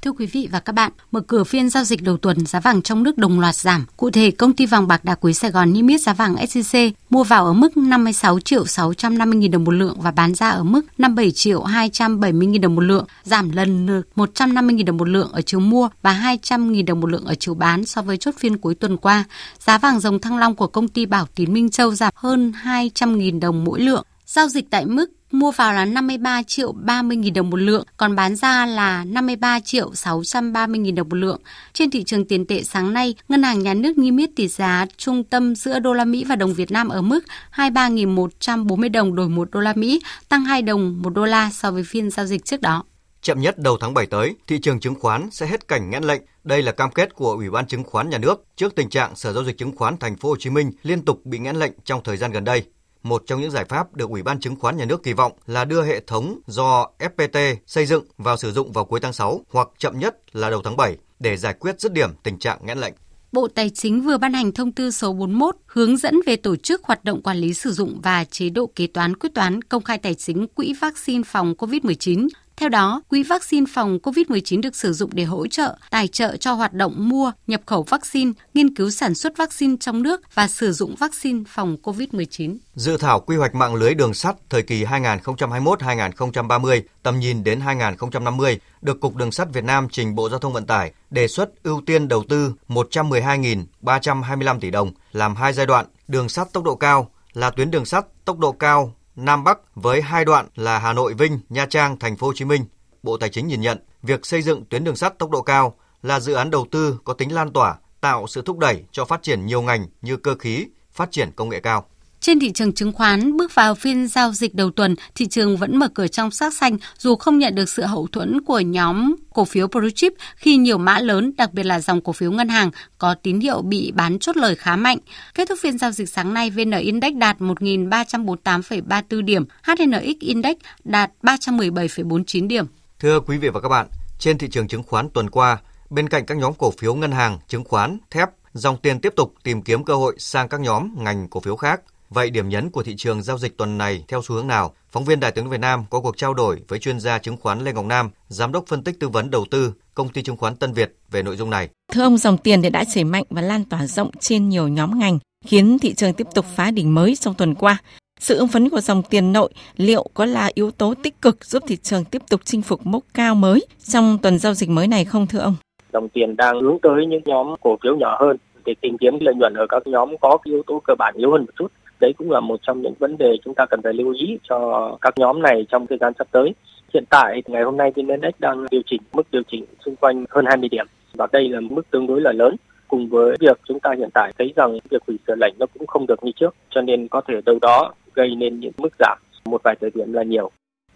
Thưa 0.01 0.11
quý 0.11 0.25
vị 0.25 0.49
và 0.51 0.59
các 0.59 0.73
bạn, 0.73 0.91
mở 1.11 1.21
cửa 1.21 1.43
phiên 1.43 1.69
giao 1.69 1.83
dịch 1.83 2.03
đầu 2.03 2.17
tuần, 2.17 2.45
giá 2.45 2.59
vàng 2.59 2.81
trong 2.81 3.03
nước 3.03 3.17
đồng 3.17 3.39
loạt 3.39 3.55
giảm. 3.55 3.85
Cụ 3.97 4.09
thể, 4.09 4.31
công 4.31 4.53
ty 4.53 4.65
vàng 4.65 4.87
bạc 4.87 5.05
đá 5.05 5.15
quý 5.15 5.33
Sài 5.33 5.51
Gòn 5.51 5.73
niêm 5.73 5.87
yết 5.87 6.01
giá 6.01 6.13
vàng 6.13 6.35
SJC 6.35 6.91
mua 7.09 7.23
vào 7.23 7.45
ở 7.45 7.53
mức 7.53 7.77
56 7.77 8.39
triệu 8.39 8.65
650 8.65 9.39
nghìn 9.39 9.51
đồng 9.51 9.63
một 9.63 9.71
lượng 9.71 10.01
và 10.01 10.11
bán 10.11 10.35
ra 10.35 10.49
ở 10.49 10.63
mức 10.63 10.81
57 10.97 11.31
triệu 11.31 11.63
270 11.63 12.47
nghìn 12.47 12.61
đồng 12.61 12.75
một 12.75 12.81
lượng, 12.81 13.05
giảm 13.23 13.51
lần 13.51 13.85
lượt 13.85 14.07
150 14.15 14.75
nghìn 14.75 14.85
đồng 14.85 14.97
một 14.97 15.09
lượng 15.09 15.31
ở 15.31 15.41
chiều 15.41 15.59
mua 15.59 15.89
và 16.01 16.11
200 16.11 16.71
nghìn 16.71 16.85
đồng 16.85 16.99
một 16.99 17.07
lượng 17.07 17.25
ở 17.25 17.35
chiều 17.39 17.53
bán 17.53 17.85
so 17.85 18.01
với 18.01 18.17
chốt 18.17 18.35
phiên 18.39 18.57
cuối 18.57 18.75
tuần 18.75 18.97
qua. 18.97 19.23
Giá 19.59 19.77
vàng 19.77 19.99
dòng 19.99 20.19
thăng 20.19 20.37
long 20.37 20.55
của 20.55 20.67
công 20.67 20.87
ty 20.87 21.05
Bảo 21.05 21.27
Tín 21.35 21.53
Minh 21.53 21.69
Châu 21.69 21.95
giảm 21.95 22.13
hơn 22.15 22.53
200 22.55 23.17
nghìn 23.17 23.39
đồng 23.39 23.63
mỗi 23.63 23.79
lượng. 23.79 24.05
Giao 24.25 24.47
dịch 24.47 24.65
tại 24.69 24.85
mức 24.85 25.11
mua 25.41 25.51
vào 25.51 25.73
là 25.73 25.85
53 25.85 26.43
triệu 26.43 26.71
30 26.71 27.17
nghìn 27.17 27.33
đồng 27.33 27.49
một 27.49 27.57
lượng, 27.57 27.85
còn 27.97 28.15
bán 28.15 28.35
ra 28.35 28.65
là 28.65 29.03
53 29.03 29.59
triệu 29.59 29.95
630 29.95 30.79
nghìn 30.79 30.95
đồng 30.95 31.09
một 31.09 31.15
lượng. 31.15 31.41
Trên 31.73 31.91
thị 31.91 32.03
trường 32.03 32.25
tiền 32.25 32.45
tệ 32.45 32.63
sáng 32.63 32.93
nay, 32.93 33.15
Ngân 33.27 33.43
hàng 33.43 33.63
Nhà 33.63 33.73
nước 33.73 33.97
niêm 33.97 34.17
yết 34.17 34.29
tỷ 34.35 34.47
giá 34.47 34.85
trung 34.97 35.23
tâm 35.23 35.55
giữa 35.55 35.79
đô 35.79 35.93
la 35.93 36.05
Mỹ 36.05 36.25
và 36.29 36.35
đồng 36.35 36.53
Việt 36.53 36.71
Nam 36.71 36.89
ở 36.89 37.01
mức 37.01 37.19
23.140 37.55 38.91
đồng 38.91 39.15
đổi 39.15 39.29
1 39.29 39.51
đô 39.51 39.59
la 39.59 39.73
Mỹ, 39.73 40.01
tăng 40.29 40.45
2 40.45 40.61
đồng 40.61 41.01
1 41.01 41.09
đô 41.09 41.25
la 41.25 41.49
so 41.53 41.71
với 41.71 41.83
phiên 41.83 42.09
giao 42.09 42.25
dịch 42.25 42.45
trước 42.45 42.61
đó. 42.61 42.83
Chậm 43.21 43.41
nhất 43.41 43.57
đầu 43.57 43.77
tháng 43.81 43.93
7 43.93 44.05
tới, 44.05 44.35
thị 44.47 44.59
trường 44.61 44.79
chứng 44.79 44.95
khoán 44.95 45.29
sẽ 45.31 45.47
hết 45.47 45.67
cảnh 45.67 45.89
nghẽn 45.89 46.03
lệnh. 46.03 46.21
Đây 46.43 46.61
là 46.61 46.71
cam 46.71 46.91
kết 46.91 47.15
của 47.15 47.31
Ủy 47.31 47.49
ban 47.49 47.67
chứng 47.67 47.83
khoán 47.83 48.09
nhà 48.09 48.17
nước 48.17 48.45
trước 48.55 48.75
tình 48.75 48.89
trạng 48.89 49.15
Sở 49.15 49.33
giao 49.33 49.43
dịch 49.43 49.57
chứng 49.57 49.75
khoán 49.75 49.97
thành 49.97 50.17
phố 50.17 50.29
Hồ 50.29 50.35
Chí 50.39 50.49
Minh 50.49 50.71
liên 50.83 51.05
tục 51.05 51.25
bị 51.25 51.39
nghẽn 51.39 51.55
lệnh 51.55 51.71
trong 51.83 52.01
thời 52.03 52.17
gian 52.17 52.31
gần 52.31 52.43
đây. 52.43 52.63
Một 53.03 53.23
trong 53.25 53.41
những 53.41 53.51
giải 53.51 53.65
pháp 53.65 53.95
được 53.95 54.09
Ủy 54.09 54.23
ban 54.23 54.39
chứng 54.39 54.55
khoán 54.55 54.77
nhà 54.77 54.85
nước 54.85 55.03
kỳ 55.03 55.13
vọng 55.13 55.31
là 55.47 55.65
đưa 55.65 55.83
hệ 55.83 55.99
thống 55.99 56.39
do 56.47 56.87
FPT 56.99 57.55
xây 57.67 57.85
dựng 57.85 58.05
vào 58.17 58.37
sử 58.37 58.51
dụng 58.51 58.71
vào 58.71 58.85
cuối 58.85 58.99
tháng 58.99 59.13
6 59.13 59.41
hoặc 59.51 59.67
chậm 59.77 59.99
nhất 59.99 60.17
là 60.31 60.49
đầu 60.49 60.61
tháng 60.63 60.77
7 60.77 60.97
để 61.19 61.37
giải 61.37 61.53
quyết 61.59 61.79
dứt 61.79 61.93
điểm 61.93 62.09
tình 62.23 62.39
trạng 62.39 62.59
nghẽn 62.65 62.77
lệnh. 62.77 62.93
Bộ 63.31 63.47
Tài 63.47 63.69
chính 63.69 64.01
vừa 64.01 64.17
ban 64.17 64.33
hành 64.33 64.51
thông 64.51 64.71
tư 64.71 64.91
số 64.91 65.13
41 65.13 65.55
hướng 65.65 65.97
dẫn 65.97 66.19
về 66.25 66.35
tổ 66.35 66.55
chức 66.55 66.83
hoạt 66.83 67.03
động 67.03 67.21
quản 67.21 67.37
lý 67.37 67.53
sử 67.53 67.71
dụng 67.71 67.99
và 68.03 68.23
chế 68.23 68.49
độ 68.49 68.71
kế 68.75 68.87
toán 68.87 69.15
quyết 69.15 69.29
toán 69.33 69.61
công 69.61 69.83
khai 69.83 69.97
tài 69.97 70.13
chính 70.13 70.47
quỹ 70.47 70.73
vaccine 70.81 71.23
phòng 71.25 71.53
COVID-19 71.57 72.27
theo 72.57 72.69
đó, 72.69 73.01
quỹ 73.07 73.23
vaccine 73.23 73.65
phòng 73.73 73.99
COVID-19 74.03 74.61
được 74.61 74.75
sử 74.75 74.93
dụng 74.93 75.09
để 75.13 75.23
hỗ 75.23 75.47
trợ, 75.47 75.75
tài 75.89 76.07
trợ 76.07 76.37
cho 76.37 76.53
hoạt 76.53 76.73
động 76.73 77.09
mua, 77.09 77.31
nhập 77.47 77.61
khẩu 77.65 77.83
vaccine, 77.83 78.31
nghiên 78.53 78.75
cứu 78.75 78.89
sản 78.89 79.15
xuất 79.15 79.37
vaccine 79.37 79.75
trong 79.79 80.03
nước 80.03 80.21
và 80.33 80.47
sử 80.47 80.71
dụng 80.71 80.95
vaccine 80.95 81.43
phòng 81.47 81.77
COVID-19. 81.83 82.57
Dự 82.75 82.97
thảo 82.97 83.19
quy 83.19 83.35
hoạch 83.35 83.55
mạng 83.55 83.75
lưới 83.75 83.93
đường 83.93 84.13
sắt 84.13 84.35
thời 84.49 84.61
kỳ 84.61 84.85
2021-2030, 84.85 86.81
tầm 87.03 87.19
nhìn 87.19 87.43
đến 87.43 87.59
2050 87.59 88.59
được 88.81 88.99
Cục 88.99 89.15
Đường 89.15 89.31
sắt 89.31 89.53
Việt 89.53 89.63
Nam 89.63 89.87
trình 89.91 90.15
Bộ 90.15 90.29
Giao 90.29 90.39
thông 90.39 90.53
Vận 90.53 90.65
tải 90.65 90.91
đề 91.09 91.27
xuất 91.27 91.63
ưu 91.63 91.81
tiên 91.85 92.07
đầu 92.07 92.23
tư 92.29 92.53
112.325 92.67 94.59
tỷ 94.59 94.71
đồng 94.71 94.91
làm 95.11 95.35
hai 95.35 95.53
giai 95.53 95.65
đoạn 95.65 95.85
đường 96.07 96.29
sắt 96.29 96.53
tốc 96.53 96.63
độ 96.63 96.75
cao 96.75 97.09
là 97.33 97.49
tuyến 97.49 97.71
đường 97.71 97.85
sắt 97.85 98.05
tốc 98.25 98.37
độ 98.39 98.51
cao 98.51 98.93
Nam 99.16 99.43
Bắc 99.43 99.59
với 99.76 100.01
hai 100.01 100.26
đoạn 100.26 100.47
là 100.55 100.80
Hà 100.80 100.93
Nội 100.93 101.14
Vinh, 101.14 101.39
Nha 101.49 101.66
Trang, 101.66 101.99
Thành 101.99 102.18
phố 102.18 102.28
Hồ 102.28 102.34
Chí 102.36 102.45
Minh. 102.45 102.66
Bộ 103.03 103.18
Tài 103.18 103.30
chính 103.30 103.47
nhìn 103.47 103.62
nhận 103.62 103.78
việc 104.03 104.26
xây 104.26 104.41
dựng 104.41 104.66
tuyến 104.66 104.84
đường 104.84 104.95
sắt 104.95 105.20
tốc 105.20 105.30
độ 105.30 105.41
cao 105.41 105.76
là 106.03 106.20
dự 106.20 106.34
án 106.34 106.49
đầu 106.51 106.68
tư 106.72 106.99
có 107.03 107.14
tính 107.14 107.34
lan 107.34 107.53
tỏa, 107.53 107.78
tạo 108.01 108.28
sự 108.28 108.41
thúc 108.41 108.57
đẩy 108.57 108.84
cho 108.91 109.05
phát 109.05 109.24
triển 109.24 109.45
nhiều 109.45 109.62
ngành 109.62 109.88
như 110.01 110.18
cơ 110.18 110.36
khí, 110.36 110.68
phát 110.91 111.12
triển 111.12 111.32
công 111.36 111.49
nghệ 111.49 111.59
cao. 111.59 111.86
Trên 112.22 112.39
thị 112.39 112.51
trường 112.51 112.74
chứng 112.74 112.91
khoán, 112.91 113.38
bước 113.38 113.55
vào 113.55 113.76
phiên 113.76 114.07
giao 114.07 114.32
dịch 114.34 114.55
đầu 114.55 114.72
tuần, 114.72 114.95
thị 115.15 115.26
trường 115.28 115.57
vẫn 115.57 115.78
mở 115.78 115.88
cửa 115.88 116.07
trong 116.07 116.32
sắc 116.32 116.53
xanh 116.53 116.78
dù 116.97 117.15
không 117.15 117.39
nhận 117.39 117.55
được 117.55 117.69
sự 117.69 117.84
hậu 117.84 118.07
thuẫn 118.11 118.41
của 118.41 118.59
nhóm 118.59 119.15
cổ 119.34 119.45
phiếu 119.45 119.67
Blue 119.67 119.89
Chip 119.95 120.13
khi 120.36 120.57
nhiều 120.57 120.78
mã 120.78 120.99
lớn, 120.99 121.34
đặc 121.38 121.53
biệt 121.53 121.65
là 121.65 121.80
dòng 121.80 122.01
cổ 122.01 122.13
phiếu 122.13 122.32
ngân 122.32 122.49
hàng, 122.49 122.72
có 122.97 123.15
tín 123.24 123.39
hiệu 123.39 123.61
bị 123.61 123.91
bán 123.95 124.19
chốt 124.19 124.38
lời 124.38 124.55
khá 124.55 124.76
mạnh. 124.76 124.97
Kết 125.36 125.49
thúc 125.49 125.59
phiên 125.61 125.78
giao 125.78 125.91
dịch 125.91 126.09
sáng 126.09 126.34
nay, 126.34 126.49
VN 126.49 126.72
Index 126.72 127.13
đạt 127.15 127.39
1.348,34 127.39 129.22
điểm, 129.22 129.45
HNX 129.63 130.19
Index 130.19 130.55
đạt 130.84 131.11
317,49 131.22 132.47
điểm. 132.47 132.65
Thưa 132.99 133.19
quý 133.19 133.38
vị 133.38 133.49
và 133.49 133.61
các 133.61 133.69
bạn, 133.69 133.88
trên 134.19 134.38
thị 134.38 134.47
trường 134.51 134.67
chứng 134.67 134.84
khoán 134.84 135.09
tuần 135.09 135.30
qua, 135.30 135.57
bên 135.89 136.09
cạnh 136.09 136.26
các 136.26 136.38
nhóm 136.38 136.53
cổ 136.53 136.72
phiếu 136.72 136.95
ngân 136.95 137.11
hàng, 137.11 137.39
chứng 137.47 137.63
khoán, 137.63 137.97
thép, 138.11 138.30
dòng 138.53 138.78
tiền 138.78 138.99
tiếp 138.99 139.13
tục 139.15 139.34
tìm 139.43 139.61
kiếm 139.61 139.84
cơ 139.84 139.93
hội 139.93 140.15
sang 140.17 140.49
các 140.49 140.59
nhóm 140.59 140.89
ngành 140.97 141.28
cổ 141.30 141.39
phiếu 141.39 141.55
khác. 141.55 141.82
Vậy 142.14 142.30
điểm 142.30 142.49
nhấn 142.49 142.70
của 142.70 142.84
thị 142.84 142.95
trường 142.97 143.22
giao 143.22 143.38
dịch 143.38 143.57
tuần 143.57 143.78
này 143.78 144.03
theo 144.07 144.22
xu 144.24 144.36
hướng 144.36 144.47
nào? 144.47 144.74
Phóng 144.89 145.05
viên 145.05 145.20
Đài 145.20 145.32
tiếng 145.32 145.49
Việt 145.49 145.59
Nam 145.59 145.84
có 145.89 145.99
cuộc 145.99 146.18
trao 146.18 146.34
đổi 146.34 146.57
với 146.68 146.80
chuyên 146.80 146.99
gia 146.99 147.18
chứng 147.18 147.38
khoán 147.38 147.64
Lê 147.64 147.74
Ngọc 147.74 147.86
Nam, 147.86 148.09
giám 148.28 148.51
đốc 148.51 148.64
phân 148.68 148.84
tích 148.84 148.99
tư 148.99 149.09
vấn 149.09 149.32
đầu 149.32 149.45
tư 149.51 149.74
công 149.93 150.09
ty 150.09 150.22
chứng 150.22 150.38
khoán 150.38 150.55
Tân 150.55 150.74
Việt 150.74 150.95
về 151.12 151.24
nội 151.24 151.36
dung 151.36 151.49
này. 151.49 151.70
Thưa 151.91 152.03
ông, 152.03 152.18
dòng 152.18 152.38
tiền 152.38 152.62
thì 152.62 152.70
đã 152.70 152.84
chảy 152.84 153.03
mạnh 153.03 153.24
và 153.30 153.41
lan 153.41 153.64
tỏa 153.66 153.88
rộng 153.88 154.12
trên 154.20 154.49
nhiều 154.49 154.68
nhóm 154.68 154.99
ngành, 154.99 155.20
khiến 155.45 155.80
thị 155.80 155.93
trường 155.93 156.14
tiếp 156.14 156.28
tục 156.36 156.45
phá 156.55 156.72
đỉnh 156.72 156.95
mới 156.95 157.16
trong 157.16 157.34
tuần 157.34 157.55
qua. 157.55 157.78
Sự 158.20 158.38
ứng 158.38 158.47
phấn 158.47 158.70
của 158.70 158.82
dòng 158.82 159.03
tiền 159.03 159.32
nội 159.32 159.49
liệu 159.78 160.05
có 160.14 160.26
là 160.26 160.51
yếu 160.53 160.72
tố 160.72 160.93
tích 161.03 161.22
cực 161.22 161.45
giúp 161.45 161.64
thị 161.68 161.78
trường 161.84 162.05
tiếp 162.05 162.22
tục 162.30 162.41
chinh 162.43 162.62
phục 162.62 162.86
mốc 162.86 163.03
cao 163.14 163.36
mới 163.36 163.66
trong 163.84 164.18
tuần 164.18 164.39
giao 164.39 164.53
dịch 164.53 164.70
mới 164.70 164.88
này 164.88 165.05
không 165.05 165.28
thưa 165.28 165.39
ông? 165.39 165.55
Dòng 165.93 166.09
tiền 166.09 166.36
đang 166.36 166.62
hướng 166.62 166.78
tới 166.82 167.05
những 167.09 167.22
nhóm 167.26 167.55
cổ 167.62 167.78
phiếu 167.84 167.95
nhỏ 167.95 168.18
hơn 168.22 168.38
để 168.66 168.74
tìm 168.82 168.97
kiếm 168.97 169.14
lợi 169.22 169.36
nhuận 169.36 169.53
ở 169.53 169.66
các 169.70 169.88
nhóm 169.88 170.16
có 170.22 170.38
yếu 170.43 170.64
tố 170.68 170.82
cơ 170.84 170.93
bản 170.99 171.14
yếu 171.18 171.32
hơn 171.32 171.41
một 171.41 171.51
chút 171.59 171.68
đấy 172.01 172.13
cũng 172.17 172.31
là 172.31 172.39
một 172.39 172.59
trong 172.61 172.81
những 172.81 172.93
vấn 172.99 173.17
đề 173.17 173.37
chúng 173.45 173.53
ta 173.53 173.65
cần 173.65 173.81
phải 173.81 173.93
lưu 173.93 174.13
ý 174.13 174.37
cho 174.49 174.89
các 175.01 175.17
nhóm 175.17 175.41
này 175.41 175.65
trong 175.69 175.87
thời 175.87 175.97
gian 175.97 176.13
sắp 176.17 176.27
tới. 176.31 176.53
Hiện 176.93 177.03
tại 177.09 177.41
ngày 177.47 177.63
hôm 177.63 177.77
nay 177.77 177.91
VN 177.95 178.07
Index 178.07 178.33
đang 178.39 178.65
điều 178.71 178.81
chỉnh 178.85 179.01
mức 179.13 179.27
điều 179.31 179.41
chỉnh 179.51 179.65
xung 179.85 179.95
quanh 179.95 180.25
hơn 180.29 180.45
20 180.45 180.69
điểm 180.69 180.85
và 181.13 181.27
đây 181.31 181.49
là 181.49 181.59
mức 181.59 181.91
tương 181.91 182.07
đối 182.07 182.21
là 182.21 182.31
lớn 182.31 182.55
cùng 182.87 183.09
với 183.09 183.35
việc 183.39 183.59
chúng 183.63 183.79
ta 183.79 183.93
hiện 183.97 184.09
tại 184.13 184.33
thấy 184.37 184.53
rằng 184.55 184.79
việc 184.89 185.01
hủy 185.07 185.19
sửa 185.27 185.35
lệnh 185.41 185.53
nó 185.59 185.65
cũng 185.73 185.87
không 185.87 186.07
được 186.07 186.23
như 186.23 186.31
trước, 186.35 186.55
cho 186.69 186.81
nên 186.81 187.07
có 187.07 187.21
thể 187.27 187.41
đâu 187.45 187.57
đó 187.61 187.93
gây 188.13 188.35
nên 188.35 188.59
những 188.59 188.73
mức 188.77 188.93
giảm 188.99 189.17
một 189.45 189.61
vài 189.63 189.75
thời 189.81 189.91
điểm 189.93 190.13
là 190.13 190.23
nhiều 190.23 190.51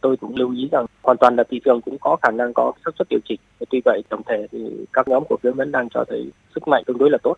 tôi 0.05 0.17
cũng 0.17 0.35
lưu 0.35 0.51
ý 0.51 0.69
rằng 0.71 0.85
hoàn 1.03 1.17
toàn 1.17 1.35
là 1.35 1.43
thị 1.49 1.59
trường 1.65 1.81
cũng 1.81 1.97
có 2.01 2.17
khả 2.21 2.31
năng 2.31 2.53
có 2.53 2.71
xác 2.85 2.91
suất 2.97 3.07
điều 3.09 3.19
chỉnh. 3.29 3.39
Tuy 3.69 3.81
vậy, 3.85 4.01
tổng 4.09 4.21
thể 4.25 4.47
thì 4.51 4.59
các 4.93 5.07
nhóm 5.07 5.23
cổ 5.29 5.35
phiếu 5.43 5.53
vẫn 5.53 5.71
đang 5.71 5.89
cho 5.89 6.03
thấy 6.07 6.31
sức 6.55 6.67
mạnh 6.67 6.83
tương 6.85 6.97
đối 6.97 7.09
là 7.09 7.17
tốt. 7.23 7.35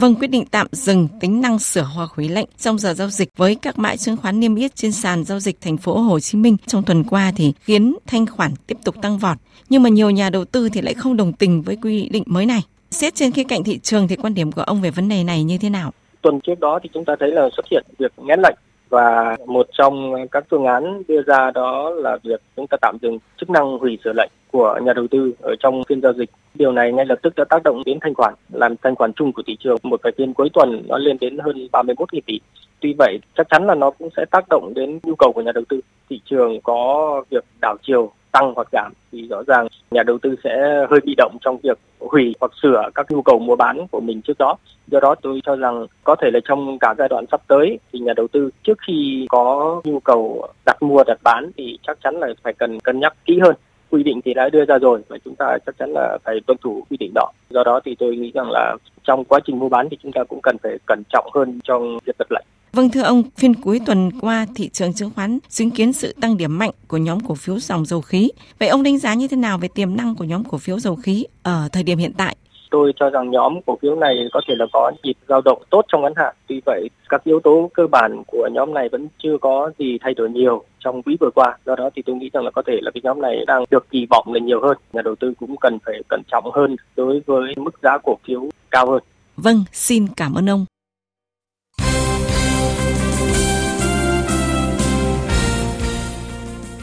Vâng, 0.00 0.14
quyết 0.14 0.30
định 0.30 0.44
tạm 0.50 0.66
dừng 0.72 1.08
tính 1.20 1.40
năng 1.40 1.58
sửa 1.58 1.82
hoa 1.82 2.06
hủy 2.16 2.28
lệnh 2.28 2.48
trong 2.58 2.78
giờ 2.78 2.94
giao 2.94 3.08
dịch 3.08 3.28
với 3.36 3.54
các 3.54 3.78
mã 3.78 3.96
chứng 3.96 4.16
khoán 4.16 4.40
niêm 4.40 4.54
yết 4.54 4.76
trên 4.76 4.92
sàn 4.92 5.24
giao 5.24 5.40
dịch 5.40 5.60
thành 5.60 5.76
phố 5.76 5.98
Hồ 5.98 6.20
Chí 6.20 6.38
Minh 6.38 6.56
trong 6.66 6.82
tuần 6.82 7.04
qua 7.04 7.32
thì 7.36 7.52
khiến 7.60 7.96
thanh 8.06 8.26
khoản 8.26 8.50
tiếp 8.66 8.78
tục 8.84 8.94
tăng 9.02 9.18
vọt. 9.18 9.36
Nhưng 9.68 9.82
mà 9.82 9.88
nhiều 9.88 10.10
nhà 10.10 10.30
đầu 10.30 10.44
tư 10.44 10.68
thì 10.68 10.80
lại 10.80 10.94
không 10.94 11.16
đồng 11.16 11.32
tình 11.32 11.62
với 11.62 11.76
quy 11.82 12.08
định 12.08 12.22
mới 12.26 12.46
này. 12.46 12.60
Xét 12.90 13.14
trên 13.14 13.32
khía 13.32 13.44
cạnh 13.44 13.64
thị 13.64 13.78
trường 13.78 14.08
thì 14.08 14.16
quan 14.16 14.34
điểm 14.34 14.52
của 14.52 14.62
ông 14.62 14.80
về 14.80 14.90
vấn 14.90 15.08
đề 15.08 15.24
này 15.24 15.44
như 15.44 15.58
thế 15.58 15.70
nào? 15.70 15.92
Tuần 16.22 16.40
trước 16.40 16.60
đó 16.60 16.78
thì 16.82 16.90
chúng 16.94 17.04
ta 17.04 17.12
thấy 17.20 17.30
là 17.30 17.48
xuất 17.56 17.66
hiện 17.70 17.84
việc 17.98 18.12
ngén 18.16 18.40
lệnh 18.40 18.56
và 18.90 19.36
một 19.46 19.66
trong 19.78 20.14
các 20.30 20.44
phương 20.50 20.64
án 20.64 21.02
đưa 21.08 21.22
ra 21.22 21.50
đó 21.50 21.90
là 21.90 22.18
việc 22.22 22.40
chúng 22.56 22.66
ta 22.66 22.76
tạm 22.80 22.96
dừng 23.02 23.18
chức 23.40 23.50
năng 23.50 23.78
hủy 23.78 23.98
sửa 24.04 24.12
lệnh 24.16 24.30
của 24.52 24.78
nhà 24.82 24.92
đầu 24.92 25.06
tư 25.10 25.32
ở 25.42 25.54
trong 25.60 25.82
phiên 25.88 26.00
giao 26.00 26.12
dịch. 26.12 26.30
Điều 26.54 26.72
này 26.72 26.92
ngay 26.92 27.06
lập 27.06 27.18
tức 27.22 27.32
đã 27.36 27.44
tác 27.44 27.62
động 27.62 27.82
đến 27.86 27.98
thanh 28.00 28.14
khoản, 28.14 28.34
làm 28.52 28.74
thanh 28.82 28.94
khoản 28.94 29.12
chung 29.12 29.32
của 29.32 29.42
thị 29.46 29.56
trường 29.60 29.76
một 29.82 30.00
vài 30.02 30.12
phiên 30.18 30.34
cuối 30.34 30.48
tuần 30.52 30.82
nó 30.88 30.98
lên 30.98 31.16
đến 31.20 31.38
hơn 31.38 31.68
31.000 31.72 32.20
tỷ. 32.26 32.40
Tuy 32.80 32.94
vậy, 32.98 33.18
chắc 33.36 33.46
chắn 33.50 33.66
là 33.66 33.74
nó 33.74 33.90
cũng 33.90 34.08
sẽ 34.16 34.24
tác 34.30 34.44
động 34.50 34.72
đến 34.74 34.98
nhu 35.02 35.14
cầu 35.14 35.32
của 35.32 35.42
nhà 35.42 35.52
đầu 35.52 35.64
tư. 35.68 35.80
Thị 36.10 36.20
trường 36.24 36.60
có 36.60 37.22
việc 37.30 37.44
đảo 37.60 37.76
chiều 37.82 38.12
tăng 38.32 38.52
hoặc 38.56 38.68
giảm 38.72 38.92
thì 39.12 39.26
rõ 39.30 39.42
ràng 39.46 39.66
nhà 39.90 40.02
đầu 40.02 40.18
tư 40.22 40.34
sẽ 40.44 40.86
hơi 40.90 41.00
bị 41.04 41.14
động 41.16 41.36
trong 41.40 41.58
việc 41.62 41.78
hủy 42.00 42.34
hoặc 42.40 42.52
sửa 42.62 42.90
các 42.94 43.10
nhu 43.10 43.22
cầu 43.22 43.38
mua 43.38 43.56
bán 43.56 43.86
của 43.90 44.00
mình 44.00 44.22
trước 44.22 44.38
đó. 44.38 44.56
Do 44.86 45.00
đó 45.00 45.14
tôi 45.22 45.40
cho 45.44 45.56
rằng 45.56 45.86
có 46.04 46.16
thể 46.16 46.30
là 46.32 46.40
trong 46.44 46.78
cả 46.78 46.94
giai 46.98 47.08
đoạn 47.08 47.24
sắp 47.30 47.40
tới 47.48 47.78
thì 47.92 47.98
nhà 47.98 48.12
đầu 48.16 48.28
tư 48.28 48.50
trước 48.62 48.78
khi 48.86 49.26
có 49.28 49.80
nhu 49.84 50.00
cầu 50.00 50.48
đặt 50.66 50.82
mua, 50.82 51.04
đặt 51.06 51.18
bán 51.22 51.50
thì 51.56 51.78
chắc 51.86 51.98
chắn 52.04 52.16
là 52.16 52.28
phải 52.42 52.52
cần 52.52 52.80
cân 52.80 53.00
nhắc 53.00 53.14
kỹ 53.24 53.38
hơn 53.42 53.54
quy 53.90 54.02
định 54.02 54.20
thì 54.24 54.34
đã 54.34 54.48
đưa 54.48 54.64
ra 54.64 54.78
rồi 54.78 55.00
và 55.08 55.18
chúng 55.24 55.34
ta 55.36 55.58
chắc 55.66 55.78
chắn 55.78 55.90
là 55.92 56.18
phải 56.24 56.34
tuân 56.46 56.58
thủ 56.62 56.84
quy 56.90 56.96
định 56.96 57.12
đó. 57.14 57.32
Do 57.50 57.64
đó 57.64 57.80
thì 57.84 57.96
tôi 57.98 58.16
nghĩ 58.16 58.30
rằng 58.34 58.50
là 58.50 58.76
trong 59.04 59.24
quá 59.24 59.40
trình 59.46 59.58
mua 59.58 59.68
bán 59.68 59.88
thì 59.90 59.96
chúng 60.02 60.12
ta 60.12 60.24
cũng 60.28 60.40
cần 60.42 60.56
phải 60.62 60.72
cẩn 60.86 61.02
trọng 61.08 61.30
hơn 61.34 61.60
trong 61.64 61.98
việc 62.06 62.16
đặt 62.18 62.26
lệnh. 62.30 62.44
Vâng 62.72 62.90
thưa 62.90 63.02
ông, 63.02 63.22
phiên 63.36 63.54
cuối 63.54 63.80
tuần 63.86 64.10
qua 64.20 64.46
thị 64.54 64.68
trường 64.68 64.92
chứng 64.92 65.10
khoán 65.10 65.38
chứng 65.48 65.70
kiến 65.70 65.92
sự 65.92 66.14
tăng 66.20 66.36
điểm 66.36 66.58
mạnh 66.58 66.70
của 66.88 66.96
nhóm 66.96 67.20
cổ 67.20 67.34
phiếu 67.34 67.58
dòng 67.58 67.84
dầu 67.84 68.00
khí. 68.00 68.30
Vậy 68.58 68.68
ông 68.68 68.82
đánh 68.82 68.98
giá 68.98 69.14
như 69.14 69.28
thế 69.28 69.36
nào 69.36 69.58
về 69.58 69.68
tiềm 69.74 69.96
năng 69.96 70.14
của 70.14 70.24
nhóm 70.24 70.44
cổ 70.44 70.58
phiếu 70.58 70.78
dầu 70.78 70.96
khí 70.96 71.26
ở 71.42 71.68
thời 71.72 71.82
điểm 71.82 71.98
hiện 71.98 72.12
tại? 72.16 72.36
Tôi 72.70 72.92
cho 72.96 73.10
rằng 73.10 73.30
nhóm 73.30 73.60
cổ 73.66 73.78
phiếu 73.82 73.94
này 73.96 74.14
có 74.32 74.40
thể 74.48 74.54
là 74.58 74.66
có 74.72 74.92
nhịp 75.02 75.14
dao 75.28 75.40
động 75.40 75.62
tốt 75.70 75.84
trong 75.88 76.02
ngắn 76.02 76.12
hạn. 76.16 76.34
Tuy 76.48 76.60
vậy, 76.66 76.88
các 77.08 77.24
yếu 77.24 77.40
tố 77.40 77.70
cơ 77.74 77.86
bản 77.86 78.22
của 78.26 78.48
nhóm 78.52 78.74
này 78.74 78.88
vẫn 78.92 79.08
chưa 79.18 79.38
có 79.40 79.70
gì 79.78 79.98
thay 80.00 80.14
đổi 80.14 80.30
nhiều 80.30 80.64
trong 80.78 81.02
quý 81.02 81.16
vừa 81.20 81.30
qua. 81.34 81.58
Do 81.66 81.76
đó 81.76 81.90
thì 81.96 82.02
tôi 82.06 82.16
nghĩ 82.16 82.30
rằng 82.32 82.44
là 82.44 82.50
có 82.50 82.62
thể 82.66 82.78
là 82.82 82.90
cái 82.94 83.00
nhóm 83.04 83.20
này 83.20 83.44
đang 83.46 83.64
được 83.70 83.90
kỳ 83.90 84.06
vọng 84.10 84.32
là 84.32 84.40
nhiều 84.40 84.60
hơn. 84.62 84.76
Nhà 84.92 85.02
đầu 85.02 85.14
tư 85.20 85.32
cũng 85.40 85.56
cần 85.56 85.78
phải 85.86 85.94
cẩn 86.08 86.22
trọng 86.32 86.50
hơn 86.54 86.76
đối 86.96 87.22
với 87.26 87.54
mức 87.56 87.74
giá 87.82 87.98
cổ 88.04 88.18
phiếu 88.24 88.42
cao 88.70 88.90
hơn. 88.90 89.02
Vâng, 89.36 89.64
xin 89.72 90.06
cảm 90.16 90.34
ơn 90.34 90.50
ông. 90.50 90.64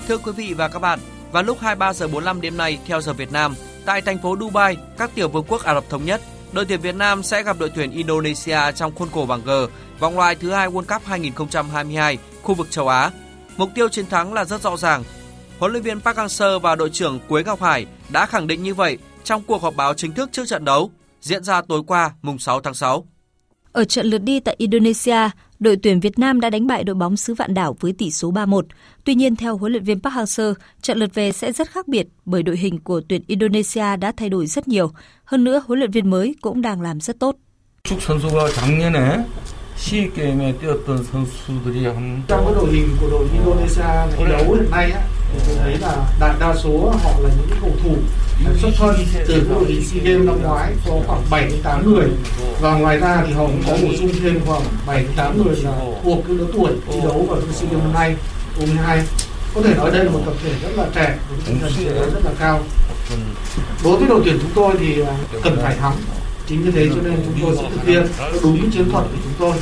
Thưa 0.07 0.17
quý 0.17 0.31
vị 0.37 0.53
và 0.57 0.67
các 0.67 0.79
bạn, 0.79 0.99
vào 1.31 1.43
lúc 1.43 1.57
23 1.59 1.93
giờ 1.93 2.07
45 2.07 2.41
đêm 2.41 2.57
nay 2.57 2.77
theo 2.85 3.01
giờ 3.01 3.13
Việt 3.13 3.31
Nam, 3.31 3.53
Tại 3.87 4.01
thành 4.01 4.17
phố 4.17 4.35
Dubai, 4.39 4.77
các 4.97 5.11
tiểu 5.15 5.29
vương 5.29 5.45
quốc 5.47 5.63
Ả 5.63 5.73
Rập 5.73 5.89
Thống 5.89 6.05
Nhất, 6.05 6.21
đội 6.51 6.65
tuyển 6.65 6.81
Việt 6.81 6.95
Nam 6.95 7.23
sẽ 7.23 7.43
gặp 7.43 7.59
đội 7.59 7.69
tuyển 7.75 7.91
Indonesia 7.91 8.59
trong 8.75 8.95
khuôn 8.95 9.09
khổ 9.09 9.25
bảng 9.25 9.43
G, 9.45 9.49
vòng 9.99 10.17
loại 10.17 10.35
thứ 10.35 10.51
hai 10.51 10.67
World 10.67 10.95
Cup 10.95 11.05
2022, 11.05 12.17
khu 12.43 12.55
vực 12.55 12.67
châu 12.71 12.87
Á. 12.87 13.11
Mục 13.57 13.69
tiêu 13.75 13.89
chiến 13.89 14.05
thắng 14.05 14.33
là 14.33 14.45
rất 14.45 14.61
rõ 14.61 14.77
ràng. 14.77 15.03
Huấn 15.59 15.71
luyện 15.71 15.83
viên 15.83 16.01
Park 16.01 16.17
Hang-seo 16.17 16.59
và 16.59 16.75
đội 16.75 16.89
trưởng 16.89 17.19
Quế 17.27 17.43
Ngọc 17.43 17.61
Hải 17.61 17.85
đã 18.09 18.25
khẳng 18.25 18.47
định 18.47 18.63
như 18.63 18.73
vậy 18.73 18.97
trong 19.23 19.43
cuộc 19.47 19.61
họp 19.61 19.75
báo 19.75 19.93
chính 19.93 20.13
thức 20.13 20.29
trước 20.31 20.47
trận 20.47 20.65
đấu 20.65 20.91
diễn 21.21 21.43
ra 21.43 21.61
tối 21.61 21.81
qua 21.87 22.11
mùng 22.21 22.39
6 22.39 22.61
tháng 22.61 22.73
6. 22.73 23.05
Ở 23.76 23.84
trận 23.84 24.06
lượt 24.06 24.18
đi 24.18 24.40
tại 24.40 24.54
Indonesia, 24.58 25.30
đội 25.58 25.76
tuyển 25.82 26.00
Việt 26.00 26.18
Nam 26.18 26.40
đã 26.40 26.50
đánh 26.50 26.66
bại 26.66 26.84
đội 26.84 26.94
bóng 26.94 27.16
xứ 27.16 27.34
Vạn 27.34 27.54
Đảo 27.54 27.76
với 27.80 27.92
tỷ 27.92 28.10
số 28.10 28.32
3-1. 28.32 28.62
Tuy 29.04 29.14
nhiên, 29.14 29.36
theo 29.36 29.56
huấn 29.56 29.72
luyện 29.72 29.84
viên 29.84 30.00
Park 30.00 30.14
Hang-seo, 30.14 30.54
trận 30.82 30.98
lượt 30.98 31.14
về 31.14 31.32
sẽ 31.32 31.52
rất 31.52 31.70
khác 31.70 31.88
biệt 31.88 32.06
bởi 32.24 32.42
đội 32.42 32.56
hình 32.56 32.78
của 32.78 33.00
tuyển 33.08 33.22
Indonesia 33.26 33.96
đã 33.96 34.12
thay 34.16 34.28
đổi 34.28 34.46
rất 34.46 34.68
nhiều. 34.68 34.90
Hơn 35.24 35.44
nữa, 35.44 35.62
huấn 35.66 35.78
luyện 35.78 35.90
viên 35.90 36.10
mới 36.10 36.34
cũng 36.40 36.62
đang 36.62 36.80
làm 36.80 37.00
rất 37.00 37.18
tốt. 37.18 37.36
SEA 39.76 40.06
Games 40.14 40.54
뛰었던 40.60 41.04
선수들이 41.04 41.84
한 41.86 42.22
trong 42.28 42.44
cái 42.44 42.54
đội 42.54 42.72
hình 42.72 42.96
của 43.00 43.10
đội 43.10 43.28
Indonesia 43.32 43.82
thi 44.16 44.24
đấu 44.28 44.54
hiện 44.54 44.70
nay 44.70 44.90
á 44.90 45.00
thì 45.32 45.38
tôi 45.46 45.56
thấy 45.58 45.78
là 45.78 46.06
đại 46.20 46.34
đa 46.40 46.54
số 46.56 46.94
họ 47.04 47.10
là 47.20 47.28
những 47.28 47.58
cầu 47.60 47.70
thủ 47.84 47.96
xuất 48.60 48.70
thân 48.76 48.96
từ 49.12 49.40
cái 49.40 49.54
đội 49.54 49.64
hình 49.64 49.84
SEA 49.84 50.02
Games 50.04 50.26
năm 50.26 50.42
ngoái 50.42 50.72
có 50.86 51.00
khoảng 51.06 51.22
7 51.30 51.46
đến 51.46 51.62
8 51.62 51.92
người 51.92 52.08
và 52.61 52.77
ngoài 52.77 52.97
ra 52.97 53.23
thì 53.27 53.33
họ 53.33 53.45
cũng 53.45 53.63
có 53.67 53.77
bổ 53.83 53.93
sung 53.99 54.11
thêm 54.21 54.39
khoảng 54.45 54.61
7 54.87 55.03
đến 55.03 55.11
8 55.15 55.43
người 55.43 55.55
là 55.55 55.71
thuộc 56.03 56.23
cái 56.27 56.35
lứa 56.35 56.47
tuổi 56.53 56.71
thi 56.87 56.99
đấu 57.03 57.25
vào 57.29 57.41
SEA 57.53 57.69
Games 57.71 57.83
năm 57.83 57.93
nay 57.93 58.15
U12 58.59 59.01
có 59.55 59.61
thể 59.61 59.75
nói 59.75 59.91
đây 59.91 60.05
là 60.05 60.11
một 60.11 60.21
tập 60.25 60.33
thể 60.43 60.53
rất 60.61 60.69
là 60.75 60.87
trẻ 60.95 61.19
với 61.29 61.39
tinh 61.45 61.59
thần 61.61 61.71
chiến 61.77 61.95
đấu 61.95 62.09
rất 62.13 62.25
là 62.25 62.31
cao. 62.39 62.63
Đối 63.83 63.97
với 63.97 64.07
đội 64.09 64.21
tuyển 64.25 64.37
chúng 64.41 64.51
tôi 64.55 64.75
thì 64.79 65.03
cần 65.43 65.57
phải 65.61 65.75
thắng. 65.75 65.95
Chính 66.47 66.63
vì 66.63 66.71
thế 66.71 66.89
cho 66.95 67.01
nên 67.01 67.13
chúng 67.25 67.35
tôi 67.41 67.55
sẽ 67.55 67.69
thực 67.69 67.85
hiện 67.85 68.07
đúng 68.43 68.71
chiến 68.71 68.89
thuật 68.91 69.05
của 69.05 69.17
chúng 69.23 69.33
tôi. 69.39 69.57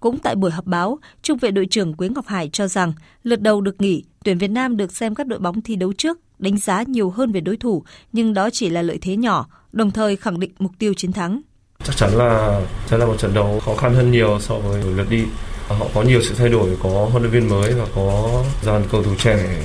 Cũng 0.00 0.18
tại 0.18 0.34
buổi 0.34 0.50
họp 0.50 0.64
báo, 0.64 0.98
Trung 1.22 1.38
vệ 1.38 1.50
đội 1.50 1.66
trưởng 1.70 1.94
Quế 1.94 2.08
Ngọc 2.08 2.26
Hải 2.26 2.50
cho 2.52 2.68
rằng 2.68 2.92
lượt 3.22 3.40
đầu 3.40 3.60
được 3.60 3.80
nghỉ, 3.80 4.04
tuyển 4.24 4.38
Việt 4.38 4.50
Nam 4.50 4.76
được 4.76 4.92
xem 4.92 5.14
các 5.14 5.26
đội 5.26 5.38
bóng 5.38 5.60
thi 5.60 5.76
đấu 5.76 5.92
trước, 5.98 6.18
đánh 6.38 6.58
giá 6.58 6.82
nhiều 6.82 7.10
hơn 7.10 7.32
về 7.32 7.40
đối 7.40 7.56
thủ, 7.56 7.84
nhưng 8.12 8.34
đó 8.34 8.50
chỉ 8.52 8.70
là 8.70 8.82
lợi 8.82 8.98
thế 9.02 9.16
nhỏ, 9.16 9.46
đồng 9.72 9.90
thời 9.90 10.16
khẳng 10.16 10.40
định 10.40 10.50
mục 10.58 10.72
tiêu 10.78 10.94
chiến 10.94 11.12
thắng. 11.12 11.40
Chắc 11.84 11.96
chắn 11.96 12.10
là 12.12 12.60
sẽ 12.86 12.98
là 12.98 13.06
một 13.06 13.16
trận 13.18 13.34
đấu 13.34 13.60
khó 13.64 13.74
khăn 13.74 13.94
hơn 13.94 14.10
nhiều 14.10 14.38
so 14.40 14.54
với 14.54 14.82
lượt 14.82 15.06
đi. 15.10 15.24
Họ 15.68 15.86
có 15.94 16.02
nhiều 16.02 16.22
sự 16.22 16.34
thay 16.38 16.48
đổi, 16.48 16.76
có 16.82 17.08
huấn 17.10 17.22
luyện 17.22 17.32
viên 17.32 17.48
mới 17.48 17.74
và 17.74 17.86
có 17.94 18.42
dàn 18.62 18.82
cầu 18.92 19.02
thủ 19.02 19.10
trẻ 19.18 19.64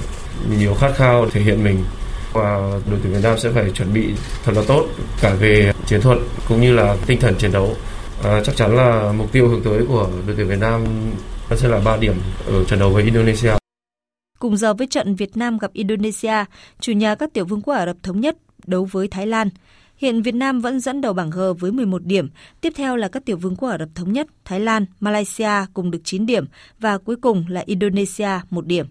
nhiều 0.59 0.73
khát 0.73 0.91
khao 0.95 1.29
thể 1.29 1.41
hiện 1.41 1.63
mình 1.63 1.83
và 2.33 2.57
đội 2.89 2.99
tuyển 3.03 3.13
Việt 3.13 3.19
Nam 3.23 3.39
sẽ 3.39 3.49
phải 3.49 3.71
chuẩn 3.71 3.93
bị 3.93 4.13
thật 4.43 4.51
là 4.55 4.61
tốt 4.67 4.85
cả 5.21 5.33
về 5.33 5.73
chiến 5.85 6.01
thuật 6.01 6.17
cũng 6.47 6.61
như 6.61 6.73
là 6.73 6.95
tinh 7.05 7.19
thần 7.19 7.35
chiến 7.35 7.51
đấu. 7.51 7.75
À, 8.23 8.41
chắc 8.43 8.55
chắn 8.55 8.75
là 8.75 9.13
mục 9.17 9.31
tiêu 9.31 9.47
hướng 9.47 9.61
tới 9.61 9.85
của 9.87 10.09
đội 10.27 10.35
tuyển 10.35 10.47
Việt 10.47 10.59
Nam 10.59 10.85
sẽ 11.55 11.67
là 11.67 11.79
3 11.79 11.97
điểm 11.97 12.15
ở 12.47 12.63
trận 12.63 12.79
đấu 12.79 12.89
với 12.89 13.03
Indonesia. 13.03 13.60
Cùng 14.41 14.57
giờ 14.57 14.73
với 14.73 14.87
trận 14.87 15.15
Việt 15.15 15.37
Nam 15.37 15.57
gặp 15.57 15.73
Indonesia, 15.73 16.45
chủ 16.79 16.91
nhà 16.91 17.15
các 17.15 17.33
tiểu 17.33 17.45
vương 17.45 17.61
quốc 17.61 17.73
Ả 17.73 17.85
Rập 17.85 17.97
Thống 18.03 18.19
Nhất 18.19 18.37
đấu 18.65 18.87
với 18.91 19.07
Thái 19.07 19.27
Lan. 19.27 19.49
Hiện 19.97 20.21
Việt 20.21 20.35
Nam 20.35 20.61
vẫn 20.61 20.79
dẫn 20.79 21.01
đầu 21.01 21.13
bảng 21.13 21.29
G 21.29 21.39
với 21.59 21.71
11 21.71 22.03
điểm, 22.05 22.29
tiếp 22.61 22.73
theo 22.75 22.95
là 22.95 23.07
các 23.07 23.25
tiểu 23.25 23.37
vương 23.37 23.55
quốc 23.55 23.69
Ả 23.69 23.77
Rập 23.77 23.89
Thống 23.95 24.13
Nhất, 24.13 24.27
Thái 24.45 24.59
Lan, 24.59 24.85
Malaysia 24.99 25.51
cùng 25.73 25.91
được 25.91 25.99
9 26.03 26.25
điểm 26.25 26.45
và 26.79 26.97
cuối 26.97 27.15
cùng 27.21 27.45
là 27.47 27.63
Indonesia 27.65 28.29
1 28.49 28.65
điểm. 28.65 28.85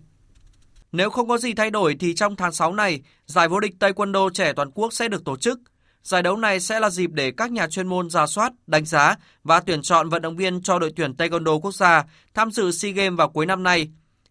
Nếu 0.92 1.10
không 1.10 1.28
có 1.28 1.38
gì 1.38 1.54
thay 1.54 1.70
đổi 1.70 1.96
thì 2.00 2.14
trong 2.14 2.36
tháng 2.36 2.52
6 2.52 2.72
này, 2.72 3.00
giải 3.26 3.48
vô 3.48 3.60
địch 3.60 3.74
Taekwondo 3.80 4.30
trẻ 4.30 4.52
toàn 4.52 4.70
quốc 4.74 4.92
sẽ 4.92 5.08
được 5.08 5.24
tổ 5.24 5.36
chức. 5.36 5.60
Giải 6.02 6.22
đấu 6.22 6.36
này 6.36 6.60
sẽ 6.60 6.80
là 6.80 6.90
dịp 6.90 7.10
để 7.12 7.30
các 7.30 7.52
nhà 7.52 7.66
chuyên 7.66 7.86
môn 7.86 8.10
ra 8.10 8.26
soát, 8.26 8.52
đánh 8.66 8.84
giá 8.84 9.14
và 9.44 9.60
tuyển 9.60 9.82
chọn 9.82 10.08
vận 10.08 10.22
động 10.22 10.36
viên 10.36 10.62
cho 10.62 10.78
đội 10.78 10.92
tuyển 10.96 11.12
Taekwondo 11.12 11.60
quốc 11.60 11.74
gia 11.74 12.04
tham 12.34 12.50
dự 12.50 12.70
SEA 12.70 12.92
Games 12.92 13.18
vào 13.18 13.28
cuối 13.28 13.46
năm 13.46 13.62
nay. 13.62 13.88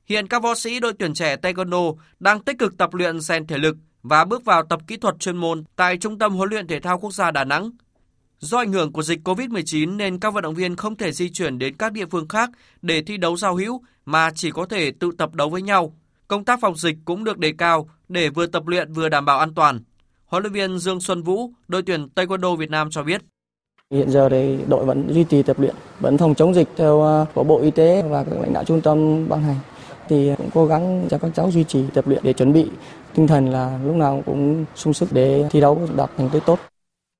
Hiện 0.09 0.27
các 0.27 0.43
võ 0.43 0.55
sĩ 0.55 0.79
đội 0.79 0.93
tuyển 0.99 1.13
trẻ 1.13 1.35
Taekwondo 1.35 1.95
đang 2.19 2.39
tích 2.39 2.59
cực 2.59 2.77
tập 2.77 2.93
luyện 2.93 3.19
rèn 3.19 3.47
thể 3.47 3.57
lực 3.57 3.77
và 4.03 4.25
bước 4.25 4.45
vào 4.45 4.63
tập 4.63 4.79
kỹ 4.87 4.97
thuật 4.97 5.15
chuyên 5.19 5.37
môn 5.37 5.63
tại 5.75 5.97
Trung 5.97 6.19
tâm 6.19 6.35
huấn 6.35 6.49
luyện 6.49 6.67
thể 6.67 6.79
thao 6.79 6.99
quốc 6.99 7.13
gia 7.13 7.31
Đà 7.31 7.43
Nẵng. 7.43 7.71
Do 8.39 8.57
ảnh 8.57 8.71
hưởng 8.71 8.91
của 8.91 9.01
dịch 9.01 9.19
COVID-19 9.23 9.97
nên 9.97 10.19
các 10.19 10.33
vận 10.33 10.43
động 10.43 10.55
viên 10.55 10.75
không 10.75 10.95
thể 10.95 11.11
di 11.11 11.29
chuyển 11.29 11.59
đến 11.59 11.75
các 11.75 11.91
địa 11.91 12.05
phương 12.05 12.27
khác 12.27 12.49
để 12.81 13.01
thi 13.01 13.17
đấu 13.17 13.37
giao 13.37 13.55
hữu 13.55 13.81
mà 14.05 14.29
chỉ 14.35 14.51
có 14.51 14.65
thể 14.65 14.91
tự 14.99 15.11
tập 15.17 15.33
đấu 15.33 15.49
với 15.49 15.61
nhau. 15.61 15.93
Công 16.27 16.45
tác 16.45 16.59
phòng 16.61 16.75
dịch 16.75 16.95
cũng 17.05 17.23
được 17.23 17.37
đề 17.37 17.53
cao 17.57 17.89
để 18.07 18.29
vừa 18.29 18.45
tập 18.45 18.67
luyện 18.67 18.93
vừa 18.93 19.09
đảm 19.09 19.25
bảo 19.25 19.39
an 19.39 19.53
toàn. 19.53 19.79
Huấn 20.25 20.43
luyện 20.43 20.53
viên 20.53 20.77
Dương 20.79 20.99
Xuân 20.99 21.23
Vũ, 21.23 21.51
đội 21.67 21.81
tuyển 21.81 22.07
Taekwondo 22.15 22.55
Việt 22.55 22.69
Nam 22.69 22.89
cho 22.91 23.03
biết. 23.03 23.21
Hiện 23.91 24.09
giờ 24.09 24.29
thì 24.29 24.57
đội 24.67 24.85
vẫn 24.85 25.13
duy 25.13 25.23
trì 25.23 25.43
tập 25.43 25.59
luyện, 25.59 25.75
vẫn 25.99 26.17
phòng 26.17 26.35
chống 26.35 26.53
dịch 26.53 26.67
theo 26.77 27.03
à, 27.07 27.25
của 27.33 27.43
Bộ 27.43 27.61
Y 27.61 27.71
tế 27.71 28.03
và 28.09 28.23
các 28.23 28.39
lãnh 28.41 28.53
đạo 28.53 28.63
trung 28.63 28.81
tâm 28.81 29.29
ban 29.29 29.43
hành. 29.43 29.55
Thì 30.09 30.31
cũng 30.37 30.49
cố 30.53 30.65
gắng 30.65 31.07
cho 31.09 31.17
các 31.17 31.31
cháu 31.35 31.51
duy 31.51 31.63
trì 31.63 31.83
tập 31.93 32.07
luyện 32.07 32.23
để 32.23 32.33
chuẩn 32.33 32.53
bị 32.53 32.65
tinh 33.13 33.27
thần 33.27 33.49
là 33.49 33.79
lúc 33.85 33.95
nào 33.95 34.23
cũng 34.25 34.65
sung 34.75 34.93
sức 34.93 35.13
để 35.13 35.45
thi 35.51 35.61
đấu 35.61 35.89
đạt 35.95 36.09
thành 36.17 36.29
tích 36.29 36.43
tốt. 36.45 36.59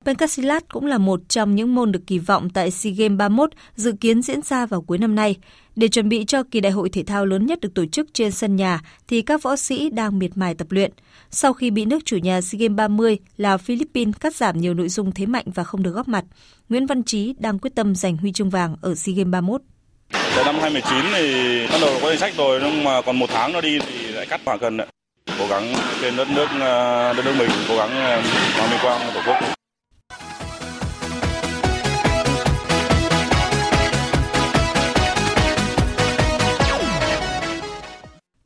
Pencasilat 0.05 0.73
cũng 0.73 0.85
là 0.85 0.97
một 0.97 1.19
trong 1.29 1.55
những 1.55 1.75
môn 1.75 1.91
được 1.91 2.07
kỳ 2.07 2.19
vọng 2.19 2.49
tại 2.49 2.71
SEA 2.71 2.93
Games 2.93 3.17
31 3.17 3.49
dự 3.75 3.91
kiến 3.91 4.21
diễn 4.21 4.41
ra 4.41 4.65
vào 4.65 4.81
cuối 4.81 4.97
năm 4.97 5.15
nay. 5.15 5.35
Để 5.75 5.87
chuẩn 5.87 6.09
bị 6.09 6.25
cho 6.25 6.43
kỳ 6.43 6.59
đại 6.59 6.71
hội 6.71 6.89
thể 6.89 7.03
thao 7.03 7.25
lớn 7.25 7.45
nhất 7.45 7.59
được 7.59 7.73
tổ 7.73 7.85
chức 7.85 8.13
trên 8.13 8.31
sân 8.31 8.55
nhà 8.55 8.81
thì 9.07 9.21
các 9.21 9.43
võ 9.43 9.55
sĩ 9.55 9.89
đang 9.89 10.19
miệt 10.19 10.31
mài 10.35 10.55
tập 10.55 10.67
luyện. 10.69 10.91
Sau 11.31 11.53
khi 11.53 11.71
bị 11.71 11.85
nước 11.85 12.05
chủ 12.05 12.17
nhà 12.17 12.41
SEA 12.41 12.59
Games 12.59 12.75
30 12.75 13.17
là 13.37 13.57
Philippines 13.57 14.15
cắt 14.19 14.35
giảm 14.35 14.57
nhiều 14.57 14.73
nội 14.73 14.89
dung 14.89 15.11
thế 15.11 15.25
mạnh 15.25 15.45
và 15.55 15.63
không 15.63 15.83
được 15.83 15.91
góp 15.91 16.07
mặt, 16.07 16.25
Nguyễn 16.69 16.85
Văn 16.85 17.03
Trí 17.03 17.35
đang 17.39 17.59
quyết 17.59 17.75
tâm 17.75 17.95
giành 17.95 18.17
huy 18.17 18.31
chương 18.31 18.49
vàng 18.49 18.75
ở 18.81 18.95
SEA 18.95 19.15
Games 19.15 19.31
31. 19.31 19.61
Từ 20.12 20.43
năm 20.45 20.55
2019 20.62 21.05
thì 21.14 21.68
bắt 21.72 21.78
đầu 21.82 21.99
có 22.01 22.10
danh 22.10 22.18
sách 22.18 22.34
rồi 22.38 22.60
nhưng 22.64 22.84
mà 22.84 23.01
còn 23.01 23.20
một 23.20 23.30
tháng 23.30 23.53
nó 23.53 23.62
đi 23.62 23.80
thì 23.80 24.07
lại 24.07 24.26
cắt 24.26 24.41
khoảng 24.45 24.57
gần. 24.60 24.78
Cố 25.39 25.47
gắng 25.49 25.74
trên 26.01 26.18
đất 26.18 26.28
nước 26.30 26.47
à, 26.60 27.14
đất 27.14 27.26
nước 27.26 27.34
mình 27.38 27.49
cố 27.68 27.78
gắng 27.78 27.89
à, 27.89 28.22
hòa 28.57 28.68
minh 28.70 28.80
quang 28.82 29.01
tổ 29.14 29.22
quốc. 29.28 29.38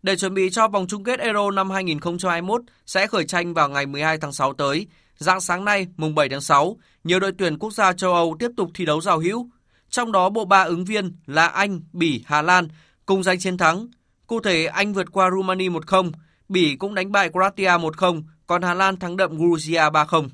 Để 0.03 0.15
chuẩn 0.15 0.33
bị 0.33 0.49
cho 0.49 0.67
vòng 0.67 0.87
chung 0.87 1.03
kết 1.03 1.19
Euro 1.19 1.51
năm 1.51 1.69
2021 1.69 2.61
sẽ 2.85 3.07
khởi 3.07 3.25
tranh 3.25 3.53
vào 3.53 3.69
ngày 3.69 3.85
12 3.85 4.17
tháng 4.17 4.31
6 4.31 4.53
tới. 4.53 4.87
Dạng 5.17 5.41
sáng 5.41 5.65
nay, 5.65 5.87
mùng 5.97 6.15
7 6.15 6.29
tháng 6.29 6.41
6, 6.41 6.77
nhiều 7.03 7.19
đội 7.19 7.31
tuyển 7.37 7.57
quốc 7.59 7.73
gia 7.73 7.93
châu 7.93 8.13
Âu 8.13 8.35
tiếp 8.39 8.51
tục 8.57 8.69
thi 8.73 8.85
đấu 8.85 9.01
giao 9.01 9.19
hữu. 9.19 9.49
Trong 9.93 10.11
đó 10.11 10.29
bộ 10.29 10.45
ba 10.45 10.63
ứng 10.63 10.85
viên 10.85 11.11
là 11.25 11.47
Anh, 11.47 11.81
Bỉ, 11.93 12.23
Hà 12.25 12.41
Lan 12.41 12.67
cùng 13.05 13.23
giành 13.23 13.39
chiến 13.39 13.57
thắng. 13.57 13.87
Cụ 14.27 14.39
thể, 14.39 14.65
Anh 14.65 14.93
vượt 14.93 15.11
qua 15.11 15.29
Rumani 15.31 15.69
1-0, 15.69 16.11
Bỉ 16.49 16.75
cũng 16.75 16.95
đánh 16.95 17.11
bại 17.11 17.29
Croatia 17.29 17.77
1-0, 17.77 18.23
còn 18.47 18.61
Hà 18.61 18.73
Lan 18.73 18.99
thắng 18.99 19.17
đậm 19.17 19.37
Georgia 19.37 19.89
3-0. 19.89 20.29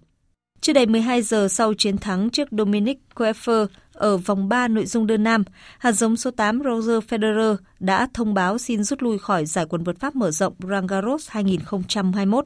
Chưa 0.61 0.73
đầy 0.73 0.85
12 0.85 1.21
giờ 1.21 1.47
sau 1.47 1.73
chiến 1.73 1.97
thắng 1.97 2.29
trước 2.29 2.47
Dominic 2.51 2.99
Koefer 3.15 3.67
ở 3.93 4.17
vòng 4.17 4.49
3 4.49 4.67
nội 4.67 4.85
dung 4.85 5.07
đơn 5.07 5.23
nam, 5.23 5.43
hạt 5.79 5.91
giống 5.91 6.15
số 6.15 6.31
8 6.31 6.59
Roger 6.63 7.03
Federer 7.09 7.57
đã 7.79 8.07
thông 8.13 8.33
báo 8.33 8.57
xin 8.57 8.83
rút 8.83 9.01
lui 9.01 9.19
khỏi 9.19 9.45
giải 9.45 9.65
quần 9.69 9.83
vợt 9.83 9.99
Pháp 9.99 10.15
mở 10.15 10.31
rộng 10.31 10.53
Roland 10.59 10.91
Garros 10.91 11.29
2021. 11.29 12.45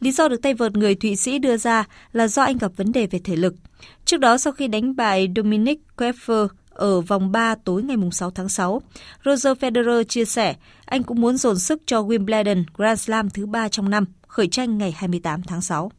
Lý 0.00 0.12
do 0.12 0.28
được 0.28 0.42
tay 0.42 0.54
vợt 0.54 0.76
người 0.76 0.94
Thụy 0.94 1.16
Sĩ 1.16 1.38
đưa 1.38 1.56
ra 1.56 1.84
là 2.12 2.28
do 2.28 2.42
anh 2.42 2.58
gặp 2.58 2.72
vấn 2.76 2.92
đề 2.92 3.06
về 3.06 3.18
thể 3.24 3.36
lực. 3.36 3.54
Trước 4.04 4.16
đó 4.16 4.38
sau 4.38 4.52
khi 4.52 4.68
đánh 4.68 4.96
bại 4.96 5.28
Dominic 5.36 5.80
Koeffer 5.96 6.48
ở 6.70 7.00
vòng 7.00 7.32
3 7.32 7.54
tối 7.54 7.82
ngày 7.82 7.96
6 8.12 8.30
tháng 8.30 8.48
6, 8.48 8.82
Roger 9.24 9.58
Federer 9.58 10.02
chia 10.02 10.24
sẻ 10.24 10.54
anh 10.84 11.02
cũng 11.02 11.20
muốn 11.20 11.36
dồn 11.36 11.58
sức 11.58 11.82
cho 11.86 12.02
Wimbledon 12.02 12.64
Grand 12.74 13.00
Slam 13.00 13.30
thứ 13.30 13.46
ba 13.46 13.68
trong 13.68 13.90
năm, 13.90 14.04
khởi 14.26 14.48
tranh 14.48 14.78
ngày 14.78 14.92
28 14.96 15.42
tháng 15.42 15.60
6 15.60 15.90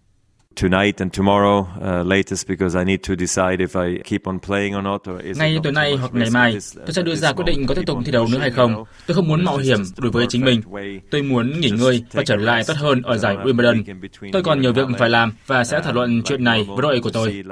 tonight 0.56 1.02
and 1.02 1.12
tomorrow 1.14 1.60
uh, 1.60 2.04
latest 2.06 2.48
because 2.48 2.76
I 2.76 2.84
need 2.84 3.00
to 3.04 3.16
decide 3.16 3.58
if 3.60 3.76
I 3.76 4.02
keep 4.04 4.28
on 4.28 4.40
playing 4.40 4.76
or 4.76 4.84
not 4.84 5.08
or 5.08 5.22
is 5.22 5.38
Ngay 5.38 5.58
tối 5.64 5.72
nay 5.74 5.96
hoặc 5.96 6.14
ngày 6.14 6.30
mai, 6.34 6.58
tôi 6.76 6.94
sẽ 6.94 7.02
đưa 7.02 7.16
ra 7.16 7.34
quyết 7.34 7.46
định 7.46 7.66
có 7.68 7.76
tiếp 7.76 7.82
tục 7.86 7.98
thi 8.06 8.12
đấu 8.12 8.28
nữa 8.32 8.38
hay 8.38 8.52
không. 8.52 8.84
Tôi 9.08 9.16
không 9.16 9.28
muốn 9.28 9.44
mạo 9.46 9.58
hiểm 9.58 9.80
đối 9.98 10.12
với 10.12 10.26
chính 10.30 10.46
mình. 10.46 10.62
Tôi 11.12 11.22
muốn 11.22 11.60
nghỉ 11.60 11.70
ngơi 11.70 12.04
và 12.12 12.24
trở 12.26 12.36
lại 12.36 12.64
tốt 12.68 12.74
hơn 12.78 13.02
ở 13.02 13.18
giải 13.18 13.36
Wimbledon. 13.36 13.84
Tôi 14.32 14.44
còn 14.44 14.62
nhiều 14.62 14.74
việc 14.74 14.88
phải 15.00 15.10
làm 15.10 15.34
và 15.48 15.64
sẽ 15.64 15.80
thảo 15.84 15.94
luận 15.94 16.22
chuyện 16.26 16.44
này 16.44 16.66
với 16.68 16.82
đội 16.82 17.00
của 17.00 17.10
tôi. 17.10 17.44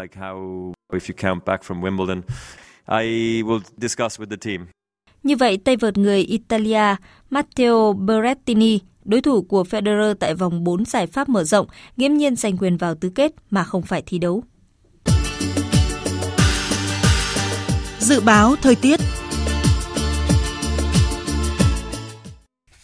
I 2.88 3.41
will 3.43 3.62
discuss 3.78 4.20
with 4.20 4.30
the 4.30 4.38
team. 4.45 4.68
Như 5.24 5.36
vậy, 5.36 5.58
tay 5.58 5.78
vợt 5.78 5.97
người 5.97 6.20
Italia 6.20 6.95
Matteo 7.30 7.93
Berrettini 7.93 8.80
Đối 9.06 9.22
thủ 9.22 9.41
của 9.41 9.64
Federer 9.64 10.14
tại 10.14 10.36
vòng 10.36 10.64
4 10.64 10.86
giải 10.86 11.08
Pháp 11.08 11.30
mở 11.30 11.43
rộng 11.43 11.68
nghiễm 11.97 12.14
nhiên 12.14 12.36
giành 12.36 12.58
quyền 12.58 12.78
vào 12.78 12.95
tứ 12.95 13.10
kết 13.10 13.32
mà 13.49 13.64
không 13.64 13.82
phải 13.82 14.04
thi 14.06 14.20
đấu. 14.20 14.43
Dự 17.99 18.22
báo 18.22 18.56
thời 18.62 18.76
tiết 18.76 18.99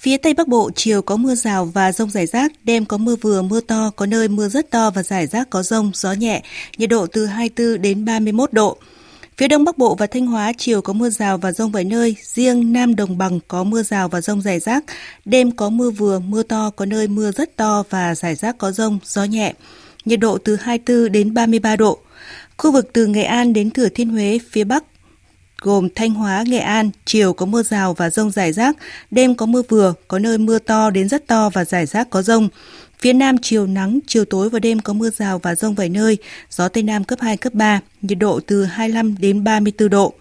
Phía 0.08 0.18
Tây 0.18 0.34
Bắc 0.34 0.48
Bộ 0.48 0.70
chiều 0.76 1.02
có 1.02 1.16
mưa 1.16 1.36
rào 1.36 1.66
và 1.66 1.92
rông 1.92 2.10
rải 2.10 2.26
rác, 2.26 2.52
đêm 2.64 2.86
có 2.86 2.98
mưa 2.98 3.16
vừa, 3.16 3.42
mưa 3.42 3.62
to, 3.62 3.92
có 3.96 4.06
nơi 4.06 4.28
mưa 4.28 4.50
rất 4.50 4.72
to 4.72 4.92
và 4.92 5.04
rải 5.04 5.28
rác 5.28 5.50
có 5.50 5.64
rông, 5.64 5.92
gió 5.94 6.14
nhẹ, 6.14 6.44
nhiệt 6.78 6.90
độ 6.90 7.08
từ 7.08 7.26
24 7.26 7.82
đến 7.82 8.06
31 8.06 8.54
độ. 8.54 8.78
Phía 9.38 9.48
Đông 9.48 9.64
Bắc 9.64 9.78
Bộ 9.78 9.96
và 9.96 10.08
Thanh 10.08 10.28
Hóa 10.28 10.52
chiều 10.58 10.82
có 10.82 10.94
mưa 10.94 11.10
rào 11.10 11.38
và 11.38 11.52
rông 11.52 11.72
vài 11.72 11.84
nơi, 11.84 12.16
riêng 12.24 12.74
Nam 12.74 12.96
Đồng 12.96 13.18
Bằng 13.18 13.40
có 13.48 13.64
mưa 13.64 13.84
rào 13.84 14.10
và 14.10 14.22
rông 14.22 14.42
rải 14.42 14.60
rác, 14.60 14.84
đêm 15.26 15.52
có 15.52 15.70
mưa 15.70 15.92
vừa, 15.92 16.20
mưa 16.20 16.44
to, 16.44 16.70
có 16.70 16.86
nơi 16.86 17.08
mưa 17.08 17.32
rất 17.32 17.56
to 17.56 17.84
và 17.90 18.16
rải 18.16 18.36
rác 18.36 18.58
có 18.58 18.72
rông, 18.72 19.00
gió 19.04 19.24
nhẹ, 19.24 19.54
nhiệt 20.06 20.20
độ 20.20 20.38
từ 20.38 20.56
24 20.56 21.12
đến 21.12 21.34
33 21.34 21.76
độ. 21.76 22.00
Khu 22.58 22.72
vực 22.72 22.90
từ 22.94 23.08
Nghệ 23.08 23.24
An 23.24 23.54
đến 23.54 23.72
Thừa 23.72 23.90
Thiên 23.90 24.10
Huế, 24.10 24.40
phía 24.52 24.64
Bắc 24.64 24.84
gồm 25.62 25.90
Thanh 25.96 26.14
Hóa, 26.14 26.44
Nghệ 26.48 26.60
An, 26.60 26.90
chiều 27.06 27.34
có 27.34 27.46
mưa 27.46 27.64
rào 27.64 27.94
và 27.94 28.10
rông 28.10 28.32
rải 28.32 28.54
rác, 28.54 28.78
đêm 29.12 29.36
có 29.36 29.46
mưa 29.46 29.62
vừa, 29.70 29.94
có 30.08 30.20
nơi 30.20 30.38
mưa 30.38 30.60
to 30.60 30.90
đến 30.90 31.10
rất 31.10 31.28
to 31.28 31.50
và 31.50 31.66
rải 31.66 31.86
rác 31.86 32.10
có 32.10 32.22
rông. 32.22 32.50
Phía 33.00 33.14
Nam 33.14 33.38
chiều 33.38 33.68
nắng, 33.68 34.00
chiều 34.08 34.26
tối 34.26 34.50
và 34.50 34.60
đêm 34.60 34.80
có 34.80 34.94
mưa 34.94 35.10
rào 35.10 35.40
và 35.40 35.56
rông 35.56 35.76
vài 35.76 35.90
nơi, 35.90 36.18
gió 36.50 36.68
Tây 36.68 36.84
Nam 36.84 37.04
cấp 37.04 37.20
2, 37.22 37.38
cấp 37.38 37.54
3, 37.54 37.80
nhiệt 38.02 38.18
độ 38.18 38.40
từ 38.48 38.66
25 38.66 39.16
đến 39.20 39.44
34 39.44 39.90
độ. 39.90 40.14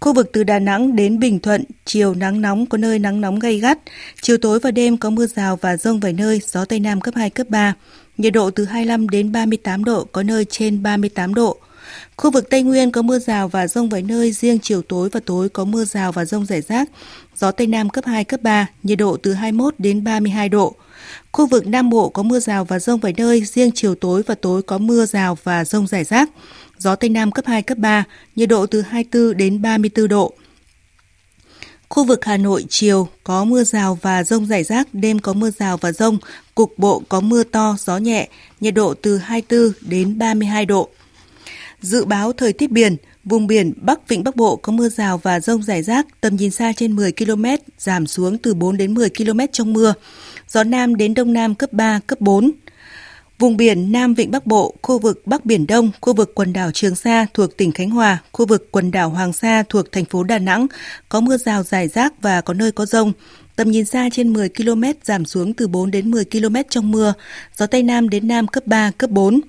Khu 0.00 0.12
vực 0.12 0.30
từ 0.32 0.44
Đà 0.44 0.58
Nẵng 0.58 0.96
đến 0.96 1.18
Bình 1.18 1.40
Thuận, 1.40 1.64
chiều 1.84 2.14
nắng 2.14 2.40
nóng 2.40 2.66
có 2.66 2.78
nơi 2.78 2.98
nắng 2.98 3.20
nóng 3.20 3.38
gay 3.38 3.58
gắt, 3.58 3.78
chiều 4.22 4.38
tối 4.38 4.58
và 4.60 4.70
đêm 4.70 4.96
có 4.96 5.10
mưa 5.10 5.26
rào 5.26 5.56
và 5.56 5.76
rông 5.76 6.00
vài 6.00 6.12
nơi, 6.12 6.40
gió 6.46 6.64
Tây 6.64 6.80
Nam 6.80 7.00
cấp 7.00 7.14
2, 7.14 7.30
cấp 7.30 7.46
3, 7.50 7.74
nhiệt 8.18 8.32
độ 8.32 8.50
từ 8.50 8.64
25 8.64 9.08
đến 9.08 9.32
38 9.32 9.84
độ, 9.84 10.04
có 10.04 10.22
nơi 10.22 10.44
trên 10.44 10.82
38 10.82 11.34
độ. 11.34 11.58
Khu 12.16 12.30
vực 12.30 12.50
Tây 12.50 12.62
Nguyên 12.62 12.90
có 12.90 13.02
mưa 13.02 13.18
rào 13.18 13.48
và 13.48 13.66
rông 13.66 13.88
vài 13.88 14.02
nơi, 14.02 14.32
riêng 14.32 14.58
chiều 14.62 14.82
tối 14.82 15.08
và 15.12 15.20
tối 15.26 15.48
có 15.48 15.64
mưa 15.64 15.84
rào 15.84 16.12
và 16.12 16.24
rông 16.24 16.46
rải 16.46 16.60
rác, 16.60 16.88
gió 17.36 17.50
Tây 17.50 17.66
Nam 17.66 17.90
cấp 17.90 18.04
2, 18.04 18.24
cấp 18.24 18.42
3, 18.42 18.66
nhiệt 18.82 18.98
độ 18.98 19.16
từ 19.16 19.32
21 19.32 19.74
đến 19.78 20.04
32 20.04 20.48
độ. 20.48 20.76
Khu 21.32 21.46
vực 21.46 21.66
Nam 21.66 21.90
Bộ 21.90 22.08
có 22.08 22.22
mưa 22.22 22.40
rào 22.40 22.64
và 22.64 22.78
rông 22.78 23.00
vài 23.00 23.14
nơi, 23.16 23.44
riêng 23.44 23.70
chiều 23.74 23.94
tối 23.94 24.22
và 24.26 24.34
tối 24.34 24.62
có 24.62 24.78
mưa 24.78 25.06
rào 25.06 25.38
và 25.44 25.64
rông 25.64 25.86
rải 25.86 26.04
rác, 26.04 26.30
gió 26.78 26.96
Tây 26.96 27.10
Nam 27.10 27.32
cấp 27.32 27.44
2, 27.46 27.62
cấp 27.62 27.78
3, 27.78 28.04
nhiệt 28.36 28.48
độ 28.48 28.66
từ 28.66 28.80
24 28.80 29.36
đến 29.36 29.62
34 29.62 30.08
độ. 30.08 30.34
Khu 31.88 32.04
vực 32.04 32.24
Hà 32.24 32.36
Nội 32.36 32.64
chiều 32.68 33.08
có 33.24 33.44
mưa 33.44 33.64
rào 33.64 33.98
và 34.02 34.24
rông 34.24 34.46
rải 34.46 34.64
rác, 34.64 34.88
đêm 34.92 35.18
có 35.18 35.32
mưa 35.32 35.50
rào 35.50 35.76
và 35.76 35.92
rông, 35.92 36.18
cục 36.54 36.78
bộ 36.78 37.02
có 37.08 37.20
mưa 37.20 37.42
to, 37.44 37.76
gió 37.78 37.98
nhẹ, 37.98 38.28
nhiệt 38.60 38.74
độ 38.74 38.94
từ 38.94 39.18
24 39.18 39.72
đến 39.80 40.18
32 40.18 40.66
độ. 40.66 40.88
Dự 41.80 42.04
báo 42.04 42.32
thời 42.32 42.52
tiết 42.52 42.70
biển, 42.70 42.96
vùng 43.24 43.46
biển 43.46 43.72
Bắc 43.76 44.08
Vịnh 44.08 44.24
Bắc 44.24 44.36
Bộ 44.36 44.56
có 44.56 44.72
mưa 44.72 44.88
rào 44.88 45.18
và 45.18 45.40
rông 45.40 45.62
rải 45.62 45.82
rác, 45.82 46.06
tầm 46.20 46.36
nhìn 46.36 46.50
xa 46.50 46.72
trên 46.76 46.96
10 46.96 47.12
km, 47.12 47.44
giảm 47.78 48.06
xuống 48.06 48.38
từ 48.38 48.54
4 48.54 48.76
đến 48.76 48.94
10 48.94 49.10
km 49.10 49.40
trong 49.52 49.72
mưa. 49.72 49.94
Gió 50.48 50.64
Nam 50.64 50.96
đến 50.96 51.14
Đông 51.14 51.32
Nam 51.32 51.54
cấp 51.54 51.72
3, 51.72 52.00
cấp 52.06 52.20
4. 52.20 52.50
Vùng 53.38 53.56
biển 53.56 53.92
Nam 53.92 54.14
Vịnh 54.14 54.30
Bắc 54.30 54.46
Bộ, 54.46 54.74
khu 54.82 54.98
vực 54.98 55.26
Bắc 55.26 55.44
Biển 55.44 55.66
Đông, 55.66 55.90
khu 56.00 56.14
vực 56.14 56.34
quần 56.34 56.52
đảo 56.52 56.70
Trường 56.72 56.94
Sa 56.94 57.26
thuộc 57.34 57.56
tỉnh 57.56 57.72
Khánh 57.72 57.90
Hòa, 57.90 58.18
khu 58.32 58.46
vực 58.46 58.68
quần 58.70 58.90
đảo 58.90 59.10
Hoàng 59.10 59.32
Sa 59.32 59.62
thuộc 59.68 59.92
thành 59.92 60.04
phố 60.04 60.22
Đà 60.22 60.38
Nẵng 60.38 60.66
có 61.08 61.20
mưa 61.20 61.36
rào 61.36 61.62
rải 61.62 61.88
rác 61.88 62.22
và 62.22 62.40
có 62.40 62.54
nơi 62.54 62.72
có 62.72 62.86
rông. 62.86 63.12
Tầm 63.56 63.70
nhìn 63.70 63.84
xa 63.84 64.08
trên 64.12 64.32
10 64.32 64.48
km 64.48 64.82
giảm 65.04 65.24
xuống 65.24 65.54
từ 65.54 65.68
4 65.68 65.90
đến 65.90 66.10
10 66.10 66.24
km 66.24 66.56
trong 66.70 66.90
mưa. 66.90 67.14
Gió 67.56 67.66
Tây 67.66 67.82
Nam 67.82 68.08
đến 68.08 68.28
Nam 68.28 68.46
cấp 68.46 68.66
3, 68.66 68.90
cấp 68.98 69.10
4. 69.10 69.40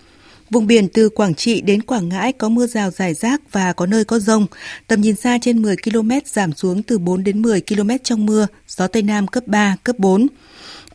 Vùng 0.49 0.67
biển 0.67 0.87
từ 0.93 1.09
Quảng 1.09 1.35
Trị 1.35 1.61
đến 1.61 1.81
Quảng 1.81 2.09
Ngãi 2.09 2.33
có 2.33 2.49
mưa 2.49 2.67
rào 2.67 2.91
rải 2.91 3.13
rác 3.13 3.41
và 3.51 3.73
có 3.73 3.85
nơi 3.85 4.05
có 4.05 4.19
rông. 4.19 4.45
Tầm 4.87 5.01
nhìn 5.01 5.15
xa 5.15 5.37
trên 5.41 5.61
10 5.61 5.75
km 5.77 6.11
giảm 6.25 6.53
xuống 6.53 6.83
từ 6.83 6.97
4 6.97 7.23
đến 7.23 7.41
10 7.41 7.61
km 7.61 7.89
trong 8.03 8.25
mưa, 8.25 8.47
gió 8.67 8.87
Tây 8.87 9.01
Nam 9.01 9.27
cấp 9.27 9.47
3, 9.47 9.75
cấp 9.83 9.99
4. 9.99 10.27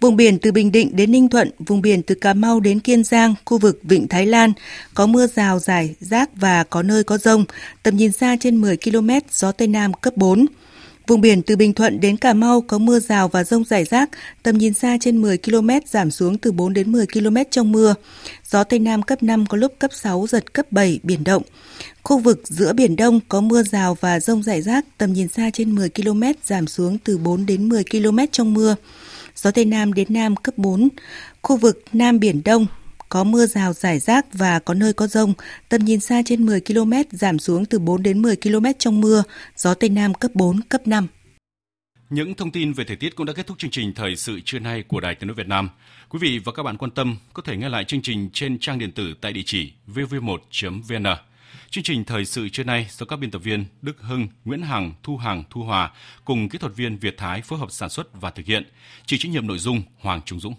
Vùng 0.03 0.17
biển 0.17 0.39
từ 0.39 0.53
Bình 0.53 0.73
Định 0.73 0.97
đến 0.97 1.11
Ninh 1.11 1.29
Thuận, 1.29 1.51
vùng 1.59 1.83
biển 1.83 2.03
từ 2.03 2.15
Cà 2.15 2.35
Mau 2.35 2.61
đến 2.61 2.81
Kiên 2.81 3.05
Giang, 3.05 3.35
khu 3.45 3.59
vực 3.59 3.81
Vịnh 3.83 4.09
Thái 4.09 4.27
Lan 4.27 4.53
có 4.95 5.07
mưa 5.07 5.27
rào 5.27 5.59
rải 5.59 5.95
rác 6.01 6.31
và 6.37 6.65
có 6.65 6.83
nơi 6.83 7.05
có 7.05 7.19
rông. 7.19 7.45
Tầm 7.83 7.97
nhìn 7.97 8.13
xa 8.13 8.37
trên 8.41 8.61
10 8.61 8.77
km, 8.77 9.11
gió 9.33 9.53
Tây 9.53 9.69
Nam 9.69 9.93
cấp 9.93 10.17
4. 10.17 10.47
Vùng 11.07 11.21
biển 11.21 11.43
từ 11.43 11.57
Bình 11.57 11.75
Thuận 11.75 12.01
đến 12.01 12.17
Cà 12.17 12.35
Mau 12.35 12.61
có 12.61 12.79
mưa 12.79 13.01
rào 13.01 13.29
và 13.29 13.45
rông 13.45 13.65
rải 13.65 13.85
rác, 13.85 14.11
tầm 14.43 14.59
nhìn 14.59 14.75
xa 14.75 14.97
trên 15.01 15.23
10 15.23 15.39
km 15.39 15.69
giảm 15.87 16.11
xuống 16.11 16.39
từ 16.39 16.53
4 16.53 16.73
đến 16.73 16.93
10 16.93 17.07
km 17.07 17.37
trong 17.51 17.73
mưa. 17.73 17.95
Gió 18.51 18.65
Tây 18.65 18.79
Nam 18.79 19.03
cấp 19.03 19.23
5 19.23 19.47
có 19.47 19.57
lúc 19.57 19.75
cấp 19.79 19.91
6, 19.95 20.27
giật 20.29 20.53
cấp 20.53 20.73
7, 20.73 21.01
biển 21.03 21.25
động. 21.25 21.43
Khu 22.03 22.19
vực 22.19 22.43
giữa 22.45 22.73
Biển 22.73 22.97
Đông 22.97 23.21
có 23.29 23.41
mưa 23.41 23.63
rào 23.63 23.97
và 24.01 24.21
rông 24.21 24.43
rải 24.43 24.63
rác, 24.63 24.85
tầm 24.99 25.13
nhìn 25.13 25.29
xa 25.29 25.51
trên 25.53 25.75
10 25.75 25.89
km 25.89 26.23
giảm 26.45 26.67
xuống 26.67 26.99
từ 26.99 27.19
4 27.19 27.47
đến 27.47 27.69
10 27.69 27.85
km 27.85 28.19
trong 28.33 28.55
mưa. 28.55 28.77
Gió 29.43 29.51
Tây 29.51 29.65
Nam 29.65 29.93
đến 29.93 30.07
Nam 30.11 30.37
cấp 30.37 30.59
4. 30.59 30.89
Khu 31.43 31.57
vực 31.57 31.85
Nam 31.93 32.21
Biển 32.21 32.43
Đông 32.45 32.67
có 33.09 33.25
mưa 33.25 33.47
rào 33.47 33.73
rải 33.73 33.99
rác 33.99 34.27
và 34.33 34.59
có 34.59 34.75
nơi 34.75 34.93
có 34.93 35.07
rông, 35.07 35.33
tầm 35.69 35.85
nhìn 35.85 36.01
xa 36.01 36.23
trên 36.25 36.47
10 36.47 36.61
km, 36.61 36.93
giảm 37.11 37.39
xuống 37.39 37.65
từ 37.65 37.79
4 37.79 38.03
đến 38.03 38.23
10 38.23 38.37
km 38.37 38.67
trong 38.79 39.01
mưa, 39.01 39.23
gió 39.57 39.75
Tây 39.75 39.91
Nam 39.91 40.15
cấp 40.15 40.31
4, 40.35 40.61
cấp 40.69 40.87
5. 40.87 41.07
Những 42.11 42.35
thông 42.35 42.51
tin 42.51 42.73
về 42.73 42.85
thời 42.85 42.97
tiết 42.97 43.17
cũng 43.17 43.27
đã 43.27 43.33
kết 43.33 43.47
thúc 43.47 43.59
chương 43.59 43.71
trình 43.71 43.93
Thời 43.95 44.17
sự 44.17 44.41
trưa 44.45 44.59
nay 44.59 44.85
của 44.89 45.01
Đài 45.01 45.15
Tiếng 45.15 45.29
nói 45.29 45.35
Việt 45.35 45.49
Nam. 45.49 45.69
Quý 46.09 46.19
vị 46.23 46.41
và 46.45 46.53
các 46.53 46.63
bạn 46.63 46.77
quan 46.77 46.91
tâm 46.91 47.17
có 47.33 47.43
thể 47.43 47.57
nghe 47.57 47.69
lại 47.69 47.85
chương 47.85 48.03
trình 48.03 48.31
trên 48.33 48.59
trang 48.59 48.79
điện 48.79 48.93
tử 48.93 49.15
tại 49.21 49.33
địa 49.33 49.43
chỉ 49.47 49.73
vv1.vn. 49.95 51.32
Chương 51.73 51.85
trình 51.85 52.05
Thời 52.05 52.25
sự 52.25 52.49
trưa 52.49 52.65
nay 52.65 52.87
do 52.91 53.07
các 53.07 53.17
biên 53.17 53.31
tập 53.31 53.39
viên 53.39 53.65
Đức 53.83 54.01
Hưng, 54.01 54.29
Nguyễn 54.45 54.63
Hằng, 54.63 54.93
Thu 55.03 55.17
Hằng, 55.17 55.45
Thu 55.51 55.63
Hòa 55.63 55.93
cùng 56.25 56.49
kỹ 56.49 56.59
thuật 56.59 56.77
viên 56.77 56.99
Việt 56.99 57.15
Thái 57.19 57.43
phối 57.43 57.59
hợp 57.59 57.71
sản 57.71 57.91
xuất 57.91 58.21
và 58.21 58.31
thực 58.31 58.47
hiện. 58.47 58.65
Chịu 59.07 59.19
trách 59.23 59.33
nhiệm 59.33 59.47
nội 59.47 59.59
dung 59.59 59.83
Hoàng 59.99 60.21
Trung 60.25 60.41
Dũng. 60.41 60.55